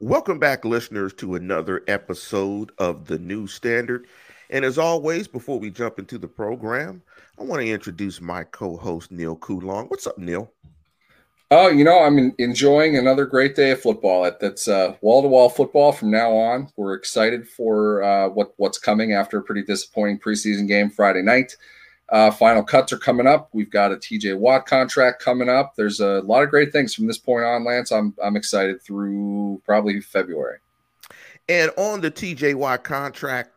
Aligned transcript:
Welcome 0.00 0.38
back, 0.38 0.66
listeners, 0.66 1.14
to 1.14 1.36
another 1.36 1.82
episode 1.88 2.70
of 2.76 3.06
The 3.06 3.18
New 3.18 3.46
Standard. 3.46 4.06
And 4.50 4.62
as 4.62 4.76
always, 4.76 5.26
before 5.26 5.58
we 5.58 5.70
jump 5.70 5.98
into 5.98 6.18
the 6.18 6.28
program, 6.28 7.00
I 7.38 7.44
want 7.44 7.62
to 7.62 7.70
introduce 7.70 8.20
my 8.20 8.44
co 8.44 8.76
host, 8.76 9.10
Neil 9.10 9.36
Coulon. 9.36 9.86
What's 9.86 10.06
up, 10.06 10.18
Neil? 10.18 10.52
Oh, 11.50 11.68
you 11.68 11.82
know, 11.82 12.00
I'm 12.00 12.34
enjoying 12.36 12.98
another 12.98 13.24
great 13.24 13.56
day 13.56 13.70
of 13.70 13.80
football. 13.80 14.30
That's 14.38 14.68
wall 14.68 15.22
to 15.22 15.28
wall 15.28 15.48
football 15.48 15.92
from 15.92 16.10
now 16.10 16.36
on. 16.36 16.70
We're 16.76 16.92
excited 16.92 17.48
for 17.48 18.02
uh, 18.02 18.28
what 18.28 18.52
what's 18.58 18.78
coming 18.78 19.14
after 19.14 19.38
a 19.38 19.42
pretty 19.42 19.62
disappointing 19.62 20.18
preseason 20.18 20.68
game 20.68 20.90
Friday 20.90 21.22
night. 21.22 21.56
Uh, 22.08 22.30
final 22.30 22.62
cuts 22.62 22.92
are 22.92 22.98
coming 22.98 23.26
up. 23.26 23.48
We've 23.52 23.70
got 23.70 23.92
a 23.92 23.96
TJ 23.96 24.38
Watt 24.38 24.66
contract 24.66 25.20
coming 25.20 25.48
up. 25.48 25.74
There's 25.74 26.00
a 26.00 26.20
lot 26.20 26.42
of 26.42 26.50
great 26.50 26.70
things 26.70 26.94
from 26.94 27.06
this 27.06 27.18
point 27.18 27.44
on, 27.44 27.64
Lance. 27.64 27.90
I'm 27.90 28.14
I'm 28.22 28.36
excited 28.36 28.80
through 28.82 29.60
probably 29.64 30.00
February. 30.00 30.58
And 31.48 31.70
on 31.76 32.00
the 32.00 32.10
TJ 32.10 32.54
Watt 32.54 32.84
contract 32.84 33.50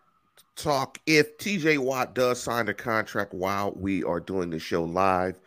talk, 0.56 1.00
if 1.06 1.38
TJ 1.38 1.78
Watt 1.78 2.16
does 2.16 2.42
sign 2.42 2.68
a 2.70 2.74
contract 2.74 3.34
while 3.34 3.72
we 3.76 4.04
are 4.04 4.20
doing 4.20 4.50
the 4.50 4.60
show 4.60 4.84
live, 4.84 5.40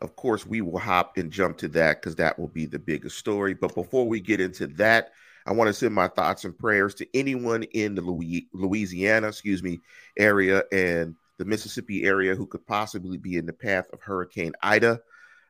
of 0.00 0.16
course 0.16 0.44
we 0.44 0.60
will 0.60 0.78
hop 0.78 1.18
and 1.18 1.30
jump 1.30 1.56
to 1.58 1.68
that 1.68 2.00
because 2.00 2.16
that 2.16 2.38
will 2.38 2.48
be 2.48 2.66
the 2.66 2.78
biggest 2.78 3.18
story. 3.18 3.54
But 3.54 3.74
before 3.74 4.08
we 4.08 4.20
get 4.20 4.40
into 4.40 4.66
that, 4.68 5.12
I 5.46 5.52
want 5.52 5.68
to 5.68 5.74
send 5.74 5.94
my 5.94 6.08
thoughts 6.08 6.44
and 6.44 6.56
prayers 6.56 6.94
to 6.96 7.06
anyone 7.14 7.62
in 7.62 7.94
the 7.94 8.02
Louisiana, 8.52 9.28
excuse 9.28 9.62
me, 9.62 9.80
area 10.16 10.64
and 10.70 11.16
the 11.40 11.44
Mississippi 11.46 12.04
area 12.04 12.34
who 12.34 12.46
could 12.46 12.66
possibly 12.66 13.16
be 13.16 13.38
in 13.38 13.46
the 13.46 13.52
path 13.54 13.86
of 13.94 14.02
Hurricane 14.02 14.52
Ida. 14.62 15.00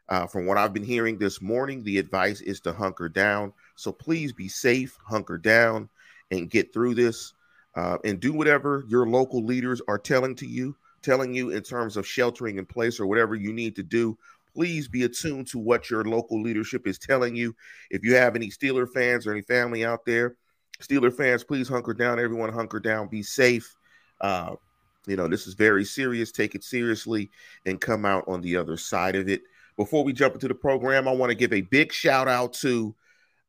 Uh, 0.08 0.24
from 0.24 0.46
what 0.46 0.56
I've 0.56 0.72
been 0.72 0.84
hearing 0.84 1.18
this 1.18 1.42
morning, 1.42 1.82
the 1.82 1.98
advice 1.98 2.40
is 2.42 2.60
to 2.60 2.72
hunker 2.72 3.08
down. 3.08 3.52
So 3.74 3.90
please 3.90 4.32
be 4.32 4.46
safe, 4.46 4.96
hunker 5.04 5.36
down, 5.36 5.88
and 6.30 6.48
get 6.48 6.72
through 6.72 6.94
this. 6.94 7.32
Uh, 7.74 7.98
and 8.04 8.20
do 8.20 8.32
whatever 8.32 8.84
your 8.86 9.08
local 9.08 9.44
leaders 9.44 9.82
are 9.88 9.98
telling 9.98 10.36
to 10.36 10.46
you, 10.46 10.76
telling 11.02 11.34
you 11.34 11.50
in 11.50 11.62
terms 11.64 11.96
of 11.96 12.06
sheltering 12.06 12.58
in 12.58 12.66
place 12.66 13.00
or 13.00 13.08
whatever 13.08 13.34
you 13.34 13.52
need 13.52 13.74
to 13.74 13.82
do. 13.82 14.16
Please 14.54 14.86
be 14.86 15.02
attuned 15.02 15.48
to 15.48 15.58
what 15.58 15.90
your 15.90 16.04
local 16.04 16.40
leadership 16.40 16.86
is 16.86 16.98
telling 16.98 17.34
you. 17.34 17.52
If 17.90 18.04
you 18.04 18.14
have 18.14 18.36
any 18.36 18.48
Steeler 18.48 18.88
fans 18.88 19.26
or 19.26 19.32
any 19.32 19.42
family 19.42 19.84
out 19.84 20.04
there, 20.06 20.36
Steeler 20.80 21.12
fans, 21.12 21.42
please 21.42 21.68
hunker 21.68 21.94
down. 21.94 22.20
Everyone, 22.20 22.52
hunker 22.52 22.78
down. 22.78 23.08
Be 23.08 23.24
safe. 23.24 23.74
Uh, 24.20 24.54
you 25.06 25.16
know, 25.16 25.28
this 25.28 25.46
is 25.46 25.54
very 25.54 25.84
serious. 25.84 26.32
Take 26.32 26.54
it 26.54 26.64
seriously 26.64 27.30
and 27.66 27.80
come 27.80 28.04
out 28.04 28.24
on 28.28 28.40
the 28.40 28.56
other 28.56 28.76
side 28.76 29.16
of 29.16 29.28
it. 29.28 29.42
Before 29.76 30.04
we 30.04 30.12
jump 30.12 30.34
into 30.34 30.48
the 30.48 30.54
program, 30.54 31.08
I 31.08 31.12
want 31.12 31.30
to 31.30 31.36
give 31.36 31.52
a 31.52 31.62
big 31.62 31.92
shout 31.92 32.28
out 32.28 32.52
to 32.54 32.94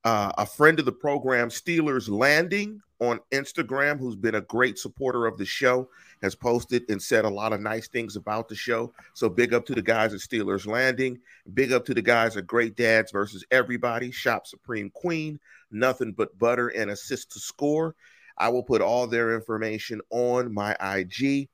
uh, 0.03 0.31
a 0.37 0.45
friend 0.45 0.79
of 0.79 0.85
the 0.85 0.91
program, 0.91 1.49
Steelers 1.49 2.09
Landing 2.09 2.81
on 2.99 3.19
Instagram, 3.31 3.99
who's 3.99 4.15
been 4.15 4.35
a 4.35 4.41
great 4.41 4.77
supporter 4.77 5.25
of 5.25 5.37
the 5.37 5.45
show, 5.45 5.89
has 6.21 6.35
posted 6.35 6.83
and 6.89 7.01
said 7.01 7.25
a 7.25 7.29
lot 7.29 7.51
of 7.51 7.59
nice 7.59 7.87
things 7.87 8.15
about 8.15 8.47
the 8.47 8.55
show. 8.55 8.93
So 9.13 9.27
big 9.27 9.53
up 9.53 9.65
to 9.65 9.75
the 9.75 9.81
guys 9.81 10.13
at 10.13 10.19
Steelers 10.19 10.67
Landing. 10.67 11.19
Big 11.53 11.71
up 11.71 11.83
to 11.85 11.93
the 11.93 12.01
guys 12.01 12.37
at 12.37 12.47
Great 12.47 12.75
Dads 12.75 13.11
versus 13.11 13.43
Everybody, 13.51 14.11
Shop 14.11 14.45
Supreme 14.45 14.91
Queen, 14.91 15.39
Nothing 15.71 16.13
But 16.13 16.37
Butter, 16.37 16.69
and 16.69 16.91
Assist 16.91 17.31
to 17.33 17.39
Score. 17.39 17.95
I 18.41 18.49
will 18.49 18.63
put 18.63 18.81
all 18.81 19.05
their 19.05 19.35
information 19.35 20.01
on 20.09 20.51
my 20.51 20.75
IG 20.81 21.47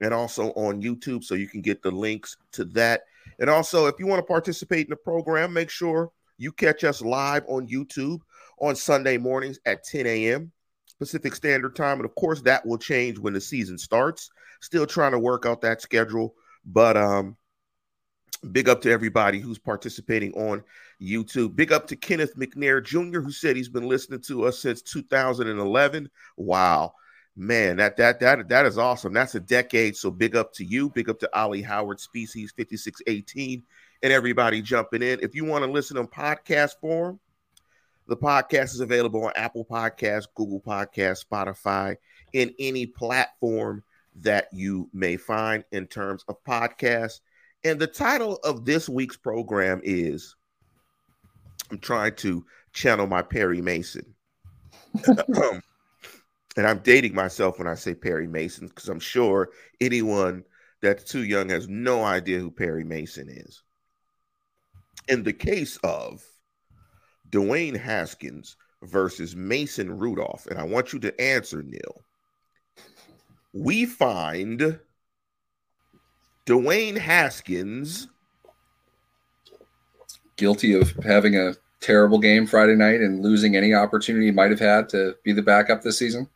and 0.00 0.14
also 0.14 0.52
on 0.52 0.80
YouTube 0.80 1.24
so 1.24 1.34
you 1.34 1.48
can 1.48 1.60
get 1.60 1.82
the 1.82 1.90
links 1.90 2.36
to 2.52 2.64
that. 2.66 3.02
And 3.40 3.50
also, 3.50 3.86
if 3.86 3.96
you 3.98 4.06
want 4.06 4.20
to 4.20 4.26
participate 4.26 4.86
in 4.86 4.90
the 4.90 4.96
program, 4.96 5.52
make 5.52 5.68
sure 5.68 6.12
you 6.38 6.52
catch 6.52 6.84
us 6.84 7.02
live 7.02 7.42
on 7.48 7.66
YouTube 7.66 8.20
on 8.60 8.76
Sunday 8.76 9.18
mornings 9.18 9.58
at 9.66 9.82
10 9.82 10.06
a.m. 10.06 10.52
Pacific 11.00 11.34
Standard 11.34 11.74
Time. 11.74 11.98
And 11.98 12.04
of 12.04 12.14
course, 12.14 12.40
that 12.42 12.64
will 12.64 12.78
change 12.78 13.18
when 13.18 13.32
the 13.32 13.40
season 13.40 13.76
starts. 13.76 14.30
Still 14.60 14.86
trying 14.86 15.12
to 15.12 15.18
work 15.18 15.44
out 15.44 15.60
that 15.62 15.82
schedule, 15.82 16.34
but 16.64 16.96
um, 16.96 17.36
big 18.38 18.68
up 18.68 18.80
to 18.82 18.90
everybody 18.90 19.40
who's 19.40 19.58
participating 19.58 20.32
on 20.34 20.62
YouTube. 21.00 21.56
Big 21.56 21.72
up 21.72 21.86
to 21.88 21.96
Kenneth 21.96 22.36
McNair 22.36 22.82
Jr., 22.84 23.20
who 23.20 23.32
said 23.32 23.56
he's 23.56 23.68
been 23.68 23.88
listening 23.88 24.20
to 24.22 24.44
us 24.44 24.58
since 24.58 24.82
2011. 24.82 26.08
Wow. 26.36 26.94
Man, 27.36 27.76
that 27.76 27.96
that 27.98 28.18
that 28.18 28.48
that 28.48 28.66
is 28.66 28.78
awesome. 28.78 29.12
That's 29.12 29.36
a 29.36 29.40
decade. 29.40 29.96
So 29.96 30.10
big 30.10 30.34
up 30.34 30.52
to 30.54 30.64
you. 30.64 30.90
Big 30.90 31.08
up 31.08 31.20
to 31.20 31.38
Ollie 31.38 31.62
Howard, 31.62 32.00
Species 32.00 32.52
5618, 32.56 33.62
and 34.02 34.12
everybody 34.12 34.60
jumping 34.60 35.02
in. 35.02 35.20
If 35.22 35.36
you 35.36 35.44
want 35.44 35.64
to 35.64 35.70
listen 35.70 35.96
on 35.98 36.08
podcast 36.08 36.80
form, 36.80 37.20
the 38.08 38.16
podcast 38.16 38.72
is 38.72 38.80
available 38.80 39.24
on 39.24 39.32
Apple 39.36 39.64
Podcasts, 39.64 40.26
Google 40.34 40.60
Podcasts, 40.60 41.24
Spotify, 41.24 41.96
in 42.32 42.52
any 42.58 42.86
platform 42.86 43.84
that 44.16 44.48
you 44.52 44.88
may 44.92 45.16
find 45.16 45.62
in 45.70 45.86
terms 45.86 46.24
of 46.26 46.42
podcasts. 46.42 47.20
And 47.64 47.78
the 47.78 47.86
title 47.86 48.36
of 48.44 48.64
this 48.64 48.88
week's 48.88 49.16
program 49.16 49.80
is 49.82 50.36
I'm 51.70 51.78
trying 51.78 52.14
to 52.16 52.44
channel 52.72 53.06
my 53.06 53.22
Perry 53.22 53.60
Mason. 53.60 54.14
and 56.56 56.66
I'm 56.66 56.78
dating 56.78 57.14
myself 57.14 57.58
when 57.58 57.68
I 57.68 57.74
say 57.74 57.94
Perry 57.94 58.26
Mason 58.26 58.68
because 58.68 58.88
I'm 58.88 59.00
sure 59.00 59.50
anyone 59.80 60.44
that's 60.80 61.04
too 61.04 61.24
young 61.24 61.48
has 61.48 61.68
no 61.68 62.04
idea 62.04 62.38
who 62.38 62.50
Perry 62.50 62.84
Mason 62.84 63.28
is. 63.28 63.62
In 65.08 65.22
the 65.22 65.32
case 65.32 65.78
of 65.78 66.24
Dwayne 67.30 67.76
Haskins 67.76 68.56
versus 68.82 69.34
Mason 69.34 69.98
Rudolph, 69.98 70.46
and 70.46 70.58
I 70.58 70.64
want 70.64 70.92
you 70.92 70.98
to 71.00 71.20
answer, 71.20 71.62
Neil. 71.62 72.02
We 73.52 73.86
find 73.86 74.78
Dwayne 76.48 76.96
Haskins 76.96 78.08
guilty 80.36 80.72
of 80.72 80.92
having 81.04 81.36
a 81.36 81.52
terrible 81.80 82.18
game 82.18 82.46
Friday 82.46 82.74
night 82.74 83.02
and 83.02 83.22
losing 83.22 83.54
any 83.54 83.74
opportunity 83.74 84.26
he 84.26 84.32
might 84.32 84.50
have 84.50 84.58
had 84.58 84.88
to 84.88 85.14
be 85.24 85.32
the 85.32 85.42
backup 85.42 85.82
this 85.82 85.98
season? 85.98 86.26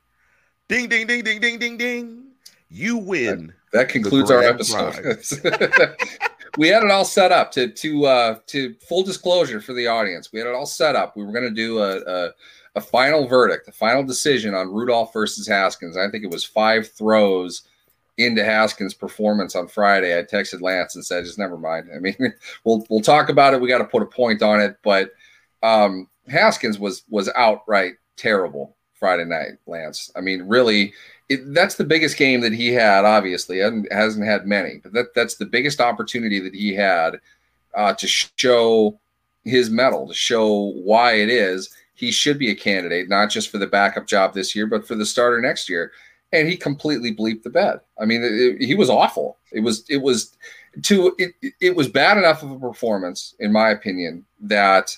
Ding, 0.68 0.86
ding, 0.90 1.06
ding, 1.06 1.24
ding, 1.24 1.40
ding, 1.40 1.58
ding, 1.58 1.78
ding. 1.78 2.24
You 2.68 2.98
win. 2.98 3.54
That, 3.72 3.78
that 3.78 3.88
concludes 3.88 4.30
our 4.30 4.42
episode. 4.42 4.94
we 6.58 6.68
had 6.68 6.82
it 6.82 6.90
all 6.90 7.06
set 7.06 7.32
up 7.32 7.50
to 7.52 7.68
to 7.68 8.04
uh, 8.04 8.38
to 8.48 8.74
full 8.86 9.02
disclosure 9.02 9.62
for 9.62 9.72
the 9.72 9.86
audience. 9.86 10.30
We 10.30 10.40
had 10.40 10.48
it 10.48 10.54
all 10.54 10.66
set 10.66 10.94
up. 10.94 11.16
We 11.16 11.24
were 11.24 11.32
going 11.32 11.48
to 11.48 11.54
do 11.54 11.78
a, 11.78 12.00
a 12.00 12.30
a 12.74 12.80
final 12.82 13.26
verdict, 13.26 13.66
a 13.68 13.72
final 13.72 14.02
decision 14.02 14.54
on 14.54 14.72
Rudolph 14.72 15.14
versus 15.14 15.48
Haskins. 15.48 15.96
I 15.96 16.10
think 16.10 16.22
it 16.22 16.30
was 16.30 16.44
five 16.44 16.90
throws 16.90 17.62
into 18.22 18.44
Haskins' 18.44 18.94
performance 18.94 19.54
on 19.54 19.68
Friday, 19.68 20.18
I 20.18 20.22
texted 20.22 20.60
Lance 20.60 20.94
and 20.94 21.04
said, 21.04 21.24
"Just 21.24 21.38
never 21.38 21.56
mind. 21.56 21.88
I 21.94 21.98
mean, 21.98 22.16
we'll 22.64 22.84
we'll 22.88 23.00
talk 23.00 23.28
about 23.28 23.54
it. 23.54 23.60
We 23.60 23.68
got 23.68 23.78
to 23.78 23.84
put 23.84 24.02
a 24.02 24.06
point 24.06 24.42
on 24.42 24.60
it." 24.60 24.76
But 24.82 25.10
um, 25.62 26.08
Haskins 26.28 26.78
was 26.78 27.04
was 27.08 27.30
outright 27.36 27.94
terrible 28.16 28.76
Friday 28.94 29.24
night, 29.24 29.58
Lance. 29.66 30.10
I 30.16 30.20
mean, 30.20 30.42
really, 30.42 30.92
it, 31.28 31.54
that's 31.54 31.74
the 31.74 31.84
biggest 31.84 32.16
game 32.16 32.40
that 32.42 32.52
he 32.52 32.68
had. 32.68 33.04
Obviously, 33.04 33.58
hasn't, 33.58 33.92
hasn't 33.92 34.26
had 34.26 34.46
many, 34.46 34.80
but 34.82 34.92
that 34.92 35.14
that's 35.14 35.36
the 35.36 35.46
biggest 35.46 35.80
opportunity 35.80 36.40
that 36.40 36.54
he 36.54 36.74
had 36.74 37.20
uh, 37.74 37.94
to 37.94 38.06
show 38.06 38.98
his 39.44 39.70
mettle, 39.70 40.06
to 40.08 40.14
show 40.14 40.72
why 40.84 41.14
it 41.14 41.28
is 41.28 41.74
he 41.94 42.10
should 42.10 42.38
be 42.38 42.50
a 42.50 42.54
candidate, 42.54 43.08
not 43.08 43.30
just 43.30 43.48
for 43.50 43.58
the 43.58 43.66
backup 43.66 44.06
job 44.06 44.34
this 44.34 44.56
year, 44.56 44.66
but 44.66 44.86
for 44.86 44.94
the 44.94 45.06
starter 45.06 45.40
next 45.40 45.68
year 45.68 45.92
and 46.32 46.48
he 46.48 46.56
completely 46.56 47.14
bleeped 47.14 47.42
the 47.42 47.50
bed. 47.50 47.80
I 48.00 48.04
mean, 48.04 48.22
it, 48.24 48.64
he 48.64 48.74
was 48.74 48.90
awful. 48.90 49.38
It 49.52 49.60
was 49.60 49.84
it 49.88 49.98
was 49.98 50.36
to 50.82 51.14
it, 51.18 51.54
it 51.60 51.76
was 51.76 51.88
bad 51.88 52.18
enough 52.18 52.42
of 52.42 52.50
a 52.50 52.58
performance, 52.58 53.34
in 53.38 53.52
my 53.52 53.70
opinion, 53.70 54.24
that 54.40 54.96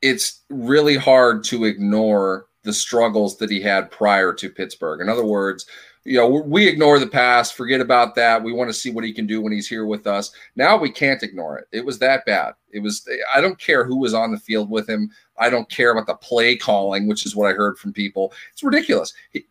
it's 0.00 0.42
really 0.50 0.96
hard 0.96 1.44
to 1.44 1.64
ignore 1.64 2.46
the 2.62 2.72
struggles 2.72 3.36
that 3.38 3.50
he 3.50 3.60
had 3.60 3.90
prior 3.90 4.32
to 4.32 4.48
Pittsburgh. 4.48 5.00
In 5.00 5.08
other 5.08 5.24
words, 5.24 5.66
you 6.04 6.18
know, 6.18 6.28
we 6.28 6.66
ignore 6.66 6.98
the 6.98 7.06
past, 7.06 7.54
forget 7.54 7.80
about 7.80 8.14
that. 8.14 8.42
We 8.42 8.52
want 8.52 8.68
to 8.68 8.74
see 8.74 8.90
what 8.90 9.04
he 9.04 9.12
can 9.12 9.26
do 9.26 9.40
when 9.40 9.52
he's 9.52 9.68
here 9.68 9.86
with 9.86 10.06
us. 10.06 10.32
Now 10.54 10.76
we 10.76 10.90
can't 10.90 11.22
ignore 11.22 11.58
it. 11.58 11.66
It 11.72 11.84
was 11.84 11.98
that 12.00 12.26
bad. 12.26 12.52
It 12.70 12.80
was, 12.80 13.08
I 13.34 13.40
don't 13.40 13.58
care 13.58 13.84
who 13.84 13.96
was 13.96 14.12
on 14.12 14.30
the 14.30 14.38
field 14.38 14.68
with 14.68 14.88
him. 14.88 15.10
I 15.38 15.48
don't 15.48 15.68
care 15.70 15.92
about 15.92 16.06
the 16.06 16.14
play 16.14 16.56
calling, 16.56 17.08
which 17.08 17.24
is 17.24 17.34
what 17.34 17.50
I 17.50 17.54
heard 17.54 17.78
from 17.78 17.94
people. 17.94 18.34
It's 18.52 18.62
ridiculous. 18.62 19.14
He, 19.30 19.46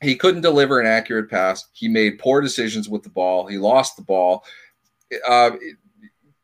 he 0.00 0.14
couldn't 0.14 0.42
deliver 0.42 0.80
an 0.80 0.86
accurate 0.86 1.28
pass. 1.28 1.68
He 1.72 1.88
made 1.88 2.18
poor 2.18 2.40
decisions 2.40 2.88
with 2.88 3.02
the 3.02 3.10
ball. 3.10 3.46
He 3.46 3.58
lost 3.58 3.96
the 3.96 4.02
ball. 4.02 4.44
Uh, 5.26 5.52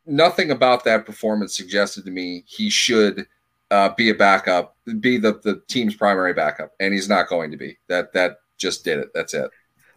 nothing 0.06 0.50
about 0.50 0.84
that 0.84 1.06
performance 1.06 1.56
suggested 1.56 2.04
to 2.04 2.10
me 2.10 2.44
he 2.46 2.68
should 2.68 3.26
uh, 3.70 3.90
be 3.96 4.10
a 4.10 4.14
backup, 4.14 4.76
be 5.00 5.18
the, 5.18 5.40
the 5.42 5.62
team's 5.68 5.94
primary 5.94 6.34
backup, 6.34 6.72
and 6.80 6.92
he's 6.92 7.08
not 7.08 7.28
going 7.28 7.50
to 7.50 7.56
be. 7.56 7.78
That 7.88 8.12
that 8.12 8.38
just 8.58 8.84
did 8.84 8.98
it. 8.98 9.08
That's 9.14 9.34
it. 9.34 9.50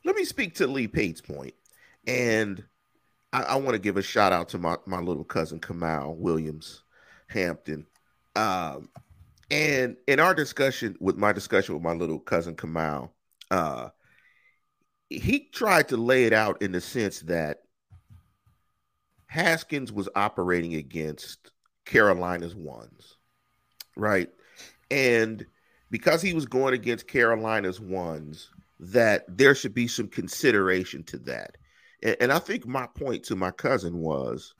Let 0.05 0.15
me 0.15 0.23
speak 0.23 0.55
to 0.55 0.67
Lee 0.67 0.87
Pate's 0.87 1.21
point, 1.21 1.53
and 2.05 2.63
I, 3.33 3.41
I 3.41 3.55
want 3.55 3.73
to 3.73 3.79
give 3.79 3.97
a 3.97 4.01
shout 4.01 4.33
out 4.33 4.49
to 4.49 4.57
my, 4.57 4.77
my 4.85 4.99
little 4.99 5.25
cousin 5.25 5.59
Kamal 5.59 6.15
Williams 6.15 6.83
Hampton. 7.27 7.85
Um, 8.35 8.89
And 9.49 9.95
in 10.07 10.19
our 10.19 10.33
discussion 10.33 10.97
with 10.99 11.17
my 11.17 11.31
discussion 11.31 11.73
with 11.73 11.83
my 11.83 11.93
little 11.93 12.19
cousin 12.19 12.55
Kamal, 12.55 13.13
uh, 13.51 13.89
he 15.09 15.47
tried 15.51 15.89
to 15.89 15.97
lay 15.97 16.25
it 16.25 16.33
out 16.33 16.61
in 16.61 16.71
the 16.71 16.81
sense 16.81 17.21
that 17.21 17.59
Haskins 19.27 19.91
was 19.91 20.09
operating 20.15 20.75
against 20.75 21.51
Carolina's 21.85 22.55
ones, 22.55 23.17
right? 23.95 24.29
And 24.89 25.45
because 25.91 26.21
he 26.21 26.33
was 26.33 26.45
going 26.45 26.73
against 26.73 27.07
Carolina's 27.07 27.79
ones, 27.79 28.49
that 28.79 29.25
there 29.27 29.55
should 29.55 29.73
be 29.73 29.87
some 29.87 30.07
consideration 30.07 31.03
to 31.03 31.17
that. 31.19 31.57
And, 32.03 32.15
and 32.21 32.31
I 32.31 32.39
think 32.39 32.67
my 32.67 32.87
point 32.87 33.23
to 33.25 33.35
my 33.35 33.51
cousin 33.51 33.97
was 33.97 34.53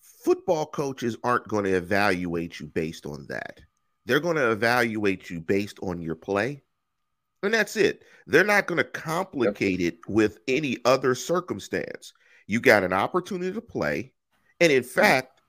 football 0.00 0.66
coaches 0.66 1.16
aren't 1.24 1.48
going 1.48 1.64
to 1.64 1.76
evaluate 1.76 2.60
you 2.60 2.66
based 2.66 3.06
on 3.06 3.26
that. 3.28 3.60
They're 4.04 4.20
going 4.20 4.36
to 4.36 4.50
evaluate 4.50 5.30
you 5.30 5.40
based 5.40 5.78
on 5.82 6.00
your 6.00 6.14
play. 6.16 6.62
And 7.42 7.54
that's 7.54 7.76
it. 7.76 8.02
They're 8.26 8.44
not 8.44 8.66
going 8.66 8.78
to 8.78 8.84
complicate 8.84 9.80
yep. 9.80 9.94
it 9.94 10.00
with 10.08 10.38
any 10.48 10.78
other 10.84 11.14
circumstance. 11.14 12.12
You 12.46 12.60
got 12.60 12.84
an 12.84 12.92
opportunity 12.92 13.52
to 13.52 13.60
play. 13.60 14.12
And 14.60 14.72
in 14.72 14.82
hmm. 14.82 14.88
fact, 14.88 15.40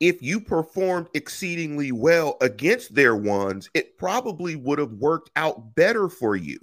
if 0.00 0.22
you 0.22 0.40
performed 0.40 1.08
exceedingly 1.14 1.92
well 1.92 2.36
against 2.40 2.94
their 2.94 3.16
ones, 3.16 3.68
it 3.74 3.98
probably 3.98 4.54
would 4.54 4.78
have 4.78 4.92
worked 4.92 5.30
out 5.34 5.74
better 5.74 6.08
for 6.08 6.36
you. 6.36 6.58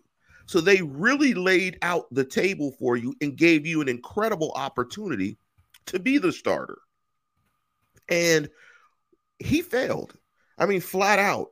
So 0.47 0.61
they 0.61 0.81
really 0.81 1.33
laid 1.33 1.77
out 1.81 2.05
the 2.13 2.23
table 2.23 2.71
for 2.79 2.95
you 2.95 3.15
and 3.19 3.35
gave 3.35 3.65
you 3.65 3.81
an 3.81 3.89
incredible 3.89 4.51
opportunity 4.55 5.37
to 5.87 5.99
be 5.99 6.17
the 6.17 6.31
starter. 6.31 6.77
And 8.07 8.49
he 9.39 9.61
failed. 9.61 10.13
I 10.57 10.65
mean, 10.65 10.81
flat 10.81 11.19
out. 11.19 11.49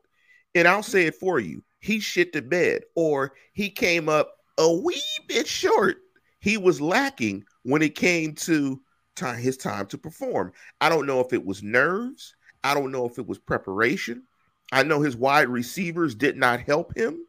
And 0.55 0.67
I'll 0.67 0.83
say 0.83 1.07
it 1.07 1.15
for 1.15 1.39
you. 1.39 1.63
He 1.83 1.99
shit 1.99 2.31
the 2.31 2.41
bed, 2.41 2.83
or 2.95 3.33
he 3.51 3.69
came 3.69 4.07
up 4.07 4.37
a 4.57 4.71
wee 4.71 5.03
bit 5.27 5.45
short. 5.45 5.97
He 6.39 6.55
was 6.55 6.79
lacking 6.79 7.43
when 7.63 7.81
it 7.81 7.93
came 7.93 8.35
to 8.35 8.81
time 9.17 9.37
his 9.41 9.57
time 9.57 9.87
to 9.87 9.97
perform. 9.97 10.53
I 10.79 10.87
don't 10.87 11.05
know 11.05 11.19
if 11.19 11.33
it 11.33 11.45
was 11.45 11.61
nerves. 11.61 12.35
I 12.63 12.73
don't 12.73 12.93
know 12.93 13.05
if 13.05 13.19
it 13.19 13.27
was 13.27 13.37
preparation. 13.37 14.23
I 14.71 14.83
know 14.83 15.01
his 15.01 15.17
wide 15.17 15.49
receivers 15.49 16.15
did 16.15 16.37
not 16.37 16.61
help 16.61 16.95
him. 16.95 17.27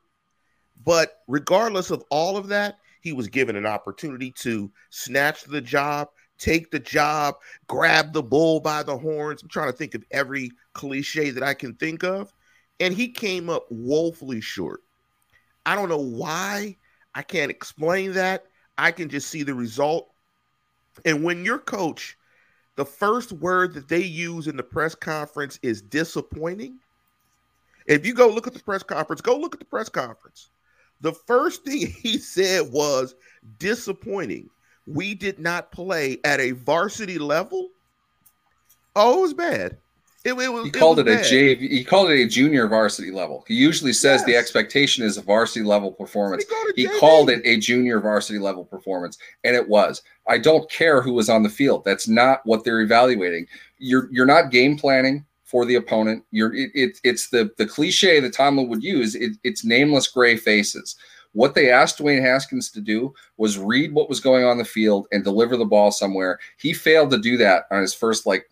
But 0.84 1.22
regardless 1.26 1.90
of 1.90 2.04
all 2.08 2.36
of 2.36 2.46
that, 2.46 2.78
he 3.00 3.12
was 3.12 3.26
given 3.26 3.56
an 3.56 3.66
opportunity 3.66 4.30
to 4.42 4.70
snatch 4.90 5.42
the 5.42 5.60
job, 5.60 6.10
take 6.38 6.70
the 6.70 6.78
job, 6.78 7.34
grab 7.66 8.12
the 8.12 8.22
bull 8.22 8.60
by 8.60 8.84
the 8.84 8.96
horns. 8.96 9.42
I'm 9.42 9.48
trying 9.48 9.72
to 9.72 9.76
think 9.76 9.96
of 9.96 10.04
every 10.12 10.52
cliche 10.74 11.30
that 11.30 11.42
I 11.42 11.54
can 11.54 11.74
think 11.74 12.04
of. 12.04 12.32
And 12.80 12.94
he 12.94 13.08
came 13.08 13.48
up 13.48 13.66
woefully 13.70 14.40
short. 14.40 14.82
I 15.64 15.74
don't 15.74 15.88
know 15.88 15.96
why. 15.98 16.76
I 17.14 17.22
can't 17.22 17.50
explain 17.50 18.12
that. 18.14 18.46
I 18.76 18.90
can 18.90 19.08
just 19.08 19.28
see 19.28 19.42
the 19.42 19.54
result. 19.54 20.10
And 21.04 21.22
when 21.22 21.44
your 21.44 21.58
coach, 21.58 22.18
the 22.76 22.84
first 22.84 23.32
word 23.32 23.74
that 23.74 23.88
they 23.88 24.02
use 24.02 24.48
in 24.48 24.56
the 24.56 24.62
press 24.62 24.94
conference 24.94 25.58
is 25.62 25.80
disappointing. 25.80 26.78
If 27.86 28.04
you 28.04 28.14
go 28.14 28.28
look 28.28 28.46
at 28.46 28.54
the 28.54 28.62
press 28.62 28.82
conference, 28.82 29.20
go 29.20 29.36
look 29.36 29.54
at 29.54 29.60
the 29.60 29.66
press 29.66 29.88
conference. 29.88 30.50
The 31.00 31.12
first 31.12 31.64
thing 31.64 31.86
he 32.02 32.18
said 32.18 32.72
was 32.72 33.14
disappointing 33.58 34.50
we 34.86 35.14
did 35.14 35.38
not 35.38 35.72
play 35.72 36.18
at 36.24 36.40
a 36.40 36.52
varsity 36.52 37.18
level. 37.18 37.70
Oh, 38.96 39.18
it 39.18 39.22
was 39.22 39.34
bad. 39.34 39.78
It, 40.24 40.32
it 40.32 40.52
was, 40.52 40.64
he 40.64 40.70
called 40.70 40.98
it, 40.98 41.06
it 41.06 41.20
a 41.20 41.28
J. 41.28 41.54
He 41.54 41.84
called 41.84 42.10
it 42.10 42.22
a 42.22 42.26
junior 42.26 42.66
varsity 42.66 43.10
level. 43.10 43.44
He 43.46 43.54
usually 43.54 43.92
says 43.92 44.20
yes. 44.20 44.26
the 44.26 44.36
expectation 44.36 45.04
is 45.04 45.18
a 45.18 45.22
varsity 45.22 45.64
level 45.64 45.92
performance. 45.92 46.44
He, 46.44 46.48
called, 46.48 46.72
he 46.76 47.00
called 47.00 47.30
it 47.30 47.42
a 47.44 47.58
junior 47.58 48.00
varsity 48.00 48.38
level 48.38 48.64
performance, 48.64 49.18
and 49.44 49.54
it 49.54 49.68
was. 49.68 50.02
I 50.26 50.38
don't 50.38 50.68
care 50.70 51.02
who 51.02 51.12
was 51.12 51.28
on 51.28 51.42
the 51.42 51.50
field. 51.50 51.84
That's 51.84 52.08
not 52.08 52.40
what 52.44 52.64
they're 52.64 52.80
evaluating. 52.80 53.46
You're 53.78 54.08
you're 54.10 54.24
not 54.24 54.50
game 54.50 54.78
planning 54.78 55.26
for 55.44 55.66
the 55.66 55.74
opponent. 55.74 56.24
You're 56.30 56.54
it, 56.54 56.70
it 56.74 57.00
it's 57.04 57.28
the 57.28 57.50
the 57.58 57.66
cliche 57.66 58.18
that 58.20 58.32
Tomlin 58.32 58.68
would 58.68 58.82
use. 58.82 59.14
It, 59.14 59.32
it's 59.44 59.62
nameless 59.62 60.06
gray 60.06 60.38
faces. 60.38 60.96
What 61.32 61.54
they 61.54 61.70
asked 61.70 61.98
Dwayne 61.98 62.22
Haskins 62.22 62.70
to 62.70 62.80
do 62.80 63.12
was 63.36 63.58
read 63.58 63.92
what 63.92 64.08
was 64.08 64.20
going 64.20 64.44
on 64.44 64.56
the 64.56 64.64
field 64.64 65.08
and 65.10 65.24
deliver 65.24 65.56
the 65.56 65.64
ball 65.64 65.90
somewhere. 65.90 66.38
He 66.58 66.72
failed 66.72 67.10
to 67.10 67.18
do 67.18 67.36
that 67.38 67.64
on 67.72 67.80
his 67.80 67.92
first, 67.92 68.24
like, 68.24 68.48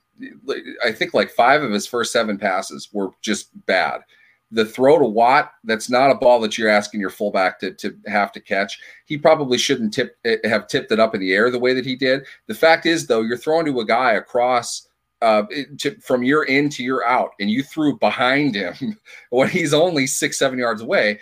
I 0.84 0.92
think 0.92 1.14
like 1.14 1.30
five 1.30 1.62
of 1.62 1.70
his 1.70 1.86
first 1.86 2.12
seven 2.12 2.38
passes 2.38 2.88
were 2.92 3.10
just 3.20 3.50
bad. 3.66 4.02
The 4.50 4.66
throw 4.66 4.98
to 4.98 5.06
Watt, 5.06 5.52
that's 5.64 5.88
not 5.88 6.10
a 6.10 6.14
ball 6.14 6.38
that 6.40 6.58
you're 6.58 6.68
asking 6.68 7.00
your 7.00 7.10
fullback 7.10 7.58
to, 7.60 7.72
to 7.72 7.96
have 8.06 8.32
to 8.32 8.40
catch. 8.40 8.78
He 9.06 9.16
probably 9.16 9.56
shouldn't 9.56 9.94
tip 9.94 10.16
eh, 10.24 10.36
have 10.44 10.68
tipped 10.68 10.92
it 10.92 11.00
up 11.00 11.14
in 11.14 11.20
the 11.20 11.32
air 11.32 11.50
the 11.50 11.58
way 11.58 11.72
that 11.72 11.86
he 11.86 11.96
did. 11.96 12.24
The 12.48 12.54
fact 12.54 12.84
is, 12.84 13.06
though, 13.06 13.22
you're 13.22 13.38
throwing 13.38 13.64
to 13.66 13.80
a 13.80 13.86
guy 13.86 14.12
across 14.12 14.88
uh, 15.22 15.44
to, 15.78 15.98
from 16.00 16.22
your 16.22 16.44
in 16.44 16.68
to 16.70 16.82
your 16.82 17.06
out, 17.06 17.30
and 17.40 17.50
you 17.50 17.62
threw 17.62 17.98
behind 17.98 18.54
him 18.54 18.98
when 19.30 19.48
he's 19.48 19.72
only 19.72 20.06
six, 20.06 20.38
seven 20.38 20.58
yards 20.58 20.82
away 20.82 21.18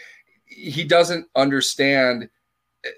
he 0.50 0.84
doesn't 0.84 1.26
understand 1.36 2.28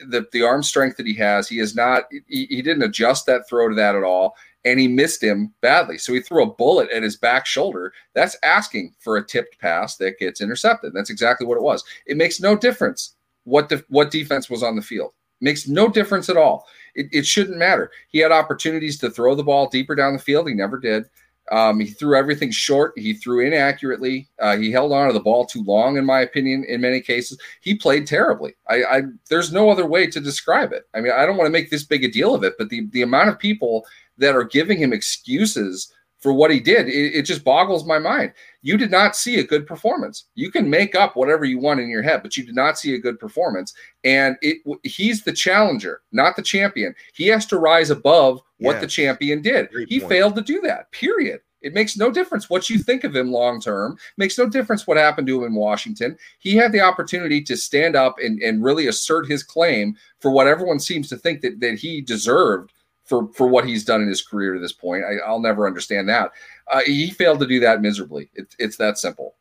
the 0.08 0.26
the 0.32 0.42
arm 0.42 0.62
strength 0.62 0.96
that 0.96 1.06
he 1.06 1.14
has. 1.14 1.48
He 1.48 1.58
is 1.58 1.74
not. 1.74 2.04
He, 2.26 2.46
he 2.46 2.62
didn't 2.62 2.82
adjust 2.82 3.26
that 3.26 3.48
throw 3.48 3.68
to 3.68 3.74
that 3.74 3.94
at 3.94 4.02
all, 4.02 4.36
and 4.64 4.78
he 4.78 4.88
missed 4.88 5.22
him 5.22 5.52
badly. 5.60 5.98
So 5.98 6.12
he 6.12 6.20
threw 6.20 6.42
a 6.42 6.54
bullet 6.54 6.90
at 6.90 7.02
his 7.02 7.16
back 7.16 7.46
shoulder. 7.46 7.92
That's 8.14 8.36
asking 8.42 8.94
for 8.98 9.16
a 9.16 9.26
tipped 9.26 9.58
pass 9.58 9.96
that 9.96 10.18
gets 10.18 10.40
intercepted. 10.40 10.92
That's 10.94 11.10
exactly 11.10 11.46
what 11.46 11.56
it 11.56 11.62
was. 11.62 11.84
It 12.06 12.16
makes 12.16 12.40
no 12.40 12.56
difference 12.56 13.16
what 13.44 13.68
the 13.68 13.84
what 13.88 14.10
defense 14.10 14.48
was 14.48 14.62
on 14.62 14.76
the 14.76 14.82
field. 14.82 15.12
It 15.40 15.44
makes 15.44 15.66
no 15.66 15.88
difference 15.88 16.28
at 16.28 16.36
all. 16.36 16.66
It, 16.94 17.06
it 17.12 17.26
shouldn't 17.26 17.58
matter. 17.58 17.90
He 18.08 18.18
had 18.18 18.32
opportunities 18.32 18.98
to 18.98 19.10
throw 19.10 19.34
the 19.34 19.42
ball 19.42 19.68
deeper 19.68 19.94
down 19.94 20.12
the 20.12 20.18
field. 20.18 20.48
He 20.48 20.54
never 20.54 20.78
did. 20.78 21.04
Um, 21.50 21.80
he 21.80 21.86
threw 21.86 22.16
everything 22.16 22.52
short. 22.52 22.92
He 22.96 23.14
threw 23.14 23.44
inaccurately. 23.44 24.28
Uh, 24.38 24.56
he 24.56 24.70
held 24.70 24.92
on 24.92 25.08
to 25.08 25.12
the 25.12 25.20
ball 25.20 25.44
too 25.44 25.64
long, 25.64 25.96
in 25.96 26.04
my 26.04 26.20
opinion. 26.20 26.64
In 26.64 26.80
many 26.80 27.00
cases, 27.00 27.36
he 27.60 27.74
played 27.74 28.06
terribly. 28.06 28.54
I, 28.68 28.84
I, 28.84 29.02
there's 29.28 29.52
no 29.52 29.68
other 29.68 29.84
way 29.84 30.06
to 30.06 30.20
describe 30.20 30.72
it. 30.72 30.88
I 30.94 31.00
mean, 31.00 31.12
I 31.12 31.26
don't 31.26 31.36
want 31.36 31.46
to 31.46 31.52
make 31.52 31.68
this 31.68 31.82
big 31.82 32.04
a 32.04 32.10
deal 32.10 32.34
of 32.34 32.44
it, 32.44 32.54
but 32.58 32.68
the 32.68 32.86
the 32.92 33.02
amount 33.02 33.28
of 33.28 33.40
people 33.40 33.84
that 34.18 34.34
are 34.34 34.44
giving 34.44 34.78
him 34.78 34.92
excuses 34.92 35.92
for 36.22 36.32
what 36.32 36.52
he 36.52 36.60
did, 36.60 36.86
it, 36.86 37.16
it, 37.16 37.22
just 37.22 37.42
boggles 37.42 37.84
my 37.84 37.98
mind. 37.98 38.32
You 38.62 38.76
did 38.76 38.92
not 38.92 39.16
see 39.16 39.40
a 39.40 39.44
good 39.44 39.66
performance. 39.66 40.26
You 40.36 40.52
can 40.52 40.70
make 40.70 40.94
up 40.94 41.16
whatever 41.16 41.44
you 41.44 41.58
want 41.58 41.80
in 41.80 41.88
your 41.88 42.02
head, 42.02 42.22
but 42.22 42.36
you 42.36 42.46
did 42.46 42.54
not 42.54 42.78
see 42.78 42.94
a 42.94 43.00
good 43.00 43.18
performance. 43.18 43.74
And 44.04 44.36
it, 44.40 44.58
he's 44.84 45.24
the 45.24 45.32
challenger, 45.32 46.02
not 46.12 46.36
the 46.36 46.42
champion. 46.42 46.94
He 47.12 47.26
has 47.26 47.44
to 47.46 47.58
rise 47.58 47.90
above 47.90 48.40
what 48.58 48.80
the 48.80 48.86
champion 48.86 49.42
did. 49.42 49.68
Great 49.70 49.88
he 49.88 49.98
point. 49.98 50.12
failed 50.12 50.36
to 50.36 50.42
do 50.42 50.60
that. 50.60 50.92
Period. 50.92 51.40
It 51.60 51.74
makes 51.74 51.96
no 51.96 52.10
difference 52.10 52.48
what 52.48 52.70
you 52.70 52.78
think 52.78 53.02
of 53.02 53.16
him 53.16 53.32
long 53.32 53.60
term. 53.60 53.98
Makes 54.16 54.38
no 54.38 54.48
difference 54.48 54.86
what 54.86 54.96
happened 54.96 55.26
to 55.26 55.38
him 55.38 55.46
in 55.46 55.54
Washington. 55.54 56.16
He 56.38 56.54
had 56.54 56.70
the 56.70 56.80
opportunity 56.80 57.42
to 57.42 57.56
stand 57.56 57.96
up 57.96 58.16
and, 58.22 58.40
and 58.40 58.64
really 58.64 58.86
assert 58.86 59.28
his 59.28 59.42
claim 59.42 59.96
for 60.20 60.30
what 60.30 60.46
everyone 60.46 60.78
seems 60.78 61.08
to 61.08 61.16
think 61.16 61.40
that, 61.40 61.58
that 61.60 61.78
he 61.78 62.00
deserved 62.00 62.72
for 63.04 63.32
for 63.32 63.46
what 63.46 63.66
he's 63.66 63.84
done 63.84 64.02
in 64.02 64.08
his 64.08 64.22
career 64.22 64.54
to 64.54 64.60
this 64.60 64.72
point. 64.72 65.04
I, 65.04 65.30
will 65.30 65.40
never 65.40 65.66
understand 65.66 66.08
that. 66.08 66.32
Uh, 66.70 66.80
he 66.80 67.10
failed 67.10 67.40
to 67.40 67.46
do 67.46 67.60
that 67.60 67.80
miserably. 67.80 68.30
It, 68.34 68.54
it's 68.58 68.76
that 68.76 68.98
simple. 68.98 69.36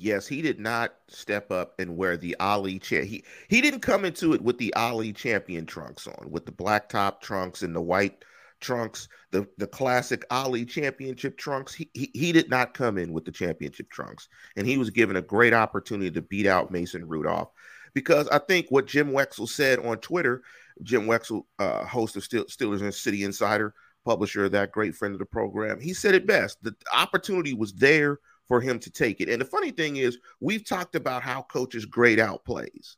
Yes, 0.00 0.28
he 0.28 0.42
did 0.42 0.60
not 0.60 0.94
step 1.08 1.50
up 1.50 1.74
and 1.80 1.96
wear 1.96 2.16
the 2.16 2.36
Ali 2.38 2.78
chair. 2.78 3.04
he 3.04 3.24
he 3.48 3.60
didn't 3.60 3.80
come 3.80 4.04
into 4.04 4.32
it 4.32 4.42
with 4.42 4.58
the 4.58 4.72
Ali 4.74 5.12
champion 5.12 5.66
trunks 5.66 6.06
on, 6.06 6.30
with 6.30 6.46
the 6.46 6.52
black 6.52 6.88
top 6.88 7.20
trunks 7.20 7.62
and 7.62 7.74
the 7.74 7.80
white 7.80 8.24
trunks, 8.60 9.08
the 9.32 9.46
the 9.58 9.66
classic 9.66 10.24
Ali 10.30 10.64
championship 10.64 11.36
trunks. 11.36 11.74
He, 11.74 11.90
he 11.94 12.10
he 12.14 12.32
did 12.32 12.48
not 12.48 12.74
come 12.74 12.96
in 12.96 13.12
with 13.12 13.24
the 13.24 13.32
championship 13.32 13.90
trunks, 13.90 14.28
and 14.56 14.66
he 14.66 14.78
was 14.78 14.90
given 14.90 15.16
a 15.16 15.22
great 15.22 15.52
opportunity 15.52 16.10
to 16.12 16.22
beat 16.22 16.46
out 16.46 16.70
Mason 16.70 17.06
Rudolph 17.06 17.50
because 17.94 18.28
I 18.28 18.38
think 18.38 18.66
what 18.68 18.86
Jim 18.86 19.10
Wexell 19.10 19.48
said 19.48 19.80
on 19.80 19.98
Twitter 19.98 20.42
Jim 20.82 21.06
Wexell, 21.06 21.42
uh, 21.58 21.84
host 21.84 22.16
of 22.16 22.22
Steelers 22.22 22.82
and 22.82 22.94
City 22.94 23.24
Insider, 23.24 23.74
publisher 24.04 24.44
of 24.44 24.52
that 24.52 24.72
great 24.72 24.94
friend 24.94 25.14
of 25.14 25.18
the 25.18 25.26
program, 25.26 25.80
he 25.80 25.92
said 25.92 26.14
it 26.14 26.26
best. 26.26 26.62
The 26.62 26.74
opportunity 26.94 27.54
was 27.54 27.72
there 27.74 28.18
for 28.46 28.60
him 28.60 28.78
to 28.80 28.90
take 28.90 29.20
it. 29.20 29.28
And 29.28 29.40
the 29.40 29.46
funny 29.46 29.70
thing 29.70 29.96
is, 29.96 30.18
we've 30.40 30.66
talked 30.66 30.94
about 30.94 31.22
how 31.22 31.42
coaches 31.42 31.84
grade 31.84 32.18
out 32.18 32.44
plays. 32.44 32.96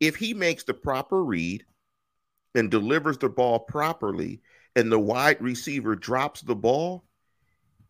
If 0.00 0.16
he 0.16 0.34
makes 0.34 0.64
the 0.64 0.74
proper 0.74 1.24
read 1.24 1.64
and 2.54 2.70
delivers 2.70 3.18
the 3.18 3.28
ball 3.28 3.60
properly, 3.60 4.40
and 4.76 4.92
the 4.92 4.98
wide 4.98 5.40
receiver 5.40 5.96
drops 5.96 6.40
the 6.40 6.54
ball, 6.54 7.04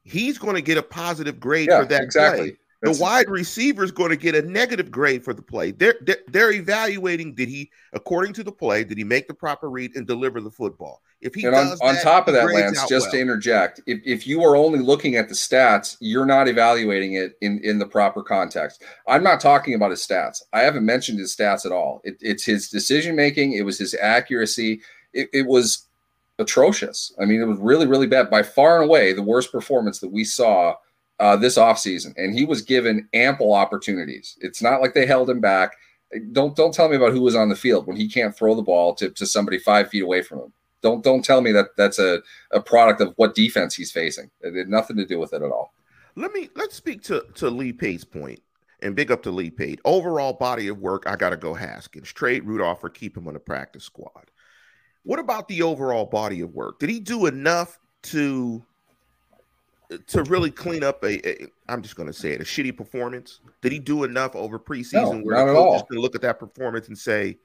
he's 0.05 0.39
going 0.39 0.55
to 0.55 0.63
get 0.63 0.79
a 0.79 0.83
positive 0.83 1.39
grade 1.39 1.69
yeah, 1.71 1.81
for 1.81 1.87
that 1.87 2.03
exactly. 2.03 2.51
play 2.51 2.59
the 2.81 2.97
wide 3.01 3.29
receiver 3.29 3.83
is 3.83 3.91
going 3.91 4.11
to 4.11 4.17
get 4.17 4.35
a 4.35 4.43
negative 4.43 4.91
grade 4.91 5.25
for 5.25 5.35
the 5.35 5.43
play. 5.43 5.73
They're, 5.73 5.97
they're, 6.03 6.19
they're 6.29 6.53
evaluating 6.53 7.35
did 7.35 7.49
he, 7.49 7.71
according 7.93 8.35
to 8.35 8.45
the 8.45 8.53
play, 8.53 8.85
did 8.85 8.97
he 8.99 9.05
make 9.05 9.27
the 9.27 9.35
proper 9.35 9.69
read 9.69 9.97
and 9.97 10.07
deliver 10.07 10.41
the 10.41 10.51
football? 10.51 11.03
If 11.21 11.35
he 11.35 11.45
and 11.45 11.57
on, 11.57 11.67
on 11.83 11.95
that, 11.95 12.03
top 12.05 12.29
of 12.29 12.35
that, 12.35 12.47
Lance, 12.47 12.87
just 12.89 13.07
well. 13.07 13.13
to 13.13 13.21
interject, 13.21 13.81
if, 13.87 14.01
if 14.05 14.27
you 14.27 14.45
are 14.45 14.55
only 14.55 14.79
looking 14.79 15.17
at 15.17 15.29
the 15.29 15.35
stats, 15.35 15.97
you're 15.99 16.27
not 16.27 16.47
evaluating 16.47 17.15
it 17.15 17.37
in, 17.41 17.61
in 17.65 17.81
the 17.81 17.87
proper 17.87 18.23
context. 18.23 18.85
I'm 19.09 19.25
not 19.25 19.41
talking 19.41 19.75
about 19.75 19.91
his 19.91 20.07
stats. 20.07 20.43
I 20.53 20.61
haven't 20.61 20.87
mentioned 20.87 21.19
his 21.19 21.35
stats 21.35 21.67
at 21.67 21.73
all. 21.73 22.01
It, 22.05 22.19
it's 22.21 22.45
his 22.45 22.69
decision 22.69 23.17
making, 23.17 23.55
it 23.55 23.63
was 23.63 23.79
his 23.79 23.97
accuracy. 24.01 24.81
It, 25.13 25.29
it 25.33 25.47
was 25.47 25.89
atrocious. 26.39 27.13
I 27.21 27.25
mean, 27.25 27.41
it 27.41 27.47
was 27.47 27.59
really, 27.59 27.89
really 27.89 28.07
bad. 28.07 28.31
By 28.31 28.45
far 28.45 28.81
and 28.81 28.89
away, 28.89 29.13
the 29.13 29.23
worst 29.23 29.51
performance 29.51 29.99
that 29.99 30.13
we 30.13 30.23
saw 30.23 30.75
uh, 31.21 31.37
this 31.37 31.59
offseason. 31.59 32.15
And 32.17 32.37
he 32.37 32.45
was 32.45 32.63
given 32.63 33.09
ample 33.13 33.53
opportunities. 33.53 34.37
It's 34.41 34.63
not 34.63 34.81
like 34.81 34.95
they 34.95 35.07
held 35.07 35.29
him 35.31 35.41
back. 35.41 35.77
Don't 36.33 36.57
don't 36.57 36.73
tell 36.73 36.89
me 36.89 36.97
about 36.97 37.13
who 37.13 37.21
was 37.21 37.37
on 37.37 37.49
the 37.49 37.57
field 37.57 37.87
when 37.87 37.97
he 37.97 38.09
can't 38.09 38.37
throw 38.37 38.55
the 38.55 38.63
ball 38.63 38.95
to, 38.95 39.11
to 39.11 39.27
somebody 39.27 39.59
five 39.59 39.91
feet 39.91 40.03
away 40.03 40.23
from 40.23 40.41
him. 40.41 40.53
Don't 40.81 41.05
don't 41.05 41.25
tell 41.25 41.41
me 41.41 41.53
that 41.53 41.77
that's 41.77 41.99
a, 41.99 42.23
a 42.51 42.61
product 42.61 43.01
of 43.01 43.13
what 43.17 43.35
defense 43.35 43.75
he's 43.75 43.93
facing. 43.93 44.31
It 44.41 44.57
had 44.57 44.69
nothing 44.69 44.97
to 44.97 45.05
do 45.05 45.19
with 45.19 45.33
it 45.35 45.43
at 45.43 45.51
all. 45.51 45.75
Let 46.17 46.33
me 46.33 46.49
let's 46.55 46.77
speak 46.77 47.03
to 47.05 47.25
to 47.35 47.51
Lee 47.51 47.73
Pate's 47.73 48.05
point 48.05 48.41
and 48.81 48.97
big 48.97 49.11
up 49.11 49.23
to 49.25 49.31
Lee 49.31 49.51
Pate. 49.51 49.81
Overall 49.85 50.33
body 50.33 50.69
of 50.69 50.79
work, 50.79 51.03
I 51.07 51.17
got 51.17 51.31
to 51.31 51.37
go 51.37 51.53
Haskins. 51.53 52.13
Trade 52.13 52.45
Rudolph 52.45 52.83
or 52.83 52.89
keep 52.89 53.17
him 53.17 53.29
on 53.29 53.35
the 53.35 53.41
practice 53.41 53.85
squad. 53.85 54.31
What 55.03 55.19
about 55.19 55.49
the 55.49 55.63
overall 55.63 56.07
body 56.07 56.41
of 56.41 56.55
work? 56.55 56.79
Did 56.79 56.91
he 56.91 57.01
do 57.01 57.27
enough 57.27 57.79
to 58.05 58.65
to 60.07 60.23
really 60.25 60.51
clean 60.51 60.85
up 60.85 61.03
a, 61.03 61.29
a 61.29 61.47
I'm 61.69 61.83
just 61.83 61.97
going 61.97 62.09
to 62.09 62.13
say 62.13 62.33
it 62.33 62.41
a 62.41 62.45
shitty 62.45 62.77
performance? 62.77 63.41
Did 63.63 63.73
he 63.73 63.79
do 63.79 64.05
enough 64.05 64.37
over 64.37 64.59
preseason 64.59 64.93
no, 64.93 65.21
where 65.21 65.47
the 65.47 65.53
coach 65.53 65.83
to 65.91 66.01
look 66.01 66.15
at 66.15 66.23
that 66.23 66.39
performance 66.39 66.89
and 66.89 66.99
say, 66.99 67.39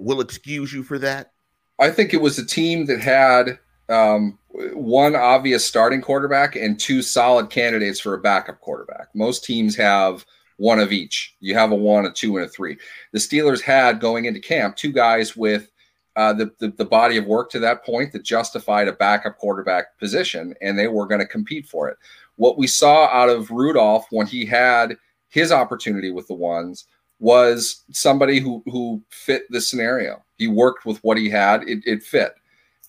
"We'll 0.00 0.20
excuse 0.20 0.72
you 0.72 0.82
for 0.82 0.98
that"? 1.00 1.32
I 1.78 1.90
think 1.90 2.14
it 2.14 2.20
was 2.20 2.38
a 2.38 2.46
team 2.46 2.86
that 2.86 3.00
had 3.00 3.58
um, 3.88 4.38
one 4.72 5.14
obvious 5.14 5.64
starting 5.64 6.00
quarterback 6.00 6.56
and 6.56 6.78
two 6.78 7.02
solid 7.02 7.50
candidates 7.50 8.00
for 8.00 8.14
a 8.14 8.20
backup 8.20 8.60
quarterback. 8.60 9.08
Most 9.14 9.44
teams 9.44 9.76
have 9.76 10.24
one 10.56 10.78
of 10.78 10.92
each. 10.92 11.34
You 11.40 11.54
have 11.54 11.72
a 11.72 11.76
one, 11.76 12.06
a 12.06 12.12
two, 12.12 12.36
and 12.36 12.46
a 12.46 12.48
three. 12.48 12.78
The 13.12 13.18
Steelers 13.18 13.60
had 13.60 14.00
going 14.00 14.24
into 14.24 14.40
camp 14.40 14.76
two 14.76 14.92
guys 14.92 15.36
with 15.36 15.70
uh, 16.16 16.32
the, 16.32 16.50
the, 16.58 16.68
the 16.68 16.84
body 16.84 17.16
of 17.16 17.26
work 17.26 17.50
to 17.50 17.58
that 17.58 17.84
point 17.84 18.12
that 18.12 18.22
justified 18.22 18.88
a 18.88 18.92
backup 18.92 19.38
quarterback 19.38 19.98
position, 19.98 20.54
and 20.60 20.78
they 20.78 20.88
were 20.88 21.06
going 21.06 21.20
to 21.20 21.26
compete 21.26 21.66
for 21.66 21.88
it. 21.88 21.96
What 22.36 22.58
we 22.58 22.66
saw 22.66 23.06
out 23.06 23.28
of 23.28 23.50
Rudolph 23.50 24.06
when 24.10 24.26
he 24.26 24.44
had 24.44 24.96
his 25.28 25.50
opportunity 25.50 26.10
with 26.10 26.28
the 26.28 26.34
ones 26.34 26.86
was 27.20 27.84
somebody 27.90 28.40
who 28.40 28.62
who 28.66 29.02
fit 29.10 29.44
the 29.50 29.60
scenario. 29.60 30.22
He 30.36 30.48
worked 30.48 30.84
with 30.84 30.98
what 31.04 31.16
he 31.16 31.30
had; 31.30 31.62
it, 31.68 31.80
it 31.86 32.02
fit. 32.02 32.34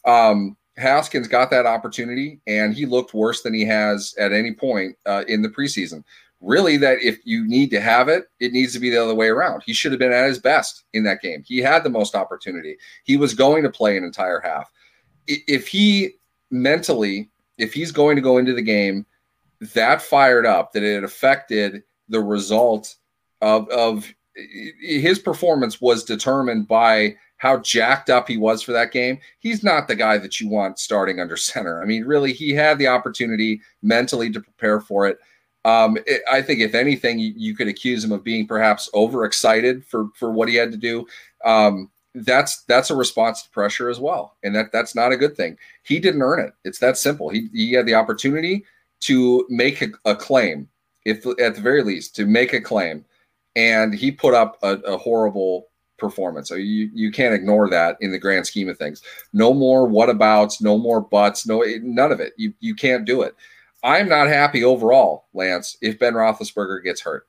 Um, 0.06 0.58
Haskins 0.78 1.28
got 1.28 1.50
that 1.52 1.66
opportunity, 1.66 2.42
and 2.48 2.76
he 2.76 2.86
looked 2.86 3.14
worse 3.14 3.42
than 3.42 3.54
he 3.54 3.66
has 3.66 4.14
at 4.20 4.34
any 4.34 4.54
point 4.54 4.96
uh, 5.06 5.24
in 5.28 5.42
the 5.42 5.50
preseason 5.50 6.04
really 6.46 6.78
that 6.78 7.00
if 7.02 7.20
you 7.26 7.48
need 7.48 7.72
to 7.72 7.82
have 7.82 8.08
it, 8.08 8.26
it 8.40 8.54
needs 8.54 8.74
to 8.74 8.80
be 8.80 8.90
the 8.90 9.02
other 9.02 9.16
way 9.16 9.28
around. 9.28 9.64
He 9.66 9.74
should 9.74 9.92
have 9.92 10.00
been 10.00 10.12
at 10.12 10.28
his 10.28 10.40
best 10.40 10.84
in 10.94 11.04
that 11.04 11.22
game. 11.22 11.44
He 11.46 11.58
had 11.58 11.84
the 11.84 11.90
most 11.90 12.16
opportunity. 12.16 12.78
He 13.04 13.18
was 13.18 13.34
going 13.34 13.64
to 13.64 13.70
play 13.70 13.98
an 13.98 14.04
entire 14.04 14.40
half. 14.40 14.72
If 15.28 15.68
he 15.68 16.12
mentally, 16.52 17.30
if 17.58 17.74
he's 17.74 17.92
going 17.92 18.16
to 18.16 18.22
go 18.22 18.38
into 18.38 18.54
the 18.54 18.62
game 18.62 19.06
that 19.74 20.02
fired 20.02 20.46
up 20.46 20.74
that 20.74 20.84
it 20.84 21.04
affected 21.04 21.84
the 22.10 22.22
result 22.22 22.96
of 23.42 23.68
of 23.70 24.14
his 24.82 25.18
performance 25.18 25.80
was 25.80 26.04
determined 26.04 26.68
by 26.68 27.16
how 27.38 27.58
jacked 27.60 28.10
up 28.10 28.28
he 28.28 28.38
was 28.38 28.62
for 28.62 28.72
that 28.74 28.92
game. 28.92 29.20
He's 29.40 29.64
not 29.64 29.88
the 29.88 29.96
guy 29.96 30.18
that 30.18 30.40
you 30.40 30.50
want 30.50 30.80
starting 30.80 31.20
under 31.20 31.38
center. 31.38 31.82
I 31.82 31.86
mean, 31.86 32.04
really, 32.06 32.34
he 32.34 32.52
had 32.52 32.78
the 32.78 32.88
opportunity 32.88 33.62
mentally 33.82 34.30
to 34.32 34.42
prepare 34.42 34.82
for 34.82 35.08
it. 35.08 35.18
Um, 35.66 35.98
it, 36.06 36.22
I 36.32 36.44
think 36.44 36.62
if 36.62 36.76
anything, 36.76 37.18
you, 37.18 37.34
you, 37.36 37.56
could 37.56 37.68
accuse 37.68 38.04
him 38.04 38.12
of 38.12 38.24
being 38.24 38.46
perhaps 38.46 38.88
overexcited 38.94 39.84
for 39.84 40.10
for 40.14 40.32
what 40.32 40.48
he 40.48 40.56
had 40.56 40.72
to 40.72 40.78
do. 40.78 41.08
Um, 41.44 41.90
that's 42.14 42.64
that's 42.64 42.92
a 42.92 42.96
response 42.96 43.42
to 43.44 43.50
pressure 43.50 43.90
as 43.90 44.00
well, 44.00 44.38
and 44.44 44.56
that 44.56 44.72
that's 44.72 44.96
not 44.96 45.12
a 45.12 45.18
good 45.18 45.36
thing. 45.36 45.58
He 45.82 46.00
didn't 46.00 46.22
earn 46.22 46.40
it. 46.40 46.54
It's 46.64 46.80
that 46.80 46.98
simple. 46.98 47.30
He 47.30 47.50
he 47.52 47.74
had 47.74 47.88
the 47.88 47.96
opportunity 47.96 48.64
to 49.02 49.46
make 49.50 49.82
a, 49.82 49.90
a 50.06 50.16
claim, 50.16 50.70
if 51.04 51.26
at 51.26 51.56
the 51.56 51.62
very 51.62 51.84
least, 51.84 52.16
to 52.18 52.28
make 52.28 52.54
a 52.54 52.62
claim, 52.62 53.04
and 53.56 53.94
he 53.94 54.12
put 54.12 54.36
up 54.36 54.58
a, 54.62 54.74
a 54.82 54.98
horrible 54.98 55.68
performance. 55.98 56.48
So 56.48 56.56
you 56.56 56.92
you 56.94 57.12
can't 57.12 57.34
ignore 57.34 57.70
that 57.70 57.98
in 58.02 58.12
the 58.12 58.20
grand 58.20 58.46
scheme 58.46 58.70
of 58.70 58.78
things. 58.78 59.02
No 59.34 59.54
more 59.54 59.90
whatabouts, 59.90 60.62
no 60.62 60.78
more 60.78 61.02
buts, 61.02 61.48
no 61.48 61.64
none 61.82 62.12
of 62.12 62.20
it. 62.20 62.34
You 62.38 62.54
you 62.60 62.76
can't 62.76 63.06
do 63.06 63.24
it. 63.24 63.36
I'm 63.86 64.10
not 64.10 64.28
happy 64.28 64.64
overall, 64.64 65.28
Lance, 65.36 65.78
if 65.80 66.00
Ben 66.00 66.16
Roethlisberger 66.16 66.84
gets 66.84 67.02
hurt. 67.02 67.28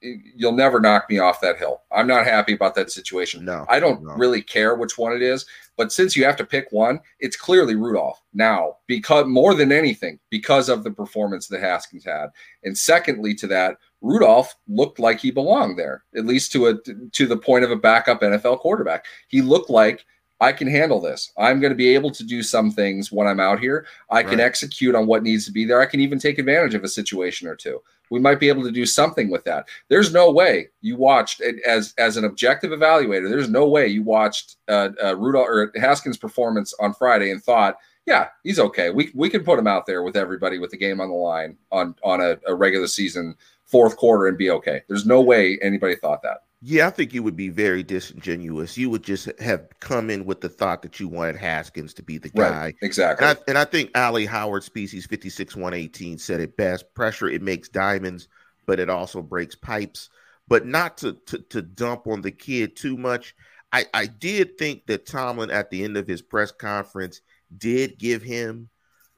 You'll 0.00 0.52
never 0.52 0.80
knock 0.80 1.08
me 1.10 1.18
off 1.18 1.42
that 1.42 1.58
hill. 1.58 1.82
I'm 1.92 2.08
not 2.08 2.24
happy 2.24 2.54
about 2.54 2.74
that 2.74 2.90
situation. 2.90 3.44
No, 3.44 3.66
I 3.68 3.78
don't 3.78 4.02
no. 4.02 4.14
really 4.14 4.42
care 4.42 4.74
which 4.74 4.96
one 4.96 5.12
it 5.12 5.22
is, 5.22 5.44
but 5.76 5.92
since 5.92 6.16
you 6.16 6.24
have 6.24 6.36
to 6.38 6.44
pick 6.44 6.66
one, 6.72 6.98
it's 7.20 7.36
clearly 7.36 7.76
Rudolph 7.76 8.20
now 8.32 8.78
because 8.88 9.26
more 9.26 9.54
than 9.54 9.70
anything 9.70 10.18
because 10.30 10.68
of 10.68 10.82
the 10.82 10.90
performance 10.90 11.46
that 11.48 11.60
Haskins 11.60 12.04
had, 12.04 12.30
and 12.64 12.76
secondly 12.76 13.34
to 13.34 13.46
that, 13.48 13.76
Rudolph 14.00 14.56
looked 14.68 14.98
like 14.98 15.20
he 15.20 15.30
belonged 15.30 15.78
there, 15.78 16.02
at 16.16 16.26
least 16.26 16.50
to 16.52 16.68
a 16.68 16.78
to 17.12 17.26
the 17.26 17.36
point 17.36 17.62
of 17.62 17.70
a 17.70 17.76
backup 17.76 18.22
NFL 18.22 18.60
quarterback. 18.60 19.04
He 19.28 19.42
looked 19.42 19.70
like 19.70 20.04
I 20.40 20.52
can 20.52 20.68
handle 20.68 21.00
this. 21.00 21.32
I'm 21.36 21.60
going 21.60 21.72
to 21.72 21.76
be 21.76 21.94
able 21.94 22.10
to 22.12 22.22
do 22.22 22.42
some 22.42 22.70
things 22.70 23.10
when 23.10 23.26
I'm 23.26 23.40
out 23.40 23.58
here. 23.58 23.86
I 24.08 24.22
can 24.22 24.38
execute 24.38 24.94
on 24.94 25.06
what 25.06 25.24
needs 25.24 25.44
to 25.46 25.52
be 25.52 25.64
there. 25.64 25.80
I 25.80 25.86
can 25.86 25.98
even 25.98 26.20
take 26.20 26.38
advantage 26.38 26.74
of 26.74 26.84
a 26.84 26.88
situation 26.88 27.48
or 27.48 27.56
two. 27.56 27.82
We 28.10 28.20
might 28.20 28.38
be 28.38 28.48
able 28.48 28.62
to 28.62 28.70
do 28.70 28.86
something 28.86 29.30
with 29.30 29.44
that. 29.44 29.68
There's 29.88 30.12
no 30.12 30.30
way 30.30 30.68
you 30.80 30.96
watched 30.96 31.42
as 31.66 31.92
as 31.98 32.16
an 32.16 32.24
objective 32.24 32.70
evaluator. 32.70 33.28
There's 33.28 33.50
no 33.50 33.68
way 33.68 33.88
you 33.88 34.02
watched 34.02 34.56
uh, 34.68 34.90
uh, 35.02 35.16
Rudolph 35.16 35.48
or 35.48 35.72
Haskins' 35.74 36.16
performance 36.16 36.72
on 36.80 36.94
Friday 36.94 37.30
and 37.30 37.42
thought, 37.42 37.76
yeah, 38.06 38.28
he's 38.44 38.58
okay. 38.60 38.90
We 38.90 39.10
we 39.14 39.28
can 39.28 39.44
put 39.44 39.58
him 39.58 39.66
out 39.66 39.86
there 39.86 40.02
with 40.02 40.16
everybody 40.16 40.58
with 40.58 40.70
the 40.70 40.78
game 40.78 41.00
on 41.00 41.08
the 41.08 41.14
line 41.14 41.58
on 41.70 41.94
on 42.02 42.20
a, 42.20 42.38
a 42.46 42.54
regular 42.54 42.86
season 42.86 43.36
fourth 43.68 43.96
quarter 43.96 44.26
and 44.26 44.36
be 44.36 44.50
okay. 44.50 44.82
There's 44.88 45.06
no 45.06 45.20
way 45.20 45.58
anybody 45.62 45.94
thought 45.94 46.22
that. 46.22 46.38
Yeah, 46.60 46.88
I 46.88 46.90
think 46.90 47.14
you 47.14 47.22
would 47.22 47.36
be 47.36 47.50
very 47.50 47.84
disingenuous. 47.84 48.76
You 48.76 48.90
would 48.90 49.04
just 49.04 49.28
have 49.40 49.68
come 49.78 50.10
in 50.10 50.24
with 50.24 50.40
the 50.40 50.48
thought 50.48 50.82
that 50.82 50.98
you 50.98 51.06
wanted 51.06 51.36
Haskins 51.36 51.94
to 51.94 52.02
be 52.02 52.18
the 52.18 52.30
guy. 52.30 52.50
Right, 52.50 52.74
exactly. 52.82 53.28
And 53.28 53.38
I, 53.38 53.42
and 53.46 53.58
I 53.58 53.64
think 53.64 53.96
Ali 53.96 54.26
Howard, 54.26 54.64
species 54.64 55.06
56 55.06 55.54
118, 55.54 56.18
said 56.18 56.40
it 56.40 56.56
best 56.56 56.92
pressure, 56.94 57.28
it 57.28 57.42
makes 57.42 57.68
diamonds, 57.68 58.26
but 58.66 58.80
it 58.80 58.90
also 58.90 59.22
breaks 59.22 59.54
pipes. 59.54 60.10
But 60.48 60.66
not 60.66 60.96
to, 60.98 61.12
to, 61.26 61.38
to 61.38 61.62
dump 61.62 62.08
on 62.08 62.22
the 62.22 62.32
kid 62.32 62.74
too 62.74 62.96
much. 62.96 63.36
I, 63.72 63.84
I 63.94 64.06
did 64.06 64.58
think 64.58 64.86
that 64.86 65.06
Tomlin, 65.06 65.50
at 65.50 65.70
the 65.70 65.84
end 65.84 65.96
of 65.96 66.08
his 66.08 66.22
press 66.22 66.50
conference, 66.50 67.20
did 67.56 67.98
give 67.98 68.22
him 68.22 68.68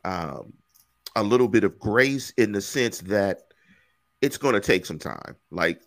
um, 0.05 0.53
a 1.17 1.23
little 1.23 1.49
bit 1.49 1.65
of 1.65 1.79
grace 1.79 2.33
in 2.37 2.53
the 2.53 2.61
sense 2.61 2.99
that 3.03 3.50
it's 4.23 4.37
going 4.37 4.55
to 4.55 4.61
take 4.61 4.87
some 4.87 4.99
time. 4.99 5.37
Like 5.51 5.81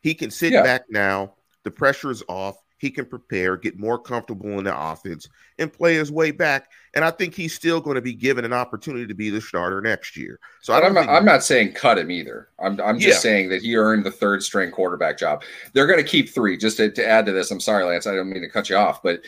he 0.00 0.14
can 0.14 0.30
sit 0.30 0.52
yeah. 0.52 0.62
back 0.62 0.84
now. 0.90 1.34
The 1.64 1.70
pressure 1.70 2.10
is 2.10 2.22
off. 2.28 2.56
He 2.78 2.90
can 2.90 3.04
prepare, 3.04 3.56
get 3.56 3.78
more 3.78 3.96
comfortable 3.96 4.58
in 4.58 4.64
the 4.64 4.76
offense, 4.76 5.28
and 5.60 5.72
play 5.72 5.94
his 5.94 6.10
way 6.10 6.32
back. 6.32 6.68
And 6.94 7.04
I 7.04 7.12
think 7.12 7.32
he's 7.32 7.54
still 7.54 7.80
going 7.80 7.94
to 7.94 8.02
be 8.02 8.12
given 8.12 8.44
an 8.44 8.52
opportunity 8.52 9.06
to 9.06 9.14
be 9.14 9.30
the 9.30 9.40
starter 9.40 9.80
next 9.80 10.16
year. 10.16 10.40
So 10.62 10.74
I'm 10.74 10.92
not, 10.92 11.08
I'm 11.08 11.24
not 11.24 11.44
saying 11.44 11.74
cut 11.74 11.96
him 11.98 12.10
either. 12.10 12.48
I'm, 12.58 12.80
I'm 12.80 12.98
just 12.98 13.18
yeah. 13.18 13.30
saying 13.30 13.50
that 13.50 13.62
he 13.62 13.76
earned 13.76 14.04
the 14.04 14.10
third 14.10 14.42
string 14.42 14.72
quarterback 14.72 15.16
job. 15.16 15.44
They're 15.72 15.86
going 15.86 16.00
to 16.00 16.04
keep 16.04 16.30
three. 16.30 16.56
Just 16.56 16.78
to, 16.78 16.90
to 16.90 17.06
add 17.06 17.24
to 17.26 17.32
this, 17.32 17.52
I'm 17.52 17.60
sorry, 17.60 17.84
Lance. 17.84 18.08
I 18.08 18.16
don't 18.16 18.28
mean 18.28 18.42
to 18.42 18.48
cut 18.48 18.68
you 18.68 18.74
off, 18.74 19.00
but 19.00 19.20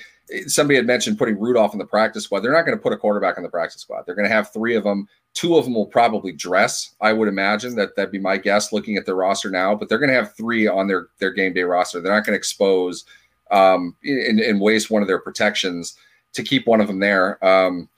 somebody 0.47 0.77
had 0.77 0.87
mentioned 0.87 1.19
putting 1.19 1.39
Rudolph 1.39 1.73
in 1.73 1.79
the 1.79 1.87
practice 1.87 2.25
squad. 2.25 2.41
They're 2.41 2.53
not 2.53 2.65
going 2.65 2.77
to 2.77 2.83
put 2.83 2.93
a 2.93 2.97
quarterback 2.97 3.37
in 3.37 3.43
the 3.43 3.49
practice 3.49 3.83
squad. 3.83 4.05
They're 4.07 4.15
going 4.15 4.29
to 4.29 4.35
have 4.35 4.53
three 4.53 4.75
of 4.75 4.85
them 4.85 5.09
Two 5.35 5.57
of 5.57 5.65
them 5.65 5.75
will 5.75 5.87
probably 5.87 6.31
dress. 6.31 6.95
I 7.01 7.13
would 7.13 7.27
imagine 7.27 7.75
that 7.75 7.97
that'd 7.97 8.13
be 8.13 8.21
my 8.21 8.37
guess 8.37 8.73
looking 8.73 8.97
at 8.97 9.05
their 9.05 9.17
roster 9.17 9.51
now. 9.51 9.75
But 9.75 9.89
they're 9.89 9.99
going 9.99 10.11
to 10.11 10.15
have 10.15 10.35
three 10.37 10.69
on 10.69 10.87
their 10.87 11.09
their 11.19 11.33
game 11.33 11.53
day 11.53 11.65
roster. 11.65 12.01
They're 12.01 12.15
not 12.15 12.25
going 12.25 12.35
to 12.35 12.39
expose 12.39 13.05
um, 13.51 13.97
and, 14.05 14.39
and, 14.39 14.61
waste 14.61 14.91
one 14.91 15.03
of 15.03 15.09
their 15.09 15.19
protections 15.19 15.97
to 16.33 16.43
keep 16.43 16.67
one 16.67 16.81
of 16.81 16.87
them 16.87 17.01
there. 17.01 17.45
Um, 17.45 17.89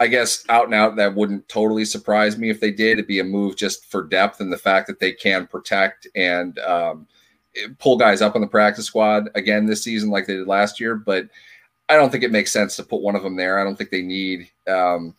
I 0.00 0.06
guess 0.08 0.44
out 0.48 0.64
and 0.64 0.74
out 0.74 0.96
that 0.96 1.14
wouldn't 1.14 1.48
totally 1.48 1.84
surprise 1.84 2.38
me 2.38 2.50
if 2.50 2.60
they 2.60 2.70
did. 2.70 2.92
It'd 2.92 3.06
be 3.06 3.20
a 3.20 3.24
move 3.24 3.56
just 3.56 3.84
for 3.90 4.02
depth 4.02 4.40
and 4.40 4.52
the 4.52 4.58
fact 4.58 4.86
that 4.88 4.98
they 4.98 5.12
can 5.12 5.46
protect 5.46 6.08
and 6.16 6.58
um, 6.60 7.06
pull 7.78 7.98
guys 7.98 8.20
up 8.20 8.34
on 8.34 8.40
the 8.40 8.46
practice 8.46 8.86
squad 8.86 9.28
again 9.34 9.66
this 9.66 9.84
season 9.84 10.10
like 10.10 10.26
they 10.26 10.34
did 10.34 10.48
last 10.48 10.80
year. 10.80 10.96
But 10.96 11.28
I 11.88 11.96
don't 11.96 12.10
think 12.10 12.24
it 12.24 12.32
makes 12.32 12.52
sense 12.52 12.76
to 12.76 12.82
put 12.82 13.00
one 13.00 13.16
of 13.16 13.22
them 13.22 13.36
there. 13.36 13.58
I 13.58 13.64
don't 13.64 13.76
think 13.76 13.90
they 13.90 14.02
need 14.02 14.50
um, 14.66 15.14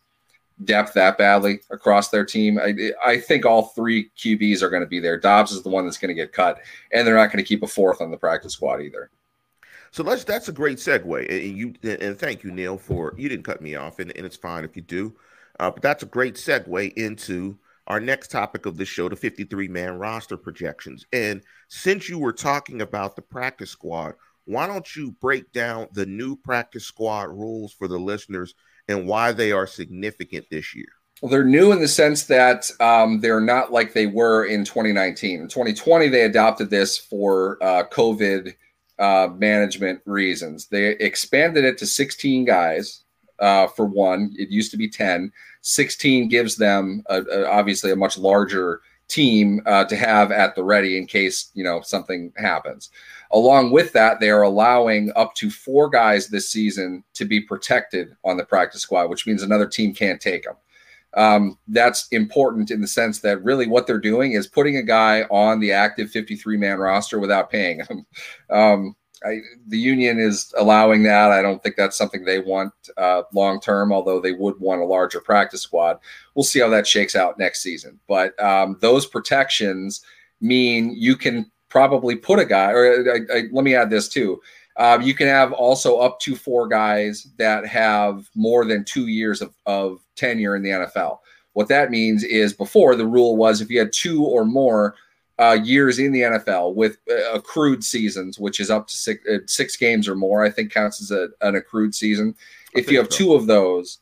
depth 0.64 0.94
that 0.94 1.18
badly 1.18 1.62
across 1.70 2.10
their 2.10 2.26
team. 2.26 2.60
I, 2.60 2.92
I 3.06 3.20
think 3.20 3.46
all 3.46 3.68
three 3.68 4.10
QBs 4.18 4.62
are 4.62 4.70
going 4.70 4.82
to 4.82 4.88
be 4.88 5.00
there. 5.00 5.18
Dobbs 5.18 5.52
is 5.52 5.64
the 5.64 5.70
one 5.70 5.86
that's 5.86 5.98
going 5.98 6.10
to 6.10 6.14
get 6.16 6.34
cut, 6.34 6.60
and 6.92 7.08
they're 7.08 7.16
not 7.16 7.32
going 7.32 7.44
to 7.44 7.48
keep 7.48 7.64
a 7.64 7.68
fourth 7.68 8.02
on 8.02 8.12
the 8.12 8.18
practice 8.18 8.54
squad 8.54 8.82
either. 8.82 9.10
So 9.92 10.04
let's 10.04 10.24
that's 10.24 10.50
a 10.50 10.54
great 10.54 10.78
segue. 10.78 11.30
And 11.30 11.58
you 11.58 11.74
and 11.84 12.18
thank 12.18 12.44
you, 12.44 12.52
Neil, 12.52 12.78
for 12.78 13.14
you 13.18 13.30
didn't 13.30 13.46
cut 13.46 13.62
me 13.62 13.76
off, 13.76 14.00
and, 14.00 14.16
and 14.16 14.26
it's 14.26 14.36
fine 14.36 14.66
if 14.66 14.76
you 14.76 14.82
do. 14.82 15.16
Uh, 15.60 15.72
but 15.72 15.82
that's 15.82 16.04
a 16.04 16.08
great 16.08 16.36
segue 16.36 16.94
into 16.94 17.58
our 17.88 18.00
next 18.00 18.30
topic 18.30 18.66
of 18.66 18.78
the 18.78 18.86
show, 18.86 19.08
the 19.08 19.16
53 19.16 19.68
man 19.70 19.98
roster 19.98 20.38
projections. 20.38 21.06
And 21.14 21.42
since 21.70 22.10
you 22.10 22.20
were 22.20 22.34
talking 22.34 22.82
about 22.82 23.16
the 23.16 23.22
practice 23.22 23.72
squad, 23.72 24.16
why 24.48 24.66
don't 24.66 24.96
you 24.96 25.12
break 25.20 25.52
down 25.52 25.88
the 25.92 26.06
new 26.06 26.36
practice 26.36 26.86
squad 26.86 27.30
rules 27.30 27.74
for 27.74 27.88
the 27.88 28.00
listeners 28.00 28.56
and 28.88 29.06
why 29.06 29.34
they 29.34 29.52
are 29.52 29.68
significant 29.68 30.46
this 30.50 30.74
year? 30.74 30.88
Well, 31.22 31.32
they're 31.32 31.44
new 31.44 31.72
in 31.72 31.82
the 31.82 31.88
sense 31.88 32.24
that 32.26 32.70
um, 32.80 33.20
they're 33.20 33.42
not 33.42 33.72
like 33.72 33.94
they 33.94 34.06
were 34.06 34.46
in 34.46 34.64
2019. 34.64 35.42
In 35.42 35.48
2020, 35.48 36.08
they 36.08 36.22
adopted 36.22 36.70
this 36.70 36.98
for 36.98 37.62
uh, 37.62 37.84
COVID 37.92 38.54
uh, 39.00 39.30
management 39.36 40.00
reasons. 40.06 40.68
They 40.68 40.92
expanded 40.92 41.66
it 41.66 41.78
to 41.80 41.86
16 41.86 42.46
guys 42.46 43.04
uh, 43.40 43.68
for 43.68 43.86
one. 43.86 44.34
It 44.38 44.50
used 44.50 44.72
to 44.72 44.78
be 44.78 44.90
10. 44.90 45.32
16 45.62 46.30
gives 46.30 46.56
them 46.56 47.04
a, 47.08 47.22
a, 47.22 47.50
obviously 47.50 47.92
a 47.92 47.96
much 47.96 48.18
larger 48.18 48.82
team 49.08 49.62
uh, 49.66 49.86
to 49.86 49.96
have 49.96 50.32
at 50.32 50.56
the 50.56 50.64
ready 50.64 50.98
in 50.98 51.06
case 51.08 51.52
you 51.54 51.64
know 51.64 51.82
something 51.82 52.32
happens. 52.38 52.90
Along 53.32 53.72
with 53.72 53.92
that, 53.94 54.20
they 54.20 54.30
are 54.30 54.44
allowing 54.44 55.12
up 55.16 55.34
to 55.36 55.50
four 55.50 55.90
guys 55.90 56.28
this 56.28 56.50
season 56.50 57.04
to 57.14 57.26
be 57.26 57.42
protected 57.42 58.16
on 58.24 58.38
the 58.38 58.46
practice 58.46 58.82
squad, 58.82 59.10
which 59.10 59.28
means 59.28 59.44
another 59.44 59.68
team 59.68 59.94
can't 59.94 60.22
take 60.22 60.44
them. 60.44 60.56
Um, 61.14 61.58
that's 61.68 62.08
important 62.12 62.70
in 62.70 62.80
the 62.82 62.88
sense 62.88 63.20
that 63.22 63.44
really 63.44 63.66
what 63.68 63.88
they're 63.88 64.00
doing 64.00 64.34
is 64.34 64.48
putting 64.48 64.78
a 64.78 64.84
guy 64.84 65.24
on 65.24 65.60
the 65.60 65.72
active 65.72 66.12
53 66.12 66.58
man 66.58 66.78
roster 66.78 67.20
without 67.20 67.50
paying 67.50 67.80
him. 67.80 68.06
Um, 68.50 68.96
I, 69.26 69.40
the 69.68 69.78
union 69.78 70.20
is 70.20 70.54
allowing 70.58 71.04
that. 71.04 71.32
I 71.32 71.42
don't 71.42 71.62
think 71.62 71.76
that's 71.76 71.98
something 71.98 72.24
they 72.24 72.40
want 72.40 72.74
uh, 72.98 73.24
long 73.34 73.60
term, 73.60 73.92
although 73.92 74.20
they 74.20 74.34
would 74.34 74.60
want 74.60 74.82
a 74.82 74.86
larger 74.86 75.20
practice 75.20 75.62
squad. 75.62 76.00
We'll 76.36 76.44
see 76.44 76.60
how 76.60 76.70
that 76.70 76.88
shakes 76.88 77.16
out 77.16 77.40
next 77.40 77.62
season. 77.62 78.00
But 78.08 78.40
um, 78.42 78.78
those 78.82 79.06
protections 79.06 80.02
mean 80.42 80.94
you 80.96 81.16
can 81.16 81.52
probably 81.70 82.16
put 82.16 82.40
a 82.40 82.46
guy, 82.46 82.72
or 82.72 83.12
I, 83.12 83.38
I, 83.38 83.44
let 83.52 83.64
me 83.64 83.76
add 83.76 83.90
this 83.90 84.08
too. 84.08 84.42
Um, 84.78 85.02
you 85.02 85.16
can 85.16 85.28
have 85.28 85.54
also 85.54 85.98
up 85.98 86.20
to 86.22 86.36
four 86.36 86.68
guys 86.68 87.28
that 87.38 87.66
have 87.66 88.30
more 88.36 88.64
than 88.64 88.86
two 88.86 89.08
years 89.08 89.42
of, 89.42 89.54
of 89.66 90.00
tenure 90.16 90.56
in 90.56 90.62
the 90.62 90.70
NFL. 90.70 91.18
What 91.54 91.68
that 91.70 91.90
means 91.90 92.24
is 92.24 92.54
before 92.54 92.96
the 92.96 93.08
rule 93.08 93.36
was 93.36 93.60
if 93.60 93.72
you 93.72 93.80
had 93.80 93.92
two 93.92 94.24
or 94.24 94.46
more 94.46 94.94
uh, 95.40 95.58
years 95.64 96.00
in 96.00 96.12
the 96.12 96.22
NFL 96.22 96.76
with 96.76 96.98
uh, 97.10 97.34
accrued 97.34 97.84
seasons, 97.84 98.40
which 98.40 98.60
is 98.60 98.70
up 98.70 98.88
to 98.88 98.96
six, 98.96 99.28
uh, 99.28 99.38
six 99.46 99.78
games 99.78 100.08
or 100.08 100.16
more, 100.16 100.44
I 100.44 100.50
think 100.50 100.72
counts 100.72 101.02
as 101.02 101.12
a, 101.12 101.30
an 101.42 101.56
accrued 101.56 101.94
season. 101.94 102.36
If 102.74 102.92
you 102.92 102.98
have 102.98 103.12
so. 103.12 103.18
two 103.18 103.34
of 103.34 103.48
those, 103.48 104.00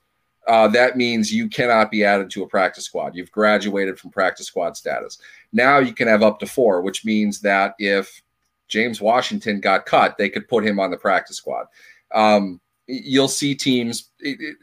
uh, 0.47 0.67
that 0.69 0.95
means 0.95 1.33
you 1.33 1.49
cannot 1.49 1.91
be 1.91 2.03
added 2.03 2.29
to 2.31 2.43
a 2.43 2.47
practice 2.47 2.85
squad. 2.85 3.15
You've 3.15 3.31
graduated 3.31 3.99
from 3.99 4.11
practice 4.11 4.47
squad 4.47 4.77
status. 4.77 5.17
Now 5.51 5.79
you 5.79 5.93
can 5.93 6.07
have 6.07 6.23
up 6.23 6.39
to 6.39 6.45
four, 6.45 6.81
which 6.81 7.03
means 7.03 7.41
that 7.41 7.73
if 7.79 8.21
James 8.67 9.01
Washington 9.01 9.59
got 9.59 9.85
cut, 9.85 10.17
they 10.17 10.29
could 10.29 10.47
put 10.47 10.65
him 10.65 10.79
on 10.79 10.91
the 10.91 10.97
practice 10.97 11.37
squad. 11.37 11.65
Um, 12.13 12.61
you'll 12.87 13.27
see 13.27 13.55
teams. 13.55 14.11
It, 14.19 14.37
it, 14.39 14.55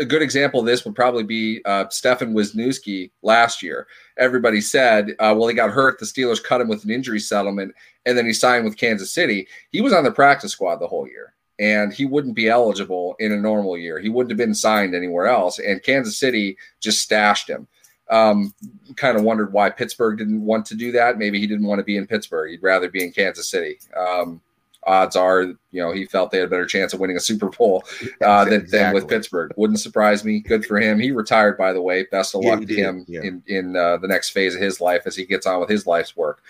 a 0.00 0.04
good 0.04 0.22
example 0.22 0.60
of 0.60 0.66
this 0.66 0.84
would 0.84 0.94
probably 0.94 1.22
be 1.22 1.60
uh, 1.66 1.84
Stefan 1.90 2.32
Wisniewski 2.32 3.10
last 3.22 3.62
year. 3.62 3.86
Everybody 4.16 4.60
said, 4.60 5.10
uh, 5.18 5.34
well, 5.36 5.46
he 5.46 5.54
got 5.54 5.70
hurt. 5.70 5.98
The 5.98 6.06
Steelers 6.06 6.42
cut 6.42 6.60
him 6.60 6.68
with 6.68 6.84
an 6.84 6.90
injury 6.90 7.20
settlement, 7.20 7.74
and 8.06 8.16
then 8.16 8.26
he 8.26 8.32
signed 8.32 8.64
with 8.64 8.78
Kansas 8.78 9.12
City. 9.12 9.46
He 9.70 9.82
was 9.82 9.92
on 9.92 10.04
the 10.04 10.10
practice 10.10 10.52
squad 10.52 10.76
the 10.76 10.88
whole 10.88 11.06
year, 11.06 11.34
and 11.58 11.92
he 11.92 12.06
wouldn't 12.06 12.34
be 12.34 12.48
eligible 12.48 13.14
in 13.18 13.30
a 13.30 13.36
normal 13.36 13.76
year. 13.76 14.00
He 14.00 14.08
wouldn't 14.08 14.30
have 14.30 14.38
been 14.38 14.54
signed 14.54 14.94
anywhere 14.94 15.26
else, 15.26 15.58
and 15.58 15.82
Kansas 15.82 16.18
City 16.18 16.56
just 16.80 17.00
stashed 17.00 17.48
him. 17.48 17.68
Um, 18.08 18.54
kind 18.96 19.16
of 19.16 19.22
wondered 19.22 19.52
why 19.52 19.70
Pittsburgh 19.70 20.18
didn't 20.18 20.44
want 20.44 20.66
to 20.66 20.74
do 20.74 20.90
that. 20.92 21.18
Maybe 21.18 21.38
he 21.38 21.46
didn't 21.46 21.66
want 21.66 21.78
to 21.78 21.84
be 21.84 21.96
in 21.96 22.08
Pittsburgh. 22.08 22.50
He'd 22.50 22.62
rather 22.62 22.88
be 22.88 23.04
in 23.04 23.12
Kansas 23.12 23.48
City. 23.48 23.78
Um, 23.96 24.40
odds 24.84 25.16
are, 25.16 25.42
you 25.42 25.56
know, 25.80 25.92
he 25.92 26.06
felt 26.06 26.30
they 26.30 26.38
had 26.38 26.46
a 26.46 26.50
better 26.50 26.66
chance 26.66 26.92
of 26.92 27.00
winning 27.00 27.16
a 27.16 27.20
Super 27.20 27.48
Bowl 27.48 27.84
uh, 28.24 28.44
than, 28.44 28.54
exactly. 28.54 28.78
than 28.78 28.94
with 28.94 29.08
Pittsburgh. 29.08 29.52
Wouldn't 29.56 29.80
surprise 29.80 30.24
me. 30.24 30.40
Good 30.40 30.64
for 30.64 30.78
him. 30.78 30.98
He 30.98 31.10
retired, 31.10 31.58
by 31.58 31.72
the 31.72 31.82
way. 31.82 32.06
Best 32.10 32.34
of 32.34 32.42
yeah, 32.42 32.50
luck 32.54 32.66
to 32.66 32.74
him 32.74 33.04
yeah. 33.08 33.20
in 33.22 33.42
in 33.46 33.76
uh, 33.76 33.98
the 33.98 34.08
next 34.08 34.30
phase 34.30 34.54
of 34.54 34.60
his 34.60 34.80
life 34.80 35.02
as 35.06 35.16
he 35.16 35.24
gets 35.24 35.46
on 35.46 35.60
with 35.60 35.68
his 35.68 35.86
life's 35.86 36.16
work. 36.16 36.42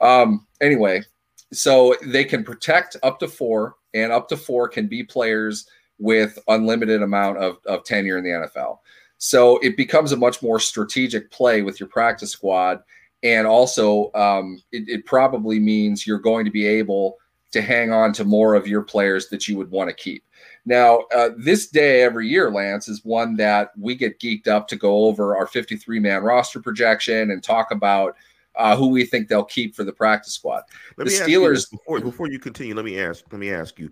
Um, 0.00 0.46
anyway, 0.60 1.02
so 1.52 1.94
they 2.04 2.24
can 2.24 2.44
protect 2.44 2.96
up 3.02 3.18
to 3.20 3.28
four, 3.28 3.76
and 3.94 4.12
up 4.12 4.28
to 4.28 4.36
four 4.36 4.68
can 4.68 4.88
be 4.88 5.02
players 5.02 5.68
with 5.98 6.38
unlimited 6.48 7.02
amount 7.02 7.38
of, 7.38 7.58
of 7.66 7.84
tenure 7.84 8.18
in 8.18 8.24
the 8.24 8.30
NFL. 8.30 8.78
So 9.18 9.58
it 9.58 9.76
becomes 9.76 10.12
a 10.12 10.16
much 10.16 10.42
more 10.42 10.60
strategic 10.60 11.30
play 11.30 11.62
with 11.62 11.80
your 11.80 11.88
practice 11.88 12.30
squad. 12.30 12.82
And 13.22 13.46
also, 13.46 14.12
um, 14.14 14.60
it, 14.72 14.88
it 14.88 15.06
probably 15.06 15.58
means 15.58 16.06
you're 16.06 16.18
going 16.18 16.44
to 16.44 16.50
be 16.50 16.66
able 16.66 17.16
to 17.56 17.62
hang 17.62 17.90
on 17.90 18.12
to 18.12 18.24
more 18.24 18.54
of 18.54 18.68
your 18.68 18.82
players 18.82 19.28
that 19.28 19.48
you 19.48 19.56
would 19.56 19.70
want 19.70 19.88
to 19.88 19.94
keep. 19.94 20.22
Now, 20.66 21.00
uh, 21.14 21.30
this 21.38 21.68
day 21.68 22.02
every 22.02 22.28
year, 22.28 22.50
Lance, 22.50 22.88
is 22.88 23.04
one 23.04 23.36
that 23.36 23.72
we 23.78 23.94
get 23.94 24.20
geeked 24.20 24.46
up 24.46 24.68
to 24.68 24.76
go 24.76 25.06
over 25.06 25.36
our 25.36 25.46
53 25.46 25.98
man 26.00 26.22
roster 26.22 26.60
projection 26.60 27.30
and 27.30 27.42
talk 27.42 27.70
about 27.70 28.16
uh, 28.56 28.76
who 28.76 28.88
we 28.88 29.04
think 29.04 29.28
they'll 29.28 29.44
keep 29.44 29.74
for 29.74 29.84
the 29.84 29.92
practice 29.92 30.34
squad. 30.34 30.62
Let 30.96 31.06
the 31.06 31.10
Steelers. 31.12 31.70
before, 31.70 32.00
before 32.00 32.28
you 32.28 32.38
continue, 32.38 32.74
let 32.74 32.84
me 32.84 32.98
ask. 32.98 33.24
Let 33.30 33.38
me 33.38 33.50
ask 33.50 33.78
you. 33.78 33.90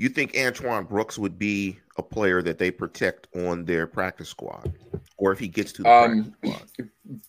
You 0.00 0.08
think 0.08 0.34
Antoine 0.34 0.84
Brooks 0.84 1.18
would 1.18 1.38
be 1.38 1.78
a 1.98 2.02
player 2.02 2.40
that 2.40 2.56
they 2.56 2.70
protect 2.70 3.28
on 3.36 3.66
their 3.66 3.86
practice 3.86 4.30
squad, 4.30 4.72
or 5.18 5.30
if 5.30 5.38
he 5.38 5.46
gets 5.46 5.72
to 5.72 5.82
the 5.82 5.90
um, 5.90 6.34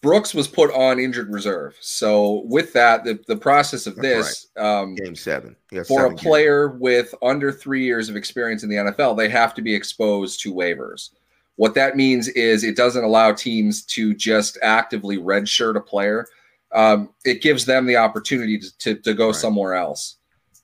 Brooks 0.02 0.34
was 0.34 0.48
put 0.48 0.74
on 0.74 0.98
injured 0.98 1.34
reserve. 1.34 1.76
So 1.82 2.44
with 2.46 2.72
that, 2.72 3.04
the, 3.04 3.20
the 3.28 3.36
process 3.36 3.88
of 3.88 3.98
this 3.98 4.48
right. 4.56 4.66
um, 4.66 4.96
game 4.96 5.18
seven 5.18 5.58
for 5.70 5.84
seven 5.84 6.14
a 6.14 6.16
player 6.16 6.70
games. 6.70 6.80
with 6.80 7.16
under 7.22 7.52
three 7.52 7.84
years 7.84 8.08
of 8.08 8.16
experience 8.16 8.64
in 8.64 8.70
the 8.70 8.78
NFL, 8.78 9.18
they 9.18 9.28
have 9.28 9.54
to 9.56 9.62
be 9.62 9.76
exposed 9.76 10.40
to 10.44 10.54
waivers. 10.54 11.10
What 11.58 11.76
that 11.76 11.98
means 11.98 12.30
is 12.30 12.64
it 12.64 12.78
doesn't 12.78 13.04
allow 13.04 13.34
teams 13.34 13.84
to 13.88 14.16
just 14.16 14.58
actively 14.64 15.18
redshirt 15.18 15.76
a 15.76 15.82
player. 15.82 16.26
Um, 16.72 17.10
it 17.26 17.42
gives 17.42 17.66
them 17.66 17.86
the 17.86 17.98
opportunity 17.98 18.58
to, 18.60 18.78
to, 18.78 18.96
to 18.96 19.14
go 19.14 19.26
right. 19.26 19.36
somewhere 19.36 19.76
else 19.76 20.20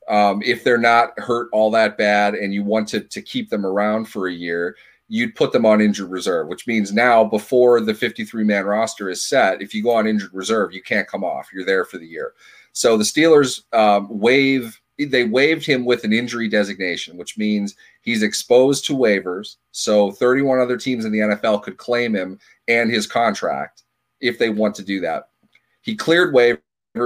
um, 0.07 0.41
if 0.43 0.63
they're 0.63 0.77
not 0.77 1.17
hurt 1.19 1.49
all 1.51 1.71
that 1.71 1.97
bad 1.97 2.33
and 2.35 2.53
you 2.53 2.63
want 2.63 2.87
to, 2.89 3.01
to 3.01 3.21
keep 3.21 3.49
them 3.49 3.65
around 3.65 4.05
for 4.05 4.27
a 4.27 4.33
year, 4.33 4.75
you'd 5.09 5.35
put 5.35 5.51
them 5.51 5.65
on 5.65 5.81
injured 5.81 6.09
reserve, 6.09 6.47
which 6.47 6.67
means 6.67 6.91
now 6.91 7.23
before 7.23 7.81
the 7.81 7.93
53 7.93 8.43
man 8.43 8.65
roster 8.65 9.09
is 9.09 9.21
set, 9.21 9.61
if 9.61 9.73
you 9.73 9.83
go 9.83 9.91
on 9.91 10.07
injured 10.07 10.33
reserve, 10.33 10.73
you 10.73 10.81
can't 10.81 11.07
come 11.07 11.23
off. 11.23 11.49
You're 11.53 11.65
there 11.65 11.85
for 11.85 11.97
the 11.97 12.07
year. 12.07 12.33
So 12.73 12.97
the 12.97 13.03
Steelers 13.03 13.61
um, 13.73 14.07
waive 14.09 14.79
they 15.05 15.25
waived 15.25 15.63
him 15.63 15.85
with 15.85 16.03
an 16.03 16.11
injury 16.11 16.49
designation, 16.49 17.17
which 17.17 17.37
means 17.37 17.75
he's 18.01 18.23
exposed 18.23 18.83
to 18.85 18.93
waivers. 18.93 19.57
So 19.71 20.11
31 20.11 20.59
other 20.59 20.77
teams 20.77 21.05
in 21.05 21.11
the 21.11 21.19
NFL 21.19 21.61
could 21.61 21.77
claim 21.77 22.15
him 22.15 22.39
and 22.67 22.89
his 22.89 23.05
contract 23.05 23.83
if 24.21 24.39
they 24.39 24.49
want 24.49 24.73
to 24.75 24.83
do 24.83 24.99
that. 25.01 25.29
He 25.81 25.95
cleared 25.95 26.33
waivers 26.33 26.61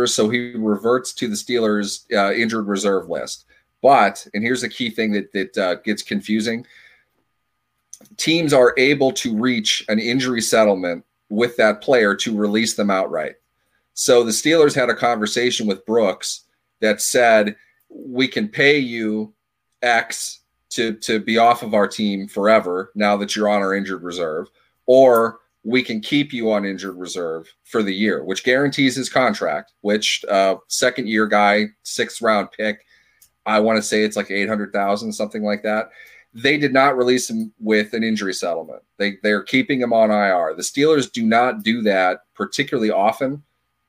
so 0.08 0.30
he 0.30 0.54
reverts 0.56 1.14
to 1.14 1.28
the 1.28 1.36
Steelers' 1.36 2.06
uh, 2.14 2.34
injured 2.34 2.68
reserve 2.68 3.10
list. 3.10 3.46
But, 3.82 4.26
and 4.34 4.44
here's 4.44 4.62
the 4.62 4.70
key 4.70 4.90
thing 4.90 5.12
that, 5.14 5.32
that 5.34 5.58
uh, 5.58 5.76
gets 5.76 6.04
confusing 6.04 6.66
teams 8.18 8.54
are 8.54 8.74
able 8.78 9.12
to 9.12 9.36
reach 9.36 9.86
an 9.88 10.00
injury 10.00 10.42
settlement 10.42 11.06
with 11.30 11.56
that 11.58 11.82
player 11.82 12.16
to 12.16 12.36
release 12.36 12.74
them 12.74 12.90
outright. 12.90 13.36
So 13.94 14.24
the 14.24 14.32
Steelers 14.32 14.76
had 14.76 14.90
a 14.90 14.96
conversation 14.96 15.68
with 15.68 15.86
Brooks 15.86 16.46
that 16.80 17.02
said, 17.02 17.56
we 17.90 18.28
can 18.28 18.48
pay 18.48 18.80
you 18.80 19.34
X 19.82 20.40
to, 20.72 20.94
to 20.94 21.20
be 21.20 21.38
off 21.38 21.64
of 21.64 21.74
our 21.74 21.88
team 21.88 22.28
forever 22.28 22.92
now 22.96 23.18
that 23.18 23.36
you're 23.36 23.50
on 23.50 23.62
our 23.62 23.76
injured 23.76 24.04
reserve, 24.04 24.50
or 24.86 25.40
we 25.64 25.84
can 25.84 26.02
keep 26.02 26.34
you 26.34 26.52
on 26.52 26.66
injured 26.66 26.98
reserve 26.98 27.48
for 27.64 27.84
the 27.84 27.94
year, 27.94 28.24
which 28.24 28.44
guarantees 28.44 28.96
his 28.96 29.10
contract, 29.10 29.74
which 29.82 30.26
uh, 30.30 30.56
second 30.68 31.08
year 31.08 31.28
guy, 31.28 31.68
sixth 31.84 32.22
round 32.22 32.50
pick. 32.52 32.86
I 33.46 33.60
want 33.60 33.78
to 33.78 33.84
say 33.84 34.04
it's 34.04 34.18
like 34.18 34.32
800,000, 34.32 35.12
something 35.12 35.44
like 35.44 35.64
that. 35.64 35.90
They 36.34 36.58
did 36.58 36.74
not 36.74 36.98
release 36.98 37.30
him 37.30 37.54
with 37.60 37.94
an 37.94 38.04
injury 38.04 38.34
settlement. 38.34 38.82
They, 38.98 39.18
they're 39.22 39.44
keeping 39.44 39.82
him 39.82 39.94
on 39.94 40.12
IR. 40.12 40.56
The 40.56 40.62
Steelers 40.62 41.12
do 41.12 41.24
not 41.24 41.64
do 41.64 41.82
that 41.82 42.22
particularly 42.36 42.92
often 42.92 43.44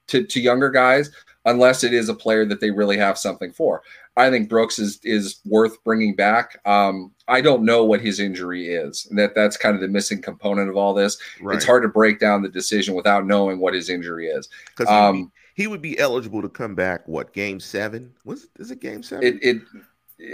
to, 0.08 0.24
to 0.24 0.40
younger 0.40 0.70
guys 0.70 1.10
unless 1.44 1.84
it 1.84 1.92
is 1.92 2.08
a 2.08 2.14
player 2.14 2.44
that 2.46 2.60
they 2.60 2.70
really 2.70 2.96
have 2.96 3.18
something 3.18 3.52
for. 3.52 3.82
I 4.16 4.30
think 4.30 4.48
Brooks 4.48 4.78
is 4.78 5.00
is 5.04 5.40
worth 5.46 5.82
bringing 5.84 6.14
back. 6.14 6.60
Um, 6.66 7.12
I 7.28 7.40
don't 7.40 7.64
know 7.64 7.84
what 7.84 8.02
his 8.02 8.20
injury 8.20 8.68
is, 8.68 9.06
and 9.08 9.18
that 9.18 9.34
that's 9.34 9.56
kind 9.56 9.74
of 9.74 9.80
the 9.80 9.88
missing 9.88 10.20
component 10.20 10.68
of 10.68 10.76
all 10.76 10.92
this. 10.92 11.16
Right. 11.40 11.56
It's 11.56 11.64
hard 11.64 11.82
to 11.82 11.88
break 11.88 12.18
down 12.18 12.42
the 12.42 12.48
decision 12.48 12.94
without 12.94 13.26
knowing 13.26 13.58
what 13.58 13.74
his 13.74 13.88
injury 13.88 14.26
is. 14.26 14.48
Because 14.76 14.92
um, 14.92 15.32
he, 15.54 15.62
he, 15.62 15.66
would 15.66 15.80
be 15.80 15.98
eligible 15.98 16.42
to 16.42 16.48
come 16.50 16.74
back. 16.74 17.08
What 17.08 17.32
game 17.32 17.58
seven? 17.58 18.12
Was 18.24 18.48
is 18.58 18.70
it 18.70 18.80
game 18.80 19.02
seven? 19.02 19.24
It, 19.24 19.42
it 19.42 19.62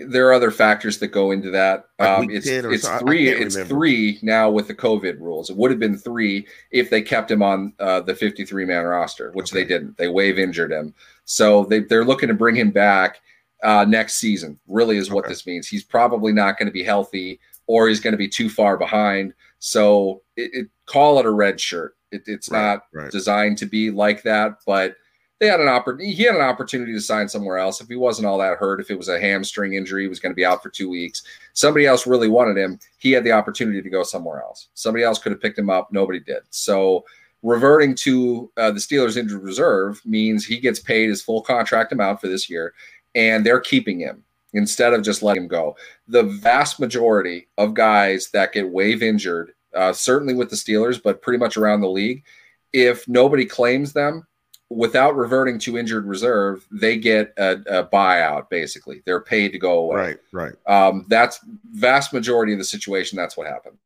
there 0.07 0.29
are 0.29 0.33
other 0.33 0.51
factors 0.51 0.98
that 0.98 1.09
go 1.09 1.31
into 1.31 1.51
that. 1.51 1.87
Um, 1.98 2.29
it's 2.31 2.46
it's 2.46 2.83
so, 2.83 2.98
three. 2.98 3.29
It's 3.29 3.55
remember. 3.57 3.74
three 3.74 4.18
now 4.22 4.51
with 4.51 4.68
the 4.68 4.74
COVID 4.74 5.18
rules. 5.20 5.51
It 5.51 5.57
would 5.57 5.70
have 5.70 5.81
been 5.81 5.96
three 5.96 6.46
if 6.70 6.90
they 6.90 7.01
kept 7.01 7.31
him 7.31 7.42
on 7.42 7.72
uh, 7.79 8.01
the 8.01 8.14
53 8.14 8.64
man 8.66 8.85
roster, 8.85 9.31
which 9.33 9.53
okay. 9.53 9.62
they 9.62 9.68
didn't. 9.68 9.96
They 9.96 10.09
wave 10.09 10.38
injured 10.38 10.72
him, 10.72 10.94
so 11.24 11.64
they 11.64 11.81
they're 11.81 12.05
looking 12.05 12.29
to 12.29 12.35
bring 12.35 12.55
him 12.55 12.70
back 12.70 13.20
uh, 13.62 13.87
next 13.88 14.16
season. 14.16 14.59
Really, 14.66 14.98
is 14.98 15.11
what 15.11 15.24
okay. 15.24 15.33
this 15.33 15.46
means. 15.46 15.66
He's 15.66 15.85
probably 15.85 16.33
not 16.33 16.59
going 16.59 16.66
to 16.66 16.72
be 16.72 16.85
healthy, 16.85 17.40
or 17.66 17.88
he's 17.88 18.01
going 18.01 18.12
to 18.12 18.18
be 18.18 18.29
too 18.29 18.51
far 18.51 18.77
behind. 18.77 19.33
So 19.59 20.22
it, 20.37 20.51
it, 20.53 20.68
call 20.87 21.18
it 21.18 21.27
a 21.27 21.31
red 21.31 21.61
shirt. 21.61 21.96
It, 22.12 22.22
it's 22.27 22.51
right, 22.51 22.61
not 22.61 22.85
right. 22.92 23.11
designed 23.11 23.59
to 23.59 23.66
be 23.66 23.90
like 23.90 24.22
that, 24.24 24.59
but 24.66 24.96
they 25.40 25.46
had 25.46 25.61
an 25.61 25.68
opportunity. 25.68 26.14
He 26.14 26.24
had 26.24 26.35
an 26.35 26.40
opportunity 26.40 26.92
to 26.92 27.01
sign 27.01 27.29
somewhere 27.29 27.59
else. 27.59 27.81
If 27.81 27.88
he 27.88 27.96
wasn't 27.96 28.27
all 28.27 28.38
that 28.38 28.59
hurt, 28.59 28.81
if 28.81 28.90
it 28.90 28.98
was 28.98 29.09
a 29.09 29.20
hamstring 29.20 29.74
injury, 29.74 30.03
he 30.03 30.09
was 30.09 30.18
going 30.18 30.33
to 30.33 30.37
be 30.37 30.44
out 30.44 30.62
for 30.62 30.70
two 30.70 30.88
weeks. 30.88 31.22
Somebody 31.53 31.87
else 31.87 32.07
really 32.07 32.29
wanted 32.29 32.57
him. 32.57 32.79
He 32.98 33.12
had 33.12 33.24
the 33.24 33.33
opportunity 33.33 33.81
to 33.81 33.90
go 33.90 34.03
somewhere 34.03 34.42
else. 34.42 34.68
Somebody 34.74 35.05
else 35.05 35.18
could 35.18 35.33
have 35.33 35.40
picked 35.40 35.59
him 35.59 35.70
up. 35.70 35.92
Nobody 35.92 36.18
did. 36.18 36.42
So 36.51 37.05
reverting 37.42 37.94
to 37.94 38.51
uh, 38.57 38.72
the 38.72 38.81
Steelers 38.81 39.16
injured 39.16 39.42
reserve 39.42 40.01
means 40.05 40.44
he 40.44 40.59
gets 40.59 40.81
paid 40.81 41.09
his 41.09 41.22
full 41.22 41.42
contract 41.42 41.92
amount 41.92 42.20
for 42.20 42.27
this 42.27 42.51
year, 42.51 42.74
and 43.14 43.46
they're 43.46 43.61
keeping 43.61 44.01
him 44.01 44.24
instead 44.55 44.92
of 44.92 45.03
just 45.03 45.22
letting 45.22 45.44
him 45.44 45.48
go. 45.48 45.77
The 46.09 46.24
vast 46.24 46.81
majority 46.81 47.46
of 47.59 47.74
guys 47.74 48.31
that 48.31 48.53
get 48.53 48.68
wave 48.68 49.05
injured, 49.05 49.53
uh, 49.74 49.92
certainly 49.92 50.35
with 50.35 50.51
the 50.51 50.57
Steelers, 50.57 51.01
but 51.01 51.22
pretty 51.22 51.38
much 51.38 51.57
around 51.57 51.81
the 51.81 51.88
league, 51.88 52.24
if 52.72 53.07
nobody 53.07 53.44
claims 53.44 53.92
them 53.92 54.27
without 54.70 55.16
reverting 55.16 55.59
to 55.59 55.78
injured 55.78 56.07
reserve, 56.07 56.66
they 56.70 56.96
get 56.98 57.33
a, 57.38 57.52
a, 57.78 57.87
buyout. 57.87 58.50
Basically, 58.50 59.02
they're 59.04 59.20
paid 59.20 59.52
to 59.52 59.59
go 59.59 59.81
away. 59.81 59.96
Right, 60.33 60.52
right. 60.66 60.87
Um, 60.88 61.07
that's 61.09 61.40
vast 61.72 62.12
majority 62.12 62.52
of 62.52 62.59
the 62.59 62.64
situation. 62.64 63.16
That's 63.16 63.37
what 63.37 63.46
happens. 63.46 63.78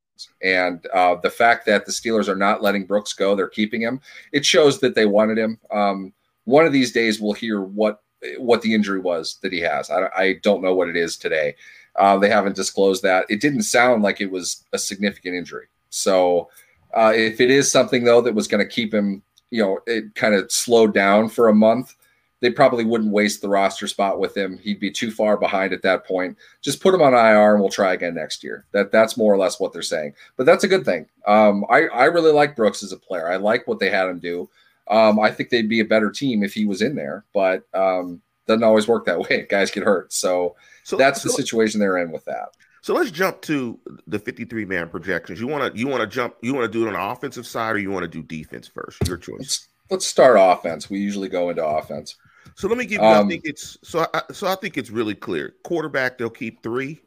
And 0.42 0.85
uh, 0.92 1.16
the 1.16 1.31
fact 1.31 1.66
that 1.66 1.87
the 1.87 1.92
Steelers 1.92 2.29
are 2.29 2.37
not 2.37 2.62
letting 2.62 2.85
Brooks 2.85 3.12
go, 3.12 3.35
they're 3.35 3.49
keeping 3.49 3.81
him. 3.81 4.01
It 4.33 4.45
shows 4.45 4.81
that 4.81 4.95
they 4.95 5.07
wanted 5.07 5.38
him. 5.38 5.59
Um, 5.71 6.12
one 6.45 6.66
of 6.66 6.73
these 6.73 6.92
days, 6.92 7.21
we'll 7.21 7.33
hear 7.33 7.62
what 7.62 8.01
what 8.38 8.62
the 8.62 8.73
injury 8.73 9.01
was 9.01 9.38
that 9.42 9.53
he 9.53 9.61
has. 9.61 9.90
I, 9.90 10.09
I 10.16 10.35
don't 10.42 10.62
know 10.62 10.75
what 10.75 10.88
it 10.88 10.97
is 10.97 11.16
today. 11.16 11.57
Uh, 11.97 12.18
they 12.18 12.29
haven't 12.29 12.55
disclosed 12.55 13.03
that. 13.03 13.27
It 13.29 13.40
didn't 13.40 13.62
sound 13.62 14.03
like 14.03 14.21
it 14.21 14.31
was 14.31 14.64
a 14.73 14.79
significant 14.79 15.35
injury. 15.35 15.66
So, 15.90 16.49
uh, 16.95 17.12
if 17.14 17.40
it 17.40 17.51
is 17.51 17.71
something 17.71 18.05
though 18.05 18.21
that 18.21 18.35
was 18.35 18.47
going 18.47 18.64
to 18.64 18.73
keep 18.73 18.95
him 18.95 19.23
you 19.53 19.62
know, 19.62 19.79
it 19.87 20.15
kind 20.15 20.35
of 20.35 20.51
slowed 20.51 20.95
down 20.95 21.29
for 21.29 21.49
a 21.49 21.55
month, 21.55 21.95
they 22.41 22.51
probably 22.51 22.85
wouldn't 22.85 23.12
waste 23.12 23.43
the 23.43 23.49
roster 23.49 23.87
spot 23.87 24.19
with 24.19 24.37
him. 24.37 24.59
He'd 24.59 24.81
be 24.81 24.91
too 24.91 25.11
far 25.11 25.37
behind 25.37 25.73
at 25.73 25.83
that 25.83 26.07
point. 26.07 26.37
Just 26.62 26.81
put 26.81 26.95
him 26.95 27.03
on 27.03 27.12
IR 27.12 27.53
and 27.53 27.61
we'll 27.61 27.71
try 27.71 27.93
again 27.93 28.15
next 28.15 28.43
year. 28.43 28.65
That 28.73 28.91
that's 28.91 29.17
more 29.17 29.33
or 29.33 29.37
less 29.37 29.61
what 29.61 29.73
they're 29.73 29.83
saying. 29.83 30.15
But 30.37 30.47
that's 30.47 30.65
a 30.65 30.69
good 30.69 30.85
thing. 30.85 31.07
Um, 31.27 31.65
I 31.71 31.83
I 31.88 32.07
really 32.07 32.33
like 32.33 32.57
Brooks 32.57 32.83
as 32.83 32.93
a 32.93 32.97
player. 32.97 33.31
I 33.31 33.37
like 33.37 33.69
what 33.69 33.79
they 33.79 33.91
had 33.91 34.09
him 34.09 34.19
do. 34.19 34.49
Um, 34.88 35.21
I 35.21 35.31
think 35.31 35.51
they'd 35.51 35.69
be 35.69 35.81
a 35.81 35.85
better 35.85 36.11
team 36.11 36.43
if 36.43 36.55
he 36.55 36.65
was 36.65 36.83
in 36.83 36.97
there, 36.97 37.25
but 37.33 37.62
um, 37.75 38.21
doesn't 38.47 38.65
always 38.65 38.88
work 38.88 39.05
that 39.07 39.21
way. 39.31 39.47
Guys 39.49 39.71
get 39.71 39.85
hurt, 39.85 40.12
so, 40.12 40.57
so 40.83 40.97
that's 40.97 41.23
so, 41.23 41.29
the 41.29 41.35
situation 41.35 41.79
they're 41.79 41.99
in 41.99 42.11
with 42.11 42.25
that. 42.25 42.57
So 42.83 42.95
let's 42.95 43.12
jump 43.12 43.40
to 43.42 43.79
the 44.09 44.18
53 44.18 44.64
man 44.64 44.88
projections. 44.88 45.40
You 45.40 45.47
want 45.47 45.73
to 45.73 45.79
you 45.79 45.87
want 45.87 46.01
to 46.01 46.07
jump 46.07 46.35
you 46.42 46.53
want 46.53 46.71
to 46.71 46.79
do 46.79 46.85
it 46.85 46.88
on 46.88 46.95
the 46.95 47.03
offensive 47.03 47.47
side 47.47 47.77
or 47.77 47.79
you 47.79 47.90
want 47.90 48.03
to 48.03 48.09
do 48.09 48.23
defense 48.23 48.68
first? 48.68 49.07
Your 49.07 49.16
choice. 49.16 49.38
Let's, 49.38 49.68
let's 49.90 50.07
start 50.07 50.37
offense. 50.38 50.90
We 50.90 50.99
usually 50.99 51.29
go 51.29 51.51
into 51.51 51.64
offense. 51.64 52.16
So 52.57 52.68
let 52.68 52.77
me 52.77 52.85
give 52.85 53.01
you. 53.01 53.07
Um, 53.07 53.27
I 53.27 53.31
think 53.31 53.42
it's 53.45 53.79
so. 53.83 54.07
I, 54.12 54.23
so 54.33 54.49
I 54.49 54.57
think 54.57 54.77
it's 54.77 54.90
really 54.90 55.14
clear. 55.14 55.55
Quarterback, 55.62 56.18
they'll 56.18 56.29
keep 56.29 56.62
three. 56.62 57.01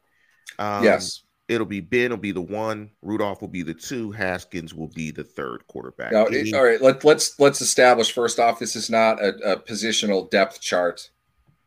Um, 0.58 0.82
yes. 0.82 1.22
It'll 1.48 1.66
be 1.66 1.80
Ben 1.80 2.10
will 2.10 2.16
be 2.16 2.32
the 2.32 2.40
one. 2.40 2.90
Rudolph 3.02 3.40
will 3.40 3.48
be 3.48 3.62
the 3.62 3.74
two. 3.74 4.10
Haskins 4.10 4.74
will 4.74 4.88
be 4.88 5.12
the 5.12 5.22
third 5.22 5.64
quarterback. 5.68 6.10
Now, 6.10 6.26
it, 6.26 6.52
all 6.54 6.64
right. 6.64 6.80
Let, 6.82 7.04
let's 7.04 7.38
let's 7.38 7.60
establish 7.60 8.12
first 8.12 8.40
off. 8.40 8.58
This 8.58 8.74
is 8.74 8.90
not 8.90 9.22
a, 9.22 9.52
a 9.52 9.56
positional 9.56 10.28
depth 10.30 10.60
chart 10.60 11.08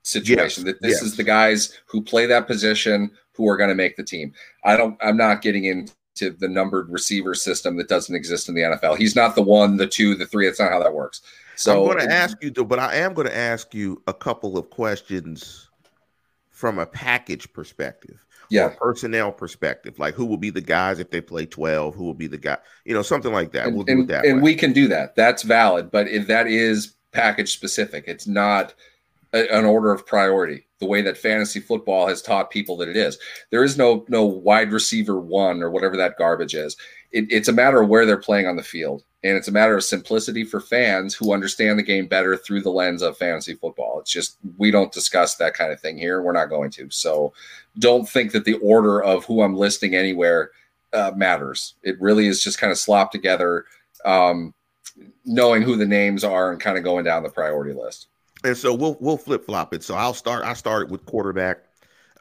situation. 0.02 0.66
Yes, 0.66 0.76
this 0.82 0.92
yes. 0.92 1.02
is 1.04 1.16
the 1.16 1.24
guys 1.24 1.80
who 1.86 2.02
play 2.02 2.26
that 2.26 2.48
position 2.48 3.12
who 3.40 3.48
are 3.48 3.56
going 3.56 3.70
to 3.70 3.76
make 3.76 3.96
the 3.96 4.04
team. 4.04 4.34
I 4.66 4.76
don't. 4.76 4.98
I'm 5.02 5.16
not 5.16 5.42
getting 5.42 5.64
into 5.64 6.32
the 6.38 6.48
numbered 6.50 6.90
receiver 6.90 7.34
system 7.34 7.78
that 7.78 7.88
doesn't 7.88 8.14
exist 8.14 8.50
in 8.50 8.54
the 8.54 8.62
NFL. 8.62 8.98
He's 8.98 9.16
not 9.16 9.34
the 9.34 9.42
one, 9.42 9.78
the 9.78 9.88
two, 9.88 10.14
the 10.16 10.26
three. 10.26 10.46
That's 10.46 10.60
not 10.60 10.74
how 10.74 10.84
that 10.84 10.94
works. 10.94 11.22
So 11.56 11.80
I'm 11.80 11.96
going 11.96 12.08
to 12.08 12.14
ask 12.14 12.38
you, 12.44 12.52
though, 12.52 12.66
but 12.66 12.80
I 12.80 12.96
am 12.96 13.14
going 13.14 13.28
to 13.28 13.36
ask 13.36 13.74
you 13.74 14.04
a 14.08 14.14
couple 14.14 14.58
of 14.58 14.70
questions 14.70 15.70
from 16.50 16.80
a 16.80 16.86
package 16.86 17.52
perspective. 17.54 18.26
Yeah, 18.52 18.74
personnel 18.78 19.32
perspective, 19.32 20.00
like 20.00 20.16
who 20.16 20.26
will 20.26 20.38
be 20.38 20.50
the 20.50 20.60
guys 20.60 21.00
if 21.00 21.12
they 21.12 21.22
play 21.22 21.46
12, 21.46 21.94
who 21.94 22.04
will 22.04 22.16
be 22.16 22.26
the 22.28 22.38
guy, 22.38 22.58
you 22.84 22.96
know, 22.96 23.04
something 23.04 23.32
like 23.32 23.52
that. 23.52 23.68
And, 23.68 23.76
we'll 23.76 23.86
and, 23.88 24.08
that 24.10 24.26
and 24.26 24.38
way. 24.38 24.42
we 24.42 24.56
can 24.56 24.74
do 24.74 24.88
that. 24.88 25.16
That's 25.16 25.44
valid, 25.44 25.92
but 25.92 26.08
if 26.08 26.28
that 26.28 26.48
is 26.48 26.96
package 27.12 27.54
specific, 27.54 28.06
it's 28.08 28.26
not 28.28 28.74
a, 29.34 29.48
an 29.56 29.66
order 29.66 29.92
of 29.92 30.06
priority 30.06 30.66
the 30.80 30.86
way 30.86 31.02
that 31.02 31.18
fantasy 31.18 31.60
football 31.60 32.08
has 32.08 32.22
taught 32.22 32.50
people 32.50 32.78
that 32.78 32.88
it 32.88 32.98
is. 32.98 33.18
There 33.52 33.64
is 33.64 33.78
no 33.78 34.06
no 34.08 34.26
wide 34.26 34.72
receiver 34.72 35.20
one 35.20 35.62
or 35.62 35.70
whatever 35.70 35.98
that 35.98 36.18
garbage 36.18 36.56
is. 36.56 36.76
It, 37.12 37.32
it's 37.32 37.48
a 37.48 37.54
matter 37.54 37.82
of 37.82 37.90
where 37.90 38.06
they're 38.06 38.18
playing 38.18 38.48
on 38.48 38.56
the 38.56 38.64
field, 38.64 39.04
and 39.24 39.36
it's 39.36 39.48
a 39.48 39.52
matter 39.52 39.76
of 39.76 39.84
simplicity 39.84 40.44
for 40.44 40.62
fans 40.62 41.14
who 41.14 41.34
understand 41.34 41.78
the 41.78 41.84
game 41.84 42.08
better 42.08 42.38
through 42.38 42.62
the 42.62 42.72
lens 42.72 43.02
of 43.02 43.18
fantasy 43.18 43.56
football. 43.56 44.00
It's 44.00 44.12
just 44.12 44.38
we 44.58 44.72
don't 44.72 44.92
discuss 44.92 45.36
that 45.36 45.54
kind 45.54 45.72
of 45.72 45.80
thing 45.80 45.98
here. 45.98 46.22
We're 46.22 46.32
not 46.32 46.50
going 46.50 46.72
to. 46.72 46.90
So 46.90 47.34
don't 47.78 48.08
think 48.08 48.32
that 48.32 48.46
the 48.46 48.56
order 48.56 49.04
of 49.04 49.26
who 49.26 49.42
I'm 49.42 49.56
listing 49.56 49.96
anywhere 49.96 50.52
uh, 50.94 51.12
matters. 51.16 51.76
It 51.84 52.00
really 52.02 52.28
is 52.28 52.44
just 52.44 52.58
kind 52.58 52.72
of 52.72 52.78
slopped 52.78 53.12
together, 53.12 53.66
um, 54.06 54.54
knowing 55.26 55.62
who 55.62 55.76
the 55.76 55.86
names 55.86 56.24
are 56.24 56.52
and 56.52 56.60
kind 56.60 56.78
of 56.78 56.84
going 56.84 57.04
down 57.04 57.22
the 57.22 57.30
priority 57.30 57.74
list 57.74 58.08
and 58.44 58.58
so 58.58 58.74
we'll 58.74 58.98
we'll 59.00 59.18
flip 59.18 59.46
flop 59.46 59.74
it. 59.74 59.84
So 59.84 59.96
I'll 59.96 60.14
start. 60.14 60.44
I 60.44 60.54
started 60.54 60.92
with 60.92 61.06
quarterback. 61.06 61.60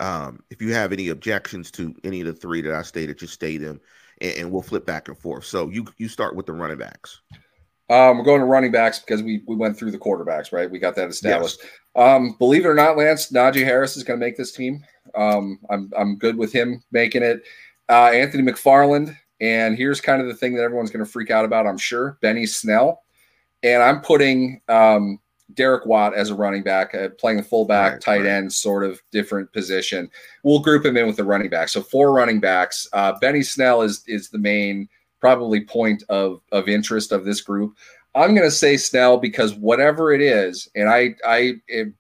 Um, 0.01 0.43
if 0.51 0.63
you 0.63 0.73
have 0.75 0.93
any 0.93 1.09
objections 1.09 1.71
to 1.73 1.95
any 2.05 2.21
of 2.21 2.27
the 2.27 2.33
three 2.33 2.63
that 2.63 2.75
I 2.75 2.83
stated, 2.83 3.19
just 3.19 3.35
state 3.35 3.59
them, 3.59 3.81
and, 4.21 4.37
and 4.37 4.53
we'll 4.53 4.63
flip 4.63 4.87
back 4.87 5.09
and 5.09 5.19
forth. 5.19 5.45
So 5.45 5.69
you 5.69 5.87
you 5.97 6.09
start 6.09 6.37
with 6.37 6.47
the 6.47 6.53
running 6.53 6.79
backs. 6.79 7.21
Um, 7.91 8.19
we're 8.19 8.25
going 8.25 8.41
to 8.41 8.47
running 8.47 8.71
backs 8.71 8.99
because 8.99 9.23
we 9.23 9.43
we 9.47 9.57
went 9.57 9.77
through 9.79 9.93
the 9.93 9.99
quarterbacks, 9.99 10.53
right? 10.53 10.71
We 10.71 10.79
got 10.79 10.95
that 10.97 11.09
established. 11.09 11.61
Yes. 11.63 11.73
Um, 11.97 12.37
believe 12.39 12.65
it 12.65 12.69
or 12.69 12.75
not, 12.75 12.97
Lance 12.97 13.33
Najee 13.33 13.65
Harris 13.65 13.97
is 13.97 14.05
going 14.05 14.21
to 14.21 14.25
make 14.25 14.37
this 14.37 14.53
team. 14.53 14.85
Um, 15.15 15.59
I'm 15.71 15.91
I'm 15.97 16.17
good 16.17 16.37
with 16.37 16.53
him 16.53 16.83
making 16.93 17.23
it. 17.23 17.43
Uh, 17.89 18.11
Anthony 18.13 18.43
McFarland, 18.43 19.17
and 19.41 19.77
here's 19.77 20.01
kind 20.01 20.21
of 20.21 20.29
the 20.29 20.35
thing 20.35 20.55
that 20.55 20.63
everyone's 20.63 20.91
going 20.91 21.05
to 21.05 21.11
freak 21.11 21.31
out 21.31 21.47
about. 21.47 21.67
I'm 21.67 21.79
sure 21.79 22.19
Benny 22.21 22.45
Snell, 22.45 23.03
and 23.63 23.83
I'm 23.83 24.03
putting 24.03 24.61
um, 24.69 25.19
Derek 25.55 25.87
Watt 25.87 26.15
as 26.15 26.31
a 26.31 26.35
running 26.35 26.63
back, 26.63 26.95
uh, 26.95 27.09
playing 27.19 27.39
the 27.39 27.43
fullback, 27.43 27.93
right, 27.93 28.01
tight 28.01 28.19
right. 28.19 28.27
end, 28.27 28.53
sort 28.53 28.85
of 28.85 29.01
different 29.11 29.53
position. 29.53 30.11
We'll 30.43 30.59
group 30.59 30.85
him 30.85 30.97
in 30.97 31.07
with 31.07 31.17
the 31.17 31.25
running 31.25 31.49
back. 31.49 31.69
So 31.69 31.83
four 31.83 32.13
running 32.13 32.41
backs. 32.41 32.87
Uh, 32.93 33.15
Benny 33.21 33.43
Snell 33.43 33.83
is 33.83 34.03
is 34.07 34.29
the 34.29 34.39
main 34.39 34.89
probably 35.21 35.63
point 35.65 36.03
of 36.09 36.43
of 36.53 36.69
interest 36.69 37.13
of 37.13 37.25
this 37.25 37.41
group. 37.41 37.77
I'm 38.15 38.35
going 38.35 38.49
to 38.49 38.55
say 38.55 38.77
Snell 38.77 39.17
because 39.19 39.55
whatever 39.55 40.13
it 40.13 40.21
is, 40.21 40.69
and 40.75 40.89
I 40.89 41.15
I 41.27 41.55
it, 41.67 41.93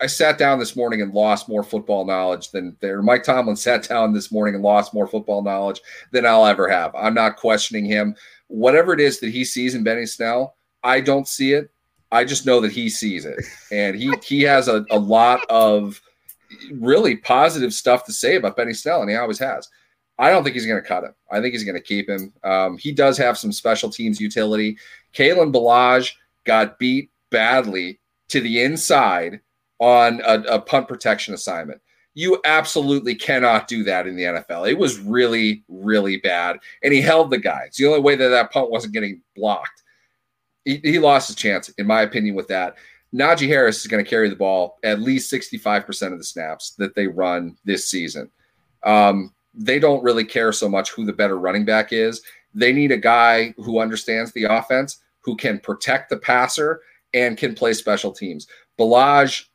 I 0.00 0.06
sat 0.06 0.38
down 0.38 0.58
this 0.58 0.76
morning 0.76 1.00
and 1.00 1.12
lost 1.12 1.48
more 1.48 1.64
football 1.64 2.04
knowledge 2.04 2.50
than 2.50 2.76
there. 2.80 3.02
Mike 3.02 3.24
Tomlin 3.24 3.56
sat 3.56 3.88
down 3.88 4.12
this 4.12 4.30
morning 4.30 4.54
and 4.54 4.62
lost 4.62 4.92
more 4.92 5.06
football 5.06 5.42
knowledge 5.42 5.80
than 6.12 6.26
I'll 6.26 6.46
ever 6.46 6.68
have. 6.68 6.94
I'm 6.94 7.14
not 7.14 7.36
questioning 7.36 7.86
him. 7.86 8.14
Whatever 8.48 8.92
it 8.92 9.00
is 9.00 9.20
that 9.20 9.30
he 9.30 9.44
sees 9.44 9.74
in 9.74 9.84
Benny 9.84 10.06
Snell, 10.06 10.56
I 10.82 11.00
don't 11.00 11.28
see 11.28 11.52
it. 11.52 11.70
I 12.10 12.24
just 12.24 12.46
know 12.46 12.60
that 12.60 12.72
he 12.72 12.88
sees 12.88 13.24
it, 13.24 13.38
and 13.70 13.96
he 13.96 14.12
he 14.22 14.42
has 14.42 14.68
a, 14.68 14.84
a 14.90 14.98
lot 14.98 15.40
of 15.50 16.00
really 16.72 17.16
positive 17.16 17.74
stuff 17.74 18.04
to 18.04 18.12
say 18.12 18.36
about 18.36 18.56
Benny 18.56 18.72
Snell, 18.72 19.02
and 19.02 19.10
he 19.10 19.16
always 19.16 19.38
has. 19.38 19.68
I 20.18 20.30
don't 20.30 20.42
think 20.42 20.54
he's 20.54 20.66
going 20.66 20.82
to 20.82 20.88
cut 20.88 21.04
him. 21.04 21.14
I 21.30 21.40
think 21.40 21.52
he's 21.52 21.64
going 21.64 21.76
to 21.76 21.80
keep 21.80 22.08
him. 22.08 22.32
Um, 22.42 22.76
he 22.76 22.90
does 22.90 23.16
have 23.18 23.38
some 23.38 23.52
special 23.52 23.88
teams 23.88 24.20
utility. 24.20 24.76
Kalen 25.14 25.52
Ballage 25.52 26.12
got 26.44 26.78
beat 26.78 27.10
badly 27.30 28.00
to 28.30 28.40
the 28.40 28.62
inside 28.62 29.40
on 29.78 30.20
a, 30.26 30.40
a 30.54 30.60
punt 30.60 30.88
protection 30.88 31.34
assignment. 31.34 31.80
You 32.14 32.40
absolutely 32.44 33.14
cannot 33.14 33.68
do 33.68 33.84
that 33.84 34.08
in 34.08 34.16
the 34.16 34.24
NFL. 34.24 34.68
It 34.68 34.76
was 34.76 34.98
really, 34.98 35.62
really 35.68 36.16
bad, 36.16 36.58
and 36.82 36.92
he 36.92 37.00
held 37.00 37.30
the 37.30 37.38
guy. 37.38 37.64
It's 37.66 37.76
the 37.76 37.86
only 37.86 38.00
way 38.00 38.16
that 38.16 38.28
that 38.28 38.50
punt 38.50 38.70
wasn't 38.70 38.94
getting 38.94 39.22
blocked 39.36 39.84
he, 40.68 40.80
he 40.84 40.98
lost 40.98 41.28
his 41.28 41.36
chance, 41.36 41.70
in 41.70 41.86
my 41.86 42.02
opinion, 42.02 42.34
with 42.34 42.46
that. 42.48 42.76
Najee 43.14 43.48
Harris 43.48 43.80
is 43.80 43.86
going 43.86 44.04
to 44.04 44.08
carry 44.08 44.28
the 44.28 44.36
ball 44.36 44.78
at 44.84 45.00
least 45.00 45.32
65% 45.32 46.12
of 46.12 46.18
the 46.18 46.24
snaps 46.24 46.72
that 46.72 46.94
they 46.94 47.06
run 47.06 47.56
this 47.64 47.88
season. 47.88 48.30
Um, 48.84 49.34
they 49.54 49.78
don't 49.78 50.04
really 50.04 50.26
care 50.26 50.52
so 50.52 50.68
much 50.68 50.90
who 50.90 51.06
the 51.06 51.12
better 51.12 51.38
running 51.38 51.64
back 51.64 51.92
is. 51.94 52.20
They 52.54 52.72
need 52.74 52.92
a 52.92 52.98
guy 52.98 53.54
who 53.56 53.80
understands 53.80 54.30
the 54.32 54.44
offense, 54.44 55.00
who 55.20 55.36
can 55.36 55.58
protect 55.58 56.10
the 56.10 56.18
passer 56.18 56.82
and 57.14 57.38
can 57.38 57.54
play 57.54 57.72
special 57.72 58.12
teams. 58.12 58.46
Ballage 58.78 59.46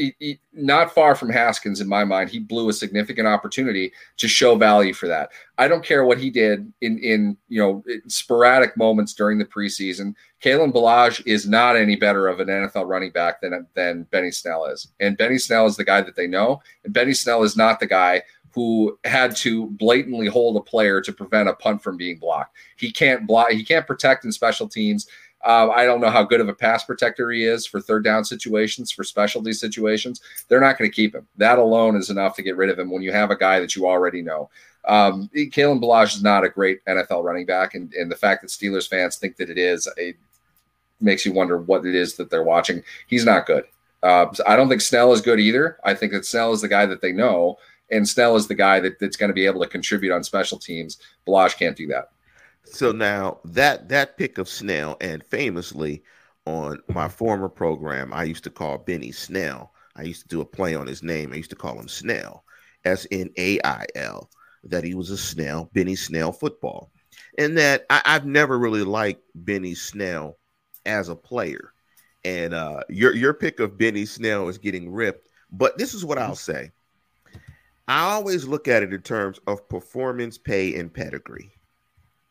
he, 0.00 0.14
he, 0.18 0.40
not 0.54 0.94
far 0.94 1.14
from 1.14 1.28
Haskins 1.28 1.80
in 1.80 1.88
my 1.88 2.04
mind. 2.04 2.30
He 2.30 2.38
blew 2.38 2.70
a 2.70 2.72
significant 2.72 3.28
opportunity 3.28 3.92
to 4.16 4.28
show 4.28 4.56
value 4.56 4.94
for 4.94 5.06
that. 5.08 5.30
I 5.58 5.68
don't 5.68 5.84
care 5.84 6.04
what 6.04 6.18
he 6.18 6.30
did 6.30 6.72
in 6.80 6.98
in 6.98 7.36
you 7.48 7.60
know 7.60 7.84
sporadic 8.08 8.76
moments 8.78 9.12
during 9.12 9.38
the 9.38 9.44
preseason. 9.44 10.14
Kalen 10.42 10.72
Ballage 10.72 11.22
is 11.26 11.46
not 11.46 11.76
any 11.76 11.96
better 11.96 12.28
of 12.28 12.40
an 12.40 12.48
NFL 12.48 12.88
running 12.88 13.10
back 13.10 13.42
than 13.42 13.66
than 13.74 14.04
Benny 14.04 14.30
Snell 14.30 14.64
is, 14.64 14.88
and 15.00 15.18
Benny 15.18 15.38
Snell 15.38 15.66
is 15.66 15.76
the 15.76 15.84
guy 15.84 16.00
that 16.00 16.16
they 16.16 16.26
know, 16.26 16.62
and 16.84 16.94
Benny 16.94 17.12
Snell 17.12 17.42
is 17.42 17.56
not 17.56 17.78
the 17.78 17.86
guy 17.86 18.22
who 18.52 18.98
had 19.04 19.36
to 19.36 19.66
blatantly 19.66 20.26
hold 20.26 20.56
a 20.56 20.60
player 20.60 21.00
to 21.00 21.12
prevent 21.12 21.48
a 21.48 21.54
punt 21.54 21.82
from 21.82 21.96
being 21.96 22.18
blocked. 22.18 22.56
He 22.76 22.90
can't 22.90 23.26
block. 23.26 23.50
He 23.50 23.64
can't 23.64 23.86
protect 23.86 24.24
in 24.24 24.32
special 24.32 24.68
teams. 24.68 25.06
Uh, 25.42 25.70
I 25.70 25.84
don't 25.86 26.00
know 26.00 26.10
how 26.10 26.22
good 26.22 26.40
of 26.40 26.48
a 26.48 26.54
pass 26.54 26.84
protector 26.84 27.30
he 27.30 27.44
is 27.44 27.66
for 27.66 27.80
third 27.80 28.04
down 28.04 28.24
situations, 28.24 28.90
for 28.90 29.04
specialty 29.04 29.52
situations. 29.52 30.20
They're 30.48 30.60
not 30.60 30.78
going 30.78 30.90
to 30.90 30.94
keep 30.94 31.14
him. 31.14 31.26
That 31.38 31.58
alone 31.58 31.96
is 31.96 32.10
enough 32.10 32.36
to 32.36 32.42
get 32.42 32.56
rid 32.56 32.68
of 32.68 32.78
him 32.78 32.90
when 32.90 33.02
you 33.02 33.12
have 33.12 33.30
a 33.30 33.36
guy 33.36 33.58
that 33.60 33.74
you 33.74 33.86
already 33.86 34.20
know. 34.20 34.50
Um, 34.84 35.30
Kalen 35.34 35.80
Ballage 35.80 36.14
is 36.14 36.22
not 36.22 36.44
a 36.44 36.48
great 36.48 36.84
NFL 36.84 37.24
running 37.24 37.46
back, 37.46 37.74
and, 37.74 37.92
and 37.94 38.10
the 38.10 38.16
fact 38.16 38.42
that 38.42 38.48
Steelers 38.48 38.88
fans 38.88 39.16
think 39.16 39.36
that 39.36 39.50
it 39.50 39.58
is, 39.58 39.88
it 39.96 40.16
makes 41.00 41.24
you 41.24 41.32
wonder 41.32 41.58
what 41.58 41.86
it 41.86 41.94
is 41.94 42.16
that 42.16 42.30
they're 42.30 42.42
watching. 42.42 42.82
He's 43.06 43.24
not 43.24 43.46
good. 43.46 43.64
Uh, 44.02 44.26
I 44.46 44.56
don't 44.56 44.68
think 44.68 44.80
Snell 44.80 45.12
is 45.12 45.20
good 45.20 45.40
either. 45.40 45.78
I 45.84 45.94
think 45.94 46.12
that 46.12 46.24
Snell 46.24 46.52
is 46.52 46.62
the 46.62 46.68
guy 46.68 46.86
that 46.86 47.00
they 47.00 47.12
know, 47.12 47.58
and 47.90 48.08
Snell 48.08 48.36
is 48.36 48.46
the 48.46 48.54
guy 48.54 48.80
that, 48.80 48.98
that's 48.98 49.16
going 49.16 49.28
to 49.28 49.34
be 49.34 49.46
able 49.46 49.62
to 49.62 49.68
contribute 49.68 50.14
on 50.14 50.22
special 50.22 50.58
teams. 50.58 50.98
Ballage 51.26 51.56
can't 51.58 51.76
do 51.76 51.86
that. 51.88 52.10
So 52.64 52.92
now 52.92 53.40
that 53.44 53.88
that 53.88 54.16
pick 54.16 54.38
of 54.38 54.48
Snell, 54.48 54.96
and 55.00 55.24
famously 55.24 56.02
on 56.46 56.80
my 56.88 57.08
former 57.08 57.48
program, 57.48 58.12
I 58.12 58.24
used 58.24 58.44
to 58.44 58.50
call 58.50 58.78
Benny 58.78 59.12
Snell. 59.12 59.72
I 59.96 60.02
used 60.02 60.22
to 60.22 60.28
do 60.28 60.40
a 60.40 60.46
play 60.46 60.74
on 60.74 60.86
his 60.86 61.02
name. 61.02 61.32
I 61.32 61.36
used 61.36 61.50
to 61.50 61.56
call 61.56 61.78
him 61.78 61.88
Snell, 61.88 62.44
S 62.84 63.06
N 63.10 63.30
A 63.36 63.60
I 63.64 63.86
L. 63.94 64.30
That 64.64 64.84
he 64.84 64.94
was 64.94 65.10
a 65.10 65.16
Snell, 65.16 65.70
Benny 65.72 65.96
Snell 65.96 66.32
football, 66.32 66.92
and 67.38 67.56
that 67.56 67.86
I, 67.88 68.02
have 68.04 68.26
never 68.26 68.58
really 68.58 68.82
liked 68.82 69.22
Benny 69.34 69.74
Snell 69.74 70.38
as 70.84 71.08
a 71.08 71.16
player. 71.16 71.72
And 72.24 72.52
uh, 72.52 72.82
your 72.90 73.14
your 73.14 73.32
pick 73.32 73.58
of 73.58 73.78
Benny 73.78 74.04
Snell 74.04 74.48
is 74.48 74.58
getting 74.58 74.92
ripped. 74.92 75.28
But 75.50 75.78
this 75.78 75.94
is 75.94 76.04
what 76.04 76.18
I'll 76.18 76.36
say. 76.36 76.70
I 77.88 78.12
always 78.12 78.46
look 78.46 78.68
at 78.68 78.82
it 78.82 78.92
in 78.92 79.02
terms 79.02 79.40
of 79.46 79.68
performance, 79.68 80.38
pay, 80.38 80.78
and 80.78 80.92
pedigree. 80.92 81.50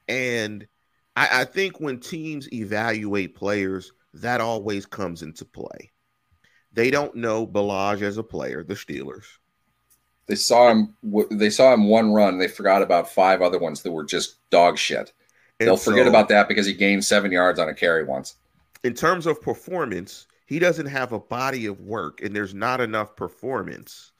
And 0.10 0.68
I, 1.16 1.42
I 1.42 1.46
think 1.46 1.80
when 1.80 2.00
teams 2.00 2.52
evaluate 2.52 3.36
players, 3.36 3.94
that 4.16 4.42
always 4.42 4.86
comes 4.86 5.22
into 5.22 5.46
play. 5.46 5.92
They 6.74 6.92
don't 6.92 7.16
know 7.16 7.48
Ballage 7.48 8.02
as 8.02 8.18
a 8.18 8.24
player, 8.24 8.64
the 8.64 8.74
Steelers. 8.74 9.26
They 10.28 10.36
saw 10.36 10.70
him. 10.70 10.96
They 11.32 11.50
saw 11.50 11.74
him 11.74 11.88
one 11.88 12.12
run. 12.12 12.38
They 12.38 12.48
forgot 12.48 12.82
about 12.82 13.10
five 13.10 13.42
other 13.42 13.58
ones 13.58 13.82
that 13.82 13.92
were 13.92 14.04
just 14.04 14.38
dog 14.52 14.78
shit. 14.78 15.12
And 15.60 15.68
They'll 15.68 15.78
so, 15.78 15.92
forget 15.92 16.08
about 16.08 16.30
that 16.30 16.48
because 16.48 16.68
he 16.68 16.74
gained 16.74 17.04
seven 17.04 17.32
yards 17.32 17.60
on 17.60 17.68
a 17.68 17.74
carry 17.74 18.04
once. 18.04 18.36
In 18.84 18.94
terms 18.94 19.26
of 19.26 19.42
performance, 19.42 20.28
he 20.46 20.60
doesn't 20.60 20.86
have 20.86 21.12
a 21.12 21.20
body 21.20 21.66
of 21.66 21.82
work, 21.82 22.22
and 22.22 22.36
there's 22.36 22.54
not 22.54 22.80
enough 22.80 23.16
performance, 23.16 24.12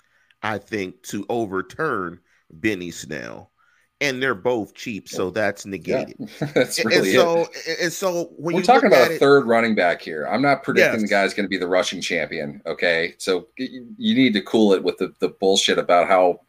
I 0.42 0.58
think, 0.58 1.02
to 1.04 1.26
overturn 1.30 2.20
Benny 2.52 2.92
Snell 2.92 3.52
and 4.02 4.24
they're 4.24 4.36
both 4.36 4.74
cheap, 4.76 5.10
so 5.10 5.30
that's 5.30 5.66
negated. 5.66 6.16
Yeah, 6.20 6.52
that's 6.54 6.84
really 6.86 7.10
and 7.10 7.20
so 7.20 7.42
it. 7.66 7.80
and 7.82 7.94
so 7.94 8.32
when 8.38 8.56
we're 8.56 8.62
talking 8.62 8.88
about 8.88 9.12
a 9.12 9.16
it, 9.16 9.20
third 9.20 9.46
running 9.46 9.76
back 9.76 10.02
here, 10.02 10.26
I'm 10.26 10.42
not 10.42 10.64
predicting 10.64 11.02
yes. 11.02 11.10
the 11.10 11.14
guy's 11.14 11.34
going 11.34 11.46
to 11.46 11.50
be 11.50 11.58
the 11.58 11.68
rushing 11.68 12.02
champion. 12.02 12.62
Okay, 12.66 13.16
so 13.18 13.48
you 13.58 14.16
need 14.16 14.34
to 14.34 14.42
cool 14.42 14.74
it 14.74 14.84
with 14.84 14.98
the, 14.98 15.14
the 15.20 15.30
bullshit 15.30 15.78
about 15.78 16.08
how 16.08 16.40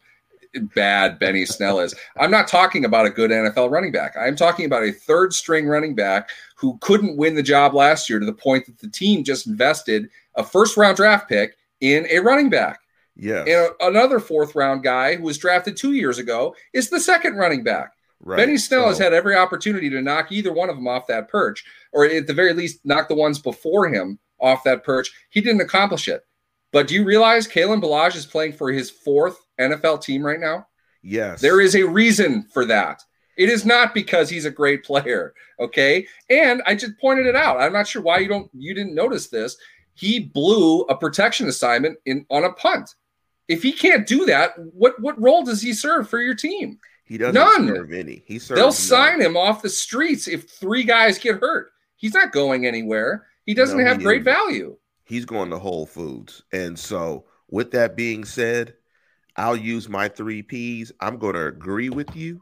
bad 0.75 1.19
Benny 1.19 1.45
Snell 1.45 1.79
is. 1.79 1.95
I'm 2.17 2.31
not 2.31 2.47
talking 2.47 2.85
about 2.85 3.05
a 3.05 3.09
good 3.09 3.31
NFL 3.31 3.71
running 3.71 3.91
back. 3.91 4.15
I'm 4.17 4.35
talking 4.35 4.65
about 4.65 4.83
a 4.83 4.91
third 4.91 5.33
string 5.33 5.67
running 5.67 5.95
back 5.95 6.29
who 6.55 6.77
couldn't 6.81 7.17
win 7.17 7.35
the 7.35 7.43
job 7.43 7.73
last 7.73 8.09
year 8.09 8.19
to 8.19 8.25
the 8.25 8.33
point 8.33 8.65
that 8.65 8.79
the 8.79 8.89
team 8.89 9.23
just 9.23 9.47
invested 9.47 10.09
a 10.35 10.43
first 10.43 10.77
round 10.77 10.97
draft 10.97 11.27
pick 11.27 11.55
in 11.79 12.05
a 12.09 12.19
running 12.19 12.49
back. 12.49 12.79
Yeah. 13.15 13.43
And 13.45 13.71
another 13.81 14.19
fourth 14.19 14.55
round 14.55 14.83
guy 14.83 15.15
who 15.15 15.23
was 15.23 15.37
drafted 15.37 15.77
two 15.77 15.93
years 15.93 16.17
ago 16.17 16.55
is 16.73 16.89
the 16.89 16.99
second 16.99 17.35
running 17.35 17.63
back. 17.63 17.91
Right. 18.23 18.37
Benny 18.37 18.57
Snell 18.57 18.83
so, 18.83 18.89
has 18.89 18.97
had 18.99 19.13
every 19.13 19.35
opportunity 19.35 19.89
to 19.89 20.01
knock 20.01 20.31
either 20.31 20.53
one 20.53 20.69
of 20.69 20.75
them 20.75 20.87
off 20.87 21.07
that 21.07 21.27
perch, 21.27 21.63
or 21.91 22.05
at 22.05 22.27
the 22.27 22.33
very 22.33 22.53
least, 22.53 22.79
knock 22.83 23.07
the 23.07 23.15
ones 23.15 23.39
before 23.39 23.89
him 23.89 24.19
off 24.39 24.63
that 24.63 24.83
perch. 24.83 25.11
He 25.29 25.41
didn't 25.41 25.61
accomplish 25.61 26.07
it. 26.07 26.23
But 26.71 26.87
do 26.87 26.93
you 26.93 27.03
realize 27.03 27.47
Kalen 27.47 27.81
Ballage 27.81 28.15
is 28.15 28.25
playing 28.25 28.53
for 28.53 28.71
his 28.71 28.89
fourth 28.89 29.37
NFL 29.59 30.01
team 30.03 30.23
right 30.23 30.39
now? 30.39 30.67
Yes. 31.03 31.41
There 31.41 31.59
is 31.59 31.75
a 31.75 31.83
reason 31.83 32.43
for 32.53 32.65
that. 32.65 33.03
It 33.37 33.49
is 33.49 33.65
not 33.65 33.93
because 33.93 34.29
he's 34.29 34.45
a 34.45 34.51
great 34.51 34.83
player. 34.83 35.33
Okay. 35.59 36.05
And 36.29 36.61
I 36.65 36.75
just 36.75 36.97
pointed 36.99 37.25
it 37.25 37.35
out. 37.35 37.59
I'm 37.59 37.73
not 37.73 37.87
sure 37.87 38.01
why 38.01 38.19
you 38.19 38.27
don't 38.27 38.49
you 38.53 38.73
didn't 38.73 38.95
notice 38.95 39.27
this. 39.27 39.57
He 39.93 40.19
blew 40.19 40.81
a 40.83 40.95
protection 40.95 41.47
assignment 41.47 41.97
in 42.05 42.25
on 42.29 42.43
a 42.43 42.53
punt. 42.53 42.95
If 43.51 43.63
he 43.63 43.73
can't 43.73 44.07
do 44.07 44.25
that, 44.27 44.51
what 44.57 44.99
what 45.01 45.21
role 45.21 45.43
does 45.43 45.61
he 45.61 45.73
serve 45.73 46.09
for 46.09 46.21
your 46.21 46.35
team? 46.35 46.79
He 47.03 47.17
doesn't 47.17 47.35
None. 47.35 47.67
serve 47.67 47.91
any. 47.91 48.23
He 48.25 48.39
serves 48.39 48.57
They'll 48.57 48.67
none. 48.67 48.73
sign 48.73 49.21
him 49.21 49.35
off 49.35 49.61
the 49.61 49.69
streets 49.69 50.29
if 50.29 50.49
three 50.49 50.83
guys 50.83 51.17
get 51.17 51.41
hurt. 51.41 51.71
He's 51.97 52.13
not 52.13 52.31
going 52.31 52.65
anywhere. 52.65 53.27
He 53.45 53.53
doesn't 53.53 53.77
no, 53.77 53.85
have 53.85 53.97
he 53.97 54.03
great 54.03 54.23
value. 54.23 54.77
He's 55.03 55.25
going 55.25 55.49
to 55.49 55.59
Whole 55.59 55.85
Foods. 55.85 56.43
And 56.53 56.79
so, 56.79 57.25
with 57.49 57.71
that 57.71 57.97
being 57.97 58.23
said, 58.23 58.75
I'll 59.35 59.57
use 59.57 59.89
my 59.89 60.07
three 60.07 60.41
P's. 60.41 60.93
I'm 61.01 61.17
going 61.17 61.35
to 61.35 61.47
agree 61.47 61.89
with 61.89 62.15
you 62.15 62.41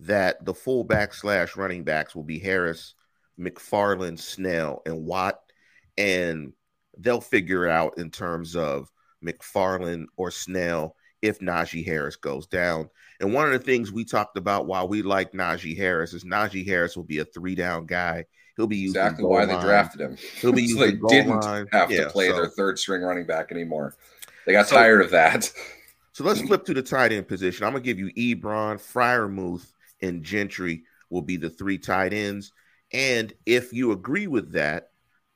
that 0.00 0.44
the 0.44 0.52
fullback 0.52 1.14
slash 1.14 1.56
running 1.56 1.84
backs 1.84 2.14
will 2.14 2.24
be 2.24 2.38
Harris, 2.38 2.94
McFarland, 3.40 4.18
Snell, 4.18 4.82
and 4.84 5.06
Watt. 5.06 5.40
And 5.96 6.52
they'll 6.98 7.22
figure 7.22 7.66
it 7.66 7.70
out 7.70 7.96
in 7.96 8.10
terms 8.10 8.54
of 8.54 8.90
McFarland, 9.24 10.06
or 10.16 10.30
Snell 10.30 10.96
if 11.22 11.38
Najee 11.38 11.86
Harris 11.86 12.16
goes 12.16 12.46
down. 12.46 12.90
And 13.18 13.32
one 13.32 13.46
of 13.46 13.52
the 13.52 13.58
things 13.58 13.90
we 13.90 14.04
talked 14.04 14.36
about 14.36 14.66
while 14.66 14.86
we 14.86 15.00
like 15.00 15.32
Najee 15.32 15.76
Harris 15.76 16.12
is 16.12 16.24
Najee 16.24 16.66
Harris 16.66 16.96
will 16.96 17.04
be 17.04 17.18
a 17.18 17.24
three 17.24 17.54
down 17.54 17.86
guy. 17.86 18.26
He'll 18.56 18.66
be 18.66 18.76
using 18.76 19.00
exactly 19.00 19.24
why 19.24 19.44
line. 19.44 19.48
they 19.48 19.60
drafted 19.60 20.00
him. 20.02 20.16
He'll 20.40 20.52
be 20.52 20.68
so 20.74 20.80
they 20.80 20.92
didn't 20.92 21.40
line. 21.40 21.66
have 21.72 21.90
yeah, 21.90 22.04
to 22.04 22.10
play 22.10 22.28
so. 22.28 22.36
their 22.36 22.48
third 22.50 22.78
string 22.78 23.02
running 23.02 23.26
back 23.26 23.50
anymore. 23.50 23.96
They 24.46 24.52
got 24.52 24.68
so, 24.68 24.76
tired 24.76 25.00
of 25.00 25.10
that. 25.10 25.50
So 26.12 26.24
let's 26.24 26.40
flip 26.46 26.64
to 26.66 26.74
the 26.74 26.82
tight 26.82 27.12
end 27.12 27.26
position. 27.26 27.64
I'm 27.64 27.72
gonna 27.72 27.82
give 27.82 27.98
you 27.98 28.12
Ebron, 28.12 28.76
Freiermuth, 28.76 29.72
and 30.02 30.22
Gentry 30.22 30.84
will 31.10 31.22
be 31.22 31.36
the 31.36 31.50
three 31.50 31.78
tight 31.78 32.12
ends. 32.12 32.52
And 32.92 33.32
if 33.46 33.72
you 33.72 33.92
agree 33.92 34.26
with 34.26 34.52
that, 34.52 34.90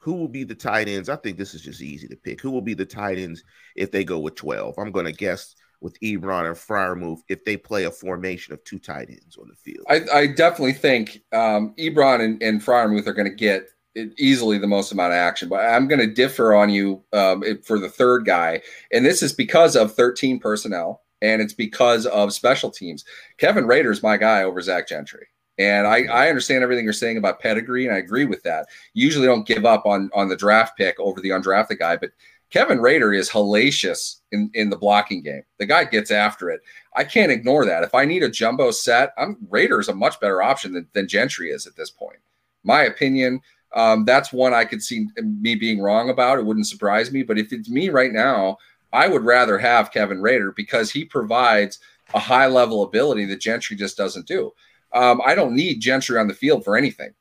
who 0.09 0.15
will 0.15 0.29
be 0.29 0.43
the 0.43 0.55
tight 0.55 0.89
ends? 0.89 1.11
I 1.11 1.17
think 1.17 1.37
this 1.37 1.53
is 1.53 1.61
just 1.61 1.83
easy 1.83 2.09
to 2.09 2.17
pick. 2.17 2.41
Who 2.41 2.51
will 2.51 2.63
be 2.63 2.73
the 2.73 2.87
tight 2.87 3.19
ends 3.19 3.45
if 3.77 3.91
they 3.91 4.05
go 4.05 4.19
with 4.19 4.37
12? 4.37 4.75
I'm 4.79 4.91
going 4.91 5.05
to 5.05 5.13
guess 5.13 5.55
with 5.83 6.01
Ebron 6.01 6.47
and 6.47 6.57
Freiermuth 6.57 7.21
if 7.29 7.45
they 7.45 7.59
play 7.59 7.85
a 7.85 7.91
formation 7.91 8.55
of 8.55 8.65
two 8.65 8.79
tight 8.79 9.11
ends 9.11 9.37
on 9.37 9.49
the 9.49 9.55
field. 9.55 9.85
I, 9.87 10.21
I 10.21 10.27
definitely 10.29 10.73
think 10.73 11.23
um, 11.35 11.75
Ebron 11.79 12.25
and, 12.25 12.43
and 12.43 12.63
Freiermuth 12.63 13.07
are 13.07 13.13
going 13.13 13.29
to 13.29 13.35
get 13.35 13.69
easily 14.17 14.57
the 14.57 14.67
most 14.67 14.93
amount 14.93 15.13
of 15.13 15.19
action, 15.19 15.51
but 15.51 15.61
I'm 15.61 15.89
going 15.89 16.01
to 16.01 16.07
differ 16.15 16.55
on 16.55 16.71
you 16.71 17.05
um, 17.13 17.45
for 17.63 17.79
the 17.79 17.91
third 17.91 18.25
guy. 18.25 18.63
And 18.91 19.05
this 19.05 19.23
is 19.23 19.35
because 19.35 19.77
of 19.77 19.95
13 19.95 20.41
personnel 20.41 21.03
and 21.21 21.43
it's 21.43 21.53
because 21.53 22.07
of 22.07 22.33
special 22.33 22.71
teams. 22.71 23.05
Kevin 23.37 23.67
Rader 23.67 23.91
is 23.91 24.03
my 24.03 24.17
guy 24.17 24.45
over 24.45 24.63
Zach 24.63 24.89
Gentry. 24.89 25.27
And 25.59 25.87
I, 25.87 26.05
I 26.05 26.29
understand 26.29 26.63
everything 26.63 26.85
you're 26.85 26.93
saying 26.93 27.17
about 27.17 27.41
pedigree, 27.41 27.87
and 27.87 27.95
I 27.95 27.99
agree 27.99 28.25
with 28.25 28.43
that. 28.45 28.67
Usually 28.95 29.27
don't 29.27 29.47
give 29.47 29.67
up 29.67 29.87
on 29.87 30.11
on 30.15 30.29
the 30.29 30.37
draft 30.37 30.77
pick 30.77 30.99
over 31.01 31.21
the 31.21 31.31
undrafted 31.31 31.79
guy, 31.79 31.97
but 31.97 32.11
Kevin 32.51 32.81
Rader 32.81 33.13
is 33.13 33.29
hellacious 33.29 34.21
in, 34.33 34.51
in 34.55 34.71
the 34.71 34.77
blocking 34.77 35.23
game. 35.23 35.43
The 35.59 35.67
guy 35.67 35.85
gets 35.85 36.11
after 36.11 36.49
it. 36.49 36.61
I 36.97 37.05
can't 37.05 37.33
ignore 37.33 37.67
that. 37.67 37.83
If 37.83 37.95
I 37.95 38.05
need 38.05 38.23
a 38.23 38.31
jumbo 38.31 38.71
set, 38.71 39.13
I'm 39.19 39.37
Rader 39.51 39.81
is 39.81 39.89
a 39.89 39.95
much 39.95 40.19
better 40.21 40.43
option 40.43 40.73
than, 40.73 40.87
than 40.95 41.09
Gentry 41.09 41.51
is 41.51 41.67
at 41.67 41.77
this 41.77 41.91
point. 41.91 42.19
My 42.65 42.85
opinion, 42.85 43.41
um, 43.75 44.05
that's 44.05 44.33
one 44.33 44.55
I 44.55 44.65
could 44.65 44.83
see 44.83 45.07
me 45.17 45.55
being 45.55 45.81
wrong 45.81 46.09
about. 46.09 46.39
It 46.39 46.47
wouldn't 46.47 46.67
surprise 46.67 47.13
me. 47.13 47.23
But 47.23 47.39
if 47.39 47.53
it's 47.53 47.69
me 47.69 47.91
right 47.91 48.13
now, 48.13 48.57
I 48.93 49.09
would 49.09 49.25
rather 49.25 49.59
have 49.59 49.93
Kevin 49.93 50.23
Rader 50.23 50.53
because 50.53 50.91
he 50.91 51.05
provides 51.05 51.79
a 52.15 52.19
high 52.19 52.47
level 52.47 52.83
ability 52.83 53.27
that 53.27 53.41
Gentry 53.41 53.77
just 53.77 53.99
doesn't 53.99 54.27
do. 54.27 54.53
Um, 54.93 55.21
I 55.25 55.35
don't 55.35 55.55
need 55.55 55.81
Gentry 55.81 56.19
on 56.19 56.29
the 56.29 56.35
field 56.35 56.65
for 56.65 56.77
anything. 56.77 57.13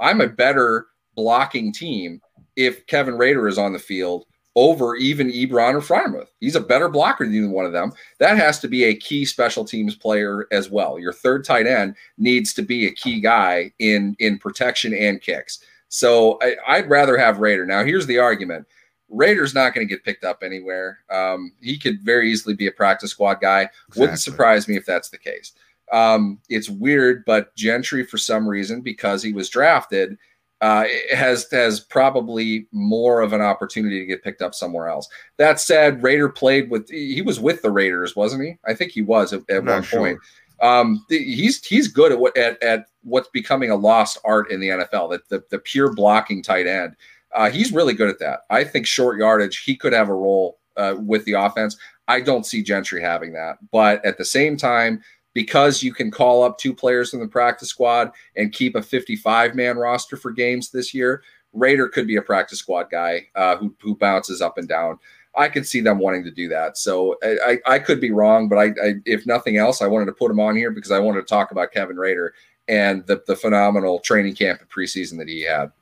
I'm 0.00 0.20
a 0.20 0.28
better 0.28 0.86
blocking 1.14 1.72
team 1.72 2.20
if 2.56 2.86
Kevin 2.86 3.16
Rader 3.16 3.48
is 3.48 3.58
on 3.58 3.72
the 3.72 3.78
field 3.78 4.26
over 4.56 4.94
even 4.96 5.30
Ebron 5.30 5.74
or 5.74 5.80
Freiermuth. 5.80 6.28
He's 6.40 6.54
a 6.54 6.60
better 6.60 6.88
blocker 6.88 7.24
than 7.24 7.50
one 7.50 7.66
of 7.66 7.72
them. 7.72 7.92
That 8.18 8.36
has 8.36 8.60
to 8.60 8.68
be 8.68 8.84
a 8.84 8.94
key 8.94 9.24
special 9.24 9.64
teams 9.64 9.96
player 9.96 10.46
as 10.52 10.70
well. 10.70 10.98
Your 10.98 11.12
third 11.12 11.44
tight 11.44 11.66
end 11.66 11.96
needs 12.18 12.52
to 12.54 12.62
be 12.62 12.86
a 12.86 12.92
key 12.92 13.20
guy 13.20 13.72
in 13.78 14.16
in 14.20 14.38
protection 14.38 14.94
and 14.94 15.20
kicks. 15.20 15.60
So 15.88 16.38
I, 16.66 16.80
would 16.80 16.90
rather 16.90 17.16
have 17.16 17.38
Rader. 17.38 17.66
Now 17.66 17.84
here's 17.84 18.06
the 18.06 18.18
argument: 18.18 18.66
Rader's 19.08 19.54
not 19.54 19.74
going 19.74 19.86
to 19.86 19.92
get 19.92 20.04
picked 20.04 20.24
up 20.24 20.42
anywhere. 20.42 21.00
Um, 21.10 21.52
he 21.60 21.76
could 21.76 22.00
very 22.02 22.30
easily 22.30 22.54
be 22.54 22.68
a 22.68 22.72
practice 22.72 23.10
squad 23.10 23.40
guy. 23.40 23.62
Exactly. 23.62 24.00
Wouldn't 24.00 24.20
surprise 24.20 24.68
me 24.68 24.76
if 24.76 24.86
that's 24.86 25.08
the 25.08 25.18
case. 25.18 25.52
Um, 25.92 26.40
it's 26.48 26.68
weird, 26.68 27.24
but 27.24 27.54
Gentry, 27.56 28.04
for 28.04 28.18
some 28.18 28.48
reason, 28.48 28.80
because 28.80 29.22
he 29.22 29.32
was 29.32 29.48
drafted, 29.48 30.16
uh, 30.60 30.84
has 31.12 31.46
has 31.50 31.80
probably 31.80 32.66
more 32.72 33.20
of 33.20 33.32
an 33.32 33.42
opportunity 33.42 34.00
to 34.00 34.06
get 34.06 34.22
picked 34.22 34.40
up 34.40 34.54
somewhere 34.54 34.88
else. 34.88 35.08
That 35.36 35.60
said, 35.60 36.02
Rader 36.02 36.28
played 36.28 36.70
with 36.70 36.88
he 36.88 37.20
was 37.22 37.38
with 37.38 37.60
the 37.60 37.70
Raiders, 37.70 38.16
wasn't 38.16 38.44
he? 38.44 38.56
I 38.66 38.72
think 38.72 38.92
he 38.92 39.02
was 39.02 39.32
at, 39.32 39.42
at 39.50 39.64
one 39.64 39.82
sure. 39.82 40.00
point. 40.00 40.18
Um, 40.62 41.04
he's 41.10 41.64
he's 41.64 41.88
good 41.88 42.12
at 42.12 42.18
what 42.18 42.36
at, 42.36 42.62
at 42.62 42.86
what's 43.02 43.28
becoming 43.28 43.70
a 43.70 43.76
lost 43.76 44.18
art 44.24 44.50
in 44.50 44.60
the 44.60 44.68
NFL. 44.68 45.10
That 45.10 45.28
the, 45.28 45.44
the 45.50 45.58
pure 45.58 45.92
blocking 45.92 46.42
tight 46.42 46.66
end. 46.66 46.96
Uh, 47.34 47.50
he's 47.50 47.72
really 47.72 47.94
good 47.94 48.08
at 48.08 48.20
that. 48.20 48.40
I 48.48 48.62
think 48.62 48.86
short 48.86 49.18
yardage, 49.18 49.64
he 49.64 49.76
could 49.76 49.92
have 49.92 50.08
a 50.08 50.14
role 50.14 50.60
uh, 50.76 50.94
with 50.98 51.24
the 51.24 51.32
offense. 51.32 51.76
I 52.06 52.20
don't 52.20 52.46
see 52.46 52.62
Gentry 52.62 53.02
having 53.02 53.32
that. 53.32 53.58
But 53.72 54.04
at 54.04 54.18
the 54.18 54.24
same 54.24 54.56
time, 54.56 55.02
because 55.34 55.82
you 55.82 55.92
can 55.92 56.10
call 56.10 56.42
up 56.42 56.56
two 56.58 56.72
players 56.72 57.12
in 57.12 57.20
the 57.20 57.28
practice 57.28 57.68
squad 57.68 58.10
and 58.36 58.52
keep 58.52 58.74
a 58.74 58.82
55 58.82 59.54
man 59.54 59.76
roster 59.76 60.16
for 60.16 60.30
games 60.30 60.70
this 60.70 60.94
year, 60.94 61.22
Rader 61.52 61.88
could 61.88 62.06
be 62.06 62.16
a 62.16 62.22
practice 62.22 62.58
squad 62.58 62.88
guy 62.90 63.26
uh, 63.34 63.56
who, 63.56 63.74
who 63.80 63.96
bounces 63.96 64.40
up 64.40 64.58
and 64.58 64.68
down. 64.68 64.98
I 65.36 65.48
could 65.48 65.66
see 65.66 65.80
them 65.80 65.98
wanting 65.98 66.24
to 66.24 66.30
do 66.30 66.48
that. 66.48 66.78
So 66.78 67.16
I, 67.22 67.58
I, 67.66 67.74
I 67.74 67.78
could 67.80 68.00
be 68.00 68.12
wrong, 68.12 68.48
but 68.48 68.56
I, 68.56 68.66
I, 68.82 68.94
if 69.04 69.26
nothing 69.26 69.56
else, 69.56 69.82
I 69.82 69.88
wanted 69.88 70.06
to 70.06 70.12
put 70.12 70.30
him 70.30 70.40
on 70.40 70.56
here 70.56 70.70
because 70.70 70.92
I 70.92 71.00
wanted 71.00 71.20
to 71.20 71.26
talk 71.26 71.50
about 71.50 71.72
Kevin 71.72 71.96
Rader 71.96 72.34
and 72.68 73.04
the, 73.06 73.22
the 73.26 73.36
phenomenal 73.36 73.98
training 73.98 74.36
camp 74.36 74.60
and 74.60 74.70
preseason 74.70 75.18
that 75.18 75.28
he 75.28 75.42
had 75.42 75.72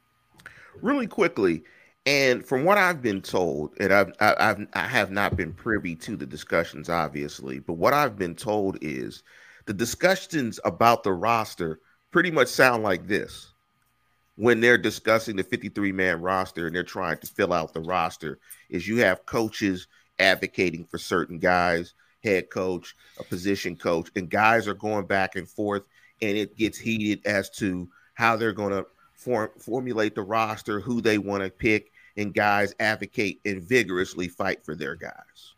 really 0.80 1.06
quickly, 1.06 1.64
and 2.04 2.44
from 2.44 2.64
what 2.64 2.76
I've 2.78 3.00
been 3.00 3.22
told, 3.22 3.74
and 3.78 3.92
I've, 3.92 4.12
I've 4.20 4.66
I 4.74 4.86
have 4.86 5.10
not 5.10 5.36
been 5.36 5.52
privy 5.52 5.94
to 5.96 6.16
the 6.16 6.26
discussions, 6.26 6.88
obviously, 6.88 7.60
but 7.60 7.74
what 7.74 7.94
I've 7.94 8.18
been 8.18 8.34
told 8.34 8.76
is 8.80 9.22
the 9.66 9.72
discussions 9.72 10.60
about 10.64 11.02
the 11.02 11.12
roster 11.12 11.80
pretty 12.10 12.30
much 12.30 12.48
sound 12.48 12.82
like 12.82 13.06
this 13.06 13.52
when 14.36 14.60
they're 14.60 14.78
discussing 14.78 15.36
the 15.36 15.44
53 15.44 15.92
man 15.92 16.20
roster 16.20 16.66
and 16.66 16.74
they're 16.74 16.82
trying 16.82 17.18
to 17.18 17.26
fill 17.26 17.52
out 17.52 17.72
the 17.72 17.80
roster 17.80 18.38
is 18.70 18.88
you 18.88 18.98
have 18.98 19.26
coaches 19.26 19.86
advocating 20.18 20.84
for 20.84 20.98
certain 20.98 21.38
guys 21.38 21.94
head 22.24 22.48
coach 22.50 22.94
a 23.18 23.24
position 23.24 23.76
coach 23.76 24.10
and 24.16 24.30
guys 24.30 24.68
are 24.68 24.74
going 24.74 25.06
back 25.06 25.36
and 25.36 25.48
forth 25.48 25.82
and 26.22 26.36
it 26.36 26.56
gets 26.56 26.78
heated 26.78 27.24
as 27.26 27.50
to 27.50 27.88
how 28.14 28.36
they're 28.36 28.52
going 28.52 28.72
to 28.72 28.86
form, 29.22 29.50
formulate 29.58 30.14
the 30.14 30.22
roster, 30.22 30.80
who 30.80 31.00
they 31.00 31.18
want 31.18 31.42
to 31.42 31.50
pick, 31.50 31.92
and 32.16 32.34
guys 32.34 32.74
advocate 32.78 33.40
and 33.44 33.62
vigorously 33.62 34.28
fight 34.28 34.64
for 34.64 34.74
their 34.74 34.94
guys. 34.94 35.54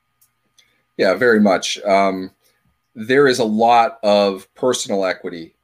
Yeah, 0.97 1.15
very 1.15 1.41
much. 1.41 1.81
Um, 1.83 2.31
there 2.95 3.27
is 3.27 3.39
a 3.39 3.45
lot 3.45 3.99
of 4.03 4.53
personal 4.55 5.05
equity 5.05 5.55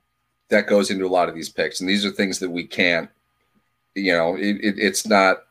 that 0.48 0.66
goes 0.66 0.90
into 0.90 1.06
a 1.06 1.08
lot 1.08 1.28
of 1.28 1.34
these 1.34 1.48
picks, 1.48 1.80
and 1.80 1.88
these 1.88 2.04
are 2.04 2.10
things 2.10 2.38
that 2.40 2.50
we 2.50 2.66
can't. 2.66 3.08
You 3.94 4.12
know, 4.12 4.36
it, 4.36 4.56
it, 4.60 4.74
it's 4.78 5.06
not 5.06 5.44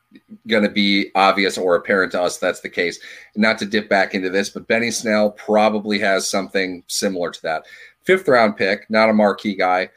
going 0.47 0.63
to 0.63 0.69
be 0.69 1.11
obvious 1.15 1.57
or 1.57 1.75
apparent 1.75 2.11
to 2.13 2.21
us 2.21 2.37
that's 2.37 2.61
the 2.61 2.69
case. 2.69 2.99
Not 3.35 3.57
to 3.59 3.65
dip 3.65 3.89
back 3.89 4.15
into 4.15 4.29
this, 4.29 4.49
but 4.49 4.67
Benny 4.67 4.91
Snell 4.91 5.31
probably 5.31 5.99
has 5.99 6.29
something 6.29 6.83
similar 6.87 7.31
to 7.31 7.41
that. 7.43 7.65
Fifth 8.03 8.27
round 8.27 8.57
pick, 8.57 8.89
not 8.89 9.09
a 9.09 9.13
marquee 9.13 9.55
guy. 9.55 9.89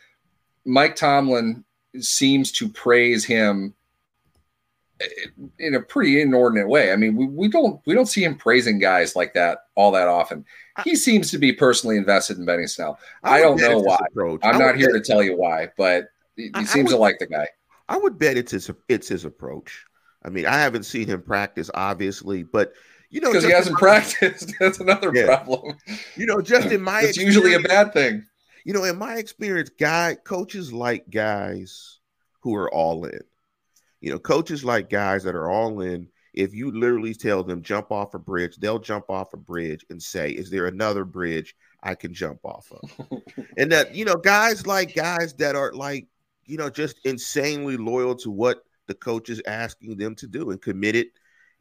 Mike 0.65 0.97
Tomlin 0.97 1.65
seems 1.99 2.53
to 2.53 2.69
praise 2.69 3.25
him 3.25 3.75
in 5.59 5.75
a 5.75 5.81
pretty 5.81 6.21
inordinate 6.21 6.69
way. 6.69 6.93
I 6.93 6.97
mean, 6.97 7.17
we, 7.17 7.27
we 7.27 7.49
don't 7.49 7.81
we 7.87 7.95
don't 7.95 8.07
see 8.07 8.25
him 8.25 8.37
praising 8.37 8.79
guys 8.79 9.17
like 9.17 9.35
that 9.35 9.59
all 9.75 9.93
that 9.93 10.09
often. 10.09 10.45
He 10.85 10.97
seems 10.97 11.31
to 11.31 11.39
be 11.39 11.53
personally 11.53 11.97
invested 11.97 12.39
in 12.39 12.47
Benny 12.47 12.67
Snell. 12.67 12.99
I, 13.23 13.37
I 13.37 13.41
don't 13.41 13.61
know 13.61 13.79
why. 13.79 13.99
Approach. 14.11 14.41
I'm 14.43 14.59
not 14.59 14.77
here 14.77 14.93
to 14.93 15.01
tell 15.01 15.23
you 15.23 15.37
why, 15.37 15.69
but 15.77 16.07
he, 16.37 16.51
he 16.57 16.65
seems 16.65 16.87
would, 16.87 16.97
to 16.97 17.01
like 17.01 17.19
the 17.19 17.27
guy. 17.27 17.49
I 17.89 17.99
would 17.99 18.19
bet 18.19 18.37
it's 18.37 18.53
his 18.53 18.71
it's 18.89 19.09
his 19.09 19.25
approach. 19.25 19.85
I 20.25 20.29
mean, 20.29 20.47
I 20.47 20.59
haven't 20.59 20.85
seen 20.85 21.09
him 21.09 21.23
practice, 21.23 21.71
obviously, 21.75 22.43
but 22.43 22.73
you 23.11 23.21
know, 23.21 23.31
because 23.31 23.45
he 23.45 23.53
hasn't 23.53 23.77
practiced. 23.77 24.53
That's 24.61 24.81
another 24.81 25.13
yeah. 25.15 25.27
problem. 25.27 25.77
You 26.17 26.27
know, 26.27 26.41
just 26.41 26.71
in 26.71 26.81
my 26.81 27.03
it's 27.03 27.17
usually 27.17 27.55
a 27.55 27.61
bad 27.61 27.93
thing 27.93 28.25
you 28.65 28.73
know, 28.73 28.85
in 28.85 28.99
my 28.99 29.17
experience, 29.17 29.71
guy 29.71 30.17
coaches 30.25 30.73
like 30.73 31.11
guys 31.11 31.99
who 32.41 32.55
are 32.55 32.73
all 32.73 33.05
in. 33.05 33.21
You 34.03 34.11
know, 34.11 34.19
coaches 34.19 34.65
like 34.65 34.91
guys 34.91 35.23
that 35.23 35.37
are 35.37 35.49
all 35.49 35.81
in. 35.81 36.09
If 36.35 36.55
you 36.55 36.73
literally 36.73 37.15
tell 37.15 37.45
them 37.45 37.63
jump 37.63 37.93
off 37.93 38.15
a 38.15 38.19
bridge, 38.19 38.57
they'll 38.57 38.81
jump 38.81 39.09
off 39.09 39.33
a 39.33 39.37
bridge 39.37 39.87
and 39.91 40.03
say, 40.03 40.31
"Is 40.31 40.51
there 40.51 40.67
another 40.67 41.05
bridge 41.05 41.55
I 41.85 41.95
can 41.95 42.13
jump 42.13 42.41
off 42.43 42.73
of?" 42.73 43.23
and 43.57 43.71
that 43.71 43.95
you 43.95 44.05
know, 44.05 44.17
guys 44.17 44.67
like 44.67 44.95
guys 44.95 45.35
that 45.35 45.55
are 45.55 45.73
like 45.73 46.09
you 46.47 46.57
know 46.57 46.69
just 46.69 46.99
insanely 47.05 47.77
loyal 47.77 48.17
to 48.17 48.31
what 48.31 48.65
the 48.89 48.95
coach 48.95 49.31
is 49.31 49.41
asking 49.47 49.99
them 49.99 50.17
to 50.17 50.27
do 50.27 50.51
and 50.51 50.61
committed, 50.61 51.07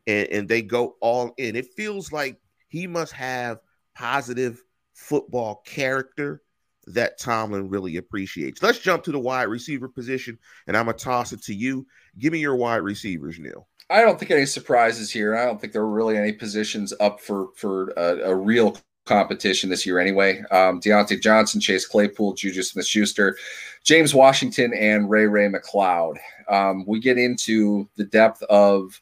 and, 0.08 0.27
and 0.30 0.49
they 0.49 0.63
go 0.63 0.95
all 0.99 1.36
in. 1.38 1.56
It 1.56 1.73
feels 1.75 2.12
like 2.12 2.39
he 2.69 2.88
must 2.88 3.13
have 3.13 3.60
positive 3.93 4.60
football 4.93 5.62
character 5.63 6.41
that 6.88 7.20
Tomlin 7.20 7.70
really 7.70 7.98
appreciates. 7.98 8.62
Let's 8.62 8.80
jump 8.80 9.04
to 9.04 9.12
the 9.12 9.20
wide 9.20 9.44
receiver 9.44 9.88
position, 9.88 10.38
and 10.67 10.76
I'm 10.76 10.86
gonna 10.86 10.98
toss 10.98 11.32
it 11.32 11.41
to 11.44 11.54
you. 11.54 11.86
Give 12.20 12.34
me 12.34 12.39
your 12.39 12.56
wide 12.56 12.78
receivers, 12.78 13.39
Neil. 13.39 13.67
I 13.89 14.02
don't 14.02 14.17
think 14.17 14.32
any 14.32 14.46
surprises 14.46 15.12
here. 15.12 15.36
I 15.36 15.46
don't 15.46 15.60
think 15.60 15.74
there 15.74 15.86
were 15.86 15.94
really 15.94 16.17
any 16.17 16.32
positions 16.32 16.94
up 17.00 17.20
for 17.20 17.50
for 17.56 17.89
a, 17.98 18.32
a 18.32 18.36
real 18.36 18.78
competition 19.06 19.70
this 19.70 19.86
year 19.86 20.00
anyway. 20.00 20.39
Um, 20.52 20.80
Diontae 20.80 21.22
Johnson, 21.22 21.60
Chase 21.60 21.86
Claypool, 21.86 22.34
Juju 22.34 22.63
Smith 22.63 22.86
Schuster, 22.86 23.38
James 23.84 24.13
Washington, 24.13 24.74
and 24.74 25.10
Ray 25.10 25.28
Ray 25.28 25.50
McCloud. 25.50 26.17
Um, 26.48 26.86
we 26.88 27.00
get 27.00 27.17
into 27.17 27.88
the 27.98 28.06
depth 28.06 28.41
of 28.44 29.02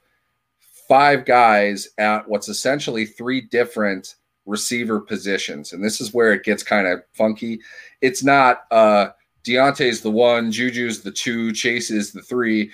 five 0.88 1.26
guys 1.26 1.89
at 1.98 2.28
what's 2.28 2.50
essentially 2.50 3.06
three 3.06 3.42
different 3.42 4.15
receiver 4.50 5.00
positions. 5.00 5.74
And 5.74 5.84
this 5.84 6.02
is 6.02 6.14
where 6.14 6.34
it 6.34 6.44
gets 6.44 6.64
kind 6.64 6.88
of 6.88 7.04
funky. 7.14 7.62
It's 8.02 8.24
not 8.24 8.64
uh 8.72 9.10
Diontae's 9.44 10.02
the 10.02 10.12
one, 10.12 10.52
Juju's 10.52 11.02
the 11.02 11.12
two, 11.12 11.54
Chase 11.54 11.92
is 11.92 12.12
the 12.12 12.22
three. 12.22 12.72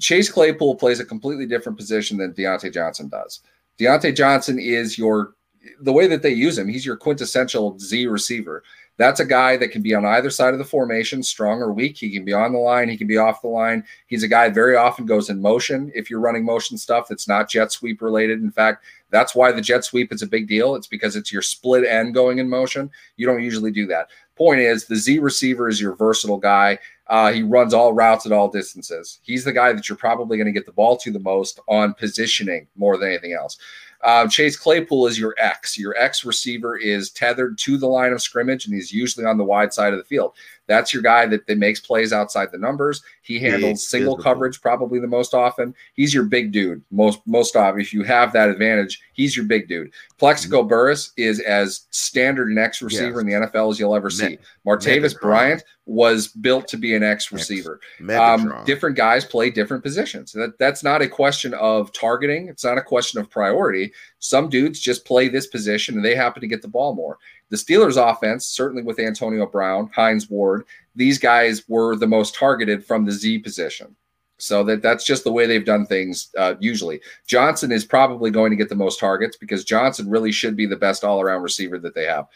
Chase 0.00 0.30
Claypool 0.30 0.74
plays 0.76 1.00
a 1.00 1.04
completely 1.04 1.46
different 1.46 1.78
position 1.78 2.18
than 2.18 2.34
Diontae 2.34 2.74
Johnson 2.74 3.08
does. 3.08 3.40
Diontae 3.78 4.16
Johnson 4.16 4.58
is 4.58 4.98
your 4.98 5.34
the 5.82 5.92
way 5.92 6.06
that 6.06 6.22
they 6.22 6.30
use 6.32 6.56
him, 6.56 6.68
he's 6.68 6.86
your 6.86 6.96
quintessential 6.96 7.78
Z 7.78 8.06
receiver. 8.06 8.62
That's 8.96 9.20
a 9.20 9.24
guy 9.24 9.56
that 9.56 9.70
can 9.70 9.80
be 9.80 9.94
on 9.94 10.04
either 10.04 10.28
side 10.28 10.52
of 10.52 10.58
the 10.58 10.64
formation, 10.64 11.22
strong 11.22 11.62
or 11.62 11.72
weak. 11.72 11.96
He 11.96 12.10
can 12.10 12.24
be 12.24 12.34
on 12.34 12.52
the 12.52 12.58
line, 12.58 12.88
he 12.88 12.96
can 12.96 13.06
be 13.06 13.16
off 13.16 13.42
the 13.42 13.48
line. 13.48 13.84
He's 14.06 14.22
a 14.22 14.28
guy 14.28 14.50
very 14.50 14.76
often 14.76 15.06
goes 15.06 15.30
in 15.30 15.40
motion. 15.40 15.90
If 15.94 16.10
you're 16.10 16.20
running 16.20 16.44
motion 16.44 16.76
stuff 16.76 17.08
that's 17.08 17.28
not 17.28 17.48
jet 17.48 17.72
sweep 17.72 18.02
related, 18.02 18.42
in 18.42 18.50
fact, 18.50 18.84
that's 19.10 19.34
why 19.34 19.52
the 19.52 19.60
jet 19.60 19.84
sweep 19.84 20.12
is 20.12 20.22
a 20.22 20.26
big 20.26 20.48
deal. 20.48 20.74
It's 20.74 20.86
because 20.86 21.16
it's 21.16 21.32
your 21.32 21.42
split 21.42 21.86
end 21.86 22.14
going 22.14 22.38
in 22.38 22.48
motion. 22.48 22.90
You 23.16 23.26
don't 23.26 23.42
usually 23.42 23.70
do 23.70 23.86
that. 23.88 24.08
Point 24.36 24.60
is, 24.60 24.86
the 24.86 24.96
Z 24.96 25.18
receiver 25.18 25.68
is 25.68 25.80
your 25.80 25.94
versatile 25.94 26.38
guy. 26.38 26.78
Uh, 27.08 27.32
he 27.32 27.42
runs 27.42 27.74
all 27.74 27.92
routes 27.92 28.24
at 28.24 28.32
all 28.32 28.48
distances. 28.48 29.18
He's 29.22 29.44
the 29.44 29.52
guy 29.52 29.72
that 29.72 29.88
you're 29.88 29.98
probably 29.98 30.36
going 30.36 30.46
to 30.46 30.52
get 30.52 30.64
the 30.64 30.72
ball 30.72 30.96
to 30.98 31.10
the 31.10 31.18
most 31.18 31.60
on 31.68 31.92
positioning 31.94 32.68
more 32.76 32.96
than 32.96 33.08
anything 33.08 33.32
else. 33.32 33.58
Uh, 34.02 34.26
Chase 34.28 34.56
Claypool 34.56 35.08
is 35.08 35.18
your 35.18 35.34
X. 35.36 35.78
Your 35.78 35.94
X 35.98 36.24
receiver 36.24 36.78
is 36.78 37.10
tethered 37.10 37.58
to 37.58 37.76
the 37.76 37.86
line 37.86 38.12
of 38.12 38.22
scrimmage, 38.22 38.64
and 38.64 38.74
he's 38.74 38.92
usually 38.92 39.26
on 39.26 39.36
the 39.36 39.44
wide 39.44 39.74
side 39.74 39.92
of 39.92 39.98
the 39.98 40.04
field. 40.04 40.32
That's 40.70 40.94
your 40.94 41.02
guy 41.02 41.26
that, 41.26 41.48
that 41.48 41.58
makes 41.58 41.80
plays 41.80 42.12
outside 42.12 42.52
the 42.52 42.58
numbers. 42.58 43.02
He 43.22 43.40
handles 43.40 43.84
single 43.84 44.16
coverage 44.16 44.60
probably 44.60 45.00
the 45.00 45.08
most 45.08 45.34
often. 45.34 45.74
He's 45.94 46.14
your 46.14 46.22
big 46.22 46.52
dude 46.52 46.80
most 46.92 47.18
most 47.26 47.56
often. 47.56 47.80
If 47.80 47.92
you 47.92 48.04
have 48.04 48.32
that 48.34 48.48
advantage, 48.48 49.02
he's 49.12 49.36
your 49.36 49.46
big 49.46 49.66
dude. 49.66 49.90
Plaxico 50.16 50.60
mm-hmm. 50.60 50.68
Burress 50.68 51.12
is 51.16 51.40
as 51.40 51.88
standard 51.90 52.52
an 52.52 52.58
X 52.58 52.82
receiver 52.82 53.20
yes. 53.20 53.20
in 53.20 53.26
the 53.26 53.48
NFL 53.48 53.72
as 53.72 53.80
you'll 53.80 53.96
ever 53.96 54.10
see. 54.10 54.38
Martavis 54.64 55.20
Bryant 55.20 55.64
was 55.86 56.28
built 56.28 56.68
to 56.68 56.76
be 56.76 56.94
an 56.94 57.02
X 57.02 57.32
receiver. 57.32 57.80
Um, 58.16 58.54
different 58.64 58.96
guys 58.96 59.24
play 59.24 59.50
different 59.50 59.82
positions. 59.82 60.30
That, 60.30 60.56
that's 60.56 60.84
not 60.84 61.02
a 61.02 61.08
question 61.08 61.52
of 61.54 61.92
targeting. 61.92 62.46
It's 62.46 62.62
not 62.62 62.78
a 62.78 62.82
question 62.82 63.20
of 63.20 63.28
priority. 63.28 63.92
Some 64.20 64.48
dudes 64.48 64.78
just 64.80 65.04
play 65.04 65.28
this 65.28 65.46
position 65.46 65.96
and 65.96 66.04
they 66.04 66.14
happen 66.14 66.40
to 66.40 66.46
get 66.46 66.62
the 66.62 66.68
ball 66.68 66.94
more. 66.94 67.18
The 67.48 67.56
Steelers' 67.56 67.96
offense, 67.96 68.46
certainly 68.46 68.82
with 68.82 69.00
Antonio 69.00 69.46
Brown, 69.46 69.90
Hines 69.94 70.30
Ward, 70.30 70.64
these 70.94 71.18
guys 71.18 71.68
were 71.68 71.96
the 71.96 72.06
most 72.06 72.34
targeted 72.34 72.84
from 72.84 73.04
the 73.04 73.12
Z 73.12 73.40
position. 73.40 73.96
So 74.38 74.64
that 74.64 74.82
that's 74.82 75.04
just 75.04 75.24
the 75.24 75.32
way 75.32 75.46
they've 75.46 75.64
done 75.64 75.84
things 75.84 76.30
uh, 76.38 76.54
usually. 76.60 77.00
Johnson 77.26 77.72
is 77.72 77.84
probably 77.84 78.30
going 78.30 78.50
to 78.50 78.56
get 78.56 78.68
the 78.68 78.74
most 78.74 78.98
targets 78.98 79.36
because 79.36 79.64
Johnson 79.64 80.08
really 80.08 80.32
should 80.32 80.56
be 80.56 80.66
the 80.66 80.76
best 80.76 81.04
all 81.04 81.20
around 81.20 81.42
receiver 81.42 81.78
that 81.78 81.94
they 81.94 82.04
have. 82.04 82.26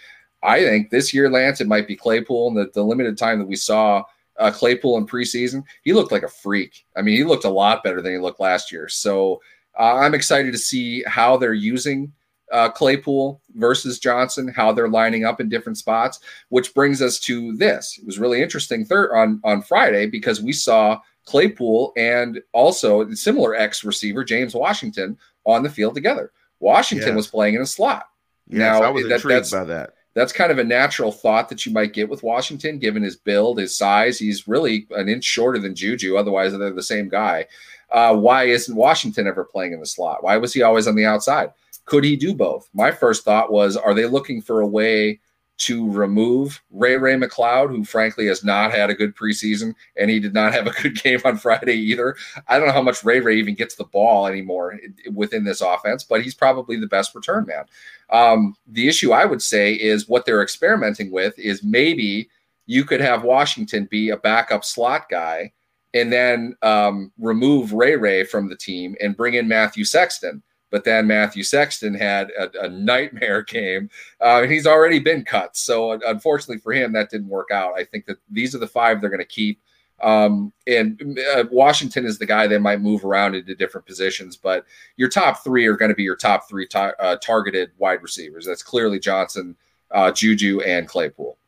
I 0.43 0.61
think 0.61 0.91
this 0.91 1.15
year, 1.15 1.31
Lance, 1.31 1.61
it 1.61 1.67
might 1.67 1.89
be 1.89 1.97
Claypool. 1.97 2.49
And 2.49 2.57
the, 2.57 2.71
the 2.75 2.83
limited 2.83 3.17
time 3.17 3.39
that 3.39 3.49
we 3.49 3.57
saw 3.57 4.03
uh, 4.39 4.51
Claypool 4.51 4.99
in 4.99 5.07
preseason, 5.07 5.65
he 5.83 5.95
looked 5.95 6.13
like 6.13 6.23
a 6.23 6.29
freak. 6.29 6.85
I 6.97 7.03
mean, 7.03 7.17
he 7.17 7.25
looked 7.25 7.45
a 7.45 7.51
lot 7.51 7.83
better 7.83 8.03
than 8.03 8.13
he 8.13 8.19
looked 8.19 8.41
last 8.41 8.71
year. 8.71 8.89
So 8.89 9.41
Uh, 9.79 9.97
I'm 9.97 10.15
excited 10.15 10.53
to 10.53 10.59
see 10.59 11.03
how 11.07 11.37
they're 11.37 11.53
using 11.53 12.13
uh, 12.53 12.71
Claypool 12.71 13.41
versus 13.55 13.99
Johnson, 13.99 14.49
how 14.49 14.73
they're 14.73 14.89
lining 14.89 15.25
up 15.25 15.41
in 15.41 15.49
different 15.49 15.79
spots. 15.79 16.21
Which 16.49 16.75
brings 16.75 17.03
us 17.03 17.19
to 17.21 17.57
this. 17.57 17.99
It 17.99 18.07
was 18.07 18.19
really 18.19 18.43
interesting 18.43 18.85
third 18.85 19.13
on 19.15 19.41
on 19.45 19.63
Friday 19.63 20.07
because 20.07 20.41
we 20.41 20.53
saw 20.53 21.01
Claypool 21.25 21.93
and 21.97 22.41
also 22.53 23.03
a 23.03 23.17
similar 23.17 23.55
X 23.55 23.85
receiver 23.85 24.25
James 24.25 24.55
Washington 24.55 25.19
on 25.45 25.63
the 25.63 25.71
field 25.71 25.95
together. 25.95 26.33
Washington 26.61 27.09
yes. 27.09 27.17
was 27.17 27.27
playing 27.27 27.55
in 27.55 27.63
a 27.63 27.67
slot. 27.67 28.07
Yes, 28.47 28.59
now 28.59 28.83
I 28.83 28.91
was 28.91 29.05
that, 29.05 29.17
intrigued 29.17 29.51
by 29.51 29.65
that. 29.65 29.95
That's 30.15 30.33
kind 30.33 30.53
of 30.53 30.59
a 30.59 30.65
natural 30.65 31.11
thought 31.13 31.49
that 31.49 31.67
you 31.67 31.73
might 31.73 31.93
get 31.93 32.09
with 32.09 32.23
Washington, 32.23 32.79
given 32.79 33.03
his 33.03 33.17
build, 33.17 33.59
his 33.59 33.77
size. 33.77 34.19
He's 34.19 34.49
really 34.49 34.87
an 34.91 35.09
inch 35.09 35.25
shorter 35.25 35.59
than 35.59 35.75
Juju. 35.75 36.17
Otherwise, 36.17 36.57
they're 36.57 36.73
the 36.73 36.83
same 36.83 37.09
guy. 37.09 37.47
Uh, 37.91 38.17
why 38.17 38.45
isn't 38.45 38.77
Washington 38.77 39.27
ever 39.27 39.45
playing 39.45 39.73
in 39.73 39.81
the 39.81 39.87
slot? 39.87 40.23
Why 40.23 40.37
was 40.37 40.53
he 40.53 40.63
always 40.63 40.87
on 40.87 40.95
the 40.95 41.05
outside? 41.05 41.53
Could 41.85 42.05
he 42.05 42.17
do 42.17 42.35
both? 42.35 42.69
My 42.73 42.91
first 42.91 43.25
thought 43.25 43.53
was, 43.53 43.77
are 43.77 43.95
they 43.95 44.07
looking 44.07 44.41
for 44.41 44.61
a 44.61 44.67
way 44.67 45.21
to 45.57 45.91
remove 45.91 46.63
Ray 46.71 46.97
Ray 46.97 47.15
McCloud, 47.15 47.71
who 47.71 47.85
frankly 47.85 48.27
has 48.27 48.43
not 48.43 48.73
had 48.73 48.91
a 48.91 48.95
good 48.95 49.15
preseason, 49.15 49.75
and 49.97 50.11
he 50.11 50.19
did 50.19 50.35
not 50.35 50.53
have 50.53 50.67
a 50.67 50.71
good 50.83 51.01
game 51.01 51.21
on 51.25 51.37
Friday 51.37 51.77
either. 51.77 52.17
I 52.49 52.59
don't 52.59 52.67
know 52.67 52.73
how 52.73 52.83
much 52.83 53.05
Ray 53.05 53.21
Ray 53.21 53.37
even 53.37 53.55
gets 53.55 53.77
the 53.77 53.85
ball 53.85 54.27
anymore 54.27 54.79
within 55.13 55.45
this 55.45 55.61
offense, 55.61 56.03
but 56.03 56.23
he's 56.23 56.35
probably 56.35 56.77
the 56.77 56.87
best 56.87 57.15
return 57.15 57.47
man. 57.47 57.65
Um, 58.11 58.57
the 58.67 58.89
issue 58.89 59.13
I 59.13 59.25
would 59.25 59.43
say 59.43 59.75
is 59.75 60.09
what 60.09 60.27
they're 60.27 60.43
experimenting 60.43 61.11
with 61.11 61.39
is 61.39 61.63
maybe 61.63 62.29
you 62.67 62.85
could 62.85 63.01
have 63.01 63.25
Washington 63.25 63.87
be 63.91 64.11
a 64.11 64.17
backup 64.17 64.65
slot 64.65 65.09
guy 65.09 65.53
and 65.93 66.13
then 66.13 66.57
um, 66.63 67.13
remove 67.19 67.73
Ray 67.73 67.97
Ray 67.97 68.25
from 68.25 68.49
the 68.49 68.57
team 68.57 68.97
and 69.01 69.17
bring 69.17 69.35
in 69.35 69.47
Matthew 69.47 69.85
Sexton 69.85 70.43
but 70.75 70.83
then 70.83 71.07
Matthew 71.07 71.45
Sexton 71.45 71.95
had 71.95 72.33
a, 72.33 72.65
a 72.65 72.69
nightmare 72.69 73.43
game, 73.43 73.89
uh, 74.21 74.43
and 74.43 74.51
he's 74.51 74.67
already 74.67 74.99
been 74.99 75.25
cut. 75.25 75.57
So 75.57 75.93
unfortunately 76.05 76.59
for 76.59 76.73
him, 76.73 76.93
that 76.95 77.11
didn't 77.11 77.29
work 77.29 77.53
out. 77.53 77.79
I 77.79 77.85
think 77.85 78.07
that 78.07 78.17
these 78.29 78.57
are 78.57 78.59
the 78.59 78.67
five 78.67 79.01
they're 79.01 79.09
going 79.09 79.21
to 79.21 79.25
keep. 79.25 79.61
Um, 80.03 80.53
and 80.67 81.17
uh, 81.33 81.45
Washington 81.53 82.05
is 82.05 82.19
the 82.19 82.27
guy 82.27 82.49
that 82.49 82.59
might 82.59 82.81
move 82.81 83.05
around 83.05 83.37
into 83.37 83.55
different 83.55 83.87
positions, 83.87 84.37
but 84.37 84.67
your 84.97 85.09
top 85.09 85.45
three 85.45 85.65
are 85.67 85.77
going 85.77 85.91
to 85.91 85.95
be 85.95 86.03
your 86.03 86.17
top 86.17 86.49
three 86.49 86.67
ta- 86.67 86.95
uh, 86.99 87.15
targeted 87.23 87.71
wide 87.79 88.03
receivers. 88.03 88.45
That's 88.45 88.65
clearly 88.65 88.99
Johnson, 88.99 89.55
uh, 89.93 90.11
Juju, 90.11 90.61
and 90.63 90.89
Claypool. 90.89 91.39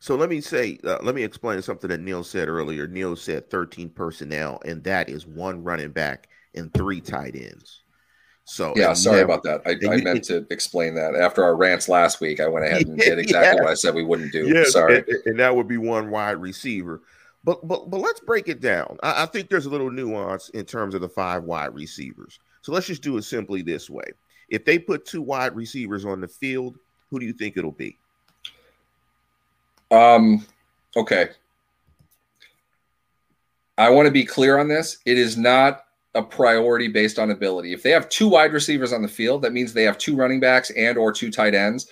So 0.00 0.16
let 0.16 0.28
me 0.28 0.40
say, 0.40 0.80
uh, 0.82 0.98
let 1.02 1.14
me 1.14 1.22
explain 1.22 1.62
something 1.62 1.88
that 1.88 2.00
Neil 2.00 2.24
said 2.24 2.48
earlier. 2.48 2.88
Neil 2.88 3.14
said 3.14 3.48
13 3.48 3.90
personnel, 3.90 4.60
and 4.64 4.82
that 4.82 5.08
is 5.08 5.24
one 5.24 5.62
running 5.62 5.92
back 5.92 6.28
and 6.56 6.74
three 6.74 7.00
tight 7.00 7.36
ends. 7.36 7.82
So 8.44 8.72
yeah, 8.76 8.92
sorry 8.92 9.18
never, 9.18 9.32
about 9.32 9.42
that. 9.44 9.62
I, 9.66 9.92
I 9.92 9.96
meant 10.02 10.24
to 10.24 10.46
explain 10.50 10.94
that 10.96 11.14
after 11.14 11.44
our 11.44 11.54
rants 11.54 11.88
last 11.88 12.20
week. 12.20 12.40
I 12.40 12.48
went 12.48 12.66
ahead 12.66 12.86
and 12.86 12.98
did 12.98 13.18
exactly 13.18 13.56
yeah. 13.56 13.62
what 13.62 13.70
I 13.70 13.74
said 13.74 13.94
we 13.94 14.02
wouldn't 14.02 14.32
do. 14.32 14.48
Yeah, 14.48 14.64
sorry, 14.64 14.98
and, 14.98 15.06
and, 15.26 15.40
that 15.40 15.54
would 15.54 15.68
be 15.68 15.78
one 15.78 16.10
wide 16.10 16.38
receiver. 16.38 17.02
But 17.44 17.66
but 17.66 17.88
but 17.90 18.00
let's 18.00 18.20
break 18.20 18.48
it 18.48 18.60
down. 18.60 18.98
I, 19.02 19.22
I 19.22 19.26
think 19.26 19.48
there's 19.48 19.66
a 19.66 19.70
little 19.70 19.90
nuance 19.90 20.48
in 20.50 20.64
terms 20.64 20.94
of 20.94 21.00
the 21.00 21.08
five 21.08 21.44
wide 21.44 21.74
receivers. 21.74 22.40
So 22.62 22.72
let's 22.72 22.86
just 22.86 23.02
do 23.02 23.16
it 23.16 23.22
simply 23.22 23.62
this 23.62 23.88
way: 23.88 24.10
if 24.48 24.64
they 24.64 24.78
put 24.78 25.06
two 25.06 25.22
wide 25.22 25.54
receivers 25.54 26.04
on 26.04 26.20
the 26.20 26.28
field, 26.28 26.78
who 27.10 27.20
do 27.20 27.26
you 27.26 27.32
think 27.32 27.56
it'll 27.56 27.70
be? 27.70 27.96
Um. 29.90 30.46
Okay. 30.96 31.28
I 33.78 33.88
want 33.88 34.06
to 34.06 34.12
be 34.12 34.24
clear 34.24 34.58
on 34.58 34.68
this. 34.68 34.98
It 35.06 35.16
is 35.16 35.36
not 35.36 35.84
a 36.14 36.22
priority 36.22 36.88
based 36.88 37.18
on 37.18 37.30
ability. 37.30 37.72
If 37.72 37.82
they 37.82 37.90
have 37.90 38.08
two 38.08 38.28
wide 38.28 38.52
receivers 38.52 38.92
on 38.92 39.02
the 39.02 39.08
field, 39.08 39.42
that 39.42 39.52
means 39.52 39.72
they 39.72 39.84
have 39.84 39.98
two 39.98 40.14
running 40.16 40.40
backs 40.40 40.70
and 40.70 40.98
or 40.98 41.12
two 41.12 41.30
tight 41.30 41.54
ends. 41.54 41.88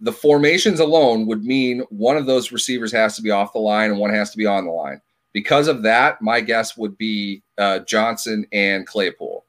The 0.00 0.12
formations 0.12 0.80
alone 0.80 1.26
would 1.26 1.44
mean 1.44 1.80
one 1.90 2.16
of 2.16 2.26
those 2.26 2.52
receivers 2.52 2.92
has 2.92 3.16
to 3.16 3.22
be 3.22 3.30
off 3.30 3.52
the 3.52 3.58
line 3.58 3.90
and 3.90 3.98
one 3.98 4.12
has 4.12 4.30
to 4.30 4.36
be 4.36 4.46
on 4.46 4.64
the 4.64 4.70
line. 4.70 5.00
Because 5.32 5.66
of 5.66 5.82
that, 5.82 6.22
my 6.22 6.40
guess 6.40 6.76
would 6.76 6.96
be 6.96 7.42
uh, 7.58 7.80
Johnson 7.80 8.46
and 8.52 8.86
Claypool. 8.86 9.44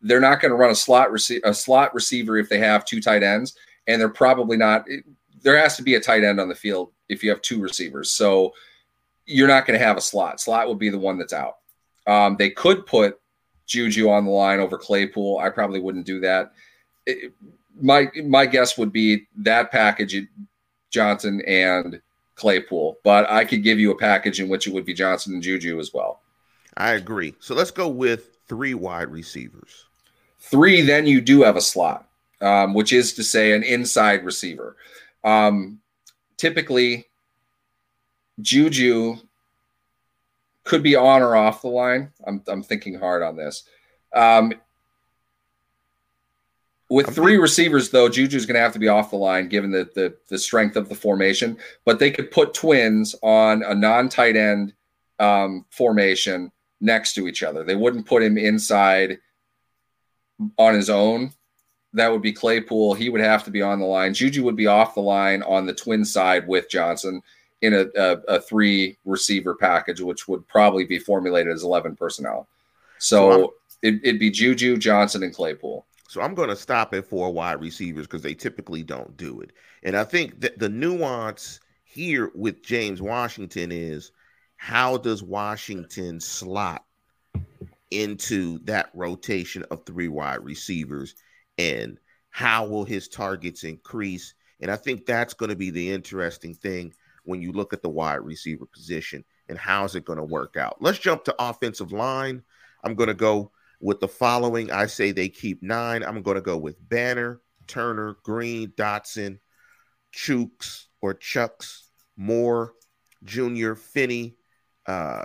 They're 0.00 0.20
not 0.20 0.40
going 0.40 0.50
to 0.50 0.56
run 0.56 0.70
a 0.70 0.74
slot 0.74 1.10
rece- 1.10 1.44
a 1.44 1.52
slot 1.52 1.94
receiver 1.94 2.38
if 2.38 2.48
they 2.48 2.58
have 2.58 2.84
two 2.84 3.00
tight 3.00 3.22
ends, 3.22 3.56
and 3.86 4.00
they're 4.00 4.08
probably 4.08 4.56
not. 4.56 4.86
There 5.42 5.58
has 5.58 5.76
to 5.76 5.82
be 5.82 5.96
a 5.96 6.00
tight 6.00 6.24
end 6.24 6.40
on 6.40 6.48
the 6.48 6.54
field 6.54 6.92
if 7.08 7.22
you 7.22 7.30
have 7.30 7.42
two 7.42 7.60
receivers. 7.60 8.10
So 8.10 8.54
you're 9.26 9.48
not 9.48 9.66
going 9.66 9.78
to 9.78 9.84
have 9.84 9.96
a 9.96 10.02
slot. 10.02 10.40
Slot 10.40 10.68
would 10.68 10.78
be 10.78 10.88
the 10.88 10.98
one 10.98 11.18
that's 11.18 11.32
out. 11.32 11.56
Um, 12.06 12.36
they 12.38 12.50
could 12.50 12.86
put 12.86 13.18
Juju 13.66 14.08
on 14.08 14.24
the 14.24 14.30
line 14.30 14.60
over 14.60 14.78
Claypool. 14.78 15.38
I 15.38 15.50
probably 15.50 15.80
wouldn't 15.80 16.06
do 16.06 16.20
that. 16.20 16.52
It, 17.04 17.32
my 17.80 18.08
my 18.24 18.46
guess 18.46 18.78
would 18.78 18.92
be 18.92 19.26
that 19.38 19.70
package 19.70 20.16
Johnson 20.90 21.42
and 21.46 22.00
Claypool, 22.36 22.98
but 23.02 23.28
I 23.30 23.44
could 23.44 23.62
give 23.62 23.78
you 23.78 23.90
a 23.90 23.98
package 23.98 24.40
in 24.40 24.48
which 24.48 24.66
it 24.66 24.72
would 24.72 24.84
be 24.84 24.94
Johnson 24.94 25.34
and 25.34 25.42
Juju 25.42 25.78
as 25.78 25.92
well. 25.92 26.22
I 26.76 26.92
agree. 26.92 27.34
So 27.40 27.54
let's 27.54 27.70
go 27.70 27.88
with 27.88 28.38
three 28.48 28.74
wide 28.74 29.10
receivers. 29.10 29.86
Three, 30.38 30.82
then 30.82 31.06
you 31.06 31.20
do 31.20 31.42
have 31.42 31.56
a 31.56 31.60
slot, 31.60 32.08
um, 32.40 32.74
which 32.74 32.92
is 32.92 33.14
to 33.14 33.24
say 33.24 33.52
an 33.52 33.62
inside 33.62 34.24
receiver. 34.24 34.76
Um, 35.24 35.80
typically, 36.36 37.06
Juju 38.40 39.16
could 40.66 40.82
be 40.82 40.96
on 40.96 41.22
or 41.22 41.36
off 41.36 41.62
the 41.62 41.68
line. 41.68 42.12
I'm, 42.26 42.42
I'm 42.48 42.62
thinking 42.62 42.98
hard 42.98 43.22
on 43.22 43.36
this. 43.36 43.64
Um, 44.12 44.52
with 46.90 47.14
three 47.14 47.36
receivers, 47.36 47.90
though, 47.90 48.08
Juju's 48.08 48.46
going 48.46 48.54
to 48.54 48.60
have 48.60 48.72
to 48.74 48.78
be 48.78 48.88
off 48.88 49.10
the 49.10 49.16
line 49.16 49.48
given 49.48 49.70
the, 49.70 49.88
the, 49.94 50.14
the 50.28 50.38
strength 50.38 50.76
of 50.76 50.88
the 50.88 50.94
formation. 50.94 51.56
But 51.84 51.98
they 51.98 52.10
could 52.10 52.30
put 52.30 52.54
twins 52.54 53.14
on 53.22 53.62
a 53.62 53.74
non 53.74 54.08
tight 54.08 54.36
end 54.36 54.74
um, 55.18 55.64
formation 55.70 56.52
next 56.80 57.14
to 57.14 57.26
each 57.26 57.42
other. 57.42 57.64
They 57.64 57.76
wouldn't 57.76 58.06
put 58.06 58.22
him 58.22 58.36
inside 58.36 59.18
on 60.58 60.74
his 60.74 60.90
own. 60.90 61.32
That 61.92 62.12
would 62.12 62.22
be 62.22 62.32
Claypool. 62.32 62.94
He 62.94 63.08
would 63.08 63.22
have 63.22 63.44
to 63.44 63.50
be 63.50 63.62
on 63.62 63.80
the 63.80 63.86
line. 63.86 64.14
Juju 64.14 64.44
would 64.44 64.56
be 64.56 64.66
off 64.66 64.94
the 64.94 65.00
line 65.00 65.42
on 65.42 65.66
the 65.66 65.74
twin 65.74 66.04
side 66.04 66.46
with 66.46 66.68
Johnson 66.68 67.22
in 67.62 67.74
a, 67.74 67.86
a, 67.96 68.16
a, 68.28 68.40
three 68.40 68.98
receiver 69.04 69.54
package, 69.54 70.00
which 70.00 70.28
would 70.28 70.46
probably 70.46 70.84
be 70.84 70.98
formulated 70.98 71.52
as 71.52 71.62
11 71.62 71.96
personnel. 71.96 72.46
So, 72.98 73.30
so 73.30 73.54
it, 73.82 74.00
would 74.04 74.18
be 74.18 74.30
Juju, 74.30 74.76
Johnson, 74.76 75.22
and 75.22 75.34
Claypool. 75.34 75.86
So 76.08 76.20
I'm 76.20 76.34
going 76.34 76.50
to 76.50 76.56
stop 76.56 76.94
at 76.94 77.06
four 77.06 77.32
wide 77.32 77.60
receivers 77.60 78.06
because 78.06 78.22
they 78.22 78.34
typically 78.34 78.82
don't 78.82 79.16
do 79.16 79.40
it. 79.40 79.52
And 79.82 79.96
I 79.96 80.04
think 80.04 80.40
that 80.40 80.58
the 80.58 80.68
nuance 80.68 81.60
here 81.84 82.30
with 82.34 82.62
James 82.62 83.02
Washington 83.02 83.72
is 83.72 84.12
how 84.56 84.96
does 84.96 85.22
Washington 85.22 86.20
slot 86.20 86.84
into 87.90 88.58
that 88.64 88.90
rotation 88.94 89.64
of 89.70 89.84
three 89.84 90.08
wide 90.08 90.44
receivers 90.44 91.14
and 91.58 91.98
how 92.30 92.66
will 92.66 92.84
his 92.84 93.08
targets 93.08 93.64
increase? 93.64 94.34
And 94.60 94.70
I 94.70 94.76
think 94.76 95.06
that's 95.06 95.34
going 95.34 95.50
to 95.50 95.56
be 95.56 95.70
the 95.70 95.90
interesting 95.90 96.54
thing 96.54 96.94
when 97.26 97.42
you 97.42 97.52
look 97.52 97.72
at 97.72 97.82
the 97.82 97.88
wide 97.88 98.16
receiver 98.16 98.66
position 98.66 99.24
and 99.48 99.58
how's 99.58 99.94
it 99.94 100.04
going 100.04 100.18
to 100.18 100.24
work 100.24 100.56
out. 100.56 100.76
Let's 100.80 100.98
jump 100.98 101.24
to 101.24 101.34
offensive 101.38 101.92
line. 101.92 102.42
I'm 102.82 102.94
going 102.94 103.08
to 103.08 103.14
go 103.14 103.52
with 103.80 104.00
the 104.00 104.08
following. 104.08 104.70
I 104.70 104.86
say 104.86 105.12
they 105.12 105.28
keep 105.28 105.62
nine. 105.62 106.02
I'm 106.02 106.22
going 106.22 106.36
to 106.36 106.40
go 106.40 106.56
with 106.56 106.76
Banner, 106.88 107.40
Turner, 107.66 108.16
Green, 108.22 108.68
Dotson, 108.76 109.38
Chooks 110.14 110.86
or 111.00 111.14
Chucks, 111.14 111.90
Moore, 112.16 112.72
Junior, 113.24 113.74
Finney, 113.74 114.36
uh, 114.86 115.24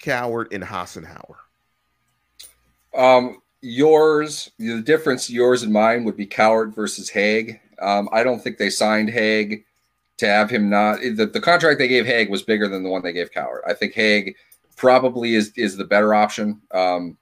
Coward, 0.00 0.52
and 0.52 0.62
Hassenauer. 0.62 1.34
Um, 2.94 3.42
yours, 3.60 4.50
the 4.58 4.82
difference, 4.82 5.28
yours 5.28 5.62
and 5.62 5.72
mine 5.72 6.04
would 6.04 6.16
be 6.16 6.26
Coward 6.26 6.74
versus 6.74 7.10
Haeg. 7.10 7.60
Um, 7.80 8.08
I 8.12 8.22
don't 8.22 8.40
think 8.40 8.58
they 8.58 8.70
signed 8.70 9.08
Haeg 9.08 9.64
to 10.18 10.26
have 10.26 10.50
him 10.50 10.68
not 10.68 11.00
the, 11.00 11.30
the 11.32 11.40
contract 11.40 11.78
they 11.78 11.88
gave 11.88 12.04
Haeg 12.04 12.28
was 12.28 12.42
bigger 12.42 12.68
than 12.68 12.82
the 12.82 12.90
one 12.90 13.02
they 13.02 13.12
gave 13.12 13.30
Coward. 13.30 13.62
I 13.66 13.72
think 13.72 13.94
Haeg 13.94 14.34
probably 14.76 15.34
is 15.34 15.52
is 15.56 15.76
the 15.76 15.84
better 15.84 16.14
option. 16.14 16.60
Um, 16.72 17.16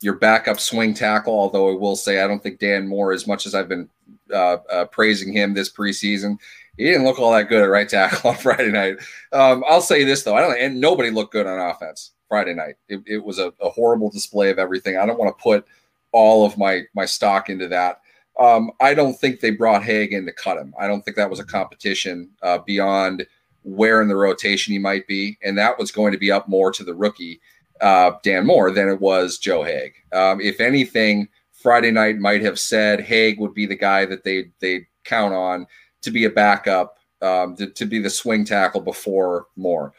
your 0.00 0.14
backup 0.14 0.60
swing 0.60 0.94
tackle, 0.94 1.38
although 1.38 1.70
I 1.70 1.74
will 1.74 1.96
say 1.96 2.20
I 2.20 2.26
don't 2.26 2.42
think 2.42 2.58
Dan 2.58 2.86
Moore, 2.86 3.12
as 3.12 3.26
much 3.26 3.46
as 3.46 3.54
I've 3.54 3.68
been 3.68 3.88
uh, 4.32 4.58
uh, 4.70 4.84
praising 4.86 5.32
him 5.32 5.54
this 5.54 5.72
preseason, 5.72 6.38
he 6.76 6.84
didn't 6.84 7.04
look 7.04 7.18
all 7.18 7.32
that 7.32 7.48
good 7.48 7.62
at 7.62 7.70
right 7.70 7.88
tackle 7.88 8.30
on 8.30 8.36
Friday 8.42 8.70
night. 8.70 8.98
Um, 9.32 9.64
I'll 9.68 9.80
say 9.80 10.04
this 10.04 10.22
though, 10.22 10.36
I 10.36 10.40
don't 10.40 10.58
and 10.58 10.80
nobody 10.80 11.10
looked 11.10 11.32
good 11.32 11.46
on 11.46 11.58
offense 11.58 12.12
Friday 12.28 12.54
night. 12.54 12.76
It, 12.88 13.02
it 13.06 13.24
was 13.24 13.38
a, 13.38 13.52
a 13.60 13.70
horrible 13.70 14.10
display 14.10 14.50
of 14.50 14.58
everything. 14.58 14.96
I 14.96 15.06
don't 15.06 15.18
want 15.18 15.36
to 15.36 15.42
put 15.42 15.66
all 16.12 16.46
of 16.46 16.56
my 16.58 16.82
my 16.94 17.06
stock 17.06 17.48
into 17.48 17.68
that. 17.68 18.00
Um, 18.38 18.70
I 18.80 18.94
don't 18.94 19.14
think 19.14 19.40
they 19.40 19.50
brought 19.50 19.82
Haeg 19.82 20.10
in 20.12 20.26
to 20.26 20.32
cut 20.32 20.58
him. 20.58 20.74
I 20.78 20.86
don't 20.86 21.02
think 21.02 21.16
that 21.16 21.30
was 21.30 21.40
a 21.40 21.44
competition 21.44 22.30
uh, 22.42 22.58
beyond 22.58 23.26
where 23.62 24.02
in 24.02 24.08
the 24.08 24.16
rotation 24.16 24.72
he 24.72 24.78
might 24.78 25.06
be, 25.06 25.38
and 25.42 25.56
that 25.58 25.78
was 25.78 25.90
going 25.90 26.12
to 26.12 26.18
be 26.18 26.30
up 26.30 26.48
more 26.48 26.70
to 26.70 26.84
the 26.84 26.94
rookie 26.94 27.40
uh, 27.80 28.12
Dan 28.22 28.46
Moore 28.46 28.70
than 28.70 28.88
it 28.88 29.00
was 29.00 29.38
Joe 29.38 29.62
Haeg. 29.62 29.92
Um, 30.12 30.40
if 30.40 30.60
anything, 30.60 31.28
Friday 31.52 31.90
night 31.90 32.18
might 32.18 32.42
have 32.42 32.58
said 32.58 33.00
Haeg 33.00 33.38
would 33.38 33.54
be 33.54 33.66
the 33.66 33.76
guy 33.76 34.04
that 34.06 34.22
they 34.22 34.50
they 34.60 34.86
count 35.04 35.34
on 35.34 35.66
to 36.02 36.10
be 36.10 36.24
a 36.24 36.30
backup, 36.30 36.98
um, 37.22 37.56
to, 37.56 37.66
to 37.66 37.86
be 37.86 37.98
the 37.98 38.10
swing 38.10 38.44
tackle 38.44 38.80
before 38.80 39.46
Moore. 39.56 39.92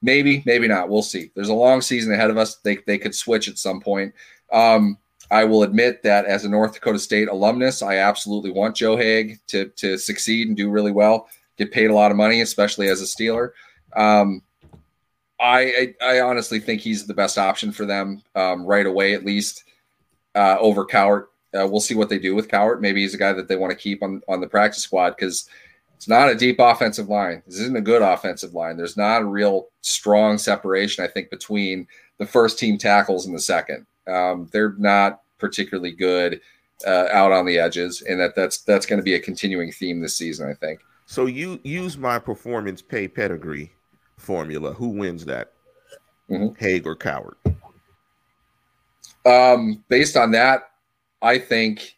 Maybe, 0.00 0.42
maybe 0.46 0.68
not. 0.68 0.88
We'll 0.88 1.02
see. 1.02 1.32
There's 1.34 1.48
a 1.48 1.54
long 1.54 1.80
season 1.80 2.12
ahead 2.12 2.30
of 2.30 2.38
us. 2.38 2.56
They 2.56 2.78
they 2.86 2.98
could 2.98 3.14
switch 3.14 3.48
at 3.48 3.58
some 3.58 3.80
point. 3.80 4.14
Um, 4.52 4.98
I 5.30 5.44
will 5.44 5.62
admit 5.62 6.02
that 6.02 6.24
as 6.24 6.44
a 6.44 6.48
North 6.48 6.74
Dakota 6.74 6.98
State 6.98 7.28
alumnus, 7.28 7.82
I 7.82 7.96
absolutely 7.96 8.50
want 8.50 8.76
Joe 8.76 8.96
Haeg 8.96 9.38
to 9.48 9.66
to 9.66 9.98
succeed 9.98 10.48
and 10.48 10.56
do 10.56 10.70
really 10.70 10.92
well, 10.92 11.28
get 11.56 11.72
paid 11.72 11.90
a 11.90 11.94
lot 11.94 12.10
of 12.10 12.16
money, 12.16 12.40
especially 12.40 12.88
as 12.88 13.02
a 13.02 13.04
Steeler. 13.04 13.50
Um, 13.96 14.42
I, 15.40 15.94
I, 16.00 16.16
I 16.16 16.20
honestly 16.20 16.58
think 16.58 16.80
he's 16.80 17.06
the 17.06 17.14
best 17.14 17.38
option 17.38 17.70
for 17.70 17.86
them 17.86 18.22
um, 18.34 18.64
right 18.64 18.86
away, 18.86 19.14
at 19.14 19.24
least 19.24 19.64
uh, 20.34 20.56
over 20.58 20.84
Coward. 20.84 21.26
Uh, 21.54 21.66
we'll 21.66 21.80
see 21.80 21.94
what 21.94 22.08
they 22.08 22.18
do 22.18 22.34
with 22.34 22.48
Coward. 22.48 22.82
Maybe 22.82 23.02
he's 23.02 23.14
a 23.14 23.18
guy 23.18 23.32
that 23.32 23.48
they 23.48 23.56
want 23.56 23.70
to 23.70 23.78
keep 23.78 24.02
on 24.02 24.22
on 24.28 24.40
the 24.40 24.48
practice 24.48 24.82
squad 24.82 25.10
because 25.10 25.48
it's 25.96 26.08
not 26.08 26.30
a 26.30 26.34
deep 26.34 26.56
offensive 26.58 27.08
line. 27.08 27.42
This 27.46 27.58
isn't 27.58 27.76
a 27.76 27.80
good 27.80 28.02
offensive 28.02 28.54
line. 28.54 28.76
There's 28.76 28.96
not 28.96 29.22
a 29.22 29.26
real 29.26 29.68
strong 29.80 30.38
separation, 30.38 31.04
I 31.04 31.08
think, 31.08 31.28
between 31.28 31.88
the 32.18 32.26
first 32.26 32.58
team 32.58 32.78
tackles 32.78 33.26
and 33.26 33.34
the 33.34 33.40
second. 33.40 33.86
Um, 34.08 34.48
they're 34.52 34.74
not 34.78 35.22
particularly 35.38 35.92
good 35.92 36.40
uh, 36.86 37.06
out 37.12 37.32
on 37.32 37.46
the 37.46 37.58
edges, 37.58 38.02
and 38.02 38.20
that 38.20 38.34
that's 38.34 38.62
that's 38.62 38.86
going 38.86 38.98
to 38.98 39.04
be 39.04 39.14
a 39.14 39.20
continuing 39.20 39.72
theme 39.72 40.00
this 40.00 40.16
season, 40.16 40.48
I 40.48 40.54
think. 40.54 40.80
So 41.06 41.26
you 41.26 41.60
use 41.64 41.96
my 41.96 42.18
performance 42.18 42.82
pay 42.82 43.08
pedigree 43.08 43.72
formula. 44.16 44.72
Who 44.74 44.88
wins 44.88 45.24
that? 45.24 45.52
Mm-hmm. 46.30 46.62
Haeg 46.62 46.86
or 46.86 46.94
Coward? 46.94 47.36
Um, 49.24 49.84
based 49.88 50.16
on 50.16 50.30
that, 50.32 50.70
I 51.22 51.38
think. 51.38 51.96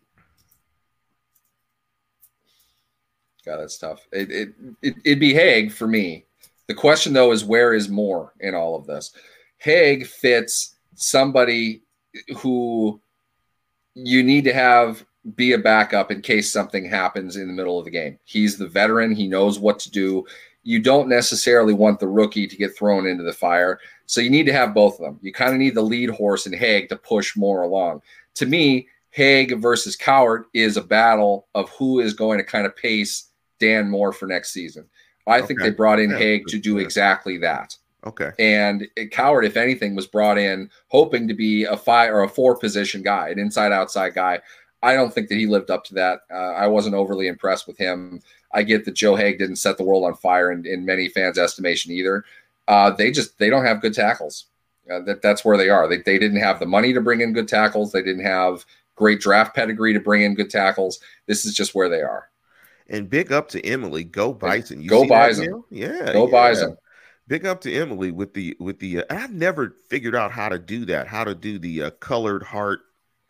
God, 3.45 3.59
that's 3.59 3.79
tough. 3.79 4.07
It, 4.13 4.31
it, 4.31 4.49
it, 4.83 4.95
it'd 5.05 5.21
be 5.21 5.33
Haeg 5.33 5.73
for 5.73 5.87
me. 5.87 6.27
The 6.69 6.75
question, 6.75 7.13
though, 7.13 7.33
is 7.33 7.45
where 7.45 7.75
is 7.75 7.89
Moore 7.89 8.33
in 8.41 8.55
all 8.55 8.77
of 8.77 8.87
this? 8.87 9.13
Haeg 9.65 10.07
fits 10.07 10.77
somebody 10.95 11.83
who 12.39 13.01
you 13.95 14.23
need 14.23 14.45
to 14.45 14.53
have 14.53 15.05
be 15.37 15.53
a 15.53 15.59
backup 15.59 16.11
in 16.11 16.23
case 16.23 16.51
something 16.51 16.85
happens 16.85 17.37
in 17.37 17.47
the 17.47 17.53
middle 17.53 17.79
of 17.79 17.85
the 17.85 17.91
game. 17.91 18.19
He's 18.25 18.57
the 18.57 18.69
veteran, 18.69 19.15
he 19.15 19.29
knows 19.29 19.59
what 19.59 19.79
to 19.81 19.91
do. 19.91 20.27
You 20.63 20.81
don't 20.81 21.09
necessarily 21.09 21.73
want 21.75 22.01
the 22.01 22.09
rookie 22.09 22.47
to 22.47 22.57
get 22.57 22.77
thrown 22.77 23.07
into 23.07 23.25
the 23.25 23.33
fire. 23.33 23.81
So 24.07 24.21
you 24.21 24.31
need 24.31 24.47
to 24.47 24.53
have 24.53 24.75
both 24.75 24.95
of 24.95 25.05
them. 25.05 25.19
You 25.23 25.33
kind 25.33 25.53
of 25.53 25.59
need 25.59 25.75
the 25.75 25.83
lead 25.83 26.11
horse 26.11 26.47
and 26.47 26.55
Haeg 26.55 26.89
to 26.89 26.97
push 26.97 27.37
Moore 27.37 27.63
along. 27.63 28.03
To 28.37 28.47
me, 28.47 28.89
Haeg 29.17 29.59
versus 29.61 29.97
Coward 29.97 30.45
is 30.53 30.77
a 30.77 30.83
battle 30.83 31.47
of 31.55 31.71
who 31.71 32.01
is 32.01 32.13
going 32.13 32.39
to 32.39 32.45
kind 32.45 32.67
of 32.67 32.77
pace 32.77 33.31
Dan 33.59 33.91
Moore 33.91 34.13
for 34.13 34.27
next 34.27 34.53
season. 34.53 34.87
I 35.27 35.39
okay. 35.39 35.47
think 35.47 35.61
they 35.61 35.71
brought 35.71 36.01
in 36.01 36.11
yeah, 36.11 36.19
Haeg 36.19 36.47
to 36.49 36.59
do 36.59 36.79
exactly 36.79 37.39
that. 37.39 37.77
Okay. 38.07 38.31
And 38.39 38.87
Coward. 39.11 39.45
if 39.45 39.57
anything, 39.57 39.95
was 39.95 40.07
brought 40.07 40.39
in 40.39 40.71
hoping 40.89 41.29
to 41.29 41.35
be 41.35 41.65
a 41.65 41.77
five 41.77 42.11
or 42.11 42.23
a 42.23 42.29
four 42.29 42.57
position 42.57 43.03
guy, 43.03 43.29
an 43.29 43.39
inside 43.39 43.73
outside 43.73 44.15
guy. 44.15 44.41
I 44.83 44.95
don't 44.95 45.13
think 45.13 45.29
that 45.29 45.37
he 45.37 45.47
lived 45.47 45.71
up 45.71 45.85
to 45.85 45.95
that. 45.95 46.21
Uh, 46.31 46.53
I 46.53 46.67
wasn't 46.67 46.95
overly 46.95 47.27
impressed 47.27 47.67
with 47.67 47.77
him. 47.77 48.23
I 48.53 48.63
get 48.63 48.85
that 48.87 48.95
Joe 48.95 49.15
Haeg 49.15 49.39
didn't 49.39 49.57
set 49.57 49.77
the 49.77 49.85
world 49.85 50.05
on 50.05 50.15
fire 50.15 50.51
in, 50.51 50.65
in 50.65 50.87
many 50.87 51.09
fans' 51.09 51.39
estimation 51.39 51.93
either. 51.93 52.25
Uh, 52.67 52.91
they 52.91 53.11
just 53.11 53.39
they 53.39 53.51
don't 53.51 53.67
have 53.67 53.83
good 53.83 53.95
tackles. 53.95 54.47
Uh, 54.91 55.01
that 55.01 55.21
that's 55.21 55.45
where 55.45 55.59
they 55.59 55.69
are. 55.69 55.87
They 55.87 55.99
they 55.99 56.19
didn't 56.19 56.41
have 56.41 56.59
the 56.59 56.67
money 56.67 56.95
to 56.95 57.01
bring 57.01 57.21
in 57.21 57.35
good 57.35 57.49
tackles. 57.49 57.93
They 57.93 58.03
didn't 58.03 58.25
have 58.25 58.65
great 58.97 59.21
draft 59.21 59.55
pedigree 59.55 59.93
to 59.93 60.01
bring 60.01 60.23
in 60.23 60.35
good 60.35 60.51
tackles. 60.51 61.01
This 61.27 61.45
is 61.45 61.55
just 61.55 61.75
where 61.75 61.89
they 61.91 62.01
are. 62.01 62.29
And 62.89 63.09
big 63.09 63.31
up 63.31 63.49
to 63.51 63.65
Emily. 63.65 64.05
Go 64.05 64.33
Bison. 64.33 64.81
You 64.81 64.89
go 64.89 65.07
Bison. 65.07 65.63
Yeah. 65.71 66.13
Go 66.13 66.27
yeah. 66.27 66.33
Bison 66.33 66.77
big 67.31 67.47
up 67.47 67.61
to 67.63 67.73
Emily 67.73 68.11
with 68.11 68.35
the 68.35 68.55
with 68.61 68.79
the. 68.81 68.99
Uh, 68.99 69.05
I've 69.09 69.33
never 69.33 69.77
figured 69.89 70.15
out 70.15 70.33
how 70.33 70.51
to 70.51 70.59
do 70.59 70.85
that. 70.87 71.07
How 71.07 71.25
to 71.25 71.35
do 71.35 71.59
the 71.59 71.85
uh, 71.85 71.91
colored 71.93 72.43
heart 72.43 72.81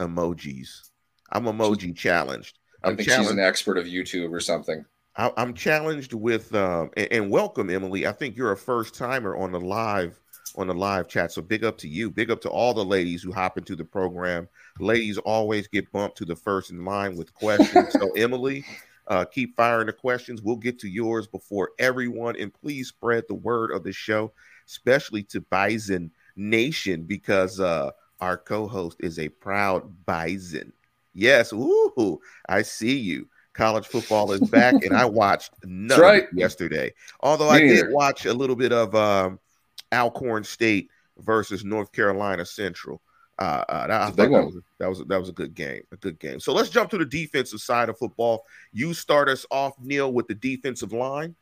emojis. 0.00 0.88
I'm 1.30 1.44
emoji 1.44 1.94
challenged. 1.94 2.58
I'm 2.82 2.94
i 2.94 2.96
think 2.96 3.10
she's 3.10 3.30
an 3.30 3.38
expert 3.38 3.78
of 3.78 3.84
YouTube 3.84 4.32
or 4.32 4.40
something. 4.40 4.84
I, 5.16 5.30
am 5.36 5.54
challenged 5.54 6.14
with 6.14 6.52
um, 6.54 6.90
and, 6.96 7.12
and, 7.12 7.30
welcome 7.30 7.68
Emily. 7.68 8.06
I 8.06 8.12
think 8.12 8.36
you're 8.36 8.52
a 8.52 8.56
first 8.56 8.94
timer 8.94 9.36
on 9.36 9.52
the 9.52 9.60
live 9.60 10.18
on 10.56 10.66
the 10.66 10.74
live 10.74 11.06
chat. 11.06 11.30
So 11.30 11.42
big 11.42 11.62
up 11.62 11.76
to 11.78 11.88
you. 11.88 12.10
Big 12.10 12.30
up 12.30 12.40
to 12.40 12.48
all 12.48 12.72
the 12.72 12.84
ladies 12.84 13.22
who 13.22 13.30
hop 13.30 13.58
into 13.58 13.76
the 13.76 13.84
program. 13.84 14.48
Ladies 14.78 15.18
always 15.18 15.68
get 15.68 15.92
bumped 15.92 16.16
to 16.18 16.24
the 16.24 16.34
first 16.34 16.70
in 16.70 16.84
line 16.84 17.16
with 17.16 17.34
questions. 17.34 17.92
so 17.92 18.10
Emily, 18.12 18.64
uh, 19.10 19.24
keep 19.24 19.56
firing 19.56 19.88
the 19.88 19.92
questions. 19.92 20.40
We'll 20.40 20.56
get 20.56 20.78
to 20.78 20.88
yours 20.88 21.26
before 21.26 21.72
everyone. 21.78 22.36
And 22.36 22.54
please 22.54 22.88
spread 22.88 23.24
the 23.28 23.34
word 23.34 23.72
of 23.72 23.82
the 23.82 23.92
show, 23.92 24.32
especially 24.66 25.24
to 25.24 25.40
Bison 25.40 26.12
Nation, 26.36 27.02
because 27.02 27.58
uh, 27.58 27.90
our 28.20 28.38
co 28.38 28.68
host 28.68 28.98
is 29.00 29.18
a 29.18 29.28
proud 29.28 30.06
Bison. 30.06 30.72
Yes, 31.12 31.52
ooh, 31.52 32.20
I 32.48 32.62
see 32.62 32.96
you. 32.96 33.28
College 33.52 33.88
football 33.88 34.30
is 34.30 34.48
back, 34.48 34.74
and 34.84 34.96
I 34.96 35.04
watched 35.06 35.52
none 35.64 36.00
right. 36.00 36.28
yesterday. 36.32 36.94
Although 37.18 37.48
I 37.48 37.58
did 37.58 37.90
watch 37.90 38.26
a 38.26 38.32
little 38.32 38.54
bit 38.54 38.72
of 38.72 38.94
um, 38.94 39.40
Alcorn 39.90 40.44
State 40.44 40.88
versus 41.18 41.64
North 41.64 41.90
Carolina 41.90 42.46
Central. 42.46 43.02
Uh, 43.40 43.64
uh, 43.70 43.86
that, 43.86 44.16
that, 44.16 44.30
was, 44.30 44.54
that 44.78 44.88
was 44.88 45.02
that 45.06 45.18
was 45.18 45.30
a 45.30 45.32
good 45.32 45.54
game, 45.54 45.82
a 45.92 45.96
good 45.96 46.18
game. 46.18 46.38
So 46.38 46.52
let's 46.52 46.68
jump 46.68 46.90
to 46.90 46.98
the 46.98 47.06
defensive 47.06 47.60
side 47.60 47.88
of 47.88 47.96
football. 47.96 48.44
You 48.70 48.92
start 48.92 49.30
us 49.30 49.46
off, 49.50 49.72
Neil, 49.80 50.12
with 50.12 50.28
the 50.28 50.34
defensive 50.34 50.92
line. 50.92 51.34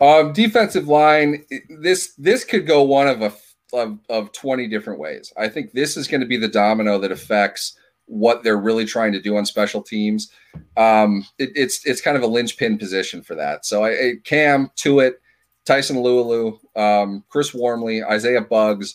Um, 0.00 0.32
defensive 0.32 0.88
line. 0.88 1.44
This 1.68 2.14
this 2.14 2.44
could 2.44 2.66
go 2.66 2.82
one 2.82 3.08
of 3.08 3.20
a 3.20 3.32
of, 3.74 3.98
of 4.08 4.32
twenty 4.32 4.68
different 4.68 4.98
ways. 4.98 5.34
I 5.36 5.48
think 5.48 5.72
this 5.72 5.98
is 5.98 6.08
going 6.08 6.22
to 6.22 6.26
be 6.26 6.38
the 6.38 6.48
domino 6.48 6.98
that 7.00 7.12
affects 7.12 7.78
what 8.06 8.42
they're 8.42 8.56
really 8.56 8.86
trying 8.86 9.12
to 9.12 9.20
do 9.20 9.36
on 9.36 9.44
special 9.44 9.82
teams. 9.82 10.32
Um, 10.78 11.26
it, 11.38 11.50
it's 11.54 11.84
it's 11.84 12.00
kind 12.00 12.16
of 12.16 12.22
a 12.22 12.26
linchpin 12.26 12.78
position 12.78 13.22
for 13.22 13.34
that. 13.34 13.66
So 13.66 13.84
I, 13.84 13.90
I 13.90 14.12
Cam 14.24 14.70
Tuitt, 14.76 15.16
Tyson 15.66 15.96
Alualu, 15.96 16.58
um, 16.74 17.22
Chris 17.28 17.52
Wormley, 17.52 18.02
Isaiah 18.02 18.40
Buggs. 18.40 18.94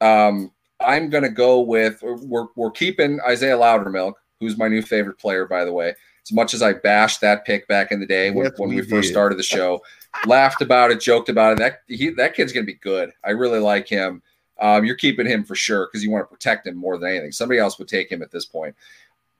Um, 0.00 0.50
I'm 0.80 1.10
going 1.10 1.22
to 1.22 1.30
go 1.30 1.60
with 1.60 2.02
we're, 2.02 2.46
we're 2.54 2.70
keeping 2.70 3.20
Isaiah 3.26 3.56
Loudermilk, 3.56 4.14
who's 4.40 4.56
my 4.56 4.68
new 4.68 4.82
favorite 4.82 5.18
player, 5.18 5.46
by 5.46 5.64
the 5.64 5.72
way. 5.72 5.94
As 6.24 6.32
much 6.32 6.54
as 6.54 6.62
I 6.62 6.74
bashed 6.74 7.20
that 7.22 7.44
pick 7.44 7.66
back 7.66 7.92
in 7.92 8.00
the 8.00 8.06
day 8.06 8.30
when, 8.30 8.46
yes, 8.46 8.54
when 8.58 8.68
we, 8.68 8.76
we 8.76 8.82
first 8.82 9.08
started 9.10 9.38
the 9.38 9.42
show, 9.42 9.82
laughed 10.26 10.62
about 10.62 10.90
it, 10.90 11.00
joked 11.00 11.28
about 11.28 11.52
it. 11.52 11.58
That 11.58 11.80
he, 11.88 12.10
that 12.10 12.34
kid's 12.34 12.52
going 12.52 12.64
to 12.64 12.72
be 12.72 12.78
good. 12.78 13.10
I 13.24 13.30
really 13.30 13.58
like 13.58 13.88
him. 13.88 14.22
Um, 14.60 14.84
you're 14.84 14.96
keeping 14.96 15.26
him 15.26 15.44
for 15.44 15.54
sure 15.54 15.86
because 15.86 16.04
you 16.04 16.10
want 16.10 16.28
to 16.28 16.34
protect 16.34 16.66
him 16.66 16.76
more 16.76 16.98
than 16.98 17.10
anything. 17.10 17.32
Somebody 17.32 17.58
else 17.58 17.78
would 17.78 17.88
take 17.88 18.12
him 18.12 18.22
at 18.22 18.30
this 18.30 18.44
point. 18.44 18.76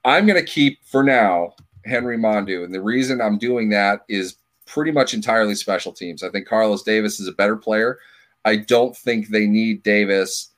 I'm 0.05 0.26
going 0.26 0.43
to 0.43 0.51
keep 0.51 0.82
for 0.82 1.03
now 1.03 1.55
Henry 1.84 2.16
Mondeaux, 2.16 2.64
and 2.64 2.74
the 2.74 2.80
reason 2.80 3.20
I'm 3.20 3.36
doing 3.36 3.68
that 3.70 4.01
is 4.09 4.36
pretty 4.66 4.93
much 4.93 5.12
entirely 5.12 5.55
special 5.55 5.93
teams. 5.93 6.22
I 6.22 6.30
think 6.30 6.47
Carlos 6.47 6.82
Davis 6.82 7.20
is 7.20 7.28
a 7.28 7.32
better 7.32 7.57
player. 7.57 7.99
I 8.45 8.57
don't 8.57 8.97
think 8.97 9.28
they 9.28 9.47
need 9.47 9.82
Davis 9.82 10.51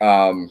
um, 0.00 0.50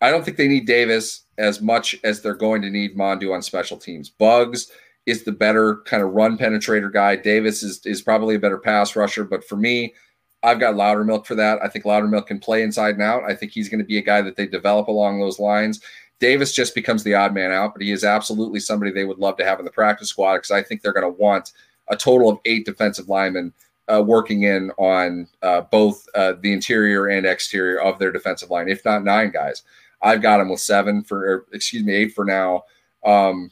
I 0.00 0.10
don't 0.10 0.24
think 0.24 0.36
they 0.36 0.48
need 0.48 0.66
Davis 0.66 1.24
as 1.38 1.60
much 1.60 1.96
as 2.04 2.20
they're 2.20 2.34
going 2.34 2.62
to 2.62 2.70
need 2.70 2.96
Mondeaux 2.96 3.34
on 3.34 3.42
special 3.42 3.76
teams. 3.76 4.08
Buggs 4.08 4.70
is 5.06 5.24
the 5.24 5.32
better 5.32 5.76
kind 5.86 6.02
of 6.02 6.12
run 6.12 6.38
penetrator 6.38 6.92
guy. 6.92 7.16
Davis 7.16 7.62
is 7.62 7.84
is 7.84 8.02
probably 8.02 8.34
a 8.34 8.40
better 8.40 8.58
pass 8.58 8.96
rusher, 8.96 9.24
but 9.24 9.44
for 9.44 9.56
me, 9.56 9.94
I've 10.42 10.60
got 10.60 10.74
Loudermilk 10.74 11.26
for 11.26 11.34
that. 11.34 11.58
I 11.62 11.68
think 11.68 11.84
Loudermilk 11.84 12.26
can 12.26 12.38
play 12.38 12.62
inside 12.62 12.94
and 12.94 13.02
out. 13.02 13.24
I 13.24 13.34
think 13.34 13.52
he's 13.52 13.68
going 13.68 13.80
to 13.80 13.84
be 13.84 13.98
a 13.98 14.02
guy 14.02 14.22
that 14.22 14.36
they 14.36 14.46
develop 14.46 14.88
along 14.88 15.20
those 15.20 15.38
lines. 15.38 15.80
Davis 16.18 16.52
just 16.52 16.74
becomes 16.74 17.02
the 17.02 17.14
odd 17.14 17.34
man 17.34 17.50
out, 17.50 17.72
but 17.74 17.82
he 17.82 17.92
is 17.92 18.04
absolutely 18.04 18.60
somebody 18.60 18.90
they 18.90 19.04
would 19.04 19.18
love 19.18 19.36
to 19.38 19.44
have 19.44 19.58
in 19.58 19.64
the 19.64 19.70
practice 19.70 20.08
squad 20.08 20.36
because 20.36 20.50
I 20.50 20.62
think 20.62 20.82
they're 20.82 20.92
going 20.92 21.10
to 21.10 21.20
want 21.20 21.52
a 21.88 21.96
total 21.96 22.28
of 22.28 22.38
eight 22.44 22.66
defensive 22.66 23.08
linemen 23.08 23.52
uh, 23.92 24.02
working 24.02 24.44
in 24.44 24.70
on 24.78 25.26
uh, 25.42 25.62
both 25.62 26.06
uh, 26.14 26.34
the 26.40 26.52
interior 26.52 27.06
and 27.06 27.26
exterior 27.26 27.80
of 27.80 27.98
their 27.98 28.12
defensive 28.12 28.50
line, 28.50 28.68
if 28.68 28.84
not 28.84 29.04
nine 29.04 29.30
guys. 29.30 29.62
I've 30.02 30.22
got 30.22 30.40
him 30.40 30.48
with 30.48 30.60
seven 30.60 31.02
for, 31.02 31.18
or, 31.18 31.46
excuse 31.52 31.84
me, 31.84 31.94
eight 31.94 32.12
for 32.14 32.24
now. 32.24 32.62
Um, 33.04 33.50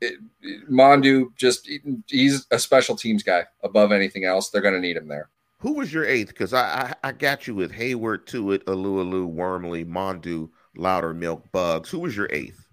it, 0.00 0.14
it, 0.42 0.70
Mondeaux 0.70 1.34
just 1.36 1.68
he's 2.06 2.46
a 2.50 2.58
special 2.58 2.96
teams 2.96 3.22
guy 3.22 3.44
above 3.62 3.92
anything 3.92 4.24
else. 4.24 4.50
They're 4.50 4.62
going 4.62 4.74
to 4.74 4.80
need 4.80 4.96
him 4.96 5.08
there. 5.08 5.30
Who 5.58 5.74
was 5.74 5.92
your 5.92 6.04
eighth? 6.04 6.28
Because 6.28 6.52
I, 6.52 6.94
I, 7.02 7.08
I 7.08 7.12
got 7.12 7.46
you 7.46 7.54
with 7.54 7.72
Heyward, 7.72 8.26
Tuitt, 8.26 8.64
Alualu, 8.64 9.26
Wormley, 9.26 9.84
Mondeaux, 9.84 10.50
Loudermilk, 10.76 11.42
Buggs. 11.52 11.88
Who 11.90 12.00
was 12.00 12.16
your 12.16 12.28
eighth? 12.30 12.66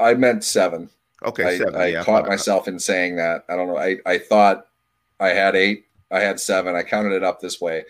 I 0.00 0.14
meant 0.14 0.44
seven. 0.44 0.90
Okay, 1.24 1.44
I, 1.44 1.58
seven. 1.58 1.76
I 1.76 1.86
yeah, 1.86 2.04
caught 2.04 2.26
myself 2.26 2.68
in 2.68 2.78
saying 2.78 3.16
that. 3.16 3.44
I 3.48 3.56
don't 3.56 3.68
know. 3.68 3.78
I, 3.78 3.96
I 4.04 4.18
thought 4.18 4.66
I 5.20 5.28
had 5.28 5.56
eight. 5.56 5.86
I 6.12 6.20
had 6.20 6.38
seven. 6.38 6.76
I 6.76 6.82
counted 6.82 7.12
it 7.12 7.24
up 7.24 7.40
this 7.40 7.60
way 7.60 7.84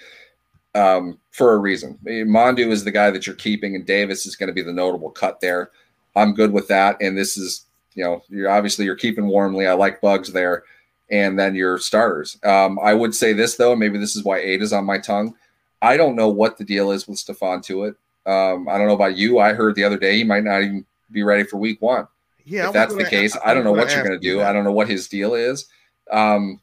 um, 0.75 1.19
for 1.31 1.55
a 1.55 1.59
reason. 1.59 1.99
Mondeaux 2.05 2.71
is 2.71 2.85
the 2.85 2.91
guy 2.91 3.11
that 3.11 3.27
you're 3.27 3.37
keeping, 3.37 3.75
and 3.77 3.85
Davis 3.85 4.27
is 4.27 4.37
going 4.37 4.49
to 4.49 4.53
be 4.53 4.63
the 4.63 4.73
notable 4.73 5.11
cut 5.11 5.41
there. 5.41 5.71
I'm 6.15 6.35
good 6.35 6.53
with 6.53 6.69
that. 6.69 6.97
And 7.01 7.17
this 7.17 7.37
is, 7.37 7.67
you 7.95 8.05
know, 8.05 8.23
you're 8.29 8.51
obviously 8.51 8.85
you're 8.85 8.97
keeping 8.97 9.29
Wormley. 9.29 9.67
I 9.67 9.73
like 9.73 10.01
Buggs 10.01 10.33
there. 10.33 10.65
And 11.11 11.39
then 11.39 11.55
your 11.55 11.77
starters. 11.77 12.39
Um, 12.43 12.79
I 12.83 12.95
would 12.95 13.15
say 13.15 13.35
this 13.35 13.57
though, 13.57 13.77
maybe 13.77 13.99
this 13.99 14.17
is 14.17 14.25
why 14.25 14.39
eight 14.39 14.63
is 14.63 14.73
on 14.73 14.87
my 14.87 14.99
tongue. 14.99 15.35
I 15.83 15.97
don't 15.97 16.17
know 16.17 16.29
what 16.29 16.57
the 16.57 16.65
deal 16.65 16.91
is 16.91 17.07
with 17.07 17.19
Stephon 17.19 17.63
Tuitt. 17.63 17.97
Um, 18.25 18.69
I 18.69 18.79
don't 18.79 18.87
know 18.87 18.95
about 18.95 19.17
you. 19.17 19.39
I 19.39 19.53
heard 19.53 19.75
the 19.75 19.85
other 19.85 19.99
day 19.99 20.17
he 20.17 20.25
might 20.25 20.45
not 20.45 20.63
even 20.63 20.87
be 21.11 21.23
ready 21.23 21.43
for 21.43 21.59
week 21.59 21.83
one. 21.83 22.07
Yeah, 22.45 22.69
if 22.69 22.73
that's 22.73 22.95
the 22.95 23.05
case, 23.05 23.37
I, 23.37 23.51
I 23.51 23.55
don't 23.55 23.65
know 23.65 23.73
what 23.73 23.93
you're 23.93 24.05
going 24.05 24.19
to 24.19 24.27
do. 24.27 24.43
I 24.43 24.53
don't 24.53 24.65
know 24.65 24.73
what 24.73 24.89
his 24.89 25.07
deal 25.09 25.35
is. 25.35 25.67
Um, 26.11 26.61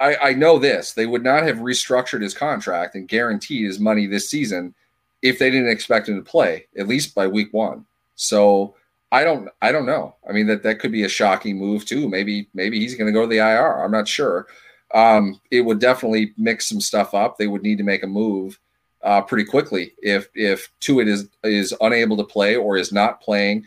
I, 0.00 0.16
I 0.16 0.32
know 0.32 0.58
this: 0.58 0.92
they 0.92 1.06
would 1.06 1.22
not 1.22 1.44
have 1.44 1.58
restructured 1.58 2.22
his 2.22 2.34
contract 2.34 2.94
and 2.94 3.08
guaranteed 3.08 3.66
his 3.66 3.78
money 3.78 4.06
this 4.06 4.28
season 4.28 4.74
if 5.22 5.38
they 5.38 5.50
didn't 5.50 5.68
expect 5.68 6.08
him 6.08 6.16
to 6.16 6.28
play 6.28 6.66
at 6.78 6.88
least 6.88 7.14
by 7.14 7.26
week 7.26 7.52
one. 7.52 7.84
So 8.14 8.74
I 9.12 9.24
don't 9.24 9.48
I 9.60 9.72
don't 9.72 9.86
know. 9.86 10.16
I 10.28 10.32
mean 10.32 10.46
that 10.46 10.62
that 10.62 10.78
could 10.78 10.92
be 10.92 11.04
a 11.04 11.08
shocking 11.08 11.58
move 11.58 11.84
too. 11.84 12.08
Maybe 12.08 12.48
maybe 12.54 12.78
he's 12.78 12.94
going 12.94 13.06
to 13.06 13.12
go 13.12 13.22
to 13.22 13.28
the 13.28 13.38
IR. 13.38 13.82
I'm 13.82 13.90
not 13.90 14.08
sure. 14.08 14.46
Um, 14.92 15.40
it 15.50 15.60
would 15.60 15.78
definitely 15.78 16.32
mix 16.36 16.66
some 16.66 16.80
stuff 16.80 17.14
up. 17.14 17.36
They 17.36 17.46
would 17.46 17.62
need 17.62 17.78
to 17.78 17.84
make 17.84 18.02
a 18.02 18.08
move 18.08 18.58
uh, 19.02 19.22
pretty 19.22 19.44
quickly 19.44 19.92
if 19.98 20.28
if 20.34 20.70
Tuitt 20.80 21.08
is 21.08 21.28
is 21.44 21.74
unable 21.80 22.16
to 22.16 22.24
play 22.24 22.56
or 22.56 22.76
is 22.76 22.92
not 22.92 23.20
playing. 23.20 23.64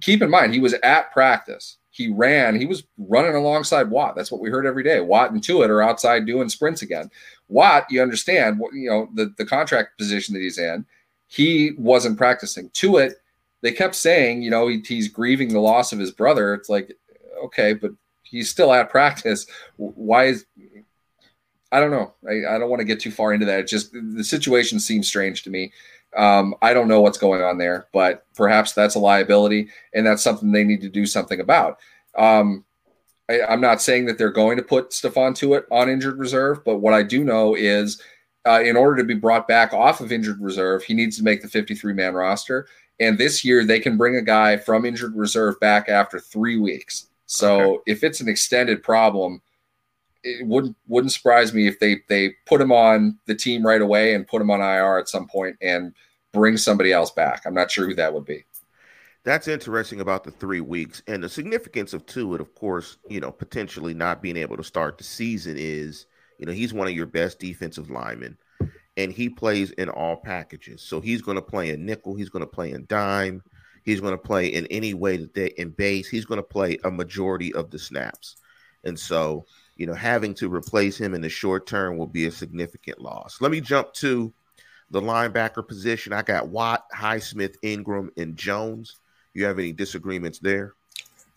Keep 0.00 0.22
in 0.22 0.30
mind 0.30 0.54
he 0.54 0.60
was 0.60 0.74
at 0.74 1.12
practice. 1.12 1.76
He 1.94 2.10
ran. 2.10 2.58
He 2.58 2.66
was 2.66 2.82
running 2.98 3.36
alongside 3.36 3.88
Watt. 3.88 4.16
That's 4.16 4.32
what 4.32 4.40
we 4.40 4.50
heard 4.50 4.66
every 4.66 4.82
day. 4.82 4.98
Watt 4.98 5.30
and 5.30 5.40
Tuitt 5.40 5.70
are 5.70 5.80
outside 5.80 6.26
doing 6.26 6.48
sprints 6.48 6.82
again. 6.82 7.08
Watt, 7.46 7.86
you 7.88 8.02
understand, 8.02 8.60
you 8.72 8.90
know 8.90 9.08
the 9.14 9.32
the 9.38 9.46
contract 9.46 9.96
position 9.96 10.34
that 10.34 10.40
he's 10.40 10.58
in. 10.58 10.84
He 11.28 11.70
wasn't 11.78 12.18
practicing. 12.18 12.68
Tuitt, 12.70 13.12
they 13.60 13.70
kept 13.70 13.94
saying, 13.94 14.42
you 14.42 14.50
know, 14.50 14.66
he, 14.66 14.82
he's 14.84 15.06
grieving 15.06 15.52
the 15.52 15.60
loss 15.60 15.92
of 15.92 16.00
his 16.00 16.10
brother. 16.10 16.52
It's 16.52 16.68
like, 16.68 16.92
okay, 17.44 17.74
but 17.74 17.92
he's 18.24 18.50
still 18.50 18.72
at 18.72 18.90
practice. 18.90 19.46
Why 19.76 20.24
is 20.24 20.46
I 21.70 21.78
don't 21.78 21.92
know. 21.92 22.12
I, 22.28 22.56
I 22.56 22.58
don't 22.58 22.70
want 22.70 22.80
to 22.80 22.84
get 22.84 22.98
too 22.98 23.12
far 23.12 23.32
into 23.32 23.46
that. 23.46 23.60
It 23.60 23.68
just 23.68 23.92
the 23.92 24.24
situation 24.24 24.80
seems 24.80 25.06
strange 25.06 25.44
to 25.44 25.50
me. 25.50 25.72
Um, 26.16 26.54
I 26.62 26.74
don't 26.74 26.88
know 26.88 27.00
what's 27.00 27.18
going 27.18 27.42
on 27.42 27.58
there, 27.58 27.86
but 27.92 28.24
perhaps 28.34 28.72
that's 28.72 28.94
a 28.94 29.00
liability, 29.00 29.68
and 29.92 30.06
that's 30.06 30.22
something 30.22 30.52
they 30.52 30.64
need 30.64 30.80
to 30.82 30.88
do 30.88 31.06
something 31.06 31.40
about. 31.40 31.78
Um, 32.16 32.64
I, 33.28 33.52
am 33.52 33.60
not 33.60 33.82
saying 33.82 34.06
that 34.06 34.18
they're 34.18 34.30
going 34.30 34.56
to 34.56 34.62
put 34.62 34.90
Stephon 34.90 35.56
it 35.56 35.66
on 35.70 35.88
injured 35.88 36.18
reserve, 36.18 36.64
but 36.64 36.78
what 36.78 36.94
I 36.94 37.02
do 37.02 37.24
know 37.24 37.54
is, 37.54 38.00
uh, 38.46 38.60
in 38.62 38.76
order 38.76 38.96
to 38.96 39.04
be 39.04 39.14
brought 39.14 39.48
back 39.48 39.72
off 39.72 40.00
of 40.00 40.12
injured 40.12 40.40
reserve, 40.40 40.84
he 40.84 40.94
needs 40.94 41.16
to 41.16 41.24
make 41.24 41.42
the 41.42 41.48
53 41.48 41.92
man 41.94 42.14
roster. 42.14 42.68
And 43.00 43.18
this 43.18 43.44
year, 43.44 43.64
they 43.64 43.80
can 43.80 43.96
bring 43.96 44.16
a 44.16 44.22
guy 44.22 44.56
from 44.56 44.84
injured 44.84 45.16
reserve 45.16 45.58
back 45.60 45.88
after 45.88 46.20
three 46.20 46.58
weeks. 46.58 47.06
So 47.26 47.60
okay. 47.60 47.82
if 47.86 48.04
it's 48.04 48.20
an 48.20 48.28
extended 48.28 48.82
problem, 48.82 49.40
it 50.24 50.46
wouldn't 50.46 50.76
wouldn't 50.88 51.12
surprise 51.12 51.52
me 51.52 51.66
if 51.68 51.78
they 51.78 52.00
they 52.08 52.34
put 52.46 52.60
him 52.60 52.72
on 52.72 53.18
the 53.26 53.34
team 53.34 53.64
right 53.64 53.82
away 53.82 54.14
and 54.14 54.26
put 54.26 54.42
him 54.42 54.50
on 54.50 54.60
IR 54.60 54.98
at 54.98 55.08
some 55.08 55.28
point 55.28 55.56
and 55.60 55.94
bring 56.32 56.56
somebody 56.56 56.92
else 56.92 57.10
back. 57.10 57.42
I'm 57.46 57.54
not 57.54 57.70
sure 57.70 57.86
who 57.86 57.94
that 57.94 58.12
would 58.12 58.24
be. 58.24 58.44
That's 59.22 59.48
interesting 59.48 60.00
about 60.00 60.24
the 60.24 60.30
three 60.32 60.60
weeks 60.60 61.02
and 61.06 61.22
the 61.22 61.28
significance 61.28 61.92
of 61.94 62.04
Tuitt. 62.06 62.40
Of 62.40 62.54
course, 62.54 62.96
you 63.08 63.20
know 63.20 63.30
potentially 63.30 63.94
not 63.94 64.22
being 64.22 64.36
able 64.36 64.56
to 64.56 64.64
start 64.64 64.98
the 64.98 65.04
season 65.04 65.56
is 65.58 66.06
you 66.38 66.46
know 66.46 66.52
he's 66.52 66.74
one 66.74 66.88
of 66.88 66.94
your 66.94 67.06
best 67.06 67.38
defensive 67.38 67.90
linemen, 67.90 68.36
and 68.96 69.12
he 69.12 69.28
plays 69.28 69.70
in 69.72 69.88
all 69.90 70.16
packages. 70.16 70.82
So 70.82 71.00
he's 71.00 71.22
going 71.22 71.36
to 71.36 71.42
play 71.42 71.70
in 71.70 71.84
nickel. 71.84 72.14
He's 72.14 72.30
going 72.30 72.44
to 72.44 72.50
play 72.50 72.72
in 72.72 72.86
dime. 72.88 73.42
He's 73.84 74.00
going 74.00 74.14
to 74.14 74.18
play 74.18 74.46
in 74.46 74.66
any 74.68 74.94
way 74.94 75.18
that 75.18 75.34
they 75.34 75.48
in 75.58 75.70
base. 75.70 76.08
He's 76.08 76.24
going 76.24 76.38
to 76.38 76.42
play 76.42 76.78
a 76.84 76.90
majority 76.90 77.52
of 77.52 77.70
the 77.70 77.78
snaps, 77.78 78.36
and 78.84 78.98
so 78.98 79.44
you 79.76 79.86
know, 79.86 79.94
having 79.94 80.34
to 80.34 80.52
replace 80.52 80.98
him 80.98 81.14
in 81.14 81.20
the 81.20 81.28
short 81.28 81.66
term 81.66 81.96
will 81.96 82.06
be 82.06 82.26
a 82.26 82.30
significant 82.30 83.00
loss. 83.00 83.40
Let 83.40 83.50
me 83.50 83.60
jump 83.60 83.92
to 83.94 84.32
the 84.90 85.00
linebacker 85.00 85.66
position. 85.66 86.12
I 86.12 86.22
got 86.22 86.48
Watt, 86.48 86.84
Highsmith, 86.94 87.56
Ingram, 87.62 88.10
and 88.16 88.36
Jones. 88.36 88.96
You 89.32 89.44
have 89.46 89.58
any 89.58 89.72
disagreements 89.72 90.38
there? 90.38 90.74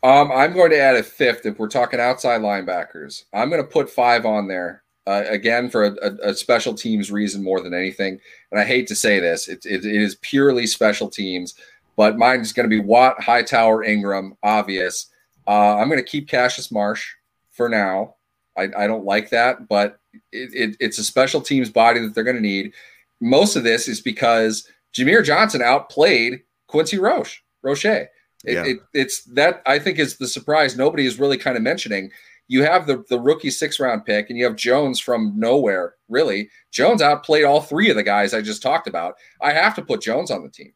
Um, 0.03 0.31
I'm 0.31 0.53
going 0.53 0.69
to 0.71 0.79
add 0.79 0.95
a 0.95 1.03
fifth 1.03 1.45
if 1.45 1.57
we're 1.57 1.67
talking 1.67 1.99
outside 1.99 2.41
linebackers. 2.41 3.23
I'm 3.33 3.49
going 3.49 3.61
to 3.61 3.67
put 3.67 3.89
five 3.89 4.25
on 4.25 4.47
there 4.47 4.83
uh, 5.07 5.23
again 5.27 5.69
for 5.69 5.85
a, 5.85 5.95
a, 6.01 6.29
a, 6.29 6.33
special 6.35 6.73
teams 6.73 7.11
reason 7.11 7.43
more 7.43 7.61
than 7.61 7.73
anything. 7.73 8.19
And 8.51 8.59
I 8.59 8.65
hate 8.65 8.87
to 8.87 8.95
say 8.95 9.19
this, 9.19 9.47
it, 9.47 9.65
it, 9.65 9.85
it 9.85 10.01
is 10.01 10.15
purely 10.21 10.67
special 10.67 11.09
teams, 11.09 11.55
but 11.95 12.17
mine 12.17 12.41
is 12.41 12.53
going 12.53 12.69
to 12.69 12.69
be 12.69 12.79
Watt, 12.79 13.21
Hightower, 13.23 13.83
Ingram, 13.83 14.37
obvious. 14.43 15.07
Uh, 15.47 15.77
I'm 15.77 15.87
going 15.87 16.03
to 16.03 16.09
keep 16.09 16.27
Cassius 16.27 16.71
Marsh 16.71 17.13
for 17.51 17.69
now. 17.69 18.15
I, 18.57 18.69
I 18.77 18.87
don't 18.87 19.05
like 19.05 19.29
that, 19.29 19.67
but 19.67 19.99
it, 20.31 20.49
it, 20.53 20.77
it's 20.79 20.97
a 20.97 21.03
special 21.03 21.41
teams 21.41 21.69
body 21.69 21.99
that 21.99 22.15
they're 22.15 22.23
going 22.23 22.35
to 22.35 22.41
need. 22.41 22.73
Most 23.21 23.55
of 23.55 23.63
this 23.63 23.87
is 23.87 24.01
because 24.01 24.67
Jameer 24.93 25.23
Johnson 25.23 25.61
outplayed 25.61 26.41
Quincy 26.67 26.97
Roche. 26.97 27.43
Roche. 27.61 27.85
It, 27.85 28.09
yeah. 28.45 28.65
it, 28.65 28.77
it's 28.93 29.23
that 29.25 29.61
I 29.65 29.79
think 29.79 29.99
is 29.99 30.17
the 30.17 30.27
surprise 30.27 30.77
nobody 30.77 31.05
is 31.05 31.19
really 31.19 31.37
kind 31.37 31.57
of 31.57 31.63
mentioning. 31.63 32.11
You 32.47 32.63
have 32.63 32.87
the 32.87 33.03
the 33.09 33.19
rookie 33.19 33.49
six 33.49 33.79
round 33.79 34.05
pick, 34.05 34.29
and 34.29 34.37
you 34.37 34.45
have 34.45 34.55
Jones 34.55 34.99
from 34.99 35.33
nowhere. 35.35 35.95
Really, 36.07 36.49
Jones 36.71 37.01
outplayed 37.01 37.43
all 37.43 37.61
three 37.61 37.89
of 37.89 37.95
the 37.95 38.03
guys 38.03 38.33
I 38.33 38.41
just 38.41 38.61
talked 38.61 38.87
about. 38.87 39.15
I 39.41 39.51
have 39.51 39.75
to 39.75 39.81
put 39.81 40.01
Jones 40.01 40.31
on 40.31 40.43
the 40.43 40.49
team 40.49 40.73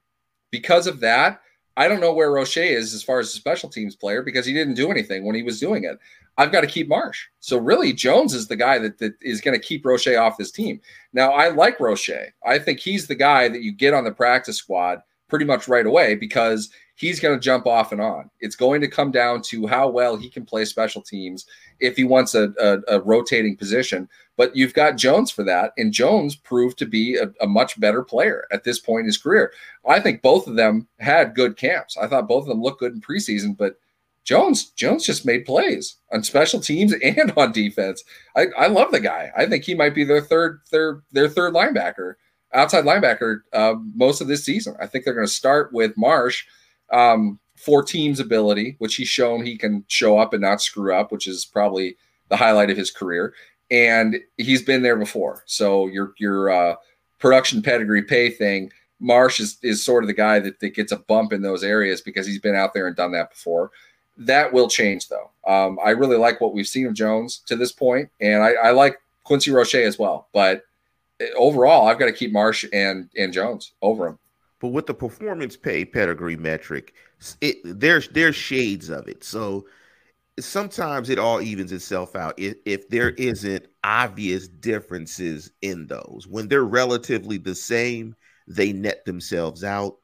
because 0.52 0.88
of 0.88 1.00
that. 1.02 1.42
I 1.78 1.88
don't 1.88 2.02
know 2.02 2.14
where 2.14 2.32
Roche 2.32 2.58
is 2.58 2.94
as 2.94 3.04
far 3.04 3.20
as 3.20 3.28
a 3.28 3.38
special 3.38 3.70
teams 3.70 3.96
player 3.96 4.22
because 4.22 4.46
he 4.46 4.54
didn't 4.54 4.74
do 4.74 4.92
anything 4.92 5.26
when 5.26 5.36
he 5.36 5.44
was 5.44 5.60
doing 5.60 5.86
it. 5.86 5.98
I've 6.38 6.52
got 6.52 6.62
to 6.62 6.68
keep 6.68 6.88
Marsh. 6.88 7.28
So 7.40 7.58
really, 7.58 7.94
Jones 7.94 8.34
is 8.34 8.48
the 8.48 8.56
guy 8.56 8.80
that, 8.80 8.98
that 9.00 9.14
is 9.22 9.42
going 9.42 9.60
to 9.60 9.66
keep 9.66 9.86
Roche 9.86 10.08
off 10.08 10.38
this 10.38 10.52
team. 10.52 10.80
Now, 11.14 11.32
I 11.32 11.50
like 11.50 11.80
Roche. 11.80 12.10
I 12.46 12.58
think 12.58 12.80
he's 12.80 13.08
the 13.08 13.16
guy 13.16 13.48
that 13.50 13.62
you 13.62 13.72
get 13.72 13.94
on 13.94 14.04
the 14.04 14.12
practice 14.12 14.58
squad 14.58 15.02
pretty 15.28 15.46
much 15.46 15.68
right 15.68 15.86
away 15.86 16.16
because 16.16 16.70
he's 16.96 17.20
going 17.20 17.34
to 17.34 17.44
jump 17.44 17.66
off 17.66 17.92
and 17.92 18.02
on. 18.02 18.30
It's 18.42 18.56
going 18.56 18.82
to 18.82 18.88
come 18.88 19.12
down 19.12 19.42
to 19.44 19.66
how 19.66 19.90
well 19.90 20.16
he 20.18 20.30
can 20.30 20.46
play 20.46 20.66
special 20.66 21.02
teams 21.02 21.48
if 21.80 21.96
he 21.96 22.04
wants 22.04 22.36
a, 22.36 22.54
a, 22.60 22.98
a 22.98 23.02
rotating 23.02 23.58
position. 23.58 24.08
But 24.38 24.56
you've 24.56 24.74
got 24.74 24.98
Jones 24.98 25.32
for 25.32 25.44
that, 25.44 25.72
and 25.78 25.92
Jones 25.92 26.36
proved 26.36 26.78
to 26.80 26.86
be 26.86 27.16
a, 27.16 27.32
a, 27.42 27.48
much 27.48 27.80
better 27.80 28.04
player 28.04 28.46
at 28.52 28.64
this 28.64 28.80
point 28.80 29.02
in 29.02 29.06
his 29.08 29.18
career. 29.18 29.54
I 29.88 30.00
think 30.00 30.22
both 30.22 30.48
of 30.48 30.56
them 30.56 30.88
had 31.00 31.34
good 31.34 31.58
camps. 31.58 31.98
I 31.98 32.08
thought 32.08 32.28
both 32.28 32.44
of 32.44 32.50
them 32.50 32.62
looked 32.62 32.80
good 32.80 32.94
in 32.94 33.02
preseason, 33.02 33.58
but 33.58 33.78
Jones 34.24 34.70
Jones 34.72 35.06
just 35.06 35.26
made 35.26 35.46
plays 35.46 35.96
on 36.12 36.24
special 36.24 36.60
teams 36.60 36.94
and 37.04 37.34
on 37.38 37.52
defense. 37.52 38.04
I, 38.36 38.48
I 38.58 38.68
love 38.68 38.92
the 38.92 39.00
guy. 39.00 39.32
I 39.36 39.46
think 39.46 39.64
he 39.64 39.76
might 39.76 39.96
be 39.96 40.04
their 40.04 40.22
third 40.22 40.62
their 40.72 41.02
their 41.12 41.30
third 41.30 41.54
linebacker, 41.54 42.16
outside 42.54 42.86
linebacker 42.86 43.42
uh, 43.54 43.76
most 43.96 44.22
of 44.22 44.28
this 44.28 44.46
season. 44.46 44.76
I 44.80 44.88
think 44.88 45.06
they're 45.06 45.14
going 45.14 45.28
to 45.28 45.34
start 45.34 45.74
with 45.74 45.98
Marsh 45.98 46.46
um, 46.92 47.40
for 47.56 47.84
teams 47.84 48.20
ability, 48.20 48.76
which 48.80 48.96
he's 48.96 49.08
shown 49.08 49.46
he 49.46 49.58
can 49.58 49.84
show 49.88 50.18
up 50.18 50.34
and 50.34 50.42
not 50.42 50.62
screw 50.62 50.96
up, 50.96 51.12
which 51.12 51.28
is 51.28 51.46
probably 51.46 51.98
the 52.30 52.38
highlight 52.38 52.70
of 52.70 52.78
his 52.78 52.92
career. 52.92 53.34
And 53.70 54.20
he's 54.38 54.62
been 54.62 54.82
there 54.84 54.98
before. 54.98 55.44
So 55.48 55.88
your 55.88 56.14
your 56.18 56.50
uh, 56.50 56.76
production 57.20 57.62
pedigree 57.62 58.04
pay 58.04 58.30
thing. 58.30 58.72
Marsh 59.00 59.40
is, 59.40 59.58
is 59.64 59.84
sort 59.84 60.04
of 60.04 60.08
the 60.08 60.14
guy 60.14 60.38
that, 60.40 60.60
that 60.60 60.76
gets 60.76 60.92
a 60.92 60.98
bump 60.98 61.34
in 61.34 61.42
those 61.42 61.64
areas 61.64 62.02
because 62.02 62.28
he's 62.28 62.40
been 62.40 62.56
out 62.56 62.74
there 62.76 62.86
and 62.86 62.96
done 62.96 63.12
that 63.14 63.32
before. 63.32 63.72
That 64.26 64.54
will 64.54 64.70
change, 64.70 65.08
though. 65.08 65.30
Um, 65.48 65.80
I 65.84 65.92
really 65.92 66.18
like 66.18 66.42
what 66.42 66.54
we've 66.54 66.68
seen 66.68 66.88
of 66.88 66.94
Jones 66.94 67.42
to 67.48 67.56
this 67.56 67.72
point, 67.72 68.10
and 68.20 68.44
I, 68.44 68.52
I 68.52 68.72
like 68.72 69.00
Quincy 69.24 69.52
Roche 69.52 69.76
as 69.76 69.98
well. 69.98 70.28
But 70.34 70.64
overall, 71.36 71.88
I've 71.88 72.00
got 72.00 72.06
to 72.06 72.14
keep 72.14 72.32
Marsh 72.32 72.66
and 72.72 73.10
and 73.18 73.34
Jones 73.34 73.74
over 73.82 74.08
him. 74.08 74.20
But 74.60 74.70
with 74.70 74.86
the 74.86 74.94
performance 74.94 75.58
pay 75.58 75.86
pedigree 75.86 76.38
metric, 76.38 76.94
it, 77.42 77.58
there's 77.64 78.08
there's 78.10 78.36
shades 78.36 78.90
of 78.90 79.08
it. 79.08 79.24
So 79.24 79.66
sometimes 80.40 81.10
it 81.10 81.20
all 81.20 81.42
evens 81.42 81.72
itself 81.72 82.16
out 82.16 82.36
if, 82.38 82.56
if 82.66 82.90
there 82.90 83.10
isn't 83.12 83.68
obvious 83.84 84.48
differences 84.48 85.52
in 85.62 85.88
those. 85.88 86.28
When 86.30 86.48
they're 86.48 86.64
relatively 86.64 87.38
the 87.38 87.56
same, 87.56 88.16
they 88.48 88.72
net 88.72 89.06
themselves 89.06 89.64
out 89.64 89.98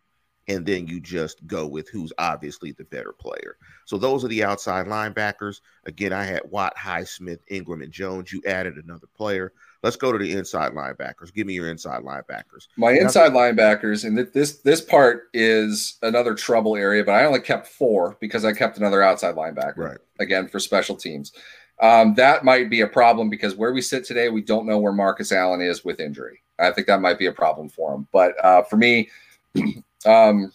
and 0.47 0.65
then 0.65 0.87
you 0.87 0.99
just 0.99 1.45
go 1.45 1.67
with 1.67 1.89
who's 1.89 2.13
obviously 2.17 2.71
the 2.71 2.85
better 2.85 3.11
player. 3.11 3.57
So 3.85 3.97
those 3.97 4.23
are 4.23 4.29
the 4.29 4.43
outside 4.43 4.85
linebackers. 4.87 5.61
Again, 5.85 6.13
I 6.13 6.23
had 6.23 6.41
Watt, 6.49 6.75
Highsmith, 6.77 7.39
Ingram, 7.49 7.81
and 7.81 7.91
Jones. 7.91 8.31
You 8.31 8.41
added 8.45 8.77
another 8.77 9.07
player. 9.15 9.53
Let's 9.83 9.95
go 9.95 10.11
to 10.11 10.17
the 10.17 10.31
inside 10.31 10.71
linebackers. 10.71 11.33
Give 11.33 11.45
me 11.45 11.53
your 11.53 11.69
inside 11.69 12.03
linebackers. 12.03 12.67
My 12.77 12.91
inside 12.91 13.31
linebackers, 13.31 14.05
and 14.05 14.17
this 14.33 14.59
this 14.59 14.81
part 14.81 15.29
is 15.33 15.97
another 16.01 16.33
trouble 16.33 16.75
area, 16.75 17.03
but 17.03 17.13
I 17.13 17.25
only 17.25 17.41
kept 17.41 17.67
four 17.67 18.17
because 18.19 18.43
I 18.43 18.53
kept 18.53 18.77
another 18.77 19.03
outside 19.03 19.35
linebacker. 19.35 19.77
Right. 19.77 19.97
Again 20.19 20.47
for 20.47 20.59
special 20.59 20.95
teams. 20.95 21.31
Um, 21.79 22.15
that 22.15 22.43
might 22.43 22.71
be 22.71 22.81
a 22.81 22.87
problem 22.87 23.29
because 23.29 23.55
where 23.55 23.71
we 23.71 23.81
sit 23.81 24.03
today, 24.03 24.29
we 24.29 24.41
don't 24.41 24.65
know 24.65 24.79
where 24.79 24.93
Marcus 24.93 25.31
Allen 25.31 25.61
is 25.61 25.85
with 25.85 25.99
injury. 25.99 26.41
I 26.57 26.71
think 26.71 26.87
that 26.87 27.01
might 27.01 27.19
be 27.19 27.27
a 27.27 27.31
problem 27.31 27.69
for 27.69 27.93
him. 27.93 28.07
But 28.11 28.33
uh, 28.43 28.63
for 28.63 28.77
me, 28.77 29.09
um, 30.05 30.51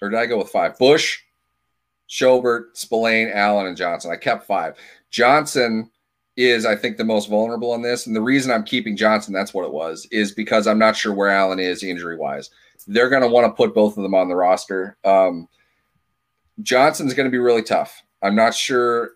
or 0.00 0.10
did 0.10 0.18
I 0.18 0.26
go 0.26 0.38
with 0.38 0.50
five? 0.50 0.78
Bush, 0.78 1.20
Schobert, 2.08 2.76
Spillane, 2.76 3.30
Allen, 3.32 3.66
and 3.66 3.76
Johnson. 3.76 4.10
I 4.10 4.16
kept 4.16 4.46
five. 4.46 4.76
Johnson 5.10 5.90
is, 6.36 6.64
I 6.64 6.76
think, 6.76 6.96
the 6.96 7.04
most 7.04 7.28
vulnerable 7.28 7.74
in 7.74 7.82
this. 7.82 8.06
And 8.06 8.14
the 8.14 8.22
reason 8.22 8.52
I'm 8.52 8.64
keeping 8.64 8.96
Johnson, 8.96 9.34
that's 9.34 9.52
what 9.52 9.64
it 9.64 9.72
was, 9.72 10.06
is 10.10 10.32
because 10.32 10.66
I'm 10.66 10.78
not 10.78 10.96
sure 10.96 11.12
where 11.12 11.30
Allen 11.30 11.58
is 11.58 11.82
injury 11.82 12.16
wise. 12.16 12.50
They're 12.86 13.10
going 13.10 13.22
to 13.22 13.28
want 13.28 13.46
to 13.46 13.56
put 13.56 13.74
both 13.74 13.96
of 13.96 14.02
them 14.02 14.14
on 14.14 14.28
the 14.28 14.36
roster. 14.36 14.96
Um, 15.04 15.48
Johnson's 16.62 17.14
going 17.14 17.26
to 17.26 17.30
be 17.30 17.38
really 17.38 17.62
tough. 17.62 18.02
I'm 18.22 18.34
not 18.34 18.54
sure. 18.54 19.12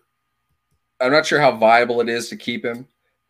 I'm 1.01 1.11
not 1.11 1.25
sure 1.25 1.39
how 1.39 1.55
viable 1.55 1.99
it 2.01 2.09
is 2.09 2.29
to 2.29 2.35
keep 2.35 2.63
him. 2.63 2.87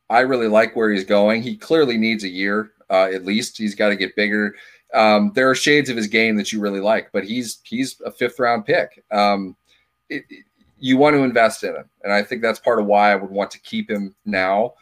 I 0.09 0.19
really 0.19 0.47
like 0.47 0.75
where 0.75 0.91
he's 0.91 1.05
going. 1.05 1.41
He 1.41 1.55
clearly 1.55 1.97
needs 1.97 2.23
a 2.23 2.29
year 2.29 2.71
uh, 2.89 3.09
at 3.11 3.25
least. 3.25 3.57
He's 3.57 3.75
got 3.75 3.89
to 3.89 3.95
get 3.95 4.15
bigger. 4.15 4.55
Um, 4.93 5.31
there 5.33 5.49
are 5.49 5.55
shades 5.55 5.89
of 5.89 5.97
his 5.97 6.07
game 6.07 6.35
that 6.37 6.51
you 6.51 6.59
really 6.59 6.79
like, 6.79 7.11
but 7.11 7.23
he's 7.23 7.59
he's 7.63 7.99
a 8.05 8.11
fifth 8.11 8.39
round 8.39 8.65
pick. 8.65 9.03
Um, 9.11 9.55
it, 10.09 10.23
it, 10.29 10.45
you 10.79 10.97
want 10.97 11.15
to 11.15 11.23
invest 11.23 11.63
in 11.63 11.75
him, 11.75 11.89
and 12.03 12.13
I 12.13 12.23
think 12.23 12.41
that's 12.41 12.59
part 12.59 12.79
of 12.79 12.85
why 12.85 13.11
I 13.11 13.15
would 13.15 13.31
want 13.31 13.51
to 13.51 13.59
keep 13.59 13.89
him 13.89 14.15
now. 14.25 14.73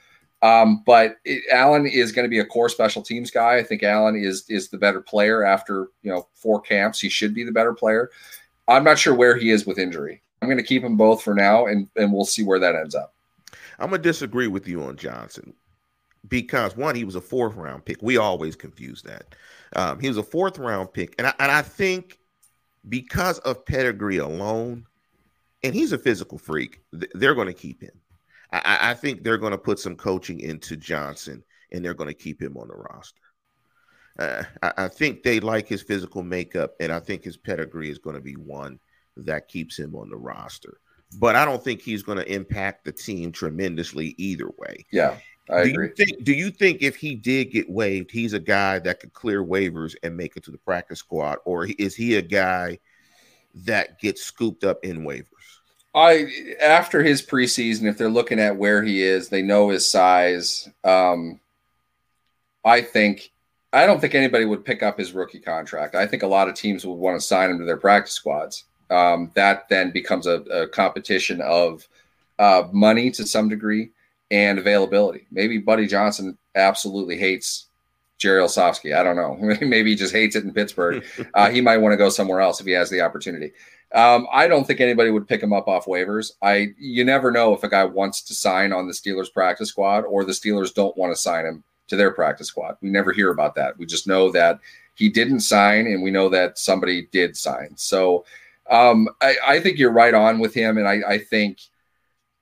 Um, 0.42 0.84
but 0.86 1.18
it, 1.24 1.44
Allen 1.52 1.86
is 1.86 2.12
going 2.12 2.26
to 2.26 2.30
be 2.30 2.40
a 2.40 2.46
core 2.46 2.70
special 2.70 3.02
teams 3.04 3.30
guy. 3.30 3.58
I 3.58 3.64
think 3.64 3.84
Allen 3.84 4.16
is 4.16 4.44
is 4.50 4.70
the 4.70 4.78
better 4.78 5.00
player 5.00 5.44
after 5.44 5.90
you 6.02 6.12
know 6.12 6.28
four 6.34 6.60
camps. 6.60 7.00
He 7.00 7.10
should 7.10 7.34
be 7.34 7.44
the 7.44 7.52
better 7.52 7.74
player. 7.74 8.10
I'm 8.68 8.84
not 8.84 9.00
sure 9.00 9.14
where 9.14 9.38
he 9.38 9.52
is 9.52 9.66
with 9.66 9.80
injury. 9.80 10.22
I'm 10.42 10.48
going 10.48 10.58
to 10.58 10.64
keep 10.64 10.82
them 10.82 10.98
both 10.98 11.22
for 11.22 11.34
now, 11.34 11.68
and 11.68 11.88
and 11.96 12.12
we'll 12.12 12.26
see 12.26 12.44
where 12.44 12.60
that 12.60 12.76
ends 12.76 12.96
up. 12.96 13.14
I'm 13.80 13.90
gonna 13.90 14.04
disagree 14.04 14.48
with 14.48 14.68
you 14.68 14.84
on 14.84 14.96
Johnson 14.96 15.54
because 16.28 16.76
one, 16.76 16.96
he 16.96 17.04
was 17.04 17.16
a 17.16 17.22
fourth 17.22 17.56
round 17.56 17.86
pick. 17.86 18.02
We 18.02 18.18
always 18.18 18.56
confuse 18.56 19.02
that. 19.04 19.36
Um, 19.76 20.00
he 20.00 20.08
was 20.08 20.18
a 20.18 20.24
fourth 20.24 20.58
round 20.58 20.94
pick, 20.94 21.16
and 21.18 21.28
I, 21.28 21.34
and 21.40 21.52
I 21.52 21.62
think 21.62 22.20
because 22.88 23.40
of 23.40 23.66
pedigree 23.66 24.18
alone, 24.18 24.86
and 25.64 25.74
he's 25.74 25.92
a 25.92 25.98
physical 25.98 26.38
freak, 26.38 26.82
they're 26.92 27.36
going 27.36 27.48
to 27.48 27.54
keep 27.54 27.82
him. 27.82 27.92
I, 28.52 28.92
I 28.92 28.94
think 28.94 29.24
they're 29.24 29.38
going 29.38 29.52
to 29.52 29.58
put 29.58 29.80
some 29.80 29.96
coaching 29.96 30.40
into 30.40 30.76
Johnson, 30.76 31.44
and 31.72 31.84
they're 31.84 31.94
going 31.94 32.10
to 32.10 32.14
keep 32.14 32.42
him 32.42 32.58
on 32.58 32.68
the 32.68 32.76
roster. 32.76 33.22
Uh, 34.20 34.44
I, 34.62 34.74
I, 34.78 34.88
think 34.90 35.24
they 35.24 35.40
like 35.40 35.68
his 35.68 35.82
physical 35.82 36.22
makeup, 36.22 36.76
and 36.80 36.92
I 36.92 37.00
think 37.00 37.24
his 37.24 37.38
pedigree 37.38 37.90
is 37.90 37.98
going 37.98 38.16
to 38.16 38.22
be 38.22 38.34
one 38.34 38.80
that 39.18 39.48
keeps 39.48 39.80
him 39.80 39.96
on 39.96 40.10
the 40.10 40.18
roster. 40.18 40.80
But 41.18 41.36
I 41.36 41.46
don't 41.46 41.64
think 41.64 41.82
he's 41.82 42.04
going 42.04 42.18
to 42.18 42.34
impact 42.34 42.86
the 42.86 42.92
team 42.92 43.32
tremendously 43.32 44.16
either 44.18 44.50
way. 44.58 44.86
Yeah, 44.92 45.18
I 45.50 45.64
do 45.64 45.70
agree. 45.72 45.88
You 45.88 45.94
think, 45.96 46.24
do 46.24 46.34
you 46.34 46.52
think 46.52 46.82
if 46.82 46.96
he 46.96 47.16
did 47.16 47.52
get 47.52 47.70
waived, 47.70 48.12
he's 48.12 48.34
a 48.34 48.40
guy 48.40 48.80
that 48.80 49.00
could 49.00 49.14
clear 49.14 49.44
waivers 49.44 49.96
and 50.04 50.16
make 50.16 50.38
it 50.38 50.44
to 50.44 50.52
the 50.52 50.58
practice 50.58 51.00
squad, 51.00 51.38
or 51.46 51.68
is 51.78 51.96
he 51.96 52.16
a 52.16 52.22
guy 52.22 52.80
that 53.54 54.00
gets 54.00 54.24
scooped 54.24 54.64
up 54.64 54.84
in 54.84 55.02
waivers? 55.02 55.26
I 55.94 56.28
after 56.62 57.04
his 57.04 57.22
preseason, 57.22 57.90
if 57.90 57.98
they're 57.98 58.10
looking 58.10 58.40
at 58.40 58.56
where 58.56 58.82
he 58.82 59.02
is, 59.02 59.28
they 59.28 59.42
know 59.42 59.70
his 59.70 59.90
size. 59.90 60.70
Um, 60.84 61.40
I 62.64 62.82
think 62.82 63.32
I 63.74 63.86
don't 63.86 64.00
think 64.00 64.16
anybody 64.16 64.46
would 64.46 64.64
pick 64.64 64.84
up 64.84 64.98
his 64.98 65.12
rookie 65.12 65.40
contract. 65.40 65.96
I 65.96 66.06
think 66.06 66.24
a 66.24 66.28
lot 66.28 66.48
of 66.48 66.56
teams 66.56 66.86
would 66.86 66.94
want 66.94 67.20
to 67.20 67.26
sign 67.26 67.50
him 67.50 67.60
to 67.60 67.66
their 67.66 67.78
practice 67.78 68.14
squads. 68.14 68.66
Um, 68.90 69.32
that 69.36 69.70
then 69.70 69.92
becomes 69.92 70.28
a, 70.28 70.42
a 70.42 70.68
competition 70.68 71.42
of 71.42 71.88
uh, 72.40 72.64
money 72.72 73.10
to 73.12 73.26
some 73.26 73.50
degree 73.50 73.92
and 74.32 74.58
availability. 74.58 75.28
Maybe 75.30 75.60
Buddy 75.60 75.86
Johnson 75.86 76.38
absolutely 76.56 77.18
hates 77.18 77.68
Jerry 78.18 78.42
Olsavsky. 78.42 78.96
I 78.96 79.04
don't 79.04 79.18
know. 79.18 79.36
Maybe 79.62 79.92
he 79.92 79.96
just 79.96 80.14
hates 80.14 80.36
it 80.36 80.44
in 80.44 80.54
Pittsburgh. 80.54 81.04
Uh, 81.34 81.50
he 81.50 81.62
might 81.62 81.78
want 81.78 81.94
to 81.94 81.98
go 81.98 82.10
somewhere 82.10 82.42
else 82.42 82.60
if 82.60 82.66
he 82.66 82.72
has 82.74 82.90
the 82.90 83.02
opportunity. 83.02 83.52
Um, 83.94 84.28
I 84.32 84.48
don't 84.48 84.66
think 84.66 84.80
anybody 84.80 85.12
would 85.12 85.28
pick 85.28 85.42
him 85.42 85.54
up 85.54 85.68
off 85.68 85.86
waivers. 85.86 86.32
I 86.42 86.70
you 86.78 87.04
never 87.04 87.32
know 87.32 87.54
if 87.54 87.64
a 87.64 87.70
guy 87.70 87.84
wants 87.86 88.22
to 88.24 88.34
sign 88.34 88.74
on 88.74 88.88
the 88.88 88.94
Steelers 88.94 89.32
practice 89.32 89.70
squad 89.70 90.02
or 90.02 90.24
the 90.24 90.32
Steelers 90.32 90.74
don't 90.74 90.96
want 90.98 91.14
to 91.14 91.22
sign 91.22 91.46
him 91.46 91.64
to 91.88 91.96
their 91.96 92.12
practice 92.12 92.48
squad. 92.48 92.78
We 92.82 92.90
never 92.90 93.12
hear 93.12 93.32
about 93.32 93.56
that. 93.56 93.78
We 93.78 93.86
just 93.86 94.08
know 94.08 94.32
that 94.32 94.60
he 94.96 95.10
didn't 95.10 95.42
sign, 95.42 95.88
and 95.88 96.02
we 96.02 96.12
know 96.12 96.30
that 96.30 96.58
somebody 96.58 97.08
did 97.12 97.36
sign. 97.36 97.76
So 97.76 98.26
um, 98.70 99.10
I, 99.22 99.36
I, 99.46 99.60
think 99.60 99.78
you're 99.78 99.92
right 99.92 100.14
on 100.14 100.40
with 100.40 100.54
him, 100.54 100.78
and 100.78 100.88
I, 100.88 101.02
I 101.08 101.18
think 101.18 101.60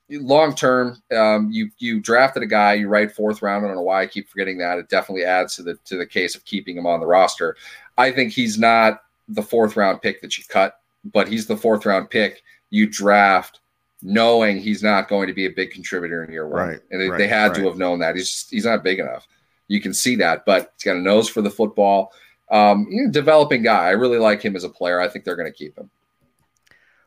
long 0.10 0.56
term, 0.56 1.02
um, 1.16 1.50
you 1.52 1.70
you 1.78 2.00
drafted 2.00 2.44
a 2.44 2.48
guy, 2.48 2.74
you 2.74 2.88
write 2.88 3.12
fourth 3.12 3.42
round. 3.42 3.64
I 3.64 3.68
don't 3.68 3.78
know 3.78 3.84
why 3.84 4.02
I 4.02 4.08
keep 4.08 4.30
forgetting 4.30 4.58
that. 4.60 4.80
It 4.80 4.90
definitely 4.90 5.24
adds 5.24 5.56
to 5.58 5.64
the 5.64 5.76
to 5.86 5.98
the 5.98 6.06
case 6.06 6.36
of 6.36 6.46
keeping 6.46 6.78
him 6.78 6.86
on 6.86 7.00
the 7.00 7.06
roster. 7.06 7.56
I 7.98 8.12
think 8.12 8.34
he's 8.34 8.58
not 8.58 9.04
the 9.28 9.42
fourth 9.42 9.76
round 9.76 10.02
pick 10.02 10.22
that 10.22 10.38
you 10.38 10.44
cut, 10.48 10.80
but 11.06 11.28
he's 11.28 11.46
the 11.48 11.58
fourth 11.58 11.86
round 11.86 12.10
pick 12.10 12.42
you 12.70 12.88
draft 12.88 13.60
knowing 14.02 14.58
he's 14.58 14.82
not 14.82 15.10
going 15.10 15.28
to 15.28 15.34
be 15.34 15.46
a 15.46 15.50
big 15.50 15.72
contributor 15.72 16.24
in 16.24 16.32
year 16.32 16.48
one. 16.48 16.70
Right, 16.70 16.80
and 16.92 17.02
they, 17.02 17.10
right, 17.10 17.18
they 17.18 17.28
had 17.28 17.52
right. 17.52 17.56
to 17.56 17.68
have 17.68 17.78
known 17.78 18.00
that. 18.00 18.16
He's 18.16 18.30
just, 18.30 18.50
he's 18.50 18.66
not 18.66 18.84
big 18.84 19.00
enough. 19.00 19.28
You 19.68 19.82
can 19.82 19.94
see 19.94 20.16
that, 20.18 20.46
but 20.46 20.74
he's 20.78 20.86
got 20.86 20.96
a 20.96 21.02
nose 21.02 21.30
for 21.30 21.42
the 21.42 21.50
football. 21.50 22.14
Um, 22.50 22.88
you 22.90 23.04
know, 23.04 23.12
developing 23.12 23.62
guy. 23.62 23.88
I 23.88 23.92
really 23.92 24.18
like 24.18 24.42
him 24.42 24.56
as 24.56 24.64
a 24.64 24.70
player. 24.70 25.00
I 25.00 25.08
think 25.08 25.26
they're 25.26 25.36
going 25.36 25.52
to 25.52 25.58
keep 25.58 25.78
him. 25.78 25.90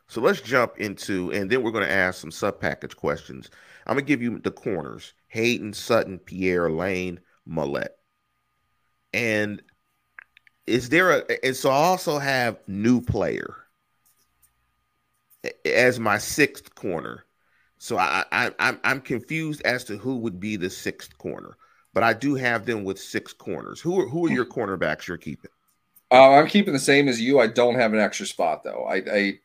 So 0.07 0.21
let's 0.21 0.41
jump 0.41 0.77
into, 0.77 1.31
and 1.31 1.49
then 1.49 1.63
we're 1.63 1.71
going 1.71 1.87
to 1.87 1.91
ask 1.91 2.19
some 2.21 2.31
sub 2.31 2.59
package 2.59 2.95
questions. 2.95 3.49
I'm 3.87 3.95
going 3.95 4.05
to 4.05 4.07
give 4.07 4.21
you 4.21 4.39
the 4.39 4.51
corners 4.51 5.13
Haden, 5.27 5.73
Sutton, 5.73 6.19
Pierre, 6.19 6.69
Layne, 6.69 7.19
Maulet. 7.45 7.89
And 9.13 9.61
is 10.67 10.89
there 10.89 11.11
a, 11.11 11.45
and 11.45 11.55
so 11.55 11.69
I 11.69 11.75
also 11.75 12.19
have 12.19 12.59
new 12.67 13.01
player 13.01 13.57
as 15.65 15.99
my 15.99 16.17
sixth 16.17 16.73
corner. 16.75 17.25
So 17.77 17.97
I, 17.97 18.23
I 18.31 18.51
I'm 18.59 18.79
I'm 18.83 19.01
confused 19.01 19.61
as 19.63 19.83
to 19.85 19.97
who 19.97 20.17
would 20.19 20.39
be 20.39 20.55
the 20.55 20.69
sixth 20.69 21.17
corner, 21.17 21.57
but 21.93 22.03
I 22.03 22.13
do 22.13 22.35
have 22.35 22.65
them 22.65 22.83
with 22.85 22.97
six 22.97 23.33
corners. 23.33 23.81
Who 23.81 23.99
are 23.99 24.07
who 24.07 24.25
are 24.25 24.31
your 24.31 24.45
cornerbacks 24.45 25.07
you're 25.07 25.17
keeping? 25.17 25.51
Uh, 26.11 26.33
I'm 26.33 26.47
keeping 26.47 26.73
the 26.73 26.79
same 26.79 27.07
as 27.07 27.19
you. 27.19 27.39
I 27.39 27.47
don't 27.47 27.75
have 27.75 27.91
an 27.93 27.99
extra 27.99 28.25
spot 28.25 28.63
though. 28.63 28.85
I, 28.85 28.95
I 29.11 29.39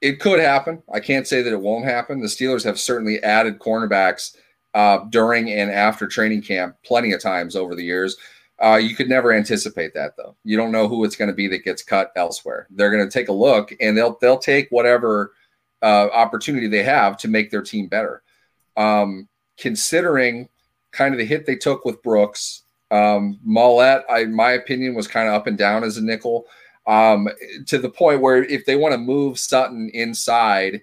it 0.00 0.20
could 0.20 0.40
happen. 0.40 0.82
I 0.92 1.00
can't 1.00 1.26
say 1.26 1.42
that 1.42 1.52
it 1.52 1.60
won't 1.60 1.84
happen. 1.84 2.20
The 2.20 2.26
Steelers 2.26 2.64
have 2.64 2.78
certainly 2.78 3.22
added 3.22 3.58
cornerbacks 3.58 4.36
uh, 4.74 4.98
during 5.10 5.50
and 5.50 5.70
after 5.70 6.06
training 6.06 6.42
camp 6.42 6.76
plenty 6.84 7.12
of 7.12 7.20
times 7.20 7.56
over 7.56 7.74
the 7.74 7.84
years. 7.84 8.16
Uh, 8.62 8.76
you 8.76 8.94
could 8.94 9.08
never 9.08 9.32
anticipate 9.32 9.94
that 9.94 10.16
though. 10.16 10.36
You 10.44 10.56
don't 10.56 10.72
know 10.72 10.88
who 10.88 11.04
it's 11.04 11.16
going 11.16 11.30
to 11.30 11.34
be 11.34 11.48
that 11.48 11.64
gets 11.64 11.82
cut 11.82 12.12
elsewhere. 12.16 12.66
They're 12.70 12.90
going 12.90 13.04
to 13.04 13.10
take 13.10 13.28
a 13.28 13.32
look 13.32 13.72
and 13.80 13.96
they'll 13.96 14.18
they'll 14.20 14.38
take 14.38 14.68
whatever 14.70 15.32
uh, 15.82 16.08
opportunity 16.12 16.66
they 16.66 16.82
have 16.82 17.16
to 17.18 17.28
make 17.28 17.50
their 17.50 17.62
team 17.62 17.86
better. 17.86 18.22
Um, 18.76 19.28
considering 19.58 20.48
kind 20.90 21.14
of 21.14 21.18
the 21.18 21.24
hit 21.24 21.46
they 21.46 21.56
took 21.56 21.84
with 21.84 22.02
Brooks, 22.02 22.62
um, 22.90 23.38
Maulet, 23.46 24.02
I 24.10 24.24
my 24.24 24.52
opinion 24.52 24.94
was 24.94 25.06
kind 25.06 25.28
of 25.28 25.34
up 25.34 25.46
and 25.46 25.56
down 25.56 25.84
as 25.84 25.96
a 25.96 26.04
nickel. 26.04 26.46
Um, 26.88 27.28
to 27.66 27.78
the 27.78 27.90
point 27.90 28.22
where 28.22 28.42
if 28.44 28.64
they 28.64 28.74
want 28.74 28.92
to 28.92 28.98
move 28.98 29.38
Sutton 29.38 29.90
inside 29.92 30.80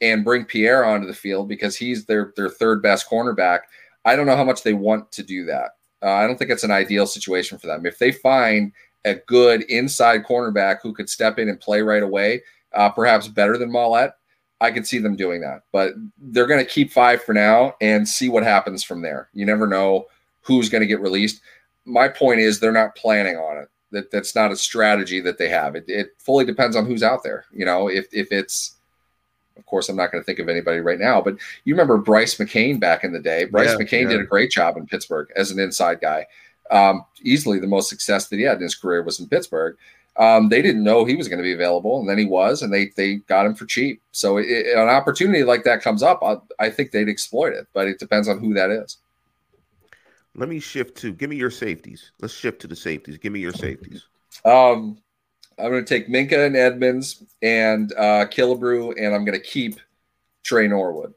and 0.00 0.24
bring 0.24 0.44
Pierre 0.44 0.84
onto 0.84 1.06
the 1.06 1.14
field 1.14 1.48
because 1.48 1.76
he's 1.76 2.04
their 2.04 2.32
their 2.36 2.50
third 2.50 2.82
best 2.82 3.08
cornerback, 3.08 3.60
I 4.04 4.16
don't 4.16 4.26
know 4.26 4.36
how 4.36 4.44
much 4.44 4.62
they 4.62 4.74
want 4.74 5.12
to 5.12 5.22
do 5.22 5.44
that. 5.46 5.76
Uh, 6.02 6.10
I 6.10 6.26
don't 6.26 6.36
think 6.36 6.50
it's 6.50 6.64
an 6.64 6.70
ideal 6.70 7.06
situation 7.06 7.56
for 7.56 7.68
them. 7.68 7.86
If 7.86 7.98
they 7.98 8.12
find 8.12 8.72
a 9.04 9.14
good 9.14 9.62
inside 9.62 10.24
cornerback 10.24 10.78
who 10.82 10.92
could 10.92 11.08
step 11.08 11.38
in 11.38 11.48
and 11.48 11.60
play 11.60 11.82
right 11.82 12.02
away, 12.02 12.42
uh, 12.74 12.90
perhaps 12.90 13.28
better 13.28 13.56
than 13.56 13.70
Maulet, 13.70 14.12
I 14.60 14.70
could 14.70 14.86
see 14.86 14.98
them 14.98 15.16
doing 15.16 15.40
that. 15.42 15.62
But 15.72 15.94
they're 16.18 16.46
going 16.46 16.64
to 16.64 16.70
keep 16.70 16.92
five 16.92 17.22
for 17.22 17.32
now 17.32 17.74
and 17.80 18.08
see 18.08 18.28
what 18.28 18.42
happens 18.42 18.82
from 18.82 19.02
there. 19.02 19.28
You 19.32 19.46
never 19.46 19.66
know 19.66 20.06
who's 20.42 20.68
going 20.68 20.80
to 20.80 20.86
get 20.86 21.00
released. 21.00 21.40
My 21.84 22.08
point 22.08 22.40
is 22.40 22.58
they're 22.58 22.72
not 22.72 22.96
planning 22.96 23.36
on 23.36 23.58
it. 23.58 23.68
That 23.94 24.10
that's 24.10 24.34
not 24.34 24.52
a 24.52 24.56
strategy 24.56 25.20
that 25.20 25.38
they 25.38 25.48
have. 25.48 25.74
It, 25.74 25.84
it 25.88 26.08
fully 26.18 26.44
depends 26.44 26.76
on 26.76 26.84
who's 26.84 27.02
out 27.02 27.22
there. 27.22 27.46
You 27.52 27.64
know, 27.64 27.88
if 27.88 28.06
if 28.12 28.30
it's 28.30 28.74
of 29.56 29.66
course, 29.66 29.88
I'm 29.88 29.96
not 29.96 30.10
going 30.10 30.20
to 30.20 30.26
think 30.26 30.40
of 30.40 30.48
anybody 30.48 30.80
right 30.80 30.98
now, 30.98 31.20
but 31.20 31.36
you 31.64 31.74
remember 31.74 31.96
Bryce 31.96 32.36
McCain 32.36 32.80
back 32.80 33.04
in 33.04 33.12
the 33.12 33.20
day. 33.20 33.44
Bryce 33.44 33.70
yeah, 33.70 33.76
McCain 33.76 34.02
yeah. 34.02 34.08
did 34.08 34.20
a 34.20 34.24
great 34.24 34.50
job 34.50 34.76
in 34.76 34.86
Pittsburgh 34.86 35.28
as 35.36 35.50
an 35.50 35.60
inside 35.60 36.00
guy. 36.00 36.26
Um, 36.70 37.04
easily 37.22 37.60
the 37.60 37.66
most 37.66 37.88
success 37.88 38.28
that 38.28 38.36
he 38.36 38.42
had 38.42 38.56
in 38.56 38.62
his 38.62 38.74
career 38.74 39.02
was 39.02 39.20
in 39.20 39.28
Pittsburgh. 39.28 39.76
Um, 40.16 40.48
they 40.48 40.62
didn't 40.62 40.84
know 40.84 41.04
he 41.04 41.16
was 41.16 41.28
going 41.28 41.38
to 41.38 41.44
be 41.44 41.52
available, 41.52 41.98
and 41.98 42.08
then 42.08 42.18
he 42.18 42.24
was, 42.24 42.62
and 42.62 42.72
they 42.72 42.90
they 42.96 43.16
got 43.16 43.46
him 43.46 43.54
for 43.54 43.66
cheap. 43.66 44.00
So 44.12 44.38
it, 44.38 44.66
an 44.76 44.88
opportunity 44.88 45.42
like 45.42 45.64
that 45.64 45.82
comes 45.82 46.02
up, 46.02 46.22
I, 46.22 46.36
I 46.58 46.70
think 46.70 46.90
they'd 46.90 47.08
exploit 47.08 47.52
it, 47.52 47.66
but 47.72 47.88
it 47.88 47.98
depends 47.98 48.28
on 48.28 48.38
who 48.38 48.54
that 48.54 48.70
is. 48.70 48.98
Let 50.36 50.48
me 50.48 50.58
shift 50.58 50.96
to 50.98 51.12
give 51.12 51.30
me 51.30 51.36
your 51.36 51.50
safeties. 51.50 52.12
Let's 52.20 52.34
shift 52.34 52.60
to 52.62 52.66
the 52.66 52.76
safeties. 52.76 53.18
Give 53.18 53.32
me 53.32 53.40
your 53.40 53.52
safeties. 53.52 54.04
Um, 54.44 54.98
I'm 55.58 55.70
going 55.70 55.84
to 55.84 55.88
take 55.88 56.08
Minkah 56.08 56.46
and 56.46 56.56
Edmunds 56.56 57.22
and 57.42 57.92
uh, 57.92 58.26
Killebrew, 58.26 58.94
and 58.98 59.14
I'm 59.14 59.24
going 59.24 59.38
to 59.38 59.44
keep 59.44 59.78
Tre 60.42 60.66
Norwood. 60.66 61.14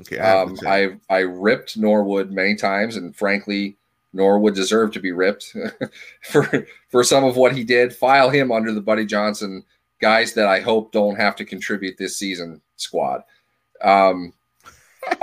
Okay. 0.00 0.18
I, 0.18 0.42
um, 0.42 0.58
I 0.66 0.96
I 1.08 1.18
ripped 1.20 1.76
Norwood 1.76 2.30
many 2.30 2.54
times, 2.54 2.96
and 2.96 3.16
frankly, 3.16 3.76
Norwood 4.12 4.54
deserved 4.54 4.92
to 4.94 5.00
be 5.00 5.12
ripped 5.12 5.54
for 6.22 6.66
for 6.90 7.04
some 7.04 7.24
of 7.24 7.36
what 7.36 7.56
he 7.56 7.64
did. 7.64 7.94
File 7.94 8.30
him 8.30 8.52
under 8.52 8.72
the 8.72 8.80
Buddy 8.80 9.06
Johnson 9.06 9.64
guys 10.00 10.34
that 10.34 10.46
I 10.46 10.60
hope 10.60 10.92
don't 10.92 11.16
have 11.16 11.36
to 11.36 11.44
contribute 11.44 11.96
this 11.96 12.18
season 12.18 12.60
squad. 12.76 13.22
Um, 13.82 14.32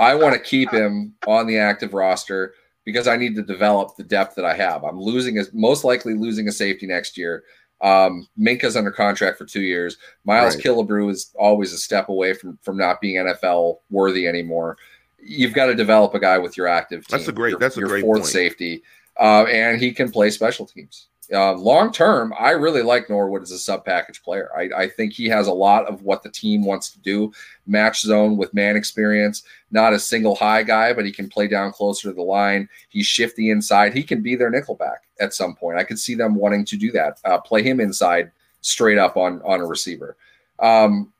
I 0.00 0.14
want 0.14 0.34
to 0.34 0.40
keep 0.40 0.70
him 0.70 1.14
on 1.26 1.46
the 1.46 1.58
active 1.58 1.94
roster 1.94 2.54
because 2.84 3.08
I 3.08 3.16
need 3.16 3.34
to 3.36 3.42
develop 3.42 3.96
the 3.96 4.04
depth 4.04 4.34
that 4.36 4.44
I 4.44 4.54
have. 4.54 4.84
I'm 4.84 5.00
losing 5.00 5.38
a 5.38 5.44
most 5.52 5.84
likely 5.84 6.14
losing 6.14 6.48
a 6.48 6.52
safety 6.52 6.86
next 6.86 7.16
year. 7.16 7.44
Um, 7.80 8.28
Minkah's 8.38 8.76
under 8.76 8.90
contract 8.90 9.36
for 9.36 9.44
two 9.44 9.62
years. 9.62 9.96
Miles 10.24 10.54
right. 10.54 10.64
Killebrew 10.64 11.10
is 11.10 11.34
always 11.38 11.72
a 11.72 11.78
step 11.78 12.08
away 12.08 12.34
from 12.34 12.58
from 12.62 12.76
not 12.76 13.00
being 13.00 13.16
NFL 13.16 13.78
worthy 13.90 14.26
anymore. 14.26 14.76
You've 15.18 15.54
got 15.54 15.66
to 15.66 15.74
develop 15.74 16.14
a 16.14 16.20
guy 16.20 16.38
with 16.38 16.56
your 16.56 16.66
active 16.66 17.06
team. 17.06 17.18
That's 17.18 17.28
a 17.28 17.32
great. 17.32 17.50
Your, 17.50 17.58
that's 17.58 17.76
a 17.76 17.80
your 17.80 17.88
great 17.88 18.02
fourth 18.02 18.20
point. 18.20 18.32
safety, 18.32 18.82
uh, 19.18 19.44
and 19.44 19.80
he 19.80 19.92
can 19.92 20.10
play 20.10 20.30
special 20.30 20.66
teams 20.66 21.08
uh, 21.32 21.54
long 21.54 21.92
term, 21.92 22.34
I 22.38 22.50
really 22.50 22.82
like 22.82 23.08
Norwood 23.08 23.42
as 23.42 23.50
a 23.50 23.58
sub 23.58 23.84
package 23.84 24.22
player. 24.22 24.50
I, 24.56 24.82
I, 24.82 24.88
think 24.88 25.12
he 25.12 25.26
has 25.28 25.46
a 25.46 25.52
lot 25.52 25.86
of 25.86 26.02
what 26.02 26.22
the 26.22 26.30
team 26.30 26.64
wants 26.64 26.90
to 26.90 26.98
do 27.00 27.32
match 27.66 28.02
zone 28.02 28.36
with 28.36 28.52
man 28.52 28.76
experience, 28.76 29.42
not 29.70 29.92
a 29.92 29.98
single 29.98 30.34
high 30.34 30.62
guy, 30.62 30.92
but 30.92 31.06
he 31.06 31.12
can 31.12 31.28
play 31.28 31.46
down 31.46 31.72
closer 31.72 32.08
to 32.08 32.14
the 32.14 32.22
line. 32.22 32.68
He's 32.90 33.06
shifty 33.06 33.50
inside. 33.50 33.94
He 33.94 34.02
can 34.02 34.22
be 34.22 34.36
their 34.36 34.50
nickelback 34.50 34.98
at 35.20 35.32
some 35.32 35.54
point. 35.54 35.78
I 35.78 35.84
could 35.84 35.98
see 35.98 36.14
them 36.14 36.34
wanting 36.34 36.64
to 36.66 36.76
do 36.76 36.92
that, 36.92 37.18
uh, 37.24 37.38
play 37.38 37.62
him 37.62 37.80
inside 37.80 38.30
straight 38.60 38.98
up 38.98 39.16
on, 39.16 39.40
on 39.42 39.60
a 39.60 39.66
receiver. 39.66 40.16
Um, 40.58 41.12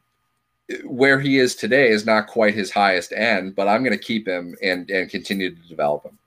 where 0.84 1.20
he 1.20 1.38
is 1.38 1.54
today 1.54 1.88
is 1.88 2.06
not 2.06 2.26
quite 2.26 2.54
his 2.54 2.70
highest 2.70 3.12
end, 3.12 3.54
but 3.54 3.68
I'm 3.68 3.82
going 3.82 3.96
to 3.96 4.02
keep 4.02 4.26
him 4.26 4.56
and, 4.62 4.90
and 4.90 5.10
continue 5.10 5.54
to 5.54 5.68
develop 5.68 6.04
him. 6.04 6.18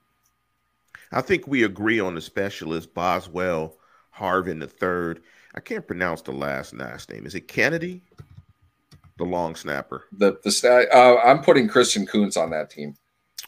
I 1.12 1.20
think 1.20 1.46
we 1.46 1.64
agree 1.64 2.00
on 2.00 2.14
the 2.14 2.20
specialist 2.20 2.94
Boswell 2.94 3.76
Harvin 4.16 4.60
the 4.60 4.66
third. 4.66 5.22
I 5.54 5.60
can't 5.60 5.86
pronounce 5.86 6.22
the 6.22 6.32
last 6.32 6.74
last 6.74 7.10
name. 7.10 7.26
Is 7.26 7.34
it 7.34 7.48
Kennedy? 7.48 8.02
The 9.16 9.24
long 9.24 9.56
snapper. 9.56 10.04
The 10.12 10.38
the 10.44 10.88
uh, 10.92 11.20
I'm 11.24 11.42
putting 11.42 11.68
Christian 11.68 12.06
Kuntz 12.06 12.36
on 12.36 12.50
that 12.50 12.70
team. 12.70 12.94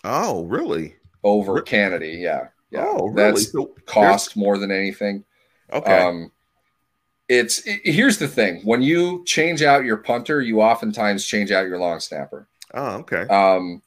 Oh, 0.02 0.44
really? 0.44 0.96
Over 1.22 1.60
Kennedy, 1.60 2.18
yeah, 2.20 2.48
yeah. 2.70 2.84
Oh, 2.86 3.08
really? 3.08 3.32
That's 3.32 3.52
so 3.52 3.66
cost 3.86 4.36
more 4.36 4.58
than 4.58 4.70
anything. 4.70 5.24
Okay. 5.72 5.98
Um, 5.98 6.32
it's 7.28 7.64
it, 7.66 7.82
here's 7.84 8.18
the 8.18 8.26
thing: 8.26 8.62
when 8.64 8.82
you 8.82 9.22
change 9.26 9.62
out 9.62 9.84
your 9.84 9.98
punter, 9.98 10.40
you 10.40 10.62
oftentimes 10.62 11.26
change 11.26 11.52
out 11.52 11.66
your 11.66 11.78
long 11.78 12.00
snapper. 12.00 12.48
Oh, 12.74 12.96
okay. 12.98 13.22
Um, 13.28 13.82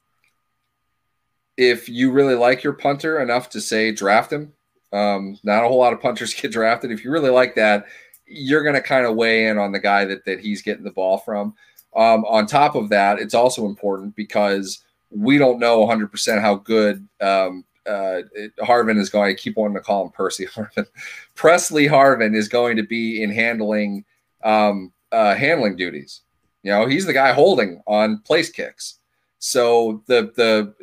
if 1.58 1.88
you 1.88 2.12
really 2.12 2.36
like 2.36 2.64
your 2.64 2.74
punter 2.74 3.22
enough 3.22 3.50
to 3.52 3.62
say 3.62 3.92
draft 3.92 4.32
him, 4.32 4.54
um, 4.92 5.38
not 5.44 5.64
a 5.64 5.68
whole 5.68 5.80
lot 5.80 5.94
of 5.94 6.02
punters 6.02 6.34
get 6.42 6.52
drafted. 6.52 6.92
If 6.92 7.04
you 7.04 7.12
really 7.12 7.30
like 7.30 7.56
that, 7.56 7.86
you're 8.26 8.64
going 8.64 8.76
to 8.76 8.82
kind 8.82 9.06
of 9.06 9.16
weigh 9.16 9.48
in 9.48 9.58
on 9.58 9.72
the 9.72 9.80
guy 9.80 10.06
that 10.06 10.26
that 10.26 10.40
he's 10.40 10.62
getting 10.62 10.84
the 10.84 10.92
ball 10.92 11.18
from. 11.18 11.56
Um, 11.96 12.26
on 12.26 12.48
top 12.48 12.76
of 12.76 12.90
that, 12.90 13.20
it's 13.20 13.36
also 13.36 13.66
important 13.66 14.16
because 14.16 14.84
we 15.12 15.38
don't 15.38 15.60
know 15.60 15.86
100% 15.86 16.42
how 16.42 16.56
good 16.56 17.08
um, 17.22 17.64
uh, 17.86 18.22
Harvin 18.60 18.98
is 18.98 19.10
going. 19.10 19.30
I 19.30 19.36
keep 19.36 19.58
wanting 19.58 19.76
to 19.76 19.82
call 19.82 20.06
him 20.06 20.12
Percy 20.12 20.46
Harvin. 20.56 20.88
Pressley 21.36 21.88
Harvin 21.88 22.36
is 22.36 22.48
going 22.48 22.78
to 22.78 22.84
be 22.84 23.22
in 23.22 23.32
handling 23.32 24.06
um, 24.44 24.92
uh, 25.12 25.36
handling 25.36 25.76
duties. 25.76 26.22
You 26.64 26.72
know, 26.72 26.88
he's 26.88 27.06
the 27.06 27.14
guy 27.14 27.34
holding 27.34 27.82
on 27.86 28.20
place 28.20 28.50
kicks. 28.50 29.00
So 29.40 30.02
the 30.08 30.32
the 30.36 30.74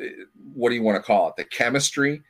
what 0.53 0.69
do 0.69 0.75
you 0.75 0.83
want 0.83 0.95
to 0.97 1.01
call 1.01 1.29
it? 1.29 1.35
The 1.37 1.45
chemistry 1.45 2.21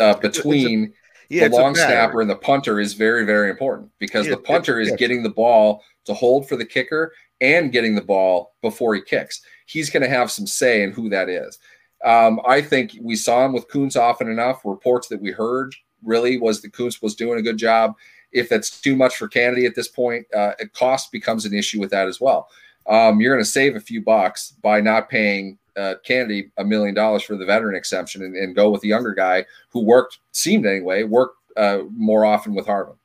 uh, 0.00 0.14
between 0.14 0.92
yeah, 1.28 1.48
the 1.48 1.56
long 1.56 1.74
snapper 1.74 2.20
and 2.20 2.30
the 2.30 2.36
punter 2.36 2.80
is 2.80 2.94
very 2.94 3.24
very 3.24 3.50
important 3.50 3.90
because 3.98 4.26
yeah, 4.26 4.34
the 4.34 4.40
punter 4.40 4.80
is 4.80 4.92
getting 4.96 5.22
the 5.22 5.30
ball 5.30 5.82
to 6.04 6.14
hold 6.14 6.48
for 6.48 6.56
the 6.56 6.64
kicker 6.64 7.12
and 7.40 7.72
getting 7.72 7.94
the 7.94 8.02
ball 8.02 8.54
before 8.62 8.94
he 8.94 9.00
kicks. 9.00 9.42
He's 9.66 9.90
going 9.90 10.02
to 10.02 10.08
have 10.08 10.30
some 10.30 10.46
say 10.46 10.82
in 10.82 10.92
who 10.92 11.08
that 11.10 11.28
is. 11.28 11.58
Um, 12.04 12.40
I 12.46 12.62
think 12.62 12.96
we 13.00 13.16
saw 13.16 13.44
him 13.44 13.52
with 13.52 13.68
Kuntz 13.68 13.96
often 13.96 14.30
enough. 14.30 14.62
Reports 14.64 15.08
that 15.08 15.20
we 15.20 15.30
heard 15.30 15.74
really 16.02 16.38
was 16.38 16.62
that 16.62 16.72
Kuntz 16.72 17.02
was 17.02 17.14
doing 17.14 17.38
a 17.38 17.42
good 17.42 17.58
job. 17.58 17.94
If 18.32 18.48
that's 18.48 18.80
too 18.80 18.96
much 18.96 19.16
for 19.16 19.28
Kennedy 19.28 19.66
at 19.66 19.74
this 19.74 19.88
point, 19.88 20.26
uh, 20.34 20.52
cost 20.72 21.12
becomes 21.12 21.44
an 21.44 21.54
issue 21.54 21.80
with 21.80 21.90
that 21.90 22.08
as 22.08 22.20
well 22.20 22.48
um, 22.88 23.20
you're 23.20 23.34
going 23.34 23.44
to 23.44 23.50
save 23.50 23.76
a 23.76 23.80
few 23.80 24.02
bucks 24.02 24.54
by 24.62 24.80
not 24.80 25.08
paying 25.08 25.58
uh, 25.78 25.94
Kennedy 26.04 26.50
a 26.56 26.64
million 26.64 26.94
dollars 26.94 27.22
for 27.22 27.36
the 27.36 27.44
veteran 27.44 27.76
exemption 27.76 28.22
and, 28.22 28.36
and, 28.36 28.56
go 28.56 28.70
with 28.70 28.80
the 28.80 28.88
younger 28.88 29.14
guy 29.14 29.44
who 29.70 29.84
worked, 29.84 30.18
seemed 30.32 30.66
anyway, 30.66 31.04
worked 31.04 31.36
uh, 31.56 31.80
more 31.92 32.24
often 32.24 32.54
with 32.54 32.66
Harvin. 32.66 32.96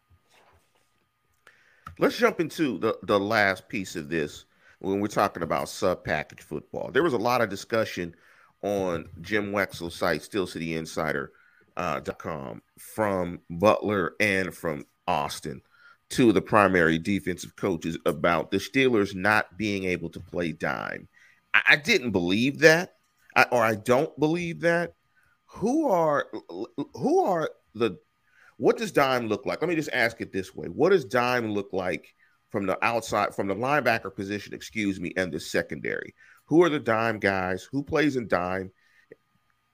Let's 1.99 2.17
jump 2.17 2.39
into 2.39 2.79
the, 2.79 2.97
the 3.03 3.19
last 3.19 3.69
piece 3.69 3.95
of 3.95 4.09
this 4.09 4.45
when 4.79 4.99
we're 4.99 5.07
talking 5.07 5.43
about 5.43 5.69
sub 5.69 6.03
package 6.03 6.41
football. 6.41 6.89
There 6.91 7.03
was 7.03 7.13
a 7.13 7.17
lot 7.17 7.41
of 7.41 7.49
discussion 7.49 8.15
on 8.63 9.07
Jim 9.21 9.51
Wexell's 9.51 9.95
site, 9.95 10.21
SteelCityInsider.com, 10.21 11.27
uh, 11.77 12.59
from 12.79 13.41
Butler 13.49 14.15
and 14.19 14.53
from 14.53 14.85
Austin 15.07 15.61
to 16.09 16.31
the 16.31 16.41
primary 16.41 16.99
defensive 16.99 17.55
coaches 17.55 17.97
about 18.05 18.51
the 18.51 18.57
Steelers 18.57 19.15
not 19.15 19.57
being 19.57 19.85
able 19.85 20.09
to 20.09 20.19
play 20.19 20.51
dime. 20.51 21.07
I, 21.67 21.75
didn't 21.75 22.11
believe 22.11 22.59
that, 22.59 22.95
I, 23.35 23.45
or 23.51 23.63
I 23.63 23.75
don't 23.75 24.17
believe 24.19 24.61
that. 24.61 24.93
Who 25.47 25.87
are 25.89 26.27
who 26.95 27.25
are 27.25 27.49
the 27.75 27.99
what 28.57 28.77
does 28.77 28.91
dime 28.91 29.27
look 29.27 29.45
like? 29.45 29.61
Let 29.61 29.69
me 29.69 29.75
just 29.75 29.91
ask 29.93 30.19
it 30.21 30.31
this 30.31 30.55
way: 30.55 30.67
What 30.67 30.89
does 30.89 31.05
dime 31.05 31.51
look 31.51 31.69
like 31.73 32.15
from 32.49 32.65
the 32.65 32.83
outside, 32.83 33.35
from 33.35 33.47
the 33.47 33.55
linebacker 33.55 34.15
position, 34.15 34.53
excuse 34.53 34.99
me, 34.99 35.13
and 35.15 35.31
the 35.31 35.39
secondary? 35.39 36.15
Who 36.45 36.63
are 36.63 36.69
the 36.69 36.79
dime 36.79 37.19
guys? 37.19 37.67
Who 37.71 37.83
plays 37.83 38.15
in 38.15 38.27
dime, 38.27 38.71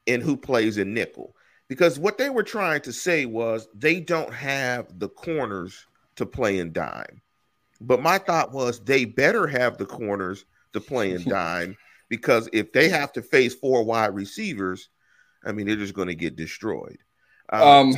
and 0.05 0.21
who 0.21 0.35
plays 0.35 0.77
in 0.77 0.93
nickel? 0.93 1.35
Because 1.69 1.99
what 1.99 2.17
they 2.17 2.29
were 2.29 2.43
trying 2.43 2.81
to 2.81 2.91
say 2.91 3.25
was 3.25 3.67
they 3.73 3.99
don't 3.99 4.33
have 4.33 4.99
the 4.99 5.09
corners 5.09 5.85
to 6.15 6.25
play 6.25 6.59
in 6.59 6.73
dime. 6.73 7.21
But 7.79 8.01
my 8.01 8.17
thought 8.17 8.51
was 8.51 8.83
they 8.83 9.05
better 9.05 9.47
have 9.47 9.77
the 9.77 9.85
corners 9.85 10.45
to 10.74 10.80
play 10.82 11.11
in 11.11 11.24
dime 11.30 11.78
because 12.09 12.49
if 12.53 12.72
they 12.74 12.89
have 12.89 13.11
to 13.13 13.22
face 13.22 13.55
four 13.55 13.84
wide 13.84 14.15
receivers, 14.15 14.89
I 15.45 15.51
mean, 15.51 15.67
they're 15.67 15.76
just 15.76 15.93
going 15.93 16.07
to 16.07 16.15
get 16.15 16.36
destroyed. 16.36 16.97
Um, 17.51 17.61
um 17.61 17.95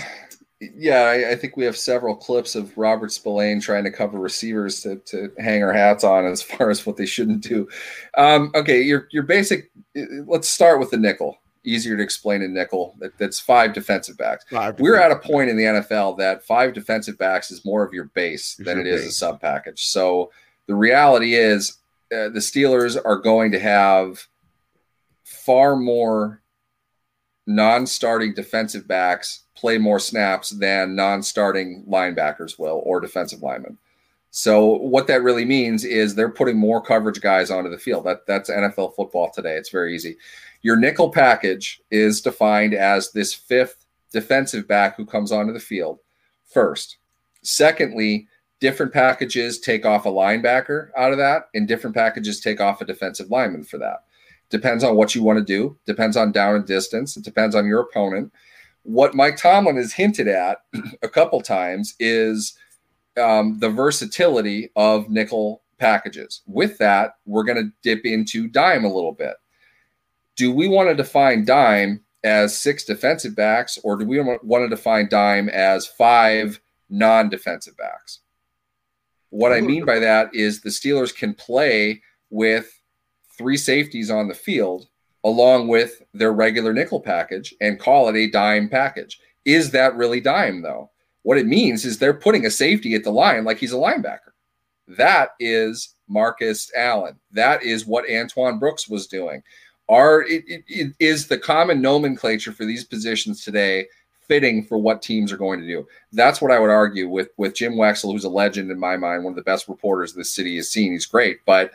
yeah, 0.76 1.02
I, 1.02 1.32
I, 1.32 1.36
think 1.36 1.58
we 1.58 1.66
have 1.66 1.76
several 1.76 2.16
clips 2.16 2.54
of 2.54 2.78
Robert 2.78 3.12
Spillane 3.12 3.60
trying 3.60 3.84
to 3.84 3.92
cover 3.92 4.20
receivers 4.20 4.82
to, 4.82 4.98
to 4.98 5.32
hang 5.40 5.64
our 5.64 5.74
hats 5.74 6.04
on 6.04 6.26
as 6.26 6.42
far 6.44 6.70
as 6.70 6.86
what 6.86 6.98
they 6.98 7.08
shouldn't 7.08 7.42
do. 7.42 7.68
Um, 8.16 8.52
okay, 8.54 8.82
your 8.82 9.08
your 9.12 9.24
basic. 9.24 9.72
Let's 9.96 10.48
start 10.48 10.80
with 10.80 10.92
the 10.92 10.98
nickel 10.98 11.38
easier 11.64 11.98
to 11.98 12.04
explain 12.04 12.42
in 12.42 12.54
nickel. 12.54 12.96
That, 13.00 13.18
that's 13.18 13.40
five 13.40 13.74
defensive 13.74 14.18
backs. 14.18 14.46
Five 14.50 14.80
We're 14.80 15.00
at 15.00 15.12
a 15.12 15.18
point 15.18 15.50
in 15.50 15.58
the 15.58 15.64
NFL 15.64 16.18
that 16.18 16.46
five 16.46 16.74
defensive 16.74 17.18
backs 17.18 17.52
is 17.52 17.66
more 17.66 17.84
of 17.84 17.94
your 17.94 18.06
base 18.06 18.56
it's 18.58 18.66
than 18.66 18.78
your 18.78 18.88
it 18.88 18.92
base. 18.92 19.02
is 19.02 19.08
a 19.08 19.12
sub 19.12 19.42
package. 19.42 19.88
So 19.88 20.32
the 20.68 20.76
reality 20.76 21.36
is 21.36 21.78
uh, 22.12 22.30
the 22.30 22.40
Steelers 22.40 23.00
are 23.04 23.18
going 23.18 23.52
to 23.52 23.60
have 23.60 24.28
far 25.24 25.76
more 25.76 26.42
non-starting 27.48 28.34
defensive 28.34 28.88
backs 28.88 29.44
play 29.56 29.78
more 29.78 30.00
snaps 30.00 30.50
than 30.50 30.96
non-starting 30.96 31.84
linebackers 31.90 32.58
will 32.60 32.82
or 32.86 33.00
defensive 33.00 33.42
linemen. 33.42 33.78
So 34.32 34.78
what 34.78 35.08
that 35.08 35.24
really 35.24 35.46
means 35.46 35.84
is 35.84 36.16
they're 36.16 36.30
putting 36.30 36.58
more 36.58 36.82
coverage 36.82 37.20
guys 37.20 37.52
onto 37.52 37.70
the 37.70 37.78
field. 37.78 38.06
That 38.06 38.26
that's 38.26 38.50
NFL 38.50 38.96
football 38.96 39.30
today. 39.30 39.56
It's 39.58 39.70
very 39.70 39.94
easy. 39.94 40.18
Your 40.62 40.78
nickel 40.78 41.10
package 41.10 41.82
is 41.92 42.22
defined 42.22 42.74
as 42.74 43.12
this 43.12 43.34
fifth 43.34 43.86
defensive 44.12 44.68
back 44.68 44.96
who 44.96 45.06
comes 45.06 45.32
onto 45.32 45.52
the 45.52 45.60
field 45.60 46.00
first. 46.46 46.98
Secondly, 47.44 48.28
different 48.62 48.94
packages 48.94 49.60
take 49.60 49.86
off 49.86 50.06
a 50.06 50.10
linebacker 50.10 50.90
out 50.98 51.12
of 51.12 51.18
that, 51.18 51.50
and 51.54 51.68
different 51.68 51.96
packages 51.96 52.40
take 52.40 52.62
off 52.62 52.80
a 52.80 52.86
defensive 52.86 53.30
lineman 53.30 53.66
for 53.66 53.78
that. 53.78 54.06
Depends 54.50 54.84
on 54.84 54.96
what 54.96 55.14
you 55.14 55.24
want 55.24 55.40
to 55.40 55.44
do, 55.46 55.78
depends 55.86 56.16
on 56.16 56.32
down 56.32 56.56
and 56.56 56.66
distance, 56.66 57.18
it 57.18 57.26
depends 57.26 57.56
on 57.56 57.66
your 57.66 57.82
opponent. 57.82 58.32
What 58.84 59.14
Mike 59.14 59.36
Tomlin 59.36 59.76
has 59.76 59.94
hinted 59.94 60.30
at 60.30 60.60
a 61.04 61.10
couple 61.10 61.42
times 61.42 61.96
is 62.00 62.58
um, 63.22 63.60
the 63.60 63.70
versatility 63.70 64.72
of 64.78 65.10
nickel 65.10 65.62
packages. 65.78 66.42
With 66.48 66.78
that, 66.78 67.16
we're 67.26 67.44
going 67.44 67.64
to 67.64 67.72
dip 67.82 68.06
into 68.06 68.48
dime 68.48 68.86
a 68.86 68.94
little 68.94 69.12
bit 69.12 69.36
do 70.42 70.52
we 70.52 70.68
want 70.68 70.90
to 70.90 70.96
define 70.96 71.46
dime 71.46 72.02
as 72.24 72.58
six 72.58 72.84
defensive 72.84 73.36
backs, 73.36 73.78
or 73.84 73.96
do 73.96 74.06
we 74.06 74.20
want 74.20 74.64
to 74.64 74.68
define 74.68 75.08
dime 75.08 75.50
as 75.50 75.86
five 75.86 76.60
non 76.90 77.30
defensive 77.30 77.78
backs? 77.78 78.22
What 79.32 79.54
I 79.54 79.62
mean 79.62 79.86
by 79.86 79.98
that 80.00 80.36
is 80.36 80.62
the 80.62 80.70
Steelers 80.70 81.16
can 81.16 81.34
play 81.34 82.02
with 82.30 82.70
three 83.38 83.58
safeties 83.58 84.12
on 84.12 84.28
the 84.28 84.34
field 84.34 84.88
along 85.24 85.68
with 85.68 86.02
their 86.14 86.34
regular 86.34 86.74
nickel 86.74 87.00
package 87.00 87.54
and 87.62 87.80
call 87.80 88.10
it 88.10 88.16
a 88.16 88.30
dime 88.30 88.68
package. 88.68 89.20
Is 89.46 89.72
that 89.72 89.96
really 89.96 90.20
dime, 90.20 90.62
though? 90.62 90.92
What 91.24 91.38
it 91.38 91.48
means 91.48 91.86
is 91.86 91.98
they're 91.98 92.14
putting 92.14 92.46
a 92.46 92.52
safety 92.52 92.94
at 92.94 93.04
the 93.04 93.12
line 93.12 93.46
like 93.46 93.58
he's 93.58 93.74
a 93.74 93.78
linebacker. 93.78 94.34
That 94.88 95.30
is 95.40 95.96
Marcus 96.10 96.70
Allen. 96.76 97.18
That 97.32 97.64
is 97.64 97.86
what 97.86 98.10
Antoine 98.12 98.60
Brooks 98.60 98.90
was 98.90 99.08
doing. 99.08 99.42
Are 99.88 100.24
it, 100.24 100.44
it, 100.48 100.64
it 100.68 100.94
is 101.00 101.28
the 101.28 101.38
common 101.38 101.82
nomenclature 101.82 102.52
for 102.52 102.66
these 102.66 102.84
positions 102.84 103.44
today 103.44 103.88
fitting 104.28 104.64
for 104.64 104.78
what 104.78 105.02
teams 105.02 105.32
are 105.32 105.38
going 105.38 105.60
to 105.60 105.68
do. 105.68 105.88
That's 106.14 106.42
what 106.42 106.52
I 106.52 106.60
would 106.60 106.70
argue 106.70 107.10
with 107.10 107.30
with 107.38 107.56
Jim 107.56 107.74
Wexell, 107.74 108.12
who's 108.12 108.24
a 108.24 108.30
legend 108.30 108.72
in 108.72 108.80
my 108.80 108.98
mind, 108.98 109.24
one 109.24 109.32
of 109.32 109.38
the 109.38 109.44
best 109.44 109.68
reporters 109.68 110.14
this 110.14 110.32
city 110.32 110.56
has 110.58 110.70
seen. 110.70 110.94
He's 110.94 111.06
great, 111.06 111.40
but 111.46 111.72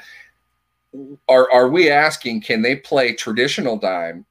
are 1.29 1.51
are 1.53 1.69
we 1.69 1.91
asking 1.91 2.41
can 2.43 2.63
they 2.63 2.77
play 2.77 3.13
traditional 3.13 3.77
dime, 3.77 4.25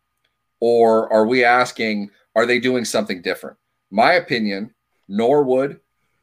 or 0.60 1.12
are 1.12 1.26
we 1.26 1.44
asking 1.44 2.10
are 2.36 2.46
they 2.46 2.60
doing 2.60 2.86
something 2.86 3.22
different? 3.22 3.58
My 3.92 4.14
opinion, 4.14 4.74
Norwood, 5.08 5.80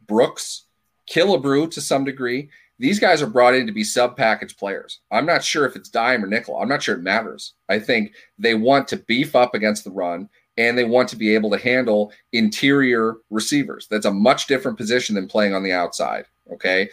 Brooks, 0.06 0.64
Killebrew 1.08 1.70
to 1.70 1.80
some 1.80 2.04
degree, 2.04 2.50
these 2.78 2.98
guys 2.98 3.22
are 3.22 3.28
brought 3.28 3.54
in 3.54 3.66
to 3.66 3.72
be 3.72 3.84
sub 3.84 4.16
package 4.16 4.56
players. 4.56 5.00
I'm 5.10 5.26
not 5.26 5.44
sure 5.44 5.66
if 5.66 5.76
it's 5.76 5.88
dime 5.88 6.24
or 6.24 6.26
nickel. 6.26 6.58
I'm 6.58 6.68
not 6.68 6.82
sure 6.82 6.96
it 6.96 7.02
matters. 7.02 7.54
I 7.68 7.78
think 7.78 8.14
they 8.38 8.54
want 8.54 8.88
to 8.88 8.96
beef 8.96 9.36
up 9.36 9.54
against 9.54 9.84
the 9.84 9.90
run 9.90 10.28
and 10.56 10.76
they 10.76 10.84
want 10.84 11.08
to 11.08 11.16
be 11.16 11.34
able 11.34 11.50
to 11.50 11.58
handle 11.58 12.12
interior 12.32 13.16
receivers. 13.30 13.86
That's 13.90 14.06
a 14.06 14.12
much 14.12 14.46
different 14.46 14.76
position 14.76 15.14
than 15.14 15.28
playing 15.28 15.54
on 15.54 15.62
the 15.62 15.72
outside. 15.72 16.26
Okay. 16.52 16.90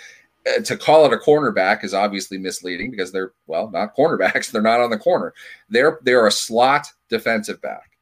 Uh, 0.47 0.61
to 0.61 0.77
call 0.77 1.05
it 1.05 1.13
a 1.13 1.17
cornerback 1.17 1.83
is 1.83 1.93
obviously 1.93 2.37
misleading 2.37 2.91
because 2.91 3.11
they're, 3.11 3.33
well, 3.47 3.69
not 3.69 3.95
cornerbacks. 3.97 4.51
They're 4.51 4.61
not 4.61 4.79
on 4.79 4.89
the 4.89 4.97
corner. 4.97 5.33
They're, 5.69 5.99
they're 6.03 6.27
a 6.27 6.31
slot 6.31 6.87
defensive 7.09 7.61
back. 7.61 7.97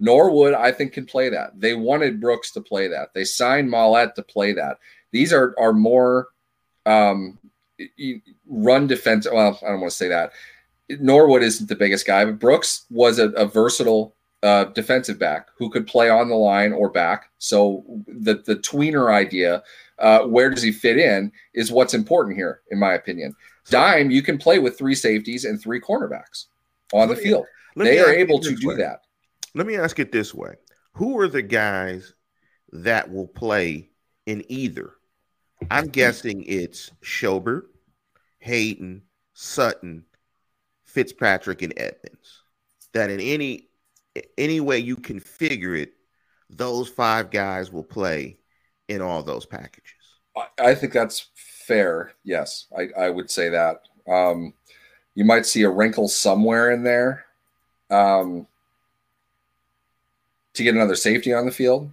Norwood, 0.00 0.54
I 0.54 0.70
think, 0.70 0.92
can 0.92 1.06
play 1.06 1.28
that. 1.30 1.58
They 1.58 1.74
wanted 1.74 2.20
Brooks 2.20 2.52
to 2.52 2.60
play 2.60 2.86
that. 2.88 3.14
They 3.14 3.24
signed 3.24 3.68
Maulet 3.68 4.14
to 4.14 4.22
play 4.22 4.52
that. 4.52 4.78
These 5.10 5.32
are, 5.32 5.54
are 5.58 5.72
more 5.72 6.28
um, 6.86 7.38
run 8.46 8.86
defense. 8.86 9.26
Well, 9.30 9.58
I 9.62 9.70
don't 9.70 9.80
want 9.80 9.90
to 9.90 9.96
say 9.96 10.08
that. 10.08 10.32
Norwood 11.00 11.42
isn't 11.42 11.68
the 11.68 11.74
biggest 11.74 12.06
guy, 12.06 12.24
but 12.24 12.38
Brooks 12.38 12.86
was 12.90 13.18
a, 13.18 13.30
a 13.30 13.44
versatile 13.44 14.14
uh, 14.42 14.64
defensive 14.66 15.18
back 15.18 15.48
who 15.56 15.70
could 15.70 15.86
play 15.86 16.08
on 16.08 16.28
the 16.28 16.34
line 16.34 16.72
or 16.72 16.90
back. 16.90 17.30
So 17.38 17.84
the 18.06 18.42
the 18.46 18.56
tweener 18.56 19.12
idea, 19.12 19.62
uh, 19.98 20.20
where 20.20 20.50
does 20.50 20.62
he 20.62 20.72
fit 20.72 20.98
in, 20.98 21.32
is 21.54 21.72
what's 21.72 21.94
important 21.94 22.36
here, 22.36 22.62
in 22.70 22.78
my 22.78 22.94
opinion. 22.94 23.34
Dime, 23.68 24.10
you 24.10 24.22
can 24.22 24.38
play 24.38 24.58
with 24.58 24.78
three 24.78 24.94
safeties 24.94 25.44
and 25.44 25.60
three 25.60 25.80
cornerbacks 25.80 26.46
on 26.92 27.08
the 27.08 27.14
me, 27.14 27.22
field. 27.22 27.46
They 27.76 27.98
are 27.98 28.10
able 28.10 28.40
to 28.40 28.54
do 28.54 28.68
way. 28.68 28.76
that. 28.76 29.02
Let 29.54 29.66
me 29.66 29.76
ask 29.76 29.98
it 29.98 30.12
this 30.12 30.34
way: 30.34 30.54
Who 30.92 31.18
are 31.18 31.28
the 31.28 31.42
guys 31.42 32.14
that 32.72 33.10
will 33.10 33.28
play 33.28 33.90
in 34.26 34.44
either? 34.48 34.92
I'm 35.70 35.88
guessing 35.88 36.44
it's 36.44 36.92
Schobert, 37.02 37.62
Haden, 38.38 39.02
Sutton, 39.34 40.04
Fitzpatrick, 40.84 41.62
and 41.62 41.74
Edmunds. 41.76 42.44
That 42.94 43.10
in 43.10 43.20
any 43.20 43.67
any 44.36 44.60
way 44.60 44.78
you 44.78 44.96
configure 44.96 45.78
it, 45.78 45.94
those 46.50 46.88
five 46.88 47.30
guys 47.30 47.72
will 47.72 47.84
play 47.84 48.38
in 48.88 49.02
all 49.02 49.22
those 49.22 49.46
packages. 49.46 49.92
I, 50.58 50.74
think 50.74 50.92
that's 50.92 51.28
fair. 51.34 52.12
Yes, 52.24 52.66
I, 52.76 52.88
I 52.98 53.10
would 53.10 53.30
say 53.30 53.48
that. 53.48 53.82
Um, 54.06 54.54
you 55.14 55.24
might 55.24 55.46
see 55.46 55.62
a 55.62 55.70
wrinkle 55.70 56.08
somewhere 56.08 56.70
in 56.70 56.84
there 56.84 57.24
um, 57.90 58.46
to 60.54 60.62
get 60.62 60.74
another 60.74 60.94
safety 60.94 61.32
on 61.32 61.44
the 61.44 61.52
field. 61.52 61.90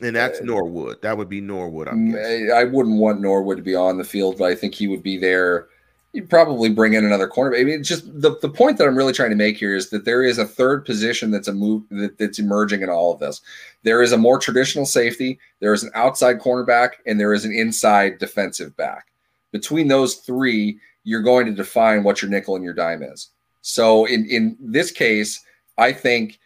And 0.00 0.14
that's 0.14 0.40
uh, 0.40 0.44
Norwood. 0.44 1.02
That 1.02 1.18
would 1.18 1.28
be 1.28 1.40
Norwood. 1.40 1.88
I'm 1.88 2.14
I 2.14 2.64
wouldn't 2.64 2.98
want 2.98 3.20
Norwood 3.20 3.56
to 3.58 3.62
be 3.62 3.74
on 3.74 3.98
the 3.98 4.04
field, 4.04 4.38
but 4.38 4.50
I 4.50 4.54
think 4.54 4.74
he 4.74 4.88
would 4.88 5.02
be 5.02 5.18
there 5.18 5.68
you 6.14 6.22
probably 6.22 6.70
bring 6.70 6.94
in 6.94 7.04
another 7.04 7.26
corner. 7.26 7.56
I 7.56 7.64
mean, 7.64 7.82
just 7.82 8.04
the, 8.20 8.38
the 8.38 8.48
point 8.48 8.78
that 8.78 8.86
I'm 8.86 8.96
really 8.96 9.12
trying 9.12 9.30
to 9.30 9.36
make 9.36 9.56
here 9.56 9.74
is 9.74 9.90
that 9.90 10.04
there 10.04 10.22
is 10.22 10.38
a 10.38 10.46
third 10.46 10.84
position 10.84 11.32
that's 11.32 11.48
a 11.48 11.52
move 11.52 11.82
that, 11.90 12.18
that's 12.18 12.38
emerging 12.38 12.82
in 12.82 12.88
all 12.88 13.12
of 13.12 13.18
this. 13.18 13.40
There 13.82 14.00
is 14.00 14.12
a 14.12 14.16
more 14.16 14.38
traditional 14.38 14.86
safety, 14.86 15.40
there 15.58 15.74
is 15.74 15.82
an 15.82 15.90
outside 15.94 16.38
cornerback, 16.38 16.90
and 17.04 17.18
there 17.18 17.34
is 17.34 17.44
an 17.44 17.52
inside 17.52 18.18
defensive 18.18 18.76
back. 18.76 19.08
Between 19.50 19.88
those 19.88 20.14
three, 20.16 20.78
you're 21.02 21.20
going 21.20 21.46
to 21.46 21.52
define 21.52 22.04
what 22.04 22.22
your 22.22 22.30
nickel 22.30 22.54
and 22.54 22.64
your 22.64 22.74
dime 22.74 23.02
is. 23.02 23.30
So 23.62 24.04
in 24.04 24.24
in 24.26 24.56
this 24.60 24.92
case, 24.92 25.44
I 25.78 25.92
think 25.92 26.38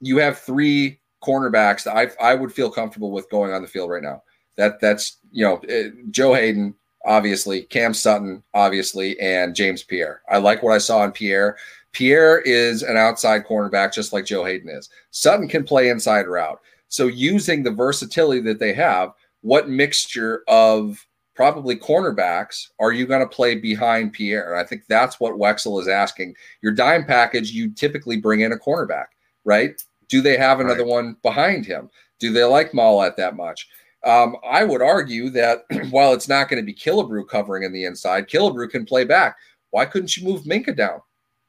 you 0.00 0.18
have 0.18 0.38
three 0.38 1.00
cornerbacks 1.22 1.84
that 1.84 1.96
I 1.96 2.10
I 2.20 2.34
would 2.34 2.52
feel 2.52 2.70
comfortable 2.70 3.12
with 3.12 3.30
going 3.30 3.52
on 3.52 3.62
the 3.62 3.68
field 3.68 3.90
right 3.90 4.02
now. 4.02 4.22
That 4.56 4.78
that's 4.80 5.16
you 5.32 5.44
know 5.44 5.56
eh, 5.68 5.90
Joe 6.10 6.34
Haden, 6.34 6.74
obviously, 7.06 7.62
Cam 7.62 7.94
Sutton, 7.94 8.42
obviously, 8.52 9.18
and 9.20 9.54
James 9.54 9.82
Pierre. 9.82 10.20
I 10.28 10.38
like 10.38 10.62
what 10.62 10.74
I 10.74 10.78
saw 10.78 11.04
in 11.04 11.12
Pierre. 11.12 11.56
Pierre 11.92 12.40
is 12.40 12.82
an 12.82 12.96
outside 12.96 13.46
cornerback, 13.46 13.94
just 13.94 14.12
like 14.12 14.26
Joe 14.26 14.44
Haden 14.44 14.68
is. 14.68 14.90
Sutton 15.12 15.48
can 15.48 15.64
play 15.64 15.88
inside 15.88 16.26
or 16.26 16.36
out. 16.36 16.60
So, 16.88 17.06
using 17.06 17.62
the 17.62 17.70
versatility 17.70 18.40
that 18.42 18.58
they 18.58 18.74
have, 18.74 19.12
what 19.40 19.68
mixture 19.68 20.42
of 20.48 21.06
probably 21.34 21.76
cornerbacks 21.76 22.68
are 22.80 22.92
you 22.92 23.06
going 23.06 23.20
to 23.20 23.34
play 23.34 23.54
behind 23.54 24.12
Pierre? 24.12 24.52
And 24.52 24.60
I 24.60 24.64
think 24.64 24.82
that's 24.88 25.20
what 25.20 25.34
Wexell 25.34 25.80
is 25.80 25.88
asking. 25.88 26.34
Your 26.62 26.72
dime 26.72 27.04
package, 27.04 27.50
you 27.50 27.70
typically 27.70 28.16
bring 28.16 28.40
in 28.40 28.52
a 28.52 28.58
cornerback, 28.58 29.06
right? 29.44 29.80
Do 30.08 30.20
they 30.20 30.36
have 30.36 30.60
another 30.60 30.84
right. 30.84 30.88
one 30.88 31.16
behind 31.22 31.66
him? 31.66 31.90
Do 32.18 32.32
they 32.32 32.44
like 32.44 32.72
Maulet 32.72 33.16
that 33.16 33.36
much? 33.36 33.68
Um, 34.04 34.36
I 34.48 34.64
would 34.64 34.82
argue 34.82 35.30
that 35.30 35.64
while 35.90 36.12
it's 36.12 36.28
not 36.28 36.48
going 36.48 36.62
to 36.62 36.66
be 36.66 36.74
Killebrew 36.74 37.28
covering 37.28 37.64
in 37.64 37.72
the 37.72 37.84
inside, 37.84 38.28
Killebrew 38.28 38.70
can 38.70 38.84
play 38.84 39.04
back. 39.04 39.36
Why 39.70 39.84
couldn't 39.84 40.16
you 40.16 40.24
move 40.24 40.44
Minkah 40.44 40.76
down? 40.76 41.00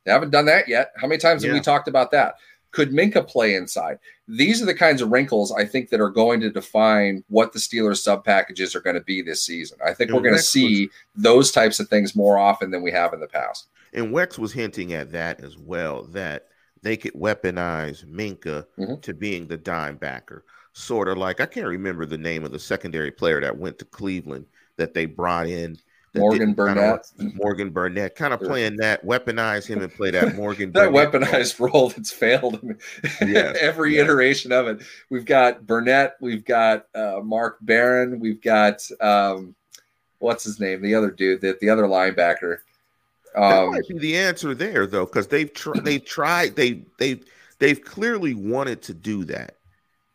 They 0.05 0.11
haven't 0.11 0.31
done 0.31 0.45
that 0.45 0.67
yet. 0.67 0.93
How 0.95 1.07
many 1.07 1.19
times 1.19 1.43
yeah. 1.43 1.49
have 1.49 1.55
we 1.55 1.61
talked 1.61 1.87
about 1.87 2.11
that? 2.11 2.35
Could 2.71 2.91
Minkah 2.91 3.27
play 3.27 3.55
inside? 3.55 3.99
These 4.27 4.61
are 4.61 4.65
the 4.65 4.73
kinds 4.73 5.01
of 5.01 5.09
wrinkles 5.09 5.51
I 5.51 5.65
think 5.65 5.89
that 5.89 6.01
are 6.01 6.09
going 6.09 6.39
to 6.41 6.49
define 6.49 7.23
what 7.27 7.53
the 7.53 7.59
Steelers 7.59 7.97
sub 7.97 8.23
packages 8.23 8.75
are 8.75 8.81
going 8.81 8.95
to 8.95 9.03
be 9.03 9.21
this 9.21 9.45
season. 9.45 9.77
I 9.85 9.93
think 9.93 10.09
and 10.09 10.15
we're 10.15 10.23
going 10.23 10.35
to 10.35 10.41
see 10.41 10.89
those 11.15 11.51
types 11.51 11.79
of 11.79 11.89
things 11.89 12.15
more 12.15 12.37
often 12.37 12.71
than 12.71 12.81
we 12.81 12.91
have 12.91 13.13
in 13.13 13.19
the 13.19 13.27
past. 13.27 13.67
And 13.93 14.13
Wex 14.13 14.37
was 14.37 14.53
hinting 14.53 14.93
at 14.93 15.11
that 15.11 15.43
as 15.43 15.57
well, 15.57 16.03
that 16.07 16.47
they 16.81 16.97
could 16.97 17.13
weaponize 17.13 18.05
Minkah 18.05 18.65
mm-hmm. 18.77 18.99
to 19.01 19.13
being 19.13 19.47
the 19.47 19.57
dime 19.57 19.95
backer 19.95 20.43
sort 20.77 21.07
of 21.07 21.17
like 21.17 21.41
I 21.41 21.45
can't 21.45 21.67
remember 21.67 22.05
the 22.05 22.17
name 22.17 22.45
of 22.45 22.51
the 22.51 22.59
secondary 22.59 23.11
player 23.11 23.41
that 23.41 23.57
went 23.57 23.79
to 23.79 23.85
Cleveland 23.85 24.45
that 24.77 24.93
they 24.93 25.05
brought 25.05 25.47
in. 25.47 25.77
Morgan 26.15 26.53
Burnett. 26.53 27.05
Kind 27.17 27.29
of, 27.31 27.35
Morgan 27.35 27.69
Burnett, 27.69 28.15
kind 28.15 28.33
of 28.33 28.39
playing 28.39 28.77
that, 28.77 29.05
weaponize 29.05 29.67
him 29.67 29.83
and 29.83 29.93
play 29.93 30.09
that 30.11 30.35
Morgan. 30.35 30.71
that 30.73 30.91
Burnett 30.91 31.11
weaponized 31.11 31.59
role. 31.59 31.69
role 31.69 31.89
that's 31.89 32.11
failed 32.11 32.59
yes, 33.21 33.57
every 33.59 33.95
yes. 33.95 34.03
iteration 34.03 34.51
of 34.51 34.67
it. 34.67 34.81
We've 35.09 35.25
got 35.25 35.67
Burnett, 35.67 36.15
we've 36.21 36.45
got 36.45 36.87
uh, 36.95 37.19
Mark 37.23 37.57
Barron, 37.61 38.19
we've 38.19 38.41
got 38.41 38.81
um, 38.99 39.55
what's 40.19 40.43
his 40.43 40.59
name, 40.59 40.81
the 40.81 40.95
other 40.95 41.11
dude, 41.11 41.41
that 41.41 41.59
the 41.59 41.69
other 41.69 41.83
linebacker. 41.83 42.59
Um, 43.35 43.51
that 43.51 43.71
might 43.71 43.87
be 43.87 43.99
the 43.99 44.17
answer 44.17 44.55
there, 44.55 44.87
though, 44.87 45.05
because 45.05 45.27
they've 45.27 45.53
tried. 45.53 45.85
They've 45.85 46.03
tried. 46.03 46.55
They 46.55 46.83
they 46.97 47.19
they've 47.59 47.83
clearly 47.83 48.33
wanted 48.33 48.81
to 48.83 48.93
do 48.95 49.25
that 49.25 49.56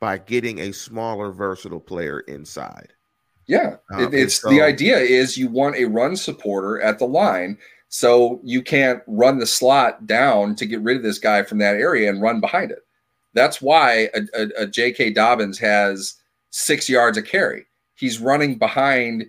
by 0.02 0.18
getting 0.18 0.58
a 0.58 0.72
smaller, 0.72 1.30
versatile 1.30 1.78
player 1.78 2.20
inside. 2.22 2.92
Yeah, 3.46 3.76
um, 3.92 4.12
it's 4.12 4.40
so, 4.40 4.50
the 4.50 4.60
idea 4.60 4.98
is 4.98 5.38
you 5.38 5.46
want 5.46 5.76
a 5.76 5.84
run 5.84 6.16
supporter 6.16 6.80
at 6.82 6.98
the 6.98 7.04
line, 7.04 7.56
so 7.88 8.40
you 8.42 8.62
can't 8.62 9.00
run 9.06 9.38
the 9.38 9.46
slot 9.46 10.04
down 10.08 10.56
to 10.56 10.66
get 10.66 10.80
rid 10.82 10.96
of 10.96 11.04
this 11.04 11.20
guy 11.20 11.44
from 11.44 11.58
that 11.58 11.76
area 11.76 12.10
and 12.10 12.20
run 12.20 12.40
behind 12.40 12.72
it. 12.72 12.80
That's 13.34 13.62
why 13.62 14.08
a, 14.12 14.22
a, 14.34 14.62
a 14.62 14.66
J.K. 14.66 15.12
Dobbins 15.12 15.60
has 15.60 16.14
six 16.50 16.88
yards 16.88 17.16
of 17.16 17.24
carry. 17.24 17.66
He's 17.94 18.18
running 18.18 18.58
behind 18.58 19.26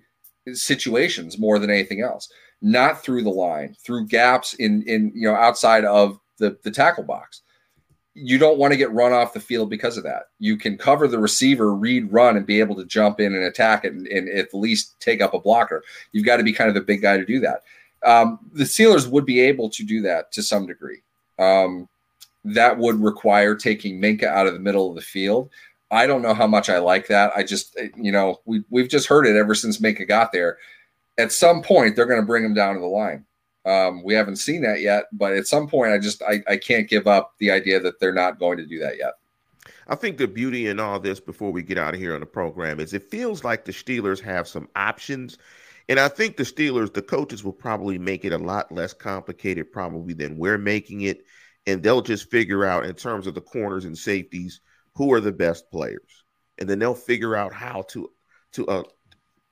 situations 0.54 1.38
more 1.38 1.60
than 1.60 1.70
anything 1.70 2.02
else, 2.02 2.30
not 2.64 3.04
through 3.04 3.22
the 3.22 3.30
line, 3.30 3.76
through 3.86 4.08
gaps 4.08 4.56
in 4.56 4.82
in 4.88 5.12
you 5.14 5.28
know 5.28 5.36
outside 5.36 5.86
of 5.86 6.20
the 6.40 6.58
the 6.64 6.72
tackle 6.72 7.04
box 7.04 7.44
you 8.16 8.38
don't 8.38 8.60
want 8.60 8.72
to 8.72 8.78
get 8.78 8.92
run 8.92 9.12
off 9.12 9.34
the 9.34 9.40
field 9.40 9.70
because 9.70 9.98
of 9.98 10.04
that. 10.04 10.30
You 10.40 10.56
can 10.56 10.78
cover 10.78 11.08
the 11.08 11.20
receiver, 11.20 11.74
read, 11.74 12.12
run, 12.12 12.38
and 12.38 12.46
be 12.46 12.60
able 12.60 12.76
to 12.76 12.86
jump 12.86 13.20
in 13.20 13.34
and 13.34 13.44
attack 13.44 13.86
it 13.86 13.94
and, 13.94 14.08
and 14.08 14.30
at 14.30 14.54
least 14.54 15.00
take 15.00 15.22
up 15.22 15.34
a 15.34 15.40
blocker. 15.40 15.84
You've 16.12 16.26
got 16.26 16.38
to 16.38 16.44
be 16.44 16.54
kind 16.54 16.70
of 16.70 16.76
a 16.76 16.82
big 16.82 17.02
guy 17.02 17.18
to 17.18 17.26
do 17.26 17.40
that. 17.40 17.64
Um, 18.06 18.40
the 18.52 18.66
Steelers 18.66 19.08
would 19.08 19.26
be 19.26 19.40
able 19.40 19.70
to 19.72 19.84
do 19.84 20.02
that 20.02 20.32
to 20.34 20.44
some 20.44 20.68
degree. 20.68 21.02
Um, 21.40 21.88
that 22.46 22.78
would 22.78 23.02
require 23.02 23.56
taking 23.56 24.02
Minkah 24.02 24.26
out 24.26 24.48
of 24.48 24.54
the 24.54 24.60
middle 24.60 24.90
of 24.90 24.96
the 24.96 25.02
field. 25.02 25.50
I 25.90 26.06
don't 26.06 26.22
know 26.22 26.34
how 26.34 26.48
much 26.48 26.70
I 26.70 26.80
like 26.80 27.08
that. 27.08 27.32
I 27.36 27.44
just, 27.44 27.78
you 27.96 28.12
know, 28.12 28.42
we, 28.46 28.64
we've 28.70 28.90
just 28.90 29.08
heard 29.08 29.26
it 29.26 29.36
ever 29.36 29.56
since 29.56 29.80
Minkah 29.80 30.08
got 30.08 30.32
there. 30.32 30.58
At 31.18 31.32
some 31.32 31.62
point, 31.62 31.96
they're 31.96 32.08
going 32.08 32.20
to 32.20 32.26
bring 32.26 32.44
him 32.44 32.54
down 32.54 32.76
to 32.76 32.82
the 32.82 32.88
line. 32.88 33.26
Um, 33.66 34.04
we 34.04 34.14
haven't 34.14 34.38
seen 34.38 34.62
that 34.64 34.82
yet, 34.82 35.06
but 35.12 35.34
at 35.34 35.48
some 35.48 35.68
point, 35.68 35.94
I 35.94 36.00
just 36.00 36.22
I, 36.24 36.44
I 36.48 36.58
can't 36.58 36.90
give 36.90 37.08
up 37.08 37.34
the 37.40 37.52
idea 37.52 37.80
that 37.80 38.00
they're 38.00 38.14
not 38.14 38.40
going 38.40 38.58
to 38.58 38.66
do 38.66 38.80
that 38.80 38.98
yet. 38.98 39.14
I 39.88 39.96
think 39.96 40.18
the 40.18 40.28
beauty 40.28 40.68
in 40.68 40.80
all 40.80 41.00
this, 41.00 41.20
before 41.20 41.52
we 41.52 41.64
get 41.64 41.78
out 41.78 41.94
of 41.94 42.00
here 42.00 42.14
on 42.14 42.20
the 42.20 42.26
program, 42.26 42.80
is 42.80 42.94
it 42.94 43.10
feels 43.10 43.44
like 43.44 43.66
the 43.66 43.72
Steelers 43.72 44.20
have 44.22 44.48
some 44.48 44.68
options 44.76 45.38
And 45.90 46.00
I 46.00 46.08
think 46.08 46.38
the 46.38 46.44
Steelers, 46.44 46.94
the 46.94 47.02
coaches 47.02 47.44
will 47.44 47.54
probably 47.54 47.98
make 47.98 48.26
it 48.26 48.32
a 48.34 48.38
lot 48.38 48.72
less 48.72 48.94
complicated, 48.94 49.72
probably 49.72 50.14
than 50.14 50.38
we're 50.38 50.58
making 50.58 51.02
it. 51.02 51.26
And 51.66 51.82
they'll 51.84 52.02
just 52.02 52.30
figure 52.30 52.66
out, 52.66 52.86
in 52.86 52.96
terms 52.96 53.28
of 53.28 53.36
the 53.36 53.42
corners 53.42 53.86
and 53.86 53.98
safeties, 53.98 54.62
who 54.96 55.12
are 55.14 55.20
the 55.20 55.32
best 55.32 55.70
players. 55.72 56.24
And 56.58 56.70
then 56.70 56.80
they'll 56.80 56.96
figure 56.96 57.36
out 57.36 57.54
how 57.54 57.84
to 57.90 58.10
to 58.54 58.68
uh 58.68 58.84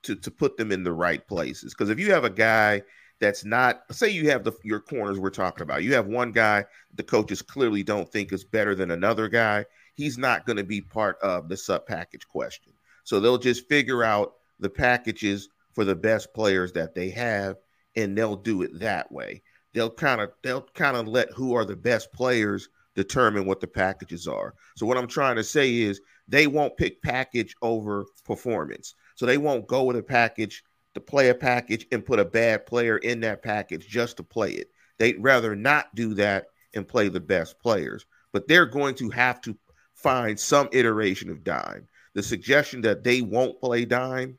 to, 0.04 0.16
to 0.16 0.32
put 0.32 0.58
them 0.58 0.72
in 0.72 0.84
the 0.84 0.92
right 0.94 1.26
places. 1.28 1.74
Because 1.74 1.90
if 1.90 2.00
you 2.00 2.12
have 2.12 2.24
a 2.26 2.30
guy 2.30 2.84
that's 3.22 3.46
not, 3.46 3.84
say 3.92 4.10
you 4.10 4.30
have 4.30 4.44
the 4.44 4.52
your 4.64 4.82
corners 4.82 5.20
we're 5.20 5.30
talking 5.30 5.62
about, 5.62 5.84
you 5.84 5.94
have 5.94 6.08
one 6.08 6.32
guy 6.32 6.66
the 6.96 7.04
coaches 7.04 7.42
clearly 7.42 7.84
don't 7.84 8.12
think 8.12 8.34
is 8.34 8.44
better 8.44 8.76
than 8.76 8.92
another 8.92 9.30
guy, 9.30 9.66
he's 9.94 10.18
not 10.18 10.46
going 10.46 10.58
to 10.58 10.64
be 10.64 10.82
part 10.82 11.18
of 11.22 11.48
the 11.48 11.56
sub 11.56 11.86
package 11.86 12.28
question. 12.28 12.74
So 13.04 13.20
they'll 13.20 13.38
just 13.38 13.70
figure 13.70 14.04
out 14.04 14.34
the 14.60 14.70
packages 14.70 15.48
for 15.74 15.86
the 15.86 15.96
best 15.96 16.34
players 16.34 16.74
that 16.74 16.94
they 16.94 17.10
have, 17.12 17.58
and 17.96 18.18
they'll 18.18 18.36
do 18.36 18.64
it 18.64 18.80
that 18.80 19.12
way. 19.12 19.42
They'll 19.74 19.90
kind 19.90 20.20
of 20.20 20.32
they'll 20.44 20.68
kind 20.74 20.98
of 20.98 21.08
let 21.08 21.32
who 21.32 21.56
are 21.56 21.64
the 21.64 21.78
best 21.78 22.12
players 22.12 22.68
determine 22.96 23.46
what 23.46 23.62
the 23.62 23.68
packages 23.68 24.28
are. 24.28 24.54
So 24.76 24.86
what 24.86 24.98
I'm 24.98 25.08
trying 25.08 25.38
to 25.38 25.44
say 25.44 25.80
is 25.80 26.02
they 26.28 26.48
won't 26.48 26.76
pick 26.76 27.02
package 27.02 27.56
over 27.62 28.06
performance. 28.26 28.96
So 29.16 29.26
they 29.26 29.38
won't 29.38 29.68
go 29.68 29.84
with 29.84 29.96
a 29.96 30.04
package 30.04 30.64
to 30.94 31.00
play 31.00 31.30
a 31.30 31.36
package 31.36 31.88
and 31.92 32.06
put 32.06 32.20
a 32.20 32.26
bad 32.26 32.66
player 32.66 32.98
in 32.98 33.22
that 33.22 33.44
package 33.44 33.88
just 33.88 34.18
to 34.18 34.24
play 34.24 34.52
it. 34.52 34.68
They'd 35.00 35.22
rather 35.22 35.56
not 35.56 35.94
do 35.96 36.14
that 36.16 36.48
and 36.74 36.88
play 36.88 37.10
the 37.10 37.20
best 37.20 37.60
players. 37.60 38.06
But 38.34 38.48
they're 38.48 38.66
going 38.66 38.96
to 38.96 39.10
have 39.10 39.42
to 39.42 39.58
find 39.94 40.40
some 40.40 40.70
iteration 40.72 41.30
of 41.30 41.44
dime. 41.44 41.88
The 42.14 42.24
suggestion 42.24 42.82
that 42.82 43.04
they 43.04 43.22
won't 43.22 43.60
play 43.60 43.86
dime 43.86 44.38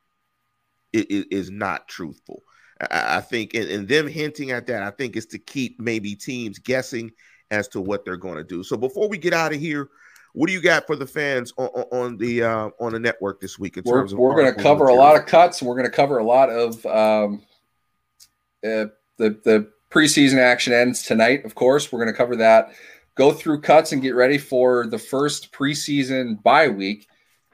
is, 0.92 1.50
not 1.50 1.88
truthful. 1.88 2.42
I, 2.90 3.20
think, 3.20 3.54
and 3.54 3.88
them 3.88 4.08
hinting 4.08 4.50
at 4.50 4.66
that, 4.66 4.82
I 4.82 4.90
think 4.90 5.16
is 5.16 5.26
to 5.26 5.38
keep 5.38 5.80
maybe 5.80 6.14
teams 6.14 6.58
guessing 6.58 7.12
as 7.50 7.68
to 7.68 7.80
what 7.80 8.04
they're 8.04 8.16
going 8.16 8.36
to 8.36 8.44
do. 8.44 8.62
So 8.62 8.76
before 8.76 9.08
we 9.08 9.18
get 9.18 9.32
out 9.32 9.54
of 9.54 9.60
here, 9.60 9.88
what 10.32 10.46
do 10.46 10.52
you 10.52 10.60
got 10.60 10.86
for 10.86 10.96
the 10.96 11.06
fans 11.06 11.52
on, 11.56 11.68
on 11.92 12.16
the 12.16 12.42
uh, 12.42 12.70
on 12.80 12.92
the 12.92 12.98
network 12.98 13.40
this 13.40 13.58
week? 13.58 13.76
In 13.76 13.84
we're, 13.84 14.00
terms 14.00 14.12
of 14.12 14.18
we're 14.18 14.34
going 14.34 14.52
to 14.52 14.62
cover 14.62 14.84
material? 14.84 14.98
a 14.98 15.02
lot 15.02 15.16
of 15.16 15.26
cuts. 15.26 15.62
We're 15.62 15.74
going 15.74 15.90
to 15.90 15.94
cover 15.94 16.18
a 16.18 16.24
lot 16.24 16.48
of 16.48 16.84
um, 16.86 17.42
uh, 18.64 18.86
the 19.18 19.38
the 19.44 19.70
preseason 19.90 20.38
action 20.38 20.72
ends 20.72 21.02
tonight. 21.02 21.44
Of 21.44 21.54
course, 21.54 21.92
we're 21.92 22.00
going 22.00 22.12
to 22.12 22.16
cover 22.16 22.36
that. 22.36 22.72
Go 23.14 23.32
through 23.32 23.60
cuts 23.60 23.92
and 23.92 24.00
get 24.00 24.14
ready 24.14 24.38
for 24.38 24.86
the 24.86 24.98
first 24.98 25.52
preseason 25.52 26.42
bye 26.42 26.68
week 26.68 27.08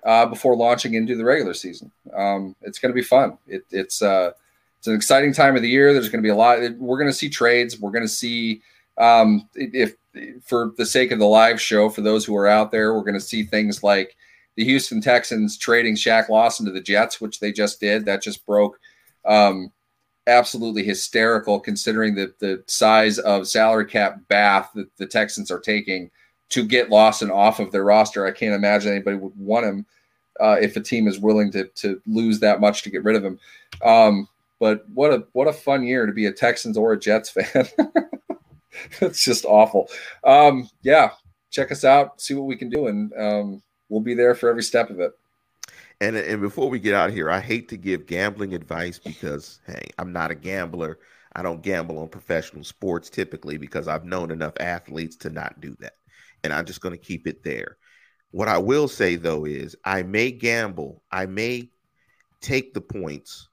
uh, 0.04 0.26
before 0.26 0.56
launching 0.56 0.94
into 0.94 1.16
the 1.16 1.24
regular 1.24 1.54
season. 1.54 1.90
Um, 2.14 2.54
it's 2.62 2.78
going 2.78 2.90
to 2.90 2.94
be 2.94 3.02
fun. 3.02 3.38
It, 3.48 3.64
it's 3.70 4.02
uh, 4.02 4.30
it's 4.78 4.86
an 4.86 4.94
exciting 4.94 5.32
time 5.32 5.56
of 5.56 5.62
the 5.62 5.68
year. 5.68 5.92
There's 5.92 6.08
going 6.08 6.22
to 6.22 6.26
be 6.26 6.30
a 6.30 6.36
lot. 6.36 6.60
We're 6.78 6.98
going 6.98 7.10
to 7.10 7.16
see 7.16 7.28
trades. 7.28 7.80
We're 7.80 7.90
going 7.90 8.04
to 8.04 8.08
see 8.08 8.62
um, 8.98 9.48
if 9.54 9.94
for 10.42 10.72
the 10.76 10.86
sake 10.86 11.10
of 11.10 11.18
the 11.18 11.26
live 11.26 11.60
show, 11.60 11.88
for 11.88 12.00
those 12.00 12.24
who 12.24 12.36
are 12.36 12.48
out 12.48 12.70
there, 12.70 12.94
we're 12.94 13.02
going 13.02 13.14
to 13.14 13.20
see 13.20 13.42
things 13.42 13.82
like 13.82 14.16
the 14.56 14.64
Houston 14.64 15.00
Texans 15.00 15.56
trading 15.56 15.94
Shaq 15.94 16.28
Lawson 16.28 16.66
to 16.66 16.72
the 16.72 16.80
Jets, 16.80 17.20
which 17.20 17.40
they 17.40 17.52
just 17.52 17.80
did. 17.80 18.04
That 18.04 18.22
just 18.22 18.44
broke. 18.44 18.78
Um, 19.24 19.72
absolutely 20.26 20.84
hysterical 20.84 21.58
considering 21.58 22.14
the, 22.14 22.32
the 22.38 22.62
size 22.66 23.18
of 23.18 23.48
salary 23.48 23.86
cap 23.86 24.20
bath 24.28 24.70
that 24.74 24.94
the 24.96 25.06
Texans 25.06 25.50
are 25.50 25.60
taking 25.60 26.10
to 26.50 26.64
get 26.64 26.90
Lawson 26.90 27.30
off 27.30 27.60
of 27.60 27.72
their 27.72 27.84
roster. 27.84 28.26
I 28.26 28.30
can't 28.30 28.54
imagine 28.54 28.92
anybody 28.92 29.16
would 29.16 29.36
want 29.36 29.66
him 29.66 29.86
uh, 30.40 30.56
if 30.60 30.76
a 30.76 30.80
team 30.80 31.08
is 31.08 31.18
willing 31.18 31.50
to, 31.52 31.64
to 31.76 32.00
lose 32.06 32.40
that 32.40 32.60
much 32.60 32.82
to 32.82 32.90
get 32.90 33.04
rid 33.04 33.16
of 33.16 33.24
him. 33.24 33.38
Um, 33.82 34.28
but 34.60 34.88
what 34.90 35.12
a 35.12 35.24
what 35.32 35.46
a 35.46 35.52
fun 35.52 35.84
year 35.84 36.04
to 36.04 36.12
be 36.12 36.26
a 36.26 36.32
Texans 36.32 36.76
or 36.76 36.92
a 36.92 36.98
Jets 36.98 37.30
fan. 37.30 37.68
it's 39.00 39.24
just 39.24 39.44
awful. 39.44 39.88
Um, 40.24 40.68
yeah, 40.82 41.10
check 41.50 41.72
us 41.72 41.84
out, 41.84 42.20
see 42.20 42.34
what 42.34 42.46
we 42.46 42.56
can 42.56 42.68
do, 42.68 42.86
and 42.86 43.12
um, 43.18 43.62
we'll 43.88 44.00
be 44.00 44.14
there 44.14 44.34
for 44.34 44.48
every 44.48 44.62
step 44.62 44.90
of 44.90 45.00
it. 45.00 45.12
And 46.00 46.16
and 46.16 46.40
before 46.40 46.70
we 46.70 46.78
get 46.78 46.94
out 46.94 47.08
of 47.08 47.14
here, 47.14 47.30
I 47.30 47.40
hate 47.40 47.68
to 47.70 47.76
give 47.76 48.06
gambling 48.06 48.54
advice 48.54 48.98
because 48.98 49.60
hey, 49.66 49.88
I'm 49.98 50.12
not 50.12 50.30
a 50.30 50.34
gambler. 50.34 50.98
I 51.34 51.42
don't 51.42 51.62
gamble 51.62 51.98
on 51.98 52.08
professional 52.08 52.64
sports 52.64 53.10
typically 53.10 53.58
because 53.58 53.88
I've 53.88 54.04
known 54.04 54.30
enough 54.30 54.54
athletes 54.60 55.16
to 55.16 55.30
not 55.30 55.60
do 55.60 55.76
that. 55.80 55.94
And 56.44 56.52
I'm 56.52 56.64
just 56.64 56.80
going 56.80 56.94
to 56.94 57.04
keep 57.04 57.26
it 57.26 57.42
there. 57.44 57.76
What 58.30 58.48
I 58.48 58.58
will 58.58 58.88
say 58.88 59.16
though 59.16 59.44
is 59.44 59.76
I 59.84 60.02
may 60.02 60.30
gamble, 60.30 61.02
I 61.10 61.26
may 61.26 61.70
take 62.40 62.74
the 62.74 62.80
points 62.80 63.48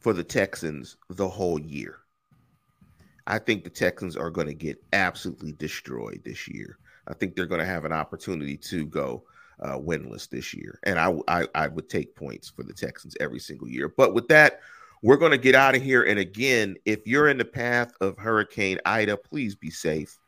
for 0.00 0.12
the 0.12 0.24
Texans 0.24 0.96
the 1.08 1.28
whole 1.28 1.60
year. 1.60 1.98
I 3.26 3.38
think 3.38 3.64
the 3.64 3.70
Texans 3.70 4.16
are 4.16 4.30
going 4.30 4.46
to 4.46 4.54
get 4.54 4.82
absolutely 4.92 5.52
destroyed 5.52 6.22
this 6.24 6.46
year. 6.46 6.78
I 7.08 7.14
think 7.14 7.34
they're 7.34 7.46
going 7.46 7.60
to 7.60 7.66
have 7.66 7.84
an 7.84 7.92
opportunity 7.92 8.56
to 8.56 8.86
go 8.86 9.24
uh, 9.62 9.78
winless 9.78 10.28
this 10.28 10.52
year, 10.52 10.80
and 10.82 10.98
I, 10.98 11.14
I 11.28 11.46
I 11.54 11.68
would 11.68 11.88
take 11.88 12.16
points 12.16 12.48
for 12.48 12.64
the 12.64 12.72
Texans 12.72 13.16
every 13.20 13.38
single 13.38 13.68
year. 13.68 13.88
But 13.88 14.12
with 14.12 14.28
that, 14.28 14.60
we're 15.02 15.16
going 15.16 15.32
to 15.32 15.38
get 15.38 15.54
out 15.54 15.76
of 15.76 15.82
here. 15.82 16.02
And 16.02 16.18
again, 16.18 16.76
if 16.84 17.06
you're 17.06 17.28
in 17.28 17.38
the 17.38 17.44
path 17.44 17.92
of 18.00 18.18
Hurricane 18.18 18.78
Ida, 18.84 19.16
please 19.16 19.54
be 19.54 19.70
safe. 19.70 20.18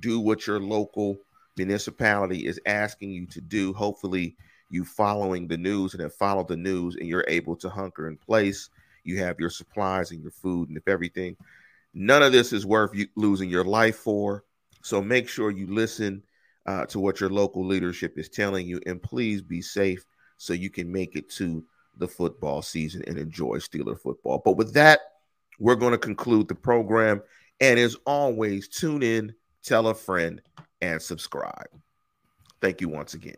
Do 0.00 0.20
what 0.20 0.46
your 0.46 0.60
local 0.60 1.18
municipality 1.56 2.46
is 2.46 2.60
asking 2.66 3.10
you 3.10 3.26
to 3.26 3.40
do. 3.40 3.72
Hopefully, 3.72 4.36
you 4.70 4.84
following 4.84 5.46
the 5.46 5.56
news 5.56 5.94
and 5.94 6.02
have 6.02 6.14
followed 6.14 6.48
the 6.48 6.56
news, 6.56 6.96
and 6.96 7.08
you're 7.08 7.24
able 7.28 7.56
to 7.56 7.70
hunker 7.70 8.08
in 8.08 8.16
place. 8.16 8.70
You 9.04 9.18
have 9.18 9.38
your 9.38 9.50
supplies 9.50 10.10
and 10.10 10.20
your 10.20 10.32
food, 10.32 10.68
and 10.68 10.76
if 10.76 10.88
everything 10.88 11.36
None 11.94 12.22
of 12.22 12.32
this 12.32 12.52
is 12.52 12.66
worth 12.66 12.94
you 12.94 13.06
losing 13.16 13.48
your 13.48 13.64
life 13.64 13.96
for. 13.96 14.44
So 14.82 15.00
make 15.00 15.28
sure 15.28 15.50
you 15.50 15.66
listen 15.72 16.22
uh, 16.66 16.86
to 16.86 16.98
what 16.98 17.20
your 17.20 17.30
local 17.30 17.64
leadership 17.64 18.18
is 18.18 18.28
telling 18.28 18.66
you, 18.66 18.80
and 18.86 19.02
please 19.02 19.40
be 19.40 19.62
safe 19.62 20.04
so 20.36 20.52
you 20.52 20.70
can 20.70 20.90
make 20.90 21.14
it 21.14 21.30
to 21.30 21.64
the 21.96 22.08
football 22.08 22.62
season 22.62 23.02
and 23.06 23.16
enjoy 23.16 23.58
Steeler 23.58 23.98
football. 23.98 24.42
But 24.44 24.56
with 24.56 24.74
that, 24.74 25.00
we're 25.58 25.76
going 25.76 25.92
to 25.92 25.98
conclude 25.98 26.48
the 26.48 26.54
program. 26.54 27.22
And 27.60 27.78
as 27.78 27.96
always, 28.06 28.66
tune 28.66 29.02
in, 29.02 29.32
tell 29.62 29.86
a 29.86 29.94
friend, 29.94 30.42
and 30.82 31.00
subscribe. 31.00 31.68
Thank 32.60 32.80
you 32.80 32.88
once 32.88 33.14
again. 33.14 33.36